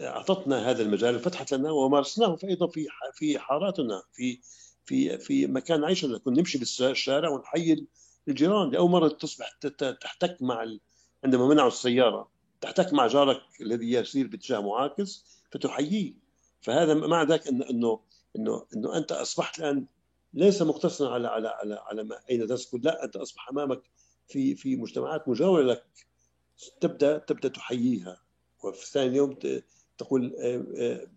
أعطتنا 0.00 0.70
هذا 0.70 0.82
المجال 0.82 1.16
وفتحت 1.16 1.54
لنا 1.54 1.70
ومارسناه 1.70 2.38
أيضا 2.44 2.66
في 2.66 2.86
في 3.14 3.38
حاراتنا 3.38 4.02
في 4.12 4.40
في 4.84 5.18
في 5.18 5.46
مكان 5.46 5.84
عيشنا. 5.84 6.18
كنا 6.18 6.38
نمشي 6.38 6.58
بالشارع 6.58 7.28
ونحيي 7.28 7.86
الجيران 8.28 8.70
لأول 8.70 8.90
مرة 8.90 9.08
تصبح 9.08 9.58
تحتك 10.00 10.42
مع 10.42 10.62
ال... 10.62 10.80
عندما 11.24 11.46
منعوا 11.46 11.68
السيارة 11.68 12.28
تحتك 12.60 12.92
مع 12.92 13.06
جارك 13.06 13.42
الذي 13.60 13.92
يسير 13.92 14.26
باتجاه 14.26 14.60
معاكس 14.60 15.24
فتحييه. 15.50 16.14
فهذا 16.60 16.94
مع 16.94 17.22
ذلك 17.22 17.48
أنه 17.48 18.00
إنه 18.36 18.66
إنه 18.74 18.96
أنت 18.96 19.12
أصبحت 19.12 19.58
الآن 19.58 19.86
ليس 20.34 20.62
مقتصرا 20.62 21.14
على 21.14 21.28
على 21.28 21.48
على 21.48 21.74
على 21.74 22.04
ما 22.04 22.20
أين 22.30 22.46
تسكن 22.46 22.80
لا 22.80 23.04
أنت 23.04 23.16
أصبح 23.16 23.48
أمامك 23.48 23.82
في 24.28 24.54
في 24.54 24.76
مجتمعات 24.76 25.28
مجاورة 25.28 25.62
لك 25.62 25.84
تبدأ 26.80 27.18
تبدأ 27.18 27.48
تحييها 27.48 28.20
وفي 28.62 28.86
ثاني 28.86 29.16
يوم 29.16 29.34
تقول 29.98 30.34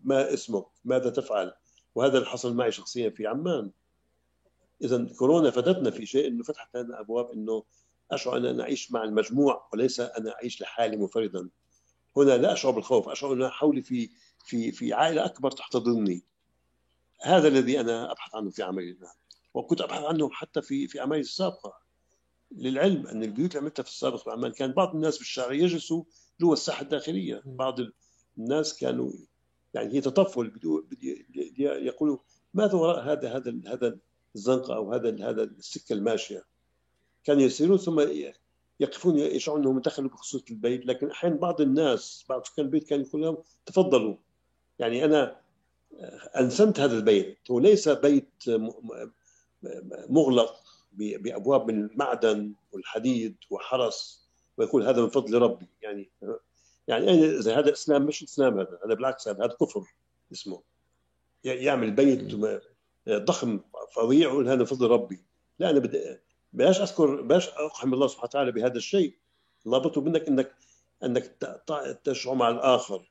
ما 0.04 0.34
اسمك؟ 0.34 0.66
ماذا 0.84 1.10
تفعل؟ 1.10 1.52
وهذا 1.94 2.18
اللي 2.18 2.28
حصل 2.28 2.54
معي 2.54 2.72
شخصيا 2.72 3.10
في 3.10 3.26
عمان. 3.26 3.70
اذا 4.82 5.06
كورونا 5.18 5.50
فادتنا 5.50 5.90
في 5.90 6.06
شيء 6.06 6.28
إنه 6.28 6.42
فتحت 6.42 6.76
لنا 6.76 7.00
أبواب 7.00 7.30
إنه 7.30 7.64
أشعر 8.10 8.36
أن 8.36 8.46
أنا 8.46 8.62
أعيش 8.62 8.92
مع 8.92 9.04
المجموع 9.04 9.68
وليس 9.72 10.00
أنا 10.00 10.34
أعيش 10.34 10.60
لحالي 10.62 10.96
منفردا. 10.96 11.48
هنا 12.16 12.36
لا 12.36 12.52
أشعر 12.52 12.72
بالخوف 12.72 13.08
أشعر 13.08 13.32
أن 13.32 13.48
حولي 13.48 13.82
في 13.82 14.10
في 14.44 14.72
في 14.72 14.92
عائلة 14.92 15.24
أكبر 15.24 15.50
تحتضنني. 15.50 16.22
هذا 17.22 17.48
الذي 17.48 17.80
أنا 17.80 18.12
أبحث 18.12 18.34
عنه 18.34 18.50
في 18.50 18.62
عملي 18.62 18.90
الآن. 18.90 19.14
وكنت 19.54 19.80
أبحث 19.80 20.02
عنه 20.02 20.30
حتى 20.30 20.62
في 20.62 20.88
في 20.88 21.00
أعمالي 21.00 21.20
السابقة. 21.20 21.80
للعلم 22.52 23.06
أن 23.06 23.22
البيوت 23.22 23.50
اللي 23.50 23.60
عملتها 23.60 23.82
في 23.82 23.88
السابق 23.88 24.16
في 24.16 24.30
عمان 24.30 24.52
كان 24.52 24.72
بعض 24.72 24.94
الناس 24.94 25.18
بالشارع 25.18 25.52
يجلسوا 25.52 26.04
جوا 26.40 26.52
الساحة 26.52 26.82
الداخلية. 26.82 27.42
بعض 27.44 27.78
الناس 28.38 28.78
كانوا 28.78 29.12
يعني 29.74 29.94
هي 29.94 30.00
تطفل 30.00 30.52
يقولوا 31.58 32.18
ماذا 32.54 32.74
وراء 32.74 33.12
هذا 33.12 33.36
هذا 33.36 33.60
هذا 33.66 33.98
الزنقة 34.34 34.76
أو 34.76 34.92
هذا 34.92 35.28
هذا 35.30 35.42
السكة 35.42 35.92
الماشية؟ 35.92 36.44
كانوا 37.24 37.42
يسيرون 37.42 37.78
ثم 37.78 38.06
يقفون 38.80 39.18
يشعرون 39.18 39.60
أنهم 39.60 39.80
دخلوا 39.80 40.10
بخصوص 40.10 40.44
البيت. 40.50 40.86
لكن 40.86 41.10
أحيانا 41.10 41.36
بعض 41.36 41.60
الناس 41.60 42.24
بعض 42.28 42.44
سكان 42.44 42.64
البيت 42.64 42.88
كانوا 42.88 43.06
يقول 43.06 43.22
لهم 43.22 43.36
تفضلوا. 43.66 44.16
يعني 44.78 45.04
أنا 45.04 45.40
انسنت 46.36 46.80
هذا 46.80 46.96
البيت 46.96 47.38
هو 47.50 47.58
ليس 47.58 47.88
بيت 47.88 48.44
مغلق 50.08 50.62
بأبواب 50.92 51.70
من 51.70 51.86
المعدن 51.86 52.54
والحديد 52.72 53.36
وحرس 53.50 54.26
ويقول 54.56 54.82
هذا 54.82 55.02
من 55.02 55.08
فضل 55.08 55.38
ربي. 55.42 55.66
يعني 55.82 56.10
يعني 56.88 57.24
إذا 57.24 57.58
هذا 57.58 57.72
إسلام؟ 57.72 58.02
مش 58.02 58.22
إسلام 58.22 58.58
هذا 58.58 58.78
هذا 58.84 58.94
بالعكس 58.94 59.28
هذا 59.28 59.46
كفر 59.46 59.84
اسمه. 60.32 60.62
يعمل 61.44 61.90
بيت 61.90 62.34
ضخم 63.08 63.60
فظيع 63.92 64.28
ويقول 64.28 64.48
هذا 64.48 64.56
من 64.56 64.64
فضل 64.64 64.90
ربي. 64.90 65.24
لا 65.58 65.70
أنا 65.70 65.78
بدي 65.78 66.18
بلاش 66.52 66.80
اذكر 66.80 67.22
بلاش 67.22 67.48
اقحم 67.48 67.94
الله 67.94 68.06
سبحانه 68.06 68.28
وتعالى 68.28 68.52
بهذا 68.52 68.76
الشيء. 68.76 69.14
الله 69.66 69.78
بيطلب 69.78 70.04
منك 70.04 70.28
انك 70.28 70.54
إنك 71.02 71.36
تشعر 72.04 72.34
مع 72.34 72.50
الآخر. 72.50 73.10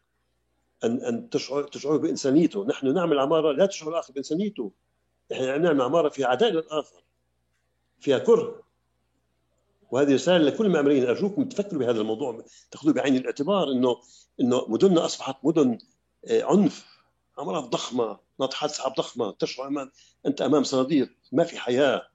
ان 0.83 1.01
أن 1.01 1.29
تشعر 1.29 1.63
تشعر 1.63 1.97
بإنسانيته. 1.97 2.65
نحن 2.65 2.93
نعمل 2.93 3.19
عمارة 3.19 3.51
لا 3.51 3.65
تشعر 3.65 3.89
الآخر 3.89 4.13
بإنسانيته. 4.13 4.71
نحن 5.31 5.61
نعمل 5.61 5.81
عمارة 5.81 6.09
فيها 6.09 6.27
عداء 6.27 6.49
للآخر 6.51 7.03
فيها 7.99 8.17
كره. 8.17 8.63
وهذه 9.91 10.13
رسالة 10.13 10.45
لكل 10.45 10.65
المعماريين. 10.65 11.07
أرجوكم 11.07 11.49
تفكروا 11.49 11.79
بهذا 11.79 12.01
الموضوع 12.01 12.45
تأخذوه 12.71 12.93
بعين 12.93 13.15
الاعتبار 13.15 13.71
انه 13.71 13.97
إنه 14.41 14.65
مدننا 14.67 15.05
أصبحت 15.05 15.35
مدن 15.43 15.77
آه، 16.27 16.43
عنف 16.43 16.85
عمارات 17.37 17.63
ضخمة 17.63 18.19
ناطحات 18.39 18.69
سحاب 18.69 18.93
ضخمة 18.93 19.31
تشعر 19.31 19.67
امام 19.67 19.91
أنت 20.25 20.41
أمام 20.41 20.63
صناديق 20.63 21.09
ما 21.31 21.43
في 21.43 21.59
حياة. 21.59 22.07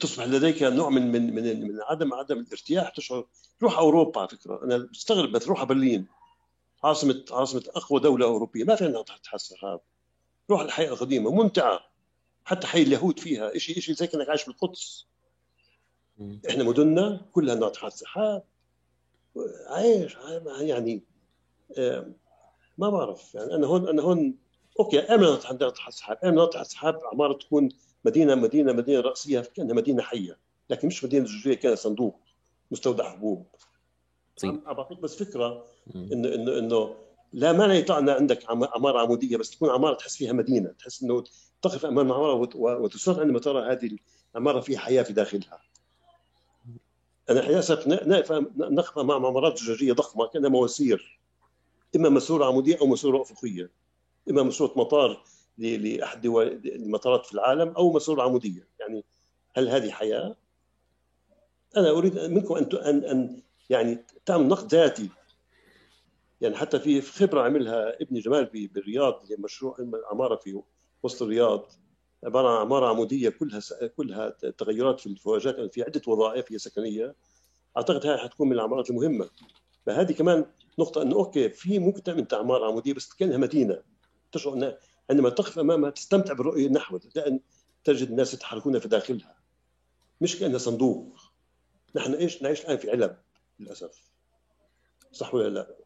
تصبح 0.00 0.24
لديك 0.24 0.62
نوع 0.62 0.90
من 0.90 1.12
من 1.12 1.34
من, 1.34 1.60
من 1.60 1.82
عدم 1.82 2.14
عدم 2.14 2.38
الارتياح 2.38 2.88
تشعر 2.88 3.26
روح 3.62 3.78
أوروبا 3.78 4.20
على 4.20 4.28
فكرة. 4.28 4.64
أنا 4.64 4.76
بستغرب 4.78 5.32
بس 5.32 5.48
روح 5.48 5.64
برلين. 5.64 6.06
عاصمه 6.84 7.24
عاصمة 7.30 7.62
أقوى 7.68 8.00
دولة 8.00 8.26
أوروبية. 8.26 8.64
ما 8.64 8.74
في 8.74 8.84
عندنا 8.84 9.02
تحت 9.02 9.36
سحاب 9.36 9.80
روح 10.50 10.60
الحياة 10.60 10.88
القديمة 10.88 11.30
ممتعة. 11.30 11.80
حتى 12.44 12.66
حي 12.66 12.82
اليهود 12.82 13.18
فيها. 13.18 13.58
شيء 13.58 13.80
شيء 13.80 13.94
زي 13.94 14.06
كأنك 14.06 14.28
عايش 14.28 14.46
بالقدس. 14.46 15.06
إحنا 16.48 16.64
مدننا 16.64 17.26
كلها 17.32 17.54
ناطحات 17.54 17.92
سحاب 17.92 18.42
عايش 19.66 20.16
يعني 20.60 21.02
ما 22.78 22.90
بعرف. 22.90 23.34
يعني 23.34 23.54
أنا 23.54 23.66
هون 23.66 23.88
أنا 23.88 24.02
هون 24.02 24.38
أوكي 24.80 25.00
أمن 25.00 25.22
ناطحات 25.22 25.92
سحاب 25.92 26.18
أمن 26.24 26.34
ناطحات 26.34 26.66
سحاب 26.66 27.00
عماره 27.12 27.32
تكون 27.32 27.68
مدينه 28.04 28.34
مدينه 28.34 28.72
مدينة 28.72 29.00
رأسية 29.00 29.40
كأنها 29.40 29.74
مدينة 29.74 30.02
حية. 30.02 30.38
لكن 30.70 30.88
مش 30.88 31.04
مدينة 31.04 31.26
زجاجيه 31.26 31.54
كأنها 31.54 31.76
صندوق 31.76 32.20
مستودع 32.70 33.12
حبوب 33.12 33.46
طيب. 34.42 34.64
بعطيك 34.64 34.98
بس 34.98 35.22
فكرة 35.22 35.64
انه 35.94 36.34
انه 36.34 36.58
إنه 36.58 36.94
لا 37.32 37.52
مانع 37.52 37.74
يطلع 37.74 37.96
عندك 37.96 38.44
عماره 38.48 39.00
عمودية 39.00 39.36
بس 39.36 39.50
تكون 39.50 39.70
عماره 39.70 39.94
تحس 39.94 40.16
فيها 40.16 40.32
مدينة 40.32 40.68
تحس 40.78 41.02
إنه 41.02 41.24
تقف 41.62 41.86
أمام 41.86 42.12
عماره 42.12 42.56
وتصر 42.56 43.20
عندما 43.20 43.38
ترى 43.38 43.72
هذه 43.72 43.98
العماره 44.34 44.60
فيها 44.60 44.78
حياة 44.78 45.02
في 45.02 45.12
داخلها. 45.12 45.60
أنا 47.30 47.40
للاسف 47.40 47.88
نقف 48.56 48.98
مع 48.98 49.14
عمارات 49.14 49.58
زجاجية 49.58 49.92
ضخمة 49.92 50.26
كأنها 50.26 50.50
مواسير. 50.50 51.20
إما 51.96 52.08
مسورة 52.08 52.44
عمودية 52.44 52.78
أو 52.80 52.86
مسورة 52.86 53.22
أفقية. 53.22 53.70
إما 54.30 54.42
مسورة 54.42 54.72
مطار 54.76 55.22
لأحد 55.58 56.26
المطارات 56.66 57.26
في 57.26 57.34
العالم 57.34 57.68
أو 57.68 57.92
مسؤول 57.92 58.20
عمودية. 58.20 58.68
يعني 58.80 59.04
هل 59.56 59.68
هذه 59.68 59.90
حياة؟ 59.90 60.36
أنا 61.76 61.90
أريد 61.90 62.18
منكم 62.18 62.54
أن 62.54 62.66
ان 62.72 63.04
أن 63.04 63.42
يعني 63.70 64.04
تعمل 64.26 64.48
نقد 64.48 64.74
ذاتي. 64.74 65.10
يعني 66.40 66.56
حتى 66.56 66.80
في 66.80 67.00
خبرة 67.00 67.42
عملها 67.42 68.02
ابني 68.02 68.20
جمال 68.20 68.44
بالرياض 68.44 69.22
مشروع 69.38 69.76
عمارة 70.10 70.36
في 70.36 70.62
وسط 71.02 71.22
الرياض. 71.22 71.72
عبارة 72.24 72.48
عن 72.48 72.60
عمارة 72.60 72.88
عمودية 72.88 73.28
كلها 73.28 73.60
كلها 73.96 74.30
تغيرات 74.30 75.00
في 75.00 75.06
الفواجات 75.06 75.56
يعني 75.58 75.70
في 75.70 75.82
عدة 75.82 76.02
وظائف 76.06 76.52
هي 76.52 76.58
سكنية. 76.58 77.14
أعتقد 77.76 78.06
هاي 78.06 78.18
حتكون 78.18 78.48
من 78.48 78.52
العمارات 78.52 78.90
المهمة. 78.90 79.30
فهذه 79.86 80.12
كمان 80.12 80.46
نقطة 80.78 81.02
إنه 81.02 81.16
أوكي 81.16 81.48
في 81.48 81.78
ممكن 81.78 82.02
تعمل 82.02 82.26
عمارة 82.32 82.66
عمودية 82.66 82.92
بس 82.92 83.14
كأنها 83.14 83.36
مدينة. 83.36 83.82
تشعر 84.32 84.76
عندما 85.10 85.30
تقف 85.30 85.58
امامها 85.58 85.90
تستمتع 85.90 86.32
بالرؤية 86.32 86.68
نحو 86.68 86.98
لأن 87.14 87.40
تجد 87.84 88.10
الناس 88.10 88.34
يتحركون 88.34 88.78
في 88.78 88.88
داخلها. 88.88 89.36
مش 90.20 90.38
كأنها 90.38 90.58
صندوق. 90.58 91.16
نحن 91.94 92.14
إيش 92.14 92.42
نعيش 92.42 92.60
الآن 92.60 92.76
في 92.76 92.90
علب 92.90 93.16
للأسف. 93.60 94.10
صح 95.12 95.34
ولا 95.34 95.48
لا؟ 95.48 95.76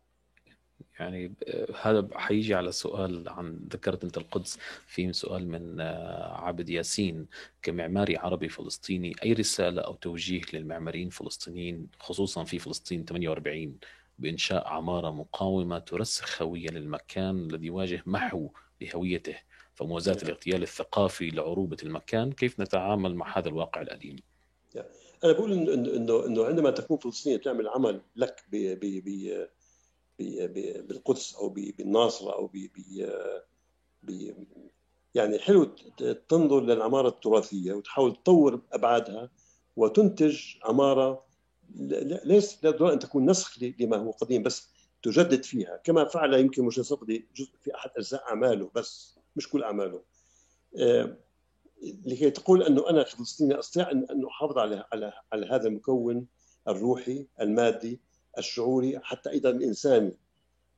يعني 1.01 1.35
هذا 1.83 2.09
حيجي 2.15 2.55
على 2.55 2.73
سؤال 2.73 3.29
عن 3.29 3.69
ذكرت 3.73 4.05
انت 4.05 4.19
القدس. 4.19 4.59
في 4.87 5.13
سؤال 5.13 5.49
من 5.49 5.81
آه، 5.81 6.41
عبد 6.41 6.71
ياسين. 6.71 7.27
كمعماري 7.63 8.17
عربي 8.17 8.49
فلسطيني 8.49 9.15
أي 9.23 9.33
رسالة 9.33 9.83
أو 9.83 9.95
توجيه 9.95 10.43
للمعماريين 10.53 11.07
الفلسطينيين 11.07 11.89
خصوصا 12.01 12.45
في 12.45 12.59
فلسطين 12.59 13.05
48 13.05 13.79
بإنشاء 14.19 14.69
عمارة 14.69 15.11
مقاومة 15.11 15.79
ترسخ 15.79 16.43
هوية 16.43 16.69
للمكان 16.69 17.39
الذي 17.39 17.67
يواجه 17.67 18.03
محو 18.07 18.51
لهويته 18.81 19.37
فموازاة 19.75 20.19
الاغتيال 20.23 20.63
الثقافي 20.63 21.31
لعروبة 21.31 21.77
المكان؟ 21.83 22.33
كيف 22.33 22.61
نتعامل 22.61 23.15
مع 23.15 23.39
هذا 23.39 23.49
الواقع 23.49 23.81
الأليم؟ 23.81 24.17
أنا 25.25 25.33
بقول 25.33 25.53
إنه 25.53 25.73
إنه 25.97 26.27
إنه 26.27 26.45
عندما 26.45 26.71
تكون 26.71 26.97
فلسطينية 26.99 27.37
تعمل 27.37 27.69
عمل 27.69 28.01
لك 28.17 28.45
ب 28.53 28.57
ب 28.57 29.11
ب 30.19 30.87
بالقدس 30.89 31.35
أو 31.35 31.49
بالناصرة 31.49 32.33
أو 32.33 32.51
ب 34.03 34.35
يعني 35.15 35.39
حلو 35.39 35.65
تنظر 36.29 36.61
للعمارة 36.61 37.09
التراثية 37.09 37.73
وتحاول 37.73 38.17
تطور 38.17 38.61
أبعادها 38.73 39.31
وتنتج 39.77 40.41
عمارة 40.65 41.25
ليس 42.25 42.65
لا 42.65 42.93
أن 42.93 42.99
تكون 42.99 43.31
نسخ 43.31 43.63
لما 43.81 43.97
هو 43.97 44.11
قديم 44.11 44.43
بس 44.43 44.69
تجدد 45.03 45.45
فيها. 45.45 45.77
كما 45.85 46.05
فعل 46.05 46.35
يمكن 46.35 46.65
مش 46.65 46.81
صفدي 46.81 47.27
جزء 47.37 47.51
في 47.63 47.75
أحد 47.75 47.91
أجزاء 47.97 48.23
أعماله 48.29 48.71
بس 48.75 49.19
مش 49.37 49.49
كل 49.49 49.63
أعماله. 49.63 50.03
آه، 50.79 51.17
لكي 51.83 52.31
تقول 52.31 52.63
أنه 52.63 52.91
أنا 52.91 53.05
فلسطيني 53.05 53.59
أستطيع 53.59 53.91
ان 53.91 54.25
أحافظ 54.27 54.59
على 54.59 54.85
على 54.93 55.13
على 55.33 55.47
هذا 55.47 55.69
المكون 55.69 56.27
الروحي 56.69 57.27
المادي 57.41 58.01
الشعوري 58.39 59.01
حتى 59.03 59.31
أيضا 59.31 59.51
الإنساني. 59.51 60.17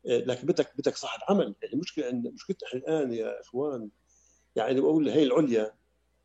آه، 0.07 0.19
لكن 0.19 0.47
بدك 0.47 0.73
بدك 0.79 0.97
صاحب 0.97 1.21
عمل. 1.29 1.55
يعني 1.63 1.75
المشكلة 1.75 2.09
ان 2.11 2.33
مشكلتنا 2.35 2.69
إحنا 2.69 2.81
الآن 2.81 3.13
يا 3.13 3.41
إخوان. 3.41 3.89
يعني 4.57 4.81
بقول 4.81 5.09
الهي 5.09 5.23
العليا 5.23 5.75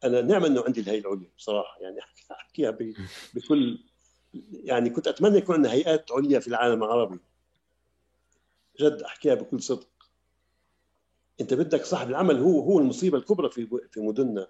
أنا 0.04 0.22
نعم 0.22 0.46
أنه 0.46 0.64
عندي 0.66 0.82
الهي 0.82 0.98
العليا 0.98 1.32
بصراحة. 1.38 1.82
يعني 1.82 2.00
أحكيها 2.32 2.78
بكل 3.34 3.80
يعني 4.52 4.90
كنت 4.90 5.08
أتمنى 5.08 5.38
يكون 5.38 5.56
عندنا 5.56 5.74
هيئات 5.74 6.12
عليا 6.12 6.40
في 6.40 6.48
العالم 6.48 6.84
العربي. 6.84 7.20
جد 8.80 9.02
أحكيها 9.02 9.36
بكل 9.36 9.62
صدق. 9.62 9.90
أنت 11.42 11.54
بدك 11.54 11.86
صاحب 11.86 12.10
العمل 12.10 12.40
هو 12.40 12.60
هو 12.60 12.80
المصيبة 12.80 13.18
الكبرى 13.18 13.50
في 13.50 13.68
في 13.92 14.00
مدننا. 14.00 14.48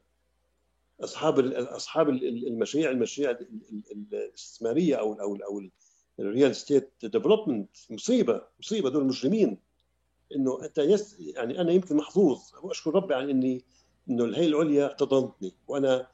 أصحاب 1.02 1.40
أصحاب 1.54 2.10
المشاريع 2.10 2.92
المشاريع 2.92 3.38
الاستثمارية 3.92 4.96
أو 4.96 5.14
أو 5.14 5.36
أو 5.36 5.62
ال 6.20 6.27
real 6.27 6.56
estate 6.56 6.94
development 7.04 7.70
مصيبة 7.90 8.42
مصيبة 8.60 8.90
دول 8.90 9.06
مجرمين 9.06 9.58
إنه 10.36 10.64
أنت 10.64 10.78
يس 10.78 11.16
يعني 11.20 11.62
أنا 11.62 11.72
يمكن 11.72 11.96
محظوظ. 11.96 12.40
وأشكر 12.64 12.96
ربي 12.96 13.14
على 13.14 13.32
إني 13.32 13.66
إنه 14.10 14.24
الهيئة 14.24 14.48
العليا 14.48 14.88
احتضنتني 14.88 15.56
وأنا 15.68 16.08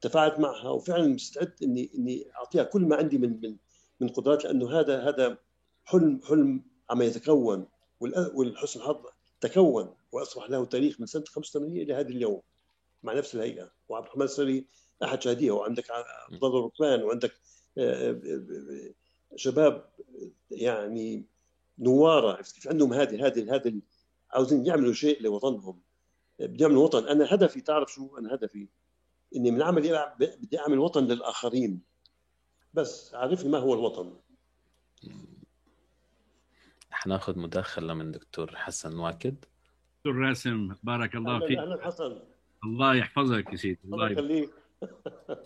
تفاعلت 0.00 0.38
معها 0.40 0.68
وفعلا 0.70 1.06
مستعد 1.06 1.52
إني 1.62 1.90
إني 1.94 2.26
أعطيها 2.36 2.62
كل 2.64 2.82
ما 2.82 2.96
عندي 2.96 3.18
من 3.18 3.40
من 3.42 3.56
من 4.00 4.08
قدرات 4.08 4.44
لأنه 4.44 4.70
هذا 4.80 5.08
هذا 5.08 5.38
حلم 5.84 6.20
حلم 6.28 6.62
عم 6.90 7.02
يتكون 7.02 7.66
ولحسن 8.34 8.80
الحظ 8.80 8.96
تكون. 9.40 9.94
وأصبح 10.12 10.50
له 10.50 10.64
تاريخ 10.64 11.00
من 11.00 11.06
سنة 11.06 11.24
85 11.24 11.76
إلى 11.76 11.94
هذا 11.94 12.08
اليوم. 12.08 12.40
مع 13.02 13.12
نفس 13.12 13.34
الهيئة. 13.34 13.72
وعبد 13.88 14.04
الرحمن 14.04 14.24
السري 14.24 14.66
أحد 15.04 15.22
شهديها 15.22 15.52
وعندك 15.52 15.90
عبد 15.90 16.44
الله 16.44 16.58
الركبان 16.58 17.02
وعندك 17.02 17.32
آه، 17.78 18.10
آه، 18.10 18.20
آه، 18.26 19.36
شباب 19.36 19.90
يعني 20.50 21.26
نوارة. 21.78 22.36
عرفت؟ 22.36 22.54
كيف 22.54 22.68
عندهم 22.68 22.92
هذه 22.92 23.26
هذه 23.26 23.54
هذه 23.54 23.80
عاوزين 24.30 24.66
يعملوا 24.66 24.92
شيء 24.92 25.22
لوطنهم. 25.22 25.80
بدي 26.40 26.64
أعمل 26.64 26.76
وطن. 26.76 27.08
أنا 27.08 27.34
هدفي 27.34 27.60
تعرف 27.60 27.92
شو؟ 27.92 28.18
أنا 28.18 28.34
هدفي 28.34 28.68
إني 29.36 29.50
من 29.50 29.62
عمل 29.62 30.12
بدي 30.18 30.58
أعمل 30.58 30.78
وطن 30.78 31.04
للآخرين. 31.04 31.80
بس 32.74 33.14
عرفني 33.14 33.50
ما 33.50 33.58
هو 33.58 33.74
الوطن. 33.74 34.16
حناخذ 36.90 37.38
مداخلة 37.38 37.94
من 37.94 38.10
دكتور 38.10 38.56
حسن 38.56 38.98
واكد. 38.98 39.44
دكتور 39.96 40.14
راسم 40.14 40.74
بارك 40.82 41.14
الله 41.14 41.46
فيك. 41.46 41.58
أهلا 41.58 41.86
حسن. 41.86 42.20
الله 42.64 42.94
يحفظك 42.94 43.50
يا 43.52 43.56
سيدي 43.56 43.78
الله. 43.84 44.10
يخليك. 44.10 44.50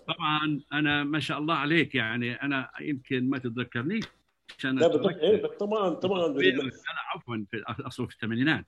طبعا 0.08 0.60
أنا 0.72 1.04
ما 1.04 1.20
شاء 1.20 1.38
الله 1.38 1.54
عليك 1.54 1.94
يعني 1.94 2.34
أنا 2.34 2.70
يمكن 2.80 3.30
ما 3.30 3.38
تتذكرنيش 3.38 4.04
عشان 4.58 4.78
لا 4.78 5.20
إيه 5.22 5.46
طبعا 5.46 5.88
طبعا. 5.90 6.26
أنا 6.26 6.70
عفوا 7.14 7.44
في 7.50 7.62
اصله 7.66 8.06
في 8.06 8.14
الثمانينات. 8.14 8.66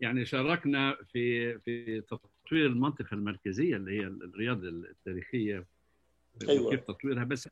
يعني 0.00 0.24
شاركنا 0.24 0.96
في 1.12 1.58
في 1.58 2.00
تطوير 2.00 2.66
المنطقة 2.66 3.14
المركزية 3.14 3.76
اللي 3.76 4.00
هي 4.00 4.06
الرياض 4.06 4.64
التاريخية 4.64 5.66
أيوة. 6.48 6.66
وكيف 6.66 6.80
تطويرها. 6.80 7.24
بس 7.24 7.48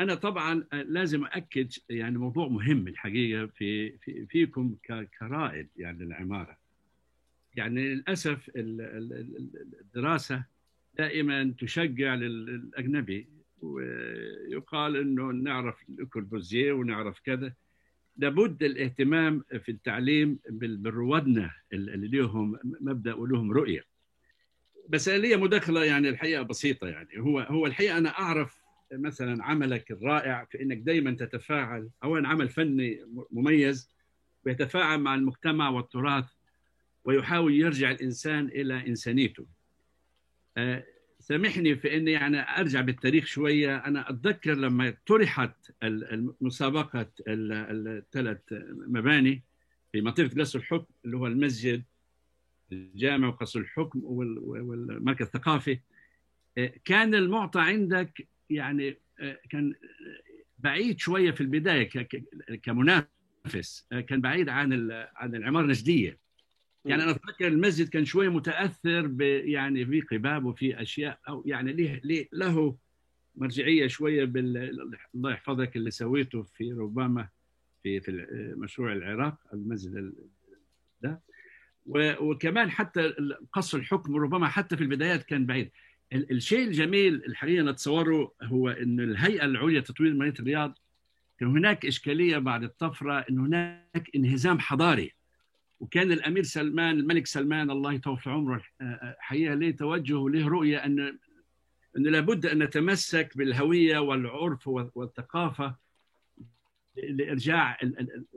أنا 0.00 0.14
طبعا 0.14 0.64
لازم 0.72 1.24
اكد 1.24 1.72
يعني 1.88 2.18
موضوع 2.18 2.48
مهم 2.48 2.88
الحقيقة 2.88 3.46
في, 3.46 3.98
في 3.98 4.26
فيكم 4.26 4.76
كرائد 5.18 5.68
يعني 5.76 6.04
للعماره 6.04 6.58
يعني 7.56 7.94
للأسف 7.94 8.48
ال- 8.48 8.80
ال- 8.80 9.12
ال- 9.12 9.76
الدراسة 9.80 10.44
دائما 10.98 11.54
تشجع 11.58 12.14
لل- 12.14 12.46
للأجنبي 12.46 13.28
ويقال 13.62 14.96
إنه 14.96 15.22
نعرف 15.32 15.76
الكوربوزيه 15.88 16.72
ونعرف 16.72 17.20
كذا. 17.20 17.52
لابد 18.16 18.62
الاهتمام 18.62 19.44
في 19.62 19.68
التعليم 19.68 20.38
بالروادنا 20.50 21.50
اللي 21.72 22.08
لهم 22.08 22.58
مبدأ 22.80 23.14
ولهم 23.14 23.52
رؤية. 23.52 23.84
بس 24.88 25.08
لي 25.08 25.36
مداخلة 25.36 25.84
يعني 25.84 26.08
الحقيقة 26.08 26.42
بسيطة 26.42 26.86
يعني. 26.88 27.08
هو 27.18 27.40
هو 27.40 27.66
الحقيقة 27.66 27.98
أنا 27.98 28.08
أعرف 28.08 28.62
مثلا 28.92 29.44
عملك 29.44 29.90
الرائع 29.90 30.44
في 30.44 30.62
إنك 30.62 30.76
دائما 30.78 31.10
تتفاعل 31.10 31.90
اولا 32.04 32.28
عمل 32.28 32.48
فني 32.48 33.00
مميز 33.30 33.90
ويتفاعل 34.46 35.00
مع 35.00 35.14
المجتمع 35.14 35.68
والتراث 35.68 36.35
ويحاول 37.06 37.54
يرجع 37.54 37.90
الإنسان 37.90 38.46
إلى 38.46 38.86
إنسانيته. 38.86 39.46
آه، 40.56 40.84
سامحني 41.20 41.76
في 41.76 41.96
إني 41.96 42.10
يعني 42.12 42.40
أرجع 42.60 42.80
بالتاريخ 42.80 43.24
شوية. 43.26 43.76
أنا 43.76 44.10
أتذكر 44.10 44.54
لما 44.54 44.94
طرحت 45.06 45.54
مسابقة 46.40 47.06
ال- 47.28 47.88
الثلاث 47.88 48.38
مباني 48.86 49.42
في 49.92 50.00
منطقة 50.00 50.40
قصر 50.40 50.58
الحكم 50.58 50.86
اللي 51.04 51.16
هو 51.16 51.26
المسجد 51.26 51.82
الجامع 52.72 53.28
وقصر 53.28 53.60
الحكم 53.60 54.00
وال- 54.04 54.38
والمركز 54.38 55.26
الثقافي. 55.26 55.78
آه، 56.58 56.72
كان 56.84 57.14
المعطى 57.14 57.60
عندك 57.60 58.28
يعني 58.50 58.96
آه، 59.20 59.38
كان 59.50 59.74
بعيد 60.58 60.98
شوية 60.98 61.30
في 61.30 61.40
البداية 61.40 61.88
كمنافس 62.62 63.88
كان 64.08 64.20
بعيد 64.20 64.48
عن 64.48 64.90
عن 65.14 65.34
العمارة 65.34 65.64
النجدية. 65.64 66.25
يعني 66.86 67.02
أنا 67.02 67.10
اتذكر 67.10 67.46
المسجد 67.46 67.88
كان 67.88 68.04
شوية 68.04 68.28
متأثر 68.28 69.06
ب 69.06 69.20
يعني 69.20 69.86
في 69.86 70.00
قباب 70.00 70.44
وفي 70.44 70.82
أشياء 70.82 71.18
أو 71.28 71.42
يعني 71.46 71.72
له 71.72 72.00
له, 72.04 72.26
له 72.32 72.76
مرجعية 73.36 73.86
شوية 73.86 74.24
بال 74.24 74.56
الله 75.14 75.30
يحفظك 75.32 75.76
اللي 75.76 75.90
سويته 75.90 76.42
في 76.42 76.72
ربما 76.72 77.28
في 77.82 78.00
في 78.00 78.26
مشروع 78.56 78.92
العراق 78.92 79.36
المسجد 79.52 79.96
ال- 79.96 80.14
ده. 81.02 81.20
وكمان 82.20 82.70
حتى 82.70 83.12
قصر 83.52 83.78
الحكم 83.78 84.16
ربما 84.16 84.48
حتى 84.48 84.76
في 84.76 84.82
البدايات 84.82 85.22
كان 85.22 85.46
بعيد. 85.46 85.70
ال- 86.12 86.30
الشيء 86.32 86.66
الجميل 86.68 87.14
الحقيقة 87.14 87.62
نتصوره 87.70 88.32
هو 88.42 88.68
ان 88.68 89.00
الهيئة 89.00 89.44
العليا 89.44 89.80
لتطوير 89.80 90.14
مدينة 90.14 90.34
الرياض 90.40 90.78
كان 91.38 91.48
هناك 91.48 91.86
إشكالية 91.86 92.38
بعد 92.38 92.62
الطفرة 92.62 93.24
إن 93.30 93.38
هناك 93.38 94.10
انهزام 94.16 94.58
حضاري. 94.58 95.12
وكان 95.80 96.12
الأمير 96.12 96.42
سلمان 96.42 96.98
الملك 96.98 97.26
سلمان 97.26 97.70
الله 97.70 97.92
يطول 97.92 98.18
في 98.18 98.30
عمره 98.30 98.62
آه، 98.80 99.16
حقيقة 99.18 99.54
له 99.54 99.70
توجه 99.70 100.14
وله 100.14 100.48
رؤية 100.48 100.78
أن 100.84 101.18
أنه 101.96 102.10
لابد 102.10 102.46
أن 102.46 102.62
نتمسك 102.62 103.36
بالهوية 103.36 103.98
والعرف 103.98 104.68
والثقافة 104.68 105.76
لإرجاع 106.96 107.78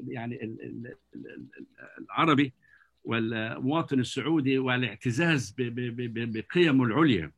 يعني 0.07 0.44
ال- 0.44 0.61
ال- 0.61 0.95
ال- 1.16 1.48
العربي 1.99 2.53
والمواطن 3.03 3.99
السعودي 3.99 4.57
والاعتزاز 4.57 5.56
بقيمه 5.57 6.84
العليا. 6.84 7.32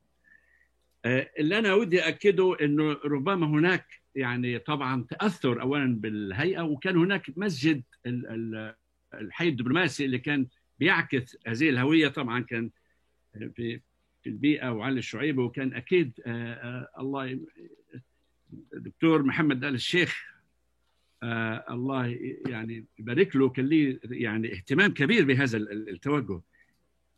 آه، 1.06 1.30
اللي 1.40 1.60
أنا 1.60 1.74
ودي 1.74 2.00
اكده 2.02 2.58
إنه 2.62 2.92
ربما 3.06 3.48
هناك 3.48 3.86
يعني 4.16 4.60
طبعا 4.60 5.06
تأثر 5.10 5.62
اولا 5.62 5.96
بالهيئة 5.96 6.62
وكان 6.62 6.98
هناك 6.98 7.38
مسجد 7.38 7.84
الحي 9.14 9.48
الدبلوماسي 9.48 10.06
اللي 10.06 10.20
كان 10.20 10.48
بيعكس 10.80 11.38
هذه 11.48 11.70
الهوية 11.70 12.08
طبعا 12.08 12.40
كان 12.40 12.70
في 13.56 13.80
في 14.24 14.30
البيئة 14.30 14.70
وعلي 14.72 15.00
الشعيبة 15.00 15.44
وكان 15.44 15.74
أكيد 15.74 16.20
آه، 16.26 16.54
آه، 16.54 16.90
الله 17.02 17.40
الدكتور 18.74 19.24
محمد 19.24 19.64
آل 19.64 19.74
الشيخ 19.76 20.26
آه، 21.24 21.66
الله 21.70 22.18
يعني 22.48 22.86
يبارك 23.00 23.36
له 23.36 23.50
كان 23.50 23.66
ليه 23.66 24.00
يعني 24.04 24.54
اهتمام 24.54 24.94
كبير 24.94 25.26
بهذا 25.26 25.58
ال- 25.58 25.72
ال- 25.72 25.90
التوجه. 25.90 26.42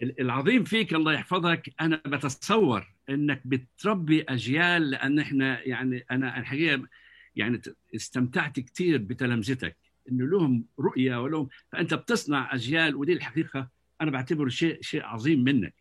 ال- 0.02 0.22
العظيم 0.22 0.64
فيك 0.64 0.94
الله 0.94 1.14
يحفظك 1.14 1.70
أنا 1.82 2.02
بتصور 2.06 2.94
إنك 3.10 3.42
بتربي 3.46 4.22
أجيال 4.22 4.90
لأن 4.90 5.20
إحنا 5.20 5.68
يعني 5.68 6.06
أنا 6.12 6.40
الحقيقة 6.40 6.88
يعني 7.36 7.62
استمتعت 7.96 8.60
كثير 8.60 8.98
بتلامذتك. 8.98 9.76
إنه 10.12 10.26
لهم 10.26 10.66
رؤية 10.80 11.24
ولهم 11.24 11.48
فأنت 11.72 11.94
بتصنع 11.94 12.56
أجيال 12.56 12.96
ودي 12.96 13.14
الحقيقة 13.14 13.70
أنا 14.02 14.12
بعتبره 14.12 14.50
شيء 14.50 14.82
شيء 14.82 15.04
عظيم 15.04 15.44
منك. 15.44 15.74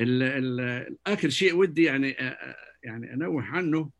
ال 0.00 0.22
ال 0.22 0.96
آخر 1.06 1.28
شيء 1.28 1.54
ودي 1.56 1.82
يعني 1.82 2.20
آه، 2.20 2.30
آه، 2.30 2.56
يعني 2.82 3.14
أنوه 3.14 3.42
عنه 3.42 3.90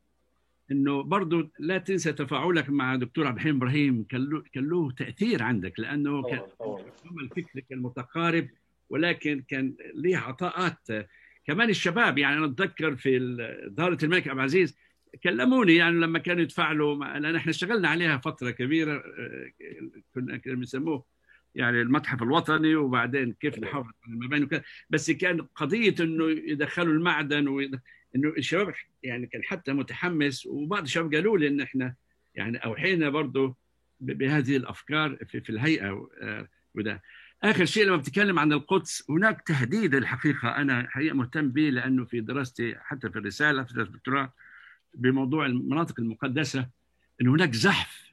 إنه 0.70 1.02
برضه 1.02 1.50
لا 1.58 1.78
تنسى 1.78 2.12
تفاعلك 2.12 2.70
مع 2.70 2.96
دكتور 2.96 3.26
عبد 3.26 3.36
الحليم 3.36 3.56
إبراهيم 3.56 4.04
كان 4.04 4.44
له 4.68 4.90
تأثير 4.90 5.42
عندك 5.42 5.80
لأنه 5.80 6.22
كان 6.22 6.40
الفكر 7.20 7.60
كان 7.60 7.78
متقارب 7.78 8.48
ولكن 8.90 9.44
كان 9.48 9.76
ليه 9.94 10.16
عطاءات 10.16 10.78
كمان 11.46 11.70
الشباب 11.70 12.18
يعني 12.18 12.36
أنا 12.36 12.46
أتذكر 12.46 12.96
في 12.96 13.18
دارة 13.70 13.98
الملك 14.02 14.28
عبد 14.28 14.38
العزيز 14.38 14.76
كلموني 15.24 15.76
يعني 15.76 15.96
لما 15.96 16.18
كانوا 16.18 16.42
يتفاعلوا 16.42 17.04
لأن 17.04 17.36
إحنا 17.36 17.50
اشتغلنا 17.50 17.88
عليها 17.88 18.18
فترة 18.18 18.50
كبيرة 18.50 18.92
آه، 18.96 19.52
كنا 20.14 20.40
بنسموه 20.46 21.04
يعني 21.54 21.80
المتحف 21.82 22.22
الوطني 22.22 22.76
وبعدين 22.76 23.32
كيف 23.32 23.58
نحافظ 23.58 23.90
على 24.04 24.14
المباني 24.14 24.44
وكذا. 24.44 24.62
بس 24.90 25.10
كان 25.10 25.40
قضية 25.40 25.94
إنه 26.00 26.30
يدخلوا 26.30 26.94
المعدن. 26.94 27.48
إنه 28.16 28.28
الشباب 28.38 28.74
يعني 29.02 29.26
كان 29.26 29.44
حتى 29.44 29.72
متحمس 29.72 30.46
وبعض 30.46 30.82
الشباب 30.82 31.14
قالوا 31.14 31.38
لي 31.38 31.48
إن 31.48 31.60
إحنا 31.60 31.94
يعني 32.34 32.58
أوحينا 32.58 33.08
برضه 33.08 33.56
بهذه 34.00 34.56
الأفكار 34.56 35.16
في, 35.28 35.40
في 35.40 35.50
الهيئة 35.50 36.08
آه، 36.22 36.48
وده. 36.74 37.02
آخر 37.42 37.64
شيء 37.64 37.84
لما 37.84 37.96
بتكلم 37.96 38.38
عن 38.38 38.52
القدس 38.52 39.10
هناك 39.10 39.42
تهديد 39.42 39.94
الحقيقة. 39.94 40.48
أنا 40.48 40.86
حقيقه 40.90 41.14
مهتم 41.14 41.48
به 41.48 41.62
لأنه 41.70 42.04
في 42.04 42.20
دراستي 42.20 42.74
حتى 42.78 43.10
في 43.10 43.18
الرسالة 43.18 43.64
في 43.64 43.70
الدكتوراه 43.70 44.32
بموضوع 44.98 45.46
المناطق 45.46 46.00
المقدسة 46.00 46.68
إن 47.20 47.28
هناك 47.28 47.54
زحف 47.54 48.08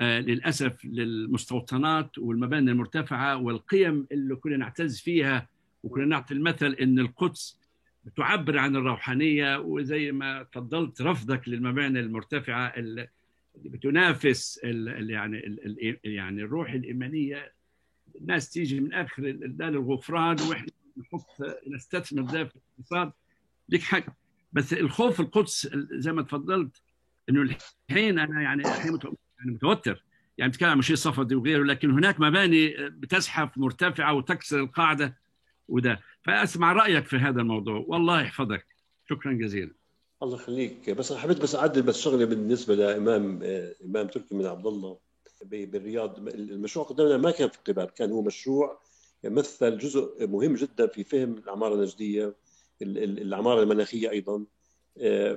آه، 0.00 0.20
للأسف 0.20 0.84
للمستوطنات 0.84 2.18
والمباني 2.18 2.70
المرتفعة 2.70 3.36
والقيم 3.36 4.06
اللي 4.12 4.36
كنا 4.36 4.56
نعتز 4.56 5.00
فيها 5.00 5.48
وكنا 5.82 6.04
نعطي 6.04 6.34
المثل 6.34 6.72
إن 6.72 6.98
القدس 6.98 7.60
بتعبر 8.04 8.58
عن 8.58 8.76
الروحانية 8.76 9.58
وزي 9.58 10.12
ما 10.12 10.44
فضلت 10.44 11.02
رفضك 11.02 11.48
للمباني 11.48 12.00
المرتفعة 12.00 12.66
اللي 12.66 13.08
بتنافس 13.64 14.60
ال 14.64 15.10
يعني 15.10 15.38
ال 15.46 15.98
يعني 16.04 16.42
الروح 16.42 16.70
الإيمانية. 16.72 17.52
الناس 18.20 18.50
تيجي 18.50 18.80
من 18.80 18.92
آخر 18.92 19.30
ده 19.30 19.70
للغفران 19.70 20.36
وإحنا 20.40 20.68
نحط 20.96 21.26
نستثمر 21.66 22.22
ده 22.22 22.44
في 22.44 22.56
الاقتصاد. 22.56 23.12
ليك 23.68 23.82
حق 23.82 24.04
بس 24.52 24.72
الخوف 24.72 25.20
القدس 25.20 25.68
زي 25.92 26.12
ما 26.12 26.22
تفضلت 26.22 26.82
إنه 27.28 27.42
الحين 27.42 28.18
أنا 28.18 28.42
يعني 28.42 28.62
الحين 28.62 28.98
يعني 29.38 29.50
متوتر. 29.54 30.04
يعني 30.38 30.50
بتكلم 30.50 30.68
عن 30.68 30.78
مشي 30.78 30.96
صفدي 30.96 31.34
وغيره 31.34 31.64
لكن 31.64 31.90
هناك 31.90 32.20
مباني 32.20 32.74
بتزحف 32.88 33.58
مرتفعة 33.58 34.14
وتكسر 34.14 34.60
القاعدة 34.60 35.18
وده. 35.68 36.00
فأسمع 36.22 36.72
رأيك 36.72 37.06
في 37.06 37.16
هذا 37.16 37.40
الموضوع. 37.40 37.84
والله 37.88 38.20
يحفظك. 38.20 38.66
شكرا 39.10 39.32
جزيلا. 39.32 39.70
الله 40.22 40.34
يخليك. 40.34 40.90
بس 40.90 41.12
حبيت 41.12 41.42
بس 41.42 41.54
أعدل 41.54 41.82
بس 41.82 42.00
شغله 42.00 42.24
بالنسبة 42.24 42.74
لإمام 42.74 43.40
إمام 43.84 44.06
تركي 44.06 44.34
من 44.34 44.46
عبد 44.46 44.66
الله 44.66 44.98
بالرياض. 45.42 46.28
المشروع 46.28 46.86
قدامنا 46.86 47.16
ما 47.16 47.30
كان 47.30 47.48
في 47.48 47.58
قباب 47.66 47.90
كان 47.90 48.10
هو 48.10 48.22
مشروع 48.22 48.80
يمثل 49.24 49.78
جزء 49.78 50.26
مهم 50.26 50.54
جدا 50.54 50.86
في 50.86 51.04
فهم 51.04 51.38
العماره 51.38 51.74
النجدية. 51.74 52.24
ال- 52.24 52.28
ال- 52.28 52.34
العماره 52.82 53.62
المناخية 53.62 54.10
أيضا. 54.10 54.44
آه، 54.98 55.34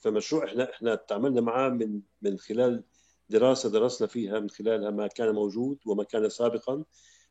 فمشروع 0.00 0.44
إحنا 0.44 0.70
إحنا 0.70 0.94
تعاملنا 0.94 1.40
معاه 1.40 1.68
من 1.68 2.00
من 2.22 2.38
خلال 2.38 2.84
دراسة 3.28 3.70
درسنا 3.70 4.06
فيها 4.06 4.40
من 4.40 4.50
خلالها 4.50 4.90
ما 4.90 5.06
كان 5.06 5.34
موجود 5.34 5.78
وما 5.86 6.04
كان 6.04 6.28
سابقا. 6.28 6.84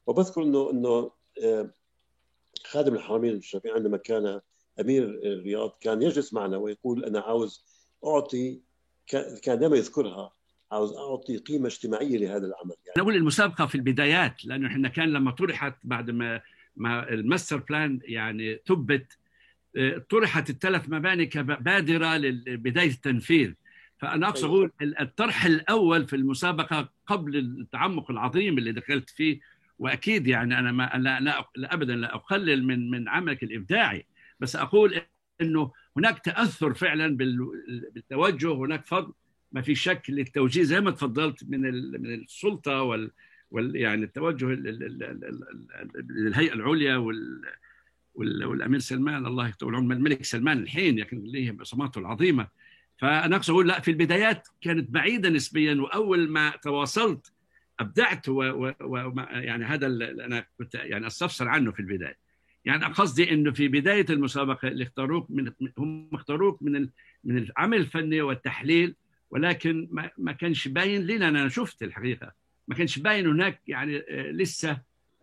وبذكر 0.08 0.44
انه 0.44 0.72
إنه 0.72 1.12
آه، 1.44 1.74
خادم 2.66 2.96
الحرمين 2.96 3.36
الشريفين 3.36 3.72
عندما 3.72 3.98
كان 3.98 4.42
أمير 4.80 5.04
الرياض 5.04 5.78
كان 5.82 6.02
يجلس 6.02 6.34
معنا 6.34 6.58
ويقول 6.58 7.06
أنا 7.06 7.20
عاوز 7.20 7.66
أعطي 8.06 8.62
كان 9.42 9.60
دائما 9.60 9.78
يذكرها 9.78 10.34
عاوز 10.72 10.94
أعطي 10.94 11.38
قيمة 11.38 11.68
اجتماعية 11.68 12.18
لهذا 12.18 12.46
العمل. 12.48 12.76
يعني 12.86 13.02
نقول 13.02 13.16
المسابقة 13.16 13.66
في 13.66 13.76
البدايات 13.76 14.46
لأنه 14.46 14.68
إحنا 14.68 14.90
كان 14.90 15.10
لما 15.10 15.32
طرحت 15.32 15.74
بعد 15.84 16.12
ما 16.12 16.42
ما 16.78 17.10
ال 17.10 17.16
master 17.16 17.58
plan 17.58 18.00
يعني 18.04 18.60
ثبت 18.68 19.18
آه، 19.78 20.06
طرحت 20.10 20.50
الثلاث 20.50 20.90
مباني 20.90 21.26
كبادرة 21.26 22.18
لبداية 22.18 22.90
التنفيذ. 22.90 23.54
فأنا 23.98 24.28
أقصد 24.28 24.46
أقول 24.46 24.72
الطرح 24.82 25.46
الأول 25.46 26.08
في 26.08 26.16
المسابقة 26.16 26.90
قبل 27.08 27.36
التعمق 27.36 28.12
العظيم 28.12 28.58
اللي 28.58 28.72
دخلت 28.72 29.10
فيه 29.10 29.40
وأكيد 29.80 30.28
يعني 30.28 30.60
أنا 30.60 30.72
ما 30.72 30.92
لا, 30.96 31.20
لا, 31.20 31.50
لا 31.56 31.74
ابدا 31.74 31.96
لا 31.96 32.16
أقلل 32.16 32.64
من 32.64 32.90
من 32.90 33.10
عملك 33.10 33.44
الإبداعي. 33.44 34.06
بس 34.40 34.56
أقول 34.56 35.02
إنه 35.42 35.72
هناك 35.98 36.20
تأثر 36.20 36.74
فعلا 36.74 37.18
بالتوجه 37.18 38.54
هناك 38.54 38.86
فضل 38.86 39.14
ما 39.52 39.62
في 39.62 39.76
شك 39.76 40.02
للتوجيه 40.10 40.64
زي 40.64 40.82
ما 40.82 40.92
تفضلت 40.92 41.44
من 41.44 41.62
من 42.02 42.14
السلطة 42.14 42.82
وال 42.82 43.12
يعني 43.52 44.04
التوجه 44.04 44.46
للهيئه 46.10 46.54
العليا 46.54 46.96
وال 46.98 47.42
والأمير 48.46 48.80
سلمان 48.80 49.26
الله 49.26 49.48
يطول 49.48 49.76
عمره 49.76 49.96
الملك 49.96 50.26
سلمان 50.26 50.58
الحين 50.58 51.00
لكن 51.00 51.24
له 51.24 51.52
بصماته 51.52 52.00
العظيمة. 52.00 52.48
فأنا 52.98 53.36
أقصد 53.36 53.50
أقول 53.50 53.68
لا 53.68 53.80
في 53.80 53.92
البدايات 53.92 54.48
كانت 54.62 54.90
بعيدة 54.90 55.30
نسبيا 55.30 55.74
وأول 55.74 56.30
ما 56.30 56.54
تواصلت 56.64 57.34
أبدعت 57.80 58.30
و, 58.30 58.34
و, 58.34 58.74
و 58.82 59.14
يعني 59.30 59.66
هذا 59.66 59.88
اللي 59.88 60.26
أنا 60.26 60.46
كنت 60.58 60.76
يعني 60.76 61.08
أستفسر 61.08 61.48
عنه 61.48 61.72
في 61.72 61.80
البداية. 61.80 62.18
يعني 62.66 62.86
قصدي 62.86 63.32
إنه 63.32 63.52
في 63.52 63.68
بداية 63.68 64.06
المسابقة 64.10 64.68
اللي 64.68 64.84
اختاروك 64.84 65.32
من 65.32 65.52
هم 65.78 66.10
اختاروك 66.14 66.64
من 66.64 66.90
من 67.24 67.38
العمل 67.38 67.78
الفني 67.78 68.22
والتحليل 68.22 68.96
ولكن 69.30 69.88
ما, 69.92 70.12
ما 70.18 70.32
كانش 70.32 70.68
باين 70.68 71.08
لنا 71.08 71.30
أنا 71.30 71.50
شفت 71.50 71.84
الحقيقة. 71.84 72.47
ما 72.68 72.76
كانش 72.76 73.00
باين 73.00 73.28
هناك 73.28 73.62
يعني 73.68 73.98
آه، 73.98 74.32
لسه 74.32 74.70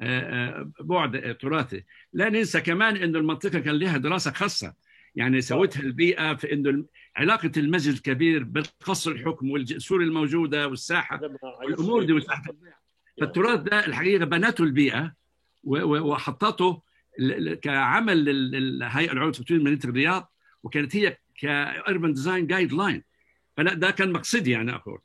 آه، 0.01 0.61
آه، 0.61 0.71
بعد 0.81 1.37
تراثي 1.41 1.85
لا 2.13 2.29
ننسى 2.29 2.61
كمان 2.61 2.97
انه 2.97 3.19
المنطقة 3.19 3.59
كان 3.59 3.75
لها 3.75 3.97
دراسة 3.99 4.33
خاصة. 4.33 4.75
يعني 5.15 5.41
سوتها 5.41 5.81
البيئة 5.81 6.35
في 6.35 6.53
إنه 6.53 6.85
علاقة 7.17 7.51
المسجد 7.57 7.95
الكبير 7.95 8.45
بالقصر 8.45 9.11
الحكم 9.11 9.51
والجسور 9.51 10.03
الموجودة 10.03 10.69
والساحة 10.69 11.21
والأمور 11.61 12.05
دي 12.05 12.13
والساحة. 12.13 12.43
فالتراث 13.21 13.61
ده 13.61 13.87
الحقيقة 13.87 14.25
بنته 14.25 14.65
البيئة 14.65 15.15
وحطته 15.65 16.83
كعمل 17.63 18.25
للهيئة 18.25 19.13
العليا 19.13 19.27
للتطوير 19.27 19.61
مدينة 19.61 19.81
الرياض 19.85 20.33
وكانت 20.63 20.97
هي 20.97 21.19
ك 21.39 22.13
urban 22.13 22.47
design 22.47 22.73
guideline. 22.73 23.03
فلا 23.57 23.75
ده 23.75 23.91
كان 23.91 24.13
مقصدي 24.13 24.51
يعني 24.51 24.75
أقول. 24.75 24.99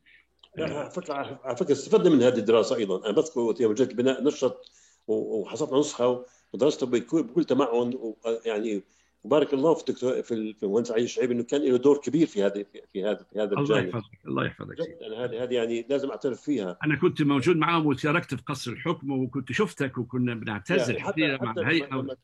على 0.57 0.89
فكرة 0.91 1.13
على 1.43 1.55
فكرة 1.55 1.71
استفدنا 1.71 2.09
من 2.09 2.23
هذه 2.23 2.37
الدراسة 2.37 2.75
أيضا. 2.75 3.05
أنا 3.05 3.11
بذكر 3.11 3.55
يوم 3.59 3.73
جيت 3.73 3.91
البناء 3.91 4.23
نشط 4.23 4.71
وحصلنا 5.07 5.79
نسخة 5.79 6.25
ودرسته 6.53 6.87
بكل 6.87 7.43
تمعن 7.43 8.13
يعني 8.45 8.83
وبارك 9.23 9.53
الله 9.53 9.73
في 9.73 9.89
الدكتور 9.89 10.21
في 10.21 10.55
المهندس 10.63 10.91
علي 10.91 11.03
الشعيب 11.03 11.31
إنه 11.31 11.43
كان 11.43 11.61
له 11.61 11.77
دور 11.77 11.97
كبير 11.97 12.27
في 12.27 12.43
هذا 12.43 12.63
في 12.93 13.03
هذا 13.03 13.25
في 13.33 13.39
هذا 13.39 13.53
الله 13.53 13.79
يحفظك 13.79 14.25
الله 14.27 14.45
يحفظك 14.45 14.75
أنا 14.79 15.25
هذه 15.25 15.43
هذه 15.43 15.53
يعني 15.53 15.85
لازم 15.89 16.09
أعترف 16.09 16.41
فيها. 16.41 16.77
أنا 16.85 16.95
كنت 16.95 17.21
موجود 17.21 17.55
معهم 17.55 17.85
وشاركت 17.85 18.35
في 18.35 18.41
قصر 18.41 18.71
الحكم 18.71 19.11
وكنت 19.11 19.51
شفتك 19.51 19.97
وكنا 19.97 20.33
بنعتز 20.35 20.89
يعني 20.89 21.37
مع 21.37 21.53
الهيئة 21.57 22.17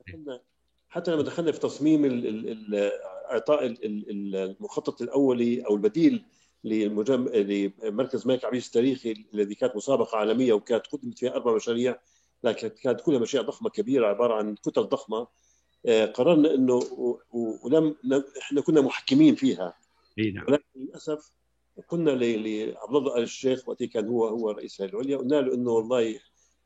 حتى 0.90 1.12
لما 1.12 1.22
دخلنا 1.22 1.52
في 1.52 1.60
تصميم 1.60 2.06
إعطاء 3.32 3.76
المخطط 3.84 5.02
الأولي 5.02 5.62
أو 5.62 5.76
البديل 5.76 6.26
لمجم... 6.66 7.28
لمركز 7.28 8.22
الملك 8.22 8.46
عبيس 8.46 8.68
التاريخي 8.68 9.26
الذي 9.34 9.56
كانت 9.56 9.76
مسابقة 9.76 10.18
عالمية 10.18 10.54
وكانت 10.54 10.88
قدمت 10.88 11.20
فيها 11.20 11.36
أربع 11.36 11.56
مشاريع 11.56 12.00
لكن 12.44 12.68
كانت 12.68 13.02
كلها 13.02 13.20
مشاريع 13.20 13.48
ضخمة 13.48 13.70
كبيرة 13.70 14.08
عبارة 14.08 14.34
عن 14.34 14.56
كتل 14.56 14.84
ضخمة. 14.84 15.28
آه، 15.86 16.06
قررنا 16.06 16.54
إنه 16.54 16.80
ولم 17.64 17.96
إحنا 18.42 18.62
كنا 18.62 18.82
محكمين 18.82 19.36
فيها. 19.36 19.74
اي 20.20 20.32
نعم. 20.32 20.46
ولكن 20.48 20.64
للأسف 20.76 21.32
قلنا 21.90 22.12
لعبد 22.12 22.96
الله 22.96 23.18
آل 23.18 23.24
الشيخ 23.24 23.70
وقت 23.70 23.84
كان 23.84 24.08
هو 24.08 24.28
هو 24.28 24.52
رئيس 24.52 24.82
الهيئه 24.82 24.94
العليا 24.94 25.18
قلنا 25.18 25.36
له 25.36 25.54
إنه 25.54 25.72
والله 25.72 26.20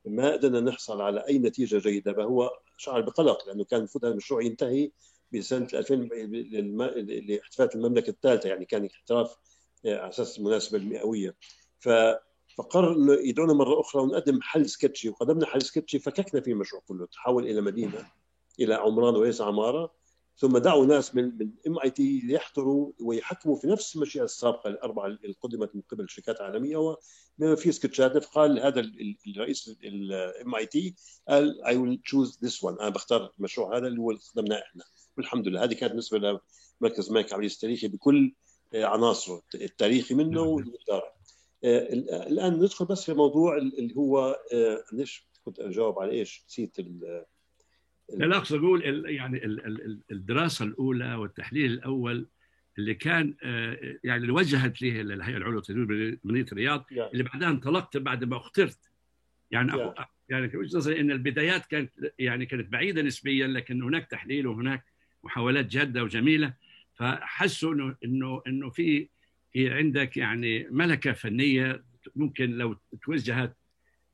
ما 0.05 0.31
قدرنا 0.31 0.59
نحصل 0.59 1.01
على 1.01 1.27
أي 1.27 1.39
نتيجة 1.39 1.77
جيدة 1.77 2.13
فهو 2.13 2.51
شعر 2.77 3.01
بقلق 3.01 3.47
لأنه 3.47 3.63
كان 3.63 3.79
المفروض 3.79 4.05
هذا 4.05 4.11
المشروع 4.11 4.41
ينتهي 4.41 4.91
بسنة 5.33 5.67
2000 5.73 5.95
لاحتفالات 5.95 7.75
المملكة 7.75 8.09
الثالثة 8.09 8.49
يعني 8.49 8.65
كان 8.65 8.85
احتراف 8.85 9.35
على 9.85 10.09
أساس 10.09 10.37
المناسبه 10.37 10.77
المئوية. 10.77 11.35
ف 11.79 11.89
فقرر 12.57 13.19
يدعونا 13.21 13.53
مرة 13.53 13.79
أخرى 13.79 14.01
ونقدم 14.01 14.41
حل 14.41 14.69
سكتشي. 14.69 15.09
وقدمنا 15.09 15.45
حل 15.45 15.61
سكتشي 15.61 15.99
فككنا 15.99 16.41
في 16.41 16.51
المشروع 16.51 16.81
كله. 16.87 17.05
تحول 17.05 17.47
إلى 17.47 17.61
مدينة 17.61 18.07
إلى 18.59 18.73
عمران 18.73 19.15
وليس 19.15 19.41
عمارة. 19.41 19.99
ثم 20.37 20.57
دعوا 20.57 20.85
ناس 20.85 21.15
من 21.15 21.37
من 21.37 21.51
MIT 21.67 22.21
ليحضروا 22.23 22.91
ويحكموا 22.99 23.55
في 23.55 23.67
نفس 23.67 23.95
المشيئة 23.95 24.23
السابقة 24.23 24.67
الأربعة 24.67 25.05
اللي 25.05 25.35
قدمت 25.41 25.75
من 25.75 25.81
قبل 25.81 26.09
شركات 26.09 26.41
عالمية. 26.41 26.77
وبما 26.77 27.55
في 27.55 27.71
سكتشات 27.71 28.17
فقال 28.17 28.59
هذا 28.59 28.79
الرئيس 29.27 29.77
ال 29.83 30.55
MIT 30.55 30.95
قال 31.29 31.63
I 31.65 31.77
will 31.77 32.01
choose 32.05 32.39
this 32.43 32.63
one 32.63 32.79
أنا 32.79 32.89
بختار 32.89 33.33
المشروع 33.39 33.77
هذا 33.77 33.87
اللي 33.87 33.99
هو 33.99 34.11
اللي 34.11 34.19
استخدمناه 34.19 34.59
إحنا. 34.59 34.83
والحمد 35.17 35.47
لله. 35.47 35.63
هذه 35.63 35.73
كانت 35.73 35.91
بالنسبة 35.91 36.39
لمركز 36.81 37.07
الملك 37.07 37.33
عبد 37.33 37.43
التاريخي 37.43 37.87
بكل 37.87 38.33
عناصره 38.73 39.41
التاريخي 39.55 40.15
منه 40.15 40.41
نعم. 40.41 40.47
والاداره 40.47 41.19
آه، 41.63 41.93
الآن 42.27 42.53
ندخل 42.53 42.85
بس 42.85 43.05
في 43.05 43.13
موضوع 43.13 43.57
اللي 43.57 43.95
هو 43.97 44.39
آه، 44.53 44.83
ليش 44.93 45.27
كنت 45.45 45.59
أجاوب 45.59 45.99
على 45.99 46.11
إيش؟ 46.11 46.43
نسيت 46.47 46.77
لا 48.09 48.37
أقصد 48.37 48.57
أقول 48.57 49.05
يعني 49.09 49.45
الدراسة 50.11 50.65
الأولى 50.65 51.15
والتحليل 51.15 51.71
الأول 51.71 52.27
اللي 52.77 52.93
كان 52.93 53.35
آه، 53.43 53.97
يعني 54.03 54.21
اللي 54.21 54.33
وجهت 54.33 54.81
له 54.81 55.01
الهيئة 55.01 55.37
العليا 55.37 55.55
للتدريب 55.55 56.19
بمدينة 56.23 56.47
الرياض 56.51 56.85
اللي 56.91 57.23
بعدها 57.23 57.49
انطلقت 57.49 57.97
بعد 57.97 58.23
ما 58.23 58.37
اخترت. 58.37 58.79
يعني 59.51 59.71
yeah. 59.71 60.05
يعني 60.29 60.57
وجهة 60.57 60.77
نظري 60.77 60.99
إن 60.99 61.11
البدايات 61.11 61.65
كانت 61.65 61.91
يعني 62.19 62.45
كانت 62.45 62.71
بعيدة 62.71 63.01
نسبيا 63.01 63.47
لكن 63.47 63.83
هناك 63.83 64.07
تحليل 64.07 64.47
وهناك 64.47 64.85
محاولات 65.23 65.65
جادة 65.65 66.03
وجميلة. 66.03 66.53
فحسوا 66.99 67.73
انه 67.73 67.95
انه 68.03 68.41
إنه 68.47 68.69
في 68.69 69.09
في 69.53 69.69
عندك 69.69 70.17
يعني 70.17 70.67
ملكة 70.71 71.11
فنية 71.11 71.83
ممكن 72.15 72.51
لو 72.51 72.75
توجهت 73.05 73.57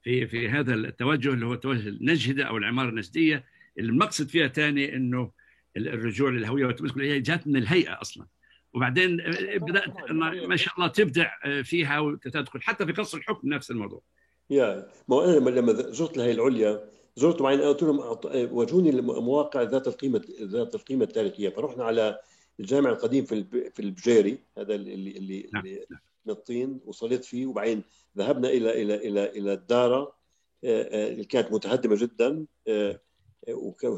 في 0.03 0.27
في 0.27 0.49
هذا 0.49 0.73
التوجه 0.73 1.33
اللي 1.33 1.45
هو 1.45 1.55
توجه 1.55 1.89
النجدة 1.89 2.43
أو 2.43 2.57
العمارة 2.57 2.89
النجدية 2.89 3.45
المقصد 3.79 4.27
فيها 4.27 4.47
ثاني 4.47 4.95
إنه 4.95 5.31
الرجوع 5.77 6.29
للهوية 6.29 6.65
والتمسك 6.65 6.97
هي 6.97 7.19
جات 7.19 7.47
من 7.47 7.57
الهيئة 7.57 8.01
أصلا. 8.01 8.27
وبعدين 8.73 9.17
بدأت 9.55 10.11
ما 10.47 10.55
شاء 10.55 10.73
الله 10.75 10.87
تبدع 10.87 11.31
فيها 11.63 11.99
وتدخل 11.99 12.61
حتى 12.61 12.85
في 12.85 12.91
قصر 12.91 13.17
الحكم 13.17 13.49
نفس 13.49 13.71
الموضوع. 13.71 14.01
يا 14.49 14.87
ما 15.07 15.25
أنا 15.25 15.49
لما 15.49 15.73
زرت 15.73 16.17
الهيئه 16.17 16.33
العليا 16.33 16.83
زرت 17.15 17.41
معين 17.41 17.61
قلت 17.61 17.83
لهم 17.83 17.99
وجوني 18.33 18.89
المواقع 18.89 19.61
ذات 19.61 19.87
القيمه 19.87 20.21
ذات 20.41 20.75
القيمة 20.75 21.03
التاريخية. 21.03 21.49
فرحنا 21.49 21.83
على 21.83 22.19
الجامع 22.59 22.89
القديم 22.89 23.25
في 23.25 23.43
في 23.69 23.79
البجيري 23.79 24.39
هذا 24.57 24.75
اللي 24.75 24.93
اللي, 24.93 25.49
نعم. 25.53 25.65
اللي 25.65 25.85
من 26.25 26.33
الطين 26.33 26.79
وصليت 26.85 27.25
فيه 27.25 27.45
وبعدين 27.45 27.83
ذهبنا 28.17 28.49
إلى 28.49 28.81
إلى 28.81 28.95
إلى 28.95 29.29
إلى 29.29 29.53
الدارة 29.53 30.15
اللي 30.63 31.25
كانت 31.25 31.51
متهدمة 31.51 31.95
جدا 31.95 32.45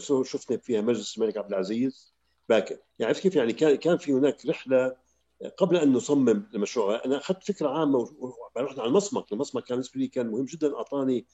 وشفنا 0.09 0.57
فيها 0.57 0.81
مجلس 0.81 1.17
الملك 1.17 1.37
عبد 1.37 1.49
العزيز. 1.49 2.13
باكر. 2.49 2.77
يعني 2.99 3.09
عرفت 3.09 3.21
كيف؟ 3.21 3.35
يعني 3.35 3.53
كان 3.53 3.75
كان 3.75 3.97
في 3.97 4.13
هناك 4.13 4.45
رحلة 4.45 4.95
قبل 5.57 5.77
أن 5.77 5.93
نصمم 5.93 6.49
المشروع. 6.53 7.05
أنا 7.05 7.17
أخذت 7.17 7.43
فكرة 7.43 7.69
عامة 7.69 7.97
ورحنا 8.55 8.81
على 8.81 8.89
المصمك 8.89 9.31
المصمك 9.33 9.63
كان 9.63 9.75
بالنسبة 9.75 9.99
لي 9.99 10.07
كان 10.07 10.27
مهم 10.27 10.45
جدا 10.45 10.75
أعطاني 10.75 11.25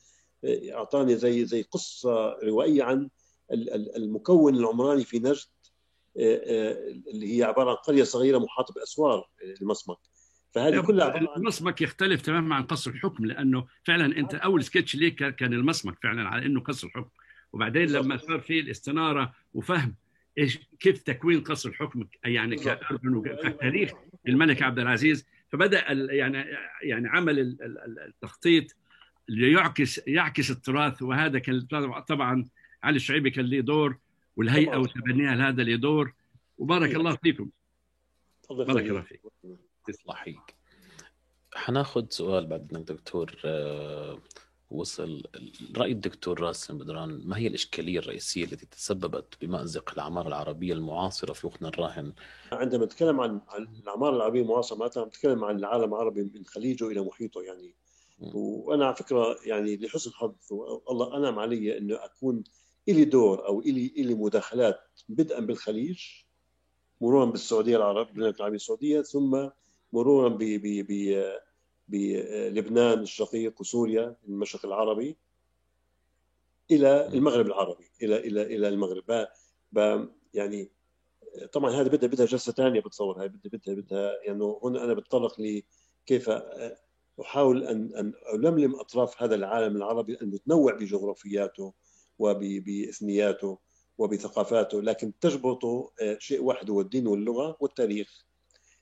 أعطاني 0.46 1.16
زي 1.16 1.46
زي 1.46 1.62
قصة 1.62 2.38
روائية 2.44 2.84
عن 2.84 3.10
المكون 3.96 4.56
العمراني 4.56 5.04
في 5.04 5.20
نجد. 5.20 5.46
اللي 6.18 7.38
هي 7.38 7.44
عبارة 7.44 7.70
عن 7.70 7.76
قرية 7.76 8.04
صغيرة 8.04 8.38
محاطة 8.38 8.74
بأسوار 8.74 9.30
المصمك 9.62 9.98
فهذه 10.52 10.82
كلها 10.82 11.38
المصمك 11.38 11.82
يختلف 11.82 12.22
تماما 12.22 12.56
عن 12.56 12.64
قصر 12.64 12.92
الحكم 12.92 13.26
لأنه 13.26 13.68
فعلا 13.84 14.18
أنت 14.18 14.36
أول 14.36 14.64
سكتش 14.64 14.96
ليك 14.96 15.36
كان 15.36 15.54
المصمك 15.54 15.98
فعلا 16.04 16.30
على 16.30 16.46
إنه 16.46 16.60
قصر 16.60 16.88
الحكم 16.88 17.10
وبعدين 17.54 17.90
لما 17.90 18.18
صار 18.18 18.40
في 18.40 18.60
الاستنارة 18.60 19.34
وفهم 19.54 19.96
إيش 20.38 20.60
كيف 20.80 21.04
تكوين 21.04 21.42
قصر 21.42 21.70
الحكم 21.70 22.08
يعني 22.26 22.56
كاردن 22.56 23.16
وكتاريخ 23.16 23.92
الملك 24.28 24.62
عبد 24.62 24.80
العزيز 24.80 25.26
فبدأ 25.52 25.92
يعني 25.92 26.46
يعني 26.84 27.10
عمل 27.10 27.58
التخطيط 28.08 28.76
ليعكس 29.30 30.08
يعكس 30.08 30.52
التراث. 30.52 31.02
وهذا 31.02 31.40
كان 31.40 31.62
طبعا 32.08 32.46
علي 32.84 32.96
الشعيبي 32.96 33.30
كان 33.30 33.46
له 33.46 33.60
دور. 33.60 33.98
والهيئة 34.36 34.78
وتبنيها 34.78 35.36
لهذا 35.36 35.64
له 35.64 35.76
دور 35.76 36.14
وبارك 36.58 36.96
الله 36.96 37.16
فيكم. 37.16 37.50
بارك 38.50 38.70
الله 38.70 39.02
فيك. 39.02 39.22
يصلحيك. 39.90 40.56
حناخذ 41.54 42.06
سؤال 42.10 42.46
بعد 42.48 42.74
إنك 42.74 42.88
دكتور 42.88 43.36
وصل. 44.70 45.24
رأي 45.78 45.92
الدكتور 45.92 46.40
راسم 46.40 46.78
بدران 46.78 47.22
ما 47.26 47.38
هي 47.38 47.48
الإشكالية 47.48 48.00
الرئيسية 48.00 48.44
التي 48.44 48.66
تسببت 48.66 49.38
بمأزق 49.42 49.92
الأعمار 49.92 50.28
العربية 50.28 50.74
المعاصرة 50.74 51.34
في 51.34 51.48
وقتنا 51.48 51.68
الراهن؟ 51.70 52.14
عندما 52.52 52.86
نتكلم 52.86 53.20
عن 53.20 53.42
الأعمار 53.58 54.16
العربية 54.16 54.42
المعاصرة 54.42 54.78
معناتها 54.78 55.06
نتكلم 55.06 55.44
عن 55.44 55.56
العالم 55.56 55.94
العربي 55.94 56.24
من 56.24 56.46
خليجه 56.46 56.88
إلى 56.88 57.02
محيطه 57.02 57.42
يعني. 57.42 57.76
وأنا 58.20 58.86
على 58.86 58.96
فكرة 58.96 59.38
يعني 59.46 59.78
لحسن 59.78 60.10
الحظ 60.10 60.36
الله 60.90 61.18
أنعم 61.18 61.40
علي 61.40 61.78
أنه 61.78 61.96
أكون 61.96 62.44
إلي 62.90 63.06
دور 63.06 63.48
أو 63.48 63.60
إلي 63.62 63.94
إلي 63.98 64.14
مداخلات 64.14 64.80
بدءا 65.10 65.40
بالخليج 65.40 66.06
مرورا 67.02 67.26
بالسعودية 67.26 67.78
العرب 67.78 68.10
المملكة 68.10 68.38
العربية 68.38 68.56
السعودية 68.56 69.02
ثم 69.02 69.50
مرورا 69.94 70.30
ب 70.30 70.38
ب 70.38 70.86
ب 70.90 71.34
بلبنان 71.88 73.00
الشقيق 73.00 73.62
وسوريا 73.62 74.16
المشرق 74.28 74.66
العربي 74.66 75.18
إلى 76.72 77.08
المغرب 77.08 77.46
العربي 77.46 77.92
إلى 78.02 78.18
إلى 78.18 78.42
إلى 78.42 78.68
المغرب. 78.68 79.28
ب 79.72 80.08
يعني 80.34 80.72
طبعا 81.52 81.72
هذا 81.72 81.88
بدها 81.88 82.10
بدها 82.10 82.26
جلسة 82.26 82.52
ثانية 82.52 82.80
بتصور 82.80 83.22
هاي 83.22 83.28
بدها 83.28 83.52
بدها 83.54 83.76
بدها 83.76 84.24
يعني 84.24 84.58
هنا 84.64 84.84
أنا 84.84 84.94
بتطرق 84.94 85.36
لكيف 85.40 86.30
أحاول 87.22 87.64
أن 87.64 87.96
أن 87.96 88.14
ألملم 88.34 88.76
أطراف 88.76 89.24
هذا 89.24 89.36
العالم 89.36 89.76
العربي 89.78 90.18
أن 90.22 90.34
يتنوع 90.34 90.74
بجغرافياته 90.74 91.74
وبإثنياته 92.20 93.58
وبثقافاته 93.98 94.82
لكن 94.82 95.20
تجبطه 95.20 95.92
شيء 96.18 96.44
واحد 96.44 96.70
هو 96.70 96.82
الدين 96.82 97.08
واللغة 97.08 97.58
والتاريخ. 97.60 98.26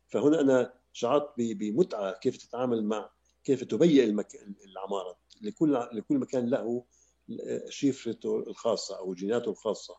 فهنا 0.07 0.41
أنا 0.41 0.73
شعرت 0.93 1.33
بمتعة 1.37 2.19
كيف 2.19 2.37
تتعامل 2.37 2.83
مع 2.83 3.09
كيف 3.43 3.63
تبيئ 3.63 4.03
العمارة. 4.65 5.17
لكل 5.41 5.87
لكل 5.93 6.17
مكان 6.17 6.49
له 6.49 6.83
شفرته 7.69 8.39
الخاصة 8.39 8.97
أو 8.97 9.13
جيناته 9.13 9.51
الخاصة 9.51 9.95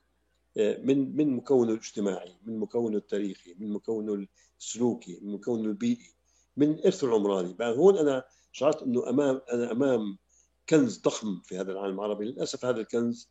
من 0.56 1.16
من 1.16 1.36
مكونه 1.36 1.72
الاجتماعي 1.72 2.36
من 2.42 2.59
مكونه 2.59 2.96
التاريخي 2.96 3.54
من 3.59 3.72
مكونه 3.72 4.26
السلوكي 4.60 5.18
من 5.22 5.32
مكونه 5.32 5.64
البيئي 5.64 6.12
من 6.56 6.78
ارثه 6.84 7.06
العمراني. 7.06 7.56
هون 7.60 7.98
أنا 7.98 8.24
شعرت 8.52 8.82
إنه 8.82 9.09
أمام 9.09 9.40
أنا 9.52 9.72
أمام 9.72 10.18
كنز 10.68 11.01
ضخم 11.01 11.40
في 11.44 11.59
هذا 11.59 11.72
العالم 11.72 12.01
العربي. 12.01 12.24
للأسف 12.24 12.64
هذا 12.64 12.80
الكنز 12.80 13.28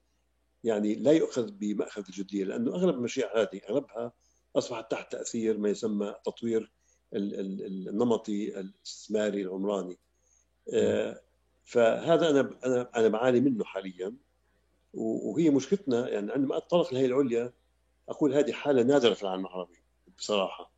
يعني 0.63 0.95
لا 0.95 1.11
يؤخذ 1.11 1.51
بمأخذ 1.51 2.03
الجدية 2.09 2.43
لأنه 2.43 2.75
أغلب 2.75 2.95
المشاريع 2.95 3.41
هذه 3.41 3.61
أغلبها 3.69 4.13
أصبحت 4.55 4.91
تحت 4.91 5.11
تأثير 5.11 5.57
ما 5.57 5.69
يسمى 5.69 6.15
تطوير 6.25 6.71
النمطي 7.13 8.59
الاستثماري 8.59 9.41
العمراني. 9.41 9.97
فهذا 11.65 12.29
أنا 12.29 12.59
أنا 12.65 12.89
أنا 12.95 13.07
بعاني 13.07 13.39
منه 13.39 13.63
حاليا. 13.63 14.15
وهي 14.93 15.49
مشكلتنا 15.49 16.09
يعني 16.09 16.31
عندما 16.31 16.57
أتطرق 16.57 16.93
لهي 16.93 17.05
العليا 17.05 17.53
أقول 18.09 18.33
هذه 18.33 18.51
حالة 18.51 18.83
نادرة 18.83 19.13
في 19.13 19.23
العالم 19.23 19.45
العربي 19.45 19.77
بصراحة. 20.17 20.71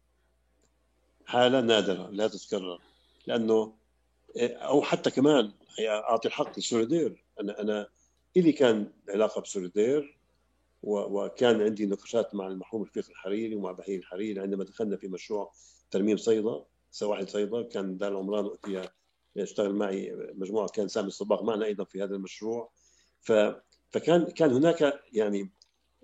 حالة 1.26 1.62
نادرة 1.62 2.10
لا 2.10 2.28
تتكرر. 2.28 2.82
لأنه 3.28 3.74
أو 4.38 4.82
حتى 4.82 5.12
كمان 5.12 5.52
أعطي 5.80 6.28
الحق 6.28 6.60
لسوليدير 6.60 7.26
أنا 7.41 7.62
أنا 7.62 7.90
إلي 8.38 8.52
كان 8.52 8.91
علاقة 9.10 9.41
بسوليدير 9.41 10.20
وكان 10.84 11.62
عندي 11.62 11.86
نقاشات 11.86 12.36
مع 12.36 12.48
المرحوم 12.48 12.84
رفيق 12.84 13.10
الحريري 13.10 13.56
ومع 13.56 13.72
بهي 13.72 13.95
الحريري. 13.95 14.40
عندما 14.40 14.64
دخلنا 14.64 14.98
في 14.98 15.08
مشروع 15.08 15.54
ترميم 15.91 16.18
صيدا 16.18 16.66
سواحل 16.91 17.28
صيدا 17.28 17.62
كان 17.62 17.98
دار 17.98 18.12
العمران 18.12 18.45
وقتها 18.45 18.94
اشتغل 19.38 19.76
معي 19.76 20.12
مجموعة 20.34 20.68
كان 20.68 20.88
سامي 20.88 21.08
الصباغ 21.08 21.44
معنا 21.44 21.66
أيضا 21.66 21.84
في 21.84 22.04
هذا 22.04 22.16
المشروع. 22.16 22.72
ف 23.22 23.32
فكان 23.90 24.26
كان 24.26 24.52
هناك 24.52 25.02
يعني 25.14 25.50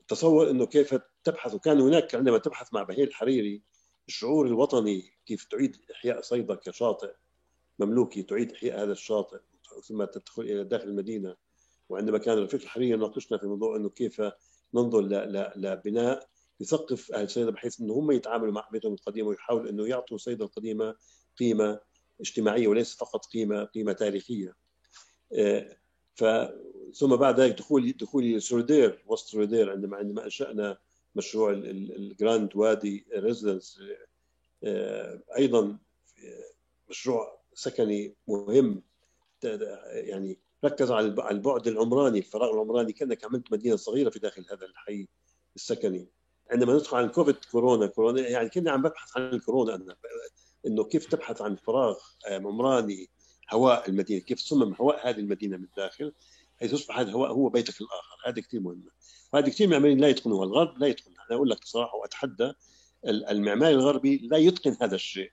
تصور 0.07 0.49
إنه 0.49 0.65
كيف 0.65 0.95
تبحث 1.23 1.53
وكان 1.53 1.81
هناك 1.81 2.15
عندما 2.15 2.37
تبحث 2.37 2.73
مع 2.73 2.83
بهير 2.83 3.07
الحريري 3.07 3.61
الشعور 4.07 4.47
الوطني 4.47 5.03
كيف 5.25 5.43
تعيد 5.43 5.77
إحياء 5.91 6.21
صيدا 6.21 6.55
كشاطئ 6.55 7.11
مملوكي 7.79 8.23
تعيد 8.23 8.51
إحياء 8.51 8.83
هذا 8.83 8.91
الشاطئ. 8.91 9.39
ثم 9.83 10.03
تدخل 10.03 10.41
إلى 10.43 10.63
داخل 10.63 10.87
المدينة 10.87 11.35
وعندما 11.89 12.17
كان 12.17 12.37
رفيق 12.37 12.61
الحريري 12.61 12.91
يناقشنا 12.91 13.37
في 13.37 13.47
موضوع 13.47 13.75
إنه 13.75 13.89
كيف 13.89 14.21
ننظر 14.73 15.01
لبناء 15.55 16.29
يثقف 16.59 17.11
أهل 17.11 17.29
صيدا 17.29 17.49
بحيث 17.49 17.81
إنه 17.81 17.93
هم 17.93 18.11
يتعاملوا 18.11 18.53
مع 18.53 18.69
بيتهم 18.71 18.93
القديمة 18.93 19.27
ويحاولوا 19.27 19.69
إنه 19.69 19.87
يعطوا 19.87 20.17
صيدا 20.17 20.45
القديمة 20.45 20.95
قيمة 21.39 21.79
اجتماعية 22.21 22.67
وليس 22.67 22.95
فقط 22.95 23.25
قيمة 23.25 23.63
قيمة 23.63 23.93
تاريخية. 23.93 24.55
ف 26.15 26.23
ثم 26.93 27.15
بعد 27.15 27.39
ذلك 27.39 27.57
دخول 27.57 27.91
دخول 27.91 28.41
سوليدير 28.41 29.03
وسط 29.07 29.27
سوليدير 29.27 29.71
عندما 29.71 29.97
عندما 29.97 30.25
أنشأنا 30.25 30.77
مشروع 31.15 31.51
ال 31.51 31.69
Grand 31.69 32.55
Wadi 32.55 33.05
Residence 33.13 33.81
أيضا 35.37 35.77
مشروع 36.89 37.39
سكني 37.53 38.15
مهم 38.27 38.83
يعني 39.43 40.39
ركز 40.65 40.91
على 40.91 41.05
البعد 41.29 41.67
العمراني. 41.67 42.17
الفراغ 42.17 42.53
العمراني 42.53 42.93
كأنك 42.93 43.25
عملت 43.25 43.51
مدينة 43.51 43.75
صغيرة 43.75 44.09
في 44.09 44.19
داخل 44.19 44.45
هذا 44.51 44.65
الحي 44.65 45.07
السكني. 45.55 46.07
عندما 46.51 46.73
ندخل 46.73 46.97
عن 46.97 47.09
كوفيد 47.09 47.35
كورونا 47.51 47.87
كورونا 47.87 48.27
يعني 48.27 48.49
كنا 48.49 48.71
عم 48.71 48.81
ببحث 48.81 49.17
عن 49.17 49.29
الكورونا. 49.33 49.75
أنا 49.75 49.95
إنه 50.65 50.83
كيف 50.83 51.05
تبحث 51.05 51.41
عن 51.41 51.55
فراغ 51.55 51.97
عمراني 52.27 53.09
هواء 53.51 53.89
المدينة 53.89 54.21
كيف 54.21 54.37
تصمم 54.37 54.73
هواء 54.73 55.09
هذه 55.09 55.19
المدينة 55.19 55.57
من 55.57 55.63
الداخل 55.63 56.13
حيث 56.59 56.73
يصبح 56.73 56.99
هذا 56.99 57.09
الهواء 57.09 57.31
هو 57.31 57.49
بيتك 57.49 57.81
الآخر. 57.81 58.29
هذا 58.29 58.41
كثير 58.41 58.59
مهمه 58.59 58.91
وهذه 59.33 59.49
كثير 59.49 59.67
معماريين 59.67 59.99
لا 59.99 60.07
يتقنوها 60.07 60.45
الغرب 60.45 60.77
لا 60.77 60.87
يتقنها 60.87 61.25
أنا 61.29 61.37
أقول 61.37 61.49
لك 61.49 61.61
بصراحة 61.61 61.97
وأتحدى 61.97 62.53
المعماري 63.05 63.73
الغربي 63.75 64.17
لا 64.31 64.37
يتقن 64.37 64.77
هذا 64.81 64.95
الشيء. 64.95 65.31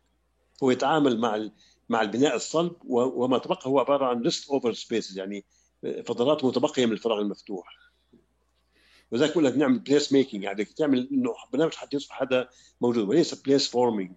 هو 0.62 0.70
يتعامل 0.70 1.20
مع 1.20 1.50
مع 1.88 2.02
البناء 2.02 2.36
الصلب 2.36 2.72
وما 2.84 3.38
تبقى 3.38 3.70
هو 3.70 3.78
عبارة 3.78 4.06
عن 4.06 4.22
leftover 4.22 4.72
spaces 4.72 5.18
يعني 5.18 5.44
فضلات 6.06 6.44
متبقية 6.44 6.86
من 6.86 6.92
الفراغ 6.92 7.18
المفتوح. 7.20 7.76
وذلك 9.12 9.30
بقول 9.30 9.44
لك 9.44 9.56
نعمل 9.56 9.78
placemaking 9.78 10.44
يعني 10.44 10.64
تعمل 10.64 11.08
إنه 11.12 11.34
برنامج 11.52 11.74
حتى 11.74 11.96
يصبح 11.96 12.22
هذا 12.22 12.48
موجود 12.80 13.08
وليس 13.08 13.34
place 13.34 13.68
forming 13.68 14.12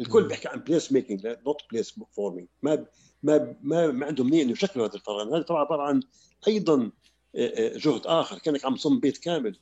الكل 0.00 0.28
بيحكي 0.28 0.48
عن 0.48 0.60
placemaking 0.60 1.26
not 1.26 1.60
place 1.70 2.00
forming 2.16 2.48
ما 2.62 2.86
ما 3.22 3.56
ما 3.62 3.86
ما 3.86 4.06
عندهم 4.06 4.28
نية 4.28 4.42
إنه 4.42 4.52
يشكلوا 4.52 4.86
هذا 4.86 4.94
الفراغ. 4.94 5.36
هذا 5.36 5.42
طبعا 5.42 5.60
عبارة 5.60 5.82
عن 5.82 6.02
أيضا 6.48 6.90
جهد 7.74 8.06
آخر 8.06 8.38
كأنك 8.38 8.64
عم 8.64 8.76
تصمم 8.76 9.00
بيت 9.00 9.18
كامل. 9.18 9.58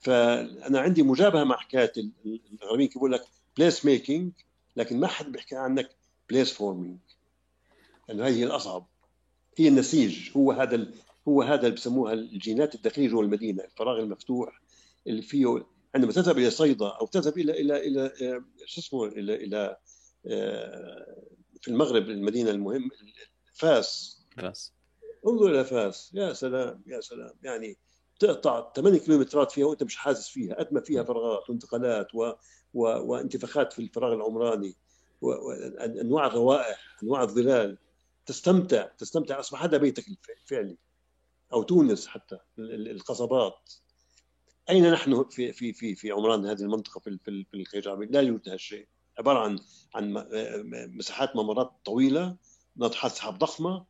فأنا 0.00 0.80
عندي 0.80 1.02
مجابهة 1.02 1.44
مع 1.44 1.56
حكاية 1.56 1.92
الغربيين 2.62 2.88
كيف 2.88 2.98
بقول 2.98 3.12
لك 3.12 3.24
placemaking 3.56 4.32
لكن 4.76 5.00
ما 5.00 5.06
حد 5.06 5.32
بيحكي 5.32 5.56
عنك 5.56 5.90
place 6.30 6.52
forming 6.52 6.98
لأنه 8.08 8.26
هذه 8.26 8.38
هي 8.38 8.44
الأصعب. 8.44 8.86
هي 9.58 9.68
النسيج. 9.68 10.30
هو 10.36 10.52
هذا 10.52 10.86
هو 11.28 11.42
هذا 11.42 11.60
اللي 11.60 11.76
بسموها 11.76 12.12
الجينات 12.12 12.74
الداخلية 12.74 13.08
جوا 13.08 13.22
المدينة. 13.22 13.64
الفراغ 13.64 13.98
المفتوح 13.98 14.60
اللي 15.06 15.22
فيه 15.22 15.66
عندما 15.94 16.12
تذهب 16.12 16.38
إلى 16.38 16.50
صيدا 16.50 16.86
أو 16.86 17.06
تذهب 17.06 17.38
إلى 17.38 17.52
إلى 17.60 17.76
إلى 17.76 18.12
شو 18.66 18.80
اسمه؟ 18.80 19.04
إلى 19.04 19.34
إلى 19.34 19.76
في 21.60 21.68
المغرب 21.68 22.10
المدينة 22.10 22.50
المهم 22.50 22.90
فاس. 23.54 24.20
فاس. 24.36 24.72
انظر 25.26 25.50
إلى 25.50 25.64
فاس. 25.64 26.10
يا 26.14 26.32
سلام 26.32 26.82
يا 26.86 27.00
سلام. 27.00 27.30
يعني 27.42 27.78
تقطع 28.18 28.72
8 28.76 28.98
كيلومترات 28.98 29.52
فيها 29.52 29.66
وأنت 29.66 29.82
مش 29.82 29.96
حاسس 29.96 30.28
فيها. 30.28 30.54
قد 30.54 30.68
ما 30.72 30.80
فيها 30.80 31.02
فراغات 31.02 31.50
وانتقالات 31.50 32.14
و... 32.14 32.32
و... 32.74 32.82
وانتفاخات 32.82 33.72
في 33.72 33.78
الفراغ 33.78 34.12
العمراني. 34.14 34.76
وانواع 35.24 36.26
الروائح 36.26 36.96
أنواع 37.02 37.22
الظلال 37.22 37.78
تستمتع 38.26 38.86
تستمتع 38.98 39.40
أصبح 39.40 39.62
هذا 39.62 39.76
بيتك 39.76 40.04
الفعلي 40.42 40.76
أو 41.52 41.62
تونس 41.62 42.06
حتى 42.06 42.38
القصبات. 42.58 43.72
أين 44.70 44.92
نحن 44.92 45.24
في 45.24 45.52
في 45.52 45.72
في 45.72 45.94
في 45.94 46.10
عمران 46.10 46.46
هذه 46.46 46.60
المنطقة 46.60 46.98
في 46.98 47.18
في 47.50 47.56
الخليج 47.56 47.86
العربي؟ 47.86 48.06
لا 48.06 48.20
يوجد 48.20 48.48
هالشيء 48.48 48.88
عبارة 49.18 49.38
عن 49.38 49.58
عن 49.94 50.26
مساحات 50.96 51.36
ممرات 51.36 51.72
طويلة 51.84 52.36
ناطحات 52.76 53.12
سحاب 53.12 53.38
ضخمة 53.38 53.84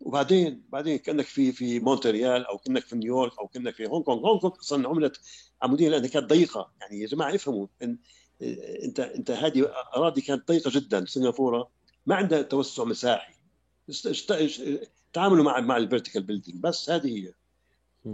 وبعدين 0.00 0.64
بعدين 0.68 0.98
كأنك 0.98 1.24
في 1.24 1.52
في 1.52 1.80
مونتريال 1.80 2.46
أو 2.46 2.58
كأنك 2.58 2.82
في 2.82 2.96
نيويورك 2.96 3.38
أو 3.38 3.48
كأنك 3.48 3.74
في 3.74 3.86
هونغ 3.86 4.02
كونغ. 4.02 4.28
هونغ 4.28 4.40
كونغ 4.40 4.54
أصلا 4.60 4.88
عملت 4.88 5.20
عمودية 5.62 5.88
لأنها 5.88 6.08
كانت 6.08 6.30
ضيقة. 6.30 6.72
يعني 6.80 7.00
يا 7.00 7.06
جماعة 7.06 7.34
افهموا 7.34 7.66
انت 8.42 9.00
انت 9.00 9.30
هذه 9.30 9.72
أراضي 9.96 10.20
كانت 10.20 10.48
ضيقة 10.48 10.70
جدا 10.74 11.04
سنغافورة 11.04 11.70
ما 12.06 12.14
عندها 12.14 12.42
توسع 12.42 12.84
مساحي. 12.84 13.34
تعاملوا 15.12 15.44
مع 15.44 15.60
مع 15.60 15.76
ال 15.76 15.81
vertical 15.81 16.22
building 16.22 16.60
بس 16.60 16.90
هذه 16.90 17.26
هي. 17.26 17.32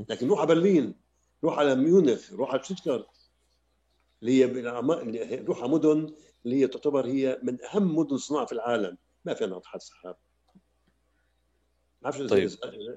لكن 0.08 0.28
روح 0.28 0.38
على 0.38 0.48
برلين 0.48 0.94
روح 1.44 1.58
على 1.58 1.74
ميونخ 1.74 2.32
روح 2.32 2.50
على 2.50 2.64
شتوتغارت 2.64 3.06
اللي 4.22 4.32
هي 4.32 4.44
روح 5.36 5.58
على 5.62 5.68
مدن 5.68 6.14
اللي 6.44 6.56
هي 6.60 6.66
تعتبر 6.66 7.06
هي 7.06 7.38
من 7.42 7.64
أهم 7.64 7.96
مدن 7.96 8.16
صناعة 8.16 8.46
في 8.46 8.52
العالم. 8.52 8.98
ما 9.24 9.34
فيها 9.34 9.46
ناطحات 9.46 9.82
سحاب. 9.82 10.16
ما 12.02 12.10
بعرفش 12.10 12.30
طيب. 12.30 12.50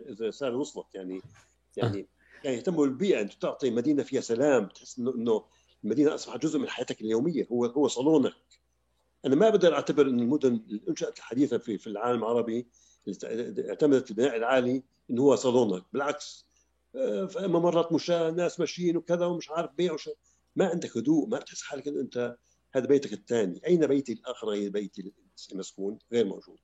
إذا 0.10 0.32
صار 0.32 0.56
وصلت 0.56 0.96
يعني 0.96 1.22
يعني 1.78 2.08
يعني 2.44 2.58
يهتموا 2.58 2.86
بالبيئة 2.86 3.22
أنت 3.22 3.34
تعطي 3.34 3.70
مدينة 3.70 4.04
فيها 4.04 4.22
سلام 4.22 4.68
تحس 4.68 5.00
إنه 5.00 5.16
إنه 5.16 5.46
المدينة 5.86 6.16
أصبحت 6.16 6.44
جزء 6.44 6.60
من 6.60 6.70
حياتك 6.70 7.02
اليومية 7.02 7.48
هو 7.52 7.66
هو 7.66 7.88
صالونك. 7.88 8.34
أنا 9.26 9.36
ما 9.36 9.50
بقدر 9.50 9.74
أعتبر 9.74 10.08
إن 10.08 10.20
المدن 10.20 10.54
الأنشأت 10.54 11.18
الحديثة 11.18 11.58
في 11.58 11.78
في 11.78 11.88
العالم 11.88 12.20
العربي 12.20 12.68
اللي 13.08 13.70
اعتمدت 13.70 14.12
البناء 14.12 14.36
العالي 14.36 14.84
انه 15.10 15.22
هو 15.22 15.36
صالونك. 15.36 15.84
بالعكس 15.94 16.46
آه، 16.96 17.30
ممرات 17.48 17.92
مشاة 17.92 18.32
ناس 18.32 18.60
ماشيين 18.60 18.98
وكذا 18.98 19.26
ومش 19.26 19.52
عارف 19.52 19.72
بيع 19.78 19.94
وش 19.94 20.10
ما 20.56 20.68
عندك 20.68 20.98
هدوء 20.98 21.28
ما 21.28 21.40
بتحس 21.40 21.62
حالك 21.62 21.88
إن 21.88 22.00
أنت 22.00 22.38
هذا 22.76 22.86
بيتك 22.86 23.14
الثاني. 23.14 23.62
أين 23.68 23.88
بيتي 23.88 24.14
الآخر؟ 24.14 24.48
غير 24.50 24.70
بيتي 24.70 25.14
المسكون 25.52 25.98
غير 26.12 26.26
موجود. 26.26 26.60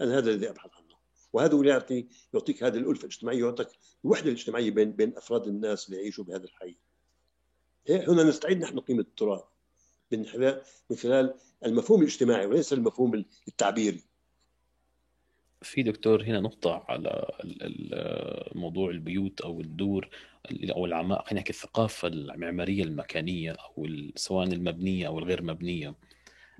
أنا 0.00 0.18
هذا 0.18 0.30
الذي 0.30 0.50
أبحث 0.50 0.70
عنه. 0.76 0.96
وهذا 1.32 1.54
هو 1.54 1.62
يعطي 1.62 2.06
يعطيك 2.34 2.64
هذه 2.64 2.76
الالفه 2.76 3.04
الاجتماعيه 3.04 3.42
ويعطيك 3.44 3.68
الوحدة 4.04 4.26
الاجتماعية 4.26 4.70
بين 4.70 4.92
بين 4.92 5.16
أفراد 5.16 5.46
الناس 5.46 5.86
اللي 5.86 6.00
يعيشوا 6.00 6.24
بهذا 6.24 6.44
الحي. 6.44 6.76
هنا 7.90 8.22
نستعيد 8.22 8.58
نحن 8.58 8.78
قيمة 8.78 9.00
التراث 9.00 9.42
من 10.12 10.24
خلال 10.24 10.62
من 10.90 10.96
خلال 10.96 11.34
المفهوم 11.66 12.00
الاجتماعي 12.00 12.46
وليس 12.46 12.72
المفهوم 12.72 13.24
التعبيري. 13.48 14.02
في 15.62 15.82
دكتور 15.82 16.22
هنا 16.22 16.40
نقطة 16.40 16.84
على 16.88 17.26
موضوع 18.54 18.90
البيوت 18.90 19.40
أو 19.40 19.60
الدور 19.60 20.08
أو 20.50 20.86
العماء 20.86 21.22
خلينا 21.22 21.40
نحكي 21.40 21.50
الثقافة 21.50 22.08
المعمارية 22.08 22.82
المكانية 22.82 23.52
أو 23.52 23.88
سواء 24.16 24.46
المبنية 24.46 25.06
أو 25.06 25.18
الغير 25.18 25.42
مبنية. 25.42 25.94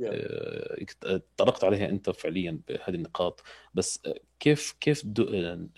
آه، 0.05 1.23
طرقت 1.37 1.65
عليها 1.65 1.89
أنت 1.89 2.11
فعليا 2.11 2.61
بهذه 2.69 2.95
النقاط. 2.95 3.43
بس 3.75 4.01
كيف 4.41 4.75
كيف 4.81 5.07
دو... 5.07 5.27
خلينا 5.27 5.69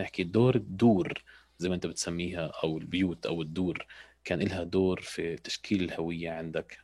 نحكي 0.00 0.24
دور 0.24 0.54
الدور 0.54 1.24
زي 1.58 1.68
ما 1.68 1.74
أنت 1.74 1.86
بتسميها 1.86 2.46
أو 2.46 2.78
البيوت 2.78 3.26
أو 3.26 3.42
الدور 3.42 3.86
كان 4.24 4.42
لها 4.42 4.64
دور 4.64 5.00
في 5.00 5.36
تشكيل 5.36 5.84
الهوية 5.84 6.30
عندك؟ 6.30 6.78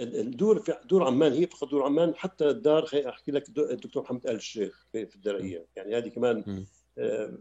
الدور 0.00 0.58
في 0.58 0.78
دور 0.84 1.04
عمان 1.04 1.32
هي 1.32 1.46
فقط 1.46 1.68
دور 1.68 1.82
عمان 1.82 2.14
حتى 2.14 2.48
الدار 2.48 2.86
خليني 2.86 3.08
أحكي 3.08 3.32
لك 3.32 3.48
الدكتور 3.48 4.02
محمد 4.02 4.26
آل 4.26 4.36
الشيخ 4.36 4.86
في 4.92 5.14
الدرعيه 5.16 5.66
يعني 5.76 5.96
هذه 5.96 6.08
كمان 6.08 6.66
آه، 6.98 7.38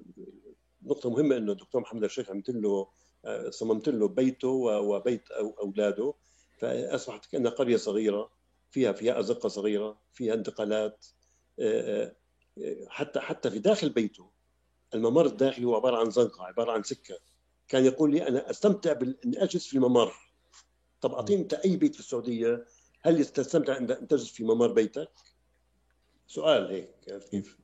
نقطة 0.84 1.10
مهمة 1.10 1.38
إنه 1.38 1.52
الدكتور 1.52 1.82
محمد 1.82 2.00
آل 2.00 2.06
الشيخ 2.06 2.30
عملت 2.30 2.50
له 2.50 2.88
آه، 3.26 3.50
صممت 3.50 3.90
له 3.90 4.08
بيته 4.08 4.48
وبيت 4.48 5.32
أولاده. 5.32 6.14
فأصبحت 6.58 7.26
كأنها 7.26 7.52
قرية 7.52 7.78
صغيرة 7.78 8.32
فيها 8.72 8.92
فيها 8.92 9.20
أزقة 9.20 9.50
صغيرة 9.50 10.02
فيها 10.14 10.34
انتقالات. 10.34 11.06
آه، 11.60 12.16
حتى 12.88 13.20
حتى 13.20 13.52
في 13.52 13.60
داخل 13.60 13.90
بيته 13.90 14.30
الممر 14.94 15.26
الداخلي 15.26 15.66
هو 15.66 15.76
عبارة 15.76 15.98
عن 15.98 16.10
زنقة 16.10 16.46
عبارة 16.46 16.72
عن 16.72 16.84
سكة. 16.84 17.20
كان 17.68 17.86
يقول 17.86 18.12
لي 18.12 18.28
أنا 18.28 18.50
أستمتع 18.50 18.94
بان 18.94 19.16
أجلس 19.26 19.68
في 19.68 19.78
الممر 19.78 20.14
طب 21.02 21.14
أعطيني 21.14 21.42
أنت 21.42 21.54
أي 21.54 21.78
بيت 21.78 21.94
في 21.94 22.00
السعودية؟ 22.00 22.66
هل 23.02 23.26
تستمتع 23.26 23.78
أن 23.78 24.08
تجلس 24.08 24.32
في 24.32 24.44
ممر 24.44 24.74
بيتك؟ 24.74 25.12
سؤال 26.28 26.68
هيك 26.72 26.90
كيف؟ 27.32 27.58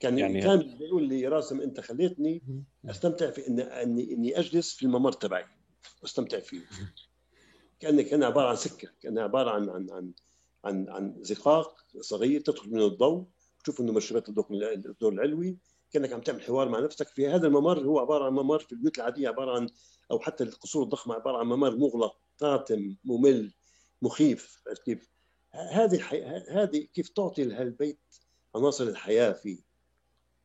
كان 0.00 0.18
يعني 0.18 0.40
كان 0.40 0.78
بيقول 0.78 1.08
لي 1.08 1.28
راسم 1.28 1.60
أنت 1.60 1.80
خليتني 1.80 2.42
أستمتع 2.90 3.30
في 3.30 3.48
ان 3.48 3.60
اني 3.60 4.12
إني 4.12 4.38
أجلس 4.38 4.74
في 4.74 4.82
الممر 4.82 5.12
تبعي 5.12 5.44
واستمتع 6.02 6.40
فيه. 6.40 6.60
كأنك 7.80 8.06
كان 8.06 8.22
عبارة 8.22 8.48
عن 8.48 8.56
سكة 8.56 8.88
كان 9.00 9.18
عبارة 9.18 9.50
عن 9.50 9.68
عن 9.70 9.90
عن 9.90 10.12
عن 10.64 10.88
عن 10.88 11.16
زقاق 11.20 11.86
صغير 12.00 12.40
تدخل 12.40 12.70
منه 12.70 12.86
الضوء 12.86 13.26
تشوف 13.62 13.80
إنه 13.80 13.92
الضوء 14.28 14.46
الدور 14.74 15.12
العلوي 15.12 15.58
كأنك 15.92 16.12
عم 16.12 16.20
تعمل 16.20 16.42
حوار 16.42 16.68
مع 16.68 16.80
نفسك. 16.80 17.08
في 17.08 17.28
هذا 17.28 17.46
الممر 17.46 17.80
هو 17.80 17.98
عبارة 17.98 18.24
عن 18.24 18.32
ممر 18.32 18.58
في 18.58 18.72
البيوت 18.72 18.98
العادية 18.98 19.28
عبارة 19.28 19.56
عن 19.56 19.68
أو 20.10 20.20
حتى 20.20 20.44
القصور 20.44 20.82
الضخمة 20.82 21.14
عبارة 21.14 21.38
عن 21.38 21.46
ممر 21.46 21.76
مغلق 21.76 22.16
قاتم 22.40 22.96
ممل 23.04 23.52
مخيف 24.02 24.62
كيف؟ 24.84 25.10
هذه 25.50 25.94
الحي... 25.94 26.22
هذه 26.50 26.86
كيف 26.94 27.08
تعطي 27.08 27.44
لهالبيت 27.44 28.00
عناصر 28.54 28.84
الحياة 28.84 29.32
فيه. 29.32 29.58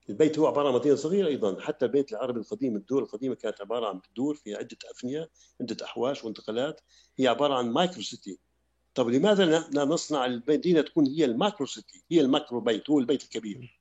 البيت 0.10 0.40
هو 0.40 0.48
عبارة 0.48 0.68
عن 0.68 0.74
مدينة 0.74 0.95
صغيرة 0.95 1.28
أيضا. 1.28 1.61
حتى 1.61 1.86
البيت 1.86 2.11
العربي 2.11 2.40
القديم 2.40 2.76
الدور 2.76 3.03
القديمة 3.03 3.36
كانت 3.36 3.61
عبارة 3.61 3.88
عن 3.88 4.02
دور 4.15 4.36
فيها 4.36 4.57
عدة 4.57 4.78
أفنية 4.91 5.30
عدة 5.61 5.86
أحواش 5.86 6.24
وانتقالات. 6.24 6.82
هي 7.19 7.28
عبارة 7.28 7.53
عن 7.53 7.72
micro 7.72 8.01
city. 8.01 8.39
طب 8.95 9.10
لماذا 9.10 9.45
لا 9.45 9.86
نصنع 9.86 10.26
المدينة 10.26 10.82
تكون 10.82 11.07
هي 11.07 11.26
ال 11.26 11.32
macro 11.32 11.65
city 11.65 12.03
هي 12.11 12.22
ال 12.22 12.28
macro 12.28 12.59
بيت 12.60 12.90
هو 12.90 12.99
البيت 12.99 13.24
الكبير؟ 13.24 13.76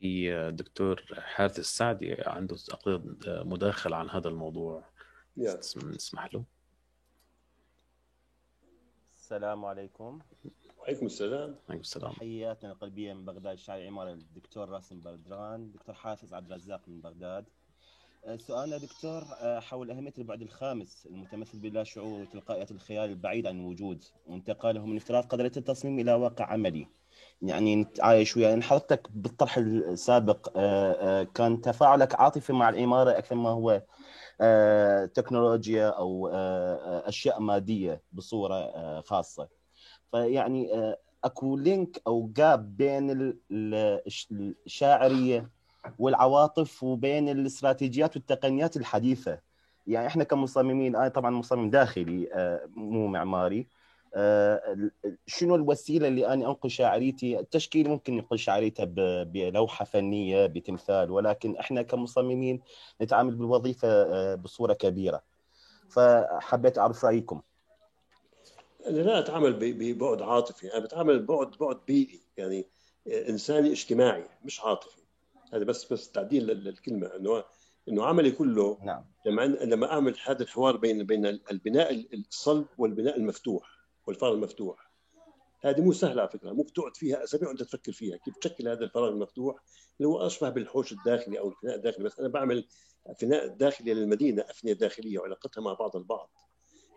في 0.00 0.50
دكتور 0.52 1.04
حارث 1.18 1.58
السعدي 1.58 2.16
عنده 2.26 2.56
اعتقد 2.56 3.24
مداخله 3.28 3.96
عن 3.96 4.10
هذا 4.10 4.28
الموضوع. 4.28 4.84
نسمح 5.36 6.34
له. 6.34 6.44
السلام 9.16 9.64
عليكم. 9.64 10.18
وعليكم 10.78 11.06
السلام. 11.06 11.50
وعليكم 11.50 11.80
السلام. 11.80 12.12
تحياتنا 12.12 12.72
القلبية 12.72 13.14
من 13.14 13.24
بغداد 13.24 13.58
شارع 13.58 13.86
عماره 13.86 14.12
الدكتور 14.12 14.68
راسم 14.68 15.00
بدران 15.00 15.72
دكتور 15.72 15.94
حافظ 15.94 16.34
عبد 16.34 16.52
الرزاق 16.52 16.88
من 16.88 17.00
بغداد. 17.00 17.44
آه، 18.24 18.36
سؤالنا 18.36 18.76
دكتور 18.78 19.22
آه، 19.40 19.60
حول 19.60 19.90
أهمية 19.90 20.12
البعد 20.18 20.42
الخامس 20.42 21.06
المتمثل 21.06 21.58
بلا 21.58 21.84
شعور 21.84 22.20
وتلقائية 22.20 22.66
الخيال 22.70 23.10
البعيد 23.10 23.46
عن 23.46 23.60
الوجود 23.60 24.04
وانتقاله 24.26 24.86
من 24.86 24.96
افتراض 24.96 25.24
قدرية 25.24 25.52
التصميم 25.56 25.98
إلى 25.98 26.14
واقع 26.14 26.44
عملي. 26.44 26.88
يعني 27.42 27.76
نتعايش 27.76 28.36
وياه 28.36 28.48
يعني 28.48 28.62
حضرتك 28.62 29.08
بالطرح 29.10 29.58
السابق 29.58 30.52
آه، 30.56 31.22
كان 31.22 31.60
تفاعلك 31.60 32.14
عاطفي 32.14 32.52
مع 32.52 32.68
العمارة 32.68 33.10
أكثر 33.18 33.34
ما 33.34 33.48
هو 33.48 33.82
تكنولوجيا 35.14 35.88
أو 35.88 36.28
أشياء 37.06 37.40
مادية 37.40 38.02
بصورة 38.12 39.00
خاصة. 39.00 39.48
فيعني 40.12 40.70
أكو 41.24 41.56
لينك 41.56 42.02
أو 42.06 42.32
جاب 42.36 42.76
بين 42.76 43.34
الشاعرية 44.66 45.50
والعواطف 45.98 46.82
وبين 46.82 47.28
الاستراتيجيات 47.28 48.16
والتقنيات 48.16 48.76
الحديثة. 48.76 49.38
يعني 49.86 50.06
إحنا 50.06 50.24
كمصممين 50.24 50.96
أنا 50.96 51.08
طبعا 51.08 51.30
مصمم 51.30 51.70
داخلي 51.70 52.28
آه، 52.32 52.68
مو 52.76 53.06
معماري. 53.06 53.60
آه، 53.60 53.77
شنو 55.26 55.54
الوسيلة 55.54 56.08
اللي 56.08 56.26
أنا 56.26 56.46
أنقل 56.46 56.70
شاعريتي؟ 56.70 57.38
التشكيل 57.40 57.88
ممكن 57.88 58.14
ينقل 58.14 58.38
شاعريته 58.38 58.84
بلوحة 59.24 59.84
فنية 59.84 60.46
بتمثال 60.46 61.10
ولكن 61.10 61.56
إحنا 61.56 61.82
كمصممين 61.82 62.60
نتعامل 63.02 63.34
بالوظيفة 63.34 63.88
آه، 63.88 64.34
بصورة 64.34 64.72
كبيرة. 64.72 65.22
فحبيت 65.90 66.78
أعرف 66.78 67.04
رأيكم. 67.04 67.40
أنا 68.86 68.98
لا 68.98 69.18
أتعامل 69.18 69.52
ببعد 69.52 70.22
عاطفي 70.22 70.74
أنا 70.74 70.84
بتعامل 70.84 71.26
بعد 71.26 71.50
بعد 71.60 71.78
بيئي 71.86 72.20
يعني 72.36 72.66
إنساني 73.06 73.72
اجتماعي 73.72 74.24
مش 74.44 74.60
عاطفي. 74.60 75.00
هذا 75.52 75.64
بس 75.64 75.92
بس 75.92 76.10
تعديل 76.10 76.46
للكلمة 76.46 77.06
إنه 77.06 77.44
إنه 77.88 78.04
عملي 78.04 78.30
كله 78.30 78.78
نعم. 78.82 79.04
لما 79.26 79.42
لما 79.42 79.92
أعمل 79.92 80.16
هذا 80.26 80.42
الحوار 80.42 80.76
بين 80.76 81.04
بين 81.04 81.26
البناء 81.26 82.06
الصلب 82.14 82.66
والبناء 82.78 83.16
المفتوح. 83.16 83.77
والفراغ 84.08 84.32
المفتوح 84.32 84.88
هذه 85.60 85.80
مو 85.80 85.92
سهلة 85.92 86.20
على 86.20 86.30
فكرة 86.30 86.52
ممكن 86.52 86.72
تقعد 86.72 86.96
فيها 86.96 87.24
أسابيع 87.24 87.48
وأنت 87.48 87.62
تفكر 87.62 87.92
فيها 87.92 88.16
كيف 88.16 88.36
تشكل 88.36 88.68
هذا 88.68 88.84
الفراغ 88.84 89.08
المفتوح؟ 89.08 89.56
اللي 89.98 90.08
هو 90.08 90.26
اشبه 90.26 90.48
بالحوش 90.48 90.92
الداخلي 90.92 91.38
أو 91.38 91.48
الفناء 91.48 91.74
الداخلي 91.76 92.04
بس 92.04 92.18
أنا 92.20 92.28
بعمل 92.28 92.68
فناء 93.20 93.46
داخلي 93.46 93.94
للمدينة 93.94 94.42
أفنية 94.42 94.72
داخلية 94.72 95.18
وعلاقتها 95.18 95.60
مع 95.60 95.72
بعض 95.72 95.96
البعض. 95.96 96.30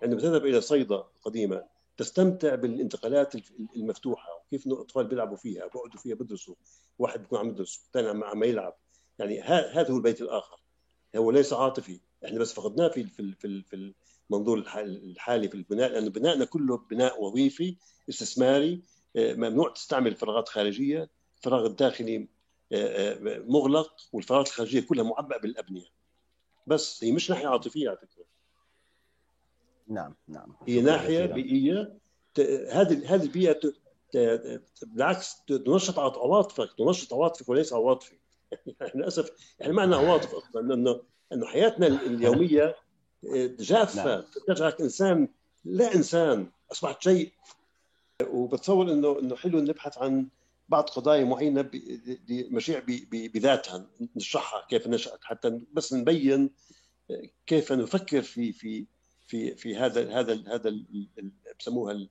عندما 0.04 0.22
تذهب 0.22 0.46
إلى 0.46 0.62
صيدا 0.62 1.04
قديمة 1.22 1.64
تستمتع 1.98 2.56
بالانتقالات 2.56 3.34
المفتوحة 3.76 4.30
وكيف 4.36 4.68
الاطفال 4.68 5.08
بيلعبوا 5.08 5.38
فيها 5.38 5.68
بيقعدوا 5.68 6.00
فيها 6.00 6.16
بدرسوا 6.16 6.56
واحد 7.00 7.20
بيكون 7.20 7.40
عم 7.40 7.50
يدرس 7.50 7.84
الثاني 7.86 8.26
عم 8.26 8.44
يلعب. 8.44 8.78
يعني 9.20 9.42
هذا 9.42 9.92
هو 9.92 9.98
البيت 9.98 10.22
الآخر. 10.22 10.62
هو 11.16 11.32
ليس 11.32 11.54
عاطفي 11.54 12.00
إحنا 12.26 12.40
بس 12.40 12.54
فقدناه 12.54 12.88
في 12.88 13.04
في 13.04 13.62
في 13.64 13.94
المنظور 14.34 14.58
الحالي 14.78 15.48
في 15.48 15.56
البناء 15.56 15.90
لأنه 15.91 16.10
بنائنا 16.10 16.45
كله 16.45 16.78
بناء 16.78 17.24
وظيفي 17.24 17.76
استثماري 18.10 18.82
آه، 19.16 19.34
ممنوع 19.34 19.70
تستعمل 19.70 20.16
فراغات 20.16 20.49
خارجية 20.49 21.10
الفراغ 21.38 21.66
الداخلي 21.66 22.28
آه، 22.72 22.76
آه، 22.76 23.40
مغلق 23.40 23.95
والفراغات 24.14 24.48
الخارجية 24.48 24.80
كلها 24.82 25.03
معبأة 25.03 25.38
بالأبنية. 25.38 25.88
بس 26.68 27.03
هي 27.03 27.12
مش 27.12 27.30
ناحية 27.30 27.48
عاطفية 27.48 27.90
على 27.90 27.98
فكرة. 27.98 28.24
نعم 29.88 30.16
نعم. 30.28 30.56
هي 30.68 30.82
ناحية 30.82 31.26
بيئية. 31.26 31.98
هذه 32.72 33.16
هذه 33.16 33.24
البيئة 33.24 33.60
بالعكس 34.84 35.45
تنشط 35.45 35.99
عواطفك 35.99 36.70
تنشط 36.78 37.14
عواطفك 37.14 37.49
وليس 37.49 37.74
عواطفي. 37.74 38.16
يعني 38.80 38.91
للأسف 38.95 39.32
يعني 39.60 39.74
معنى 39.74 39.95
عواطف 39.95 40.36
أصلا 40.36 40.74
انه 40.74 41.02
انه 41.34 41.45
حياتنا 41.45 41.88
اليومية 41.88 42.76
جافه 43.60 44.15
نعم. 44.15 44.23
تجعلك 44.48 44.81
إنسان 44.81 45.27
لا 45.65 45.95
إنسان 45.95 46.48
أصبحت 46.72 47.03
شيء 47.03 47.31
وبتصور 48.27 48.91
إنه 48.91 49.19
إنه 49.19 49.35
حلو 49.35 49.60
نبحث 49.60 49.98
عن 49.98 50.27
بعض 50.69 50.89
قضايا 50.89 51.26
معينة 51.26 51.69
مشيع 52.30 52.84
بذاتها 53.11 53.88
نشرحها 54.15 54.68
كيف 54.69 54.88
نشأت 54.88 55.19
حتى 55.23 55.61
بس 55.73 55.93
نبين 55.93 56.49
كيف 57.45 57.72
نفكر 57.72 58.22
في 58.22 58.53
في 58.53 58.85
في 59.27 59.56
في 59.56 59.76
هذا 59.76 60.19
هذا 60.19 60.43
هذا 60.48 60.76
بسموها 61.60 62.07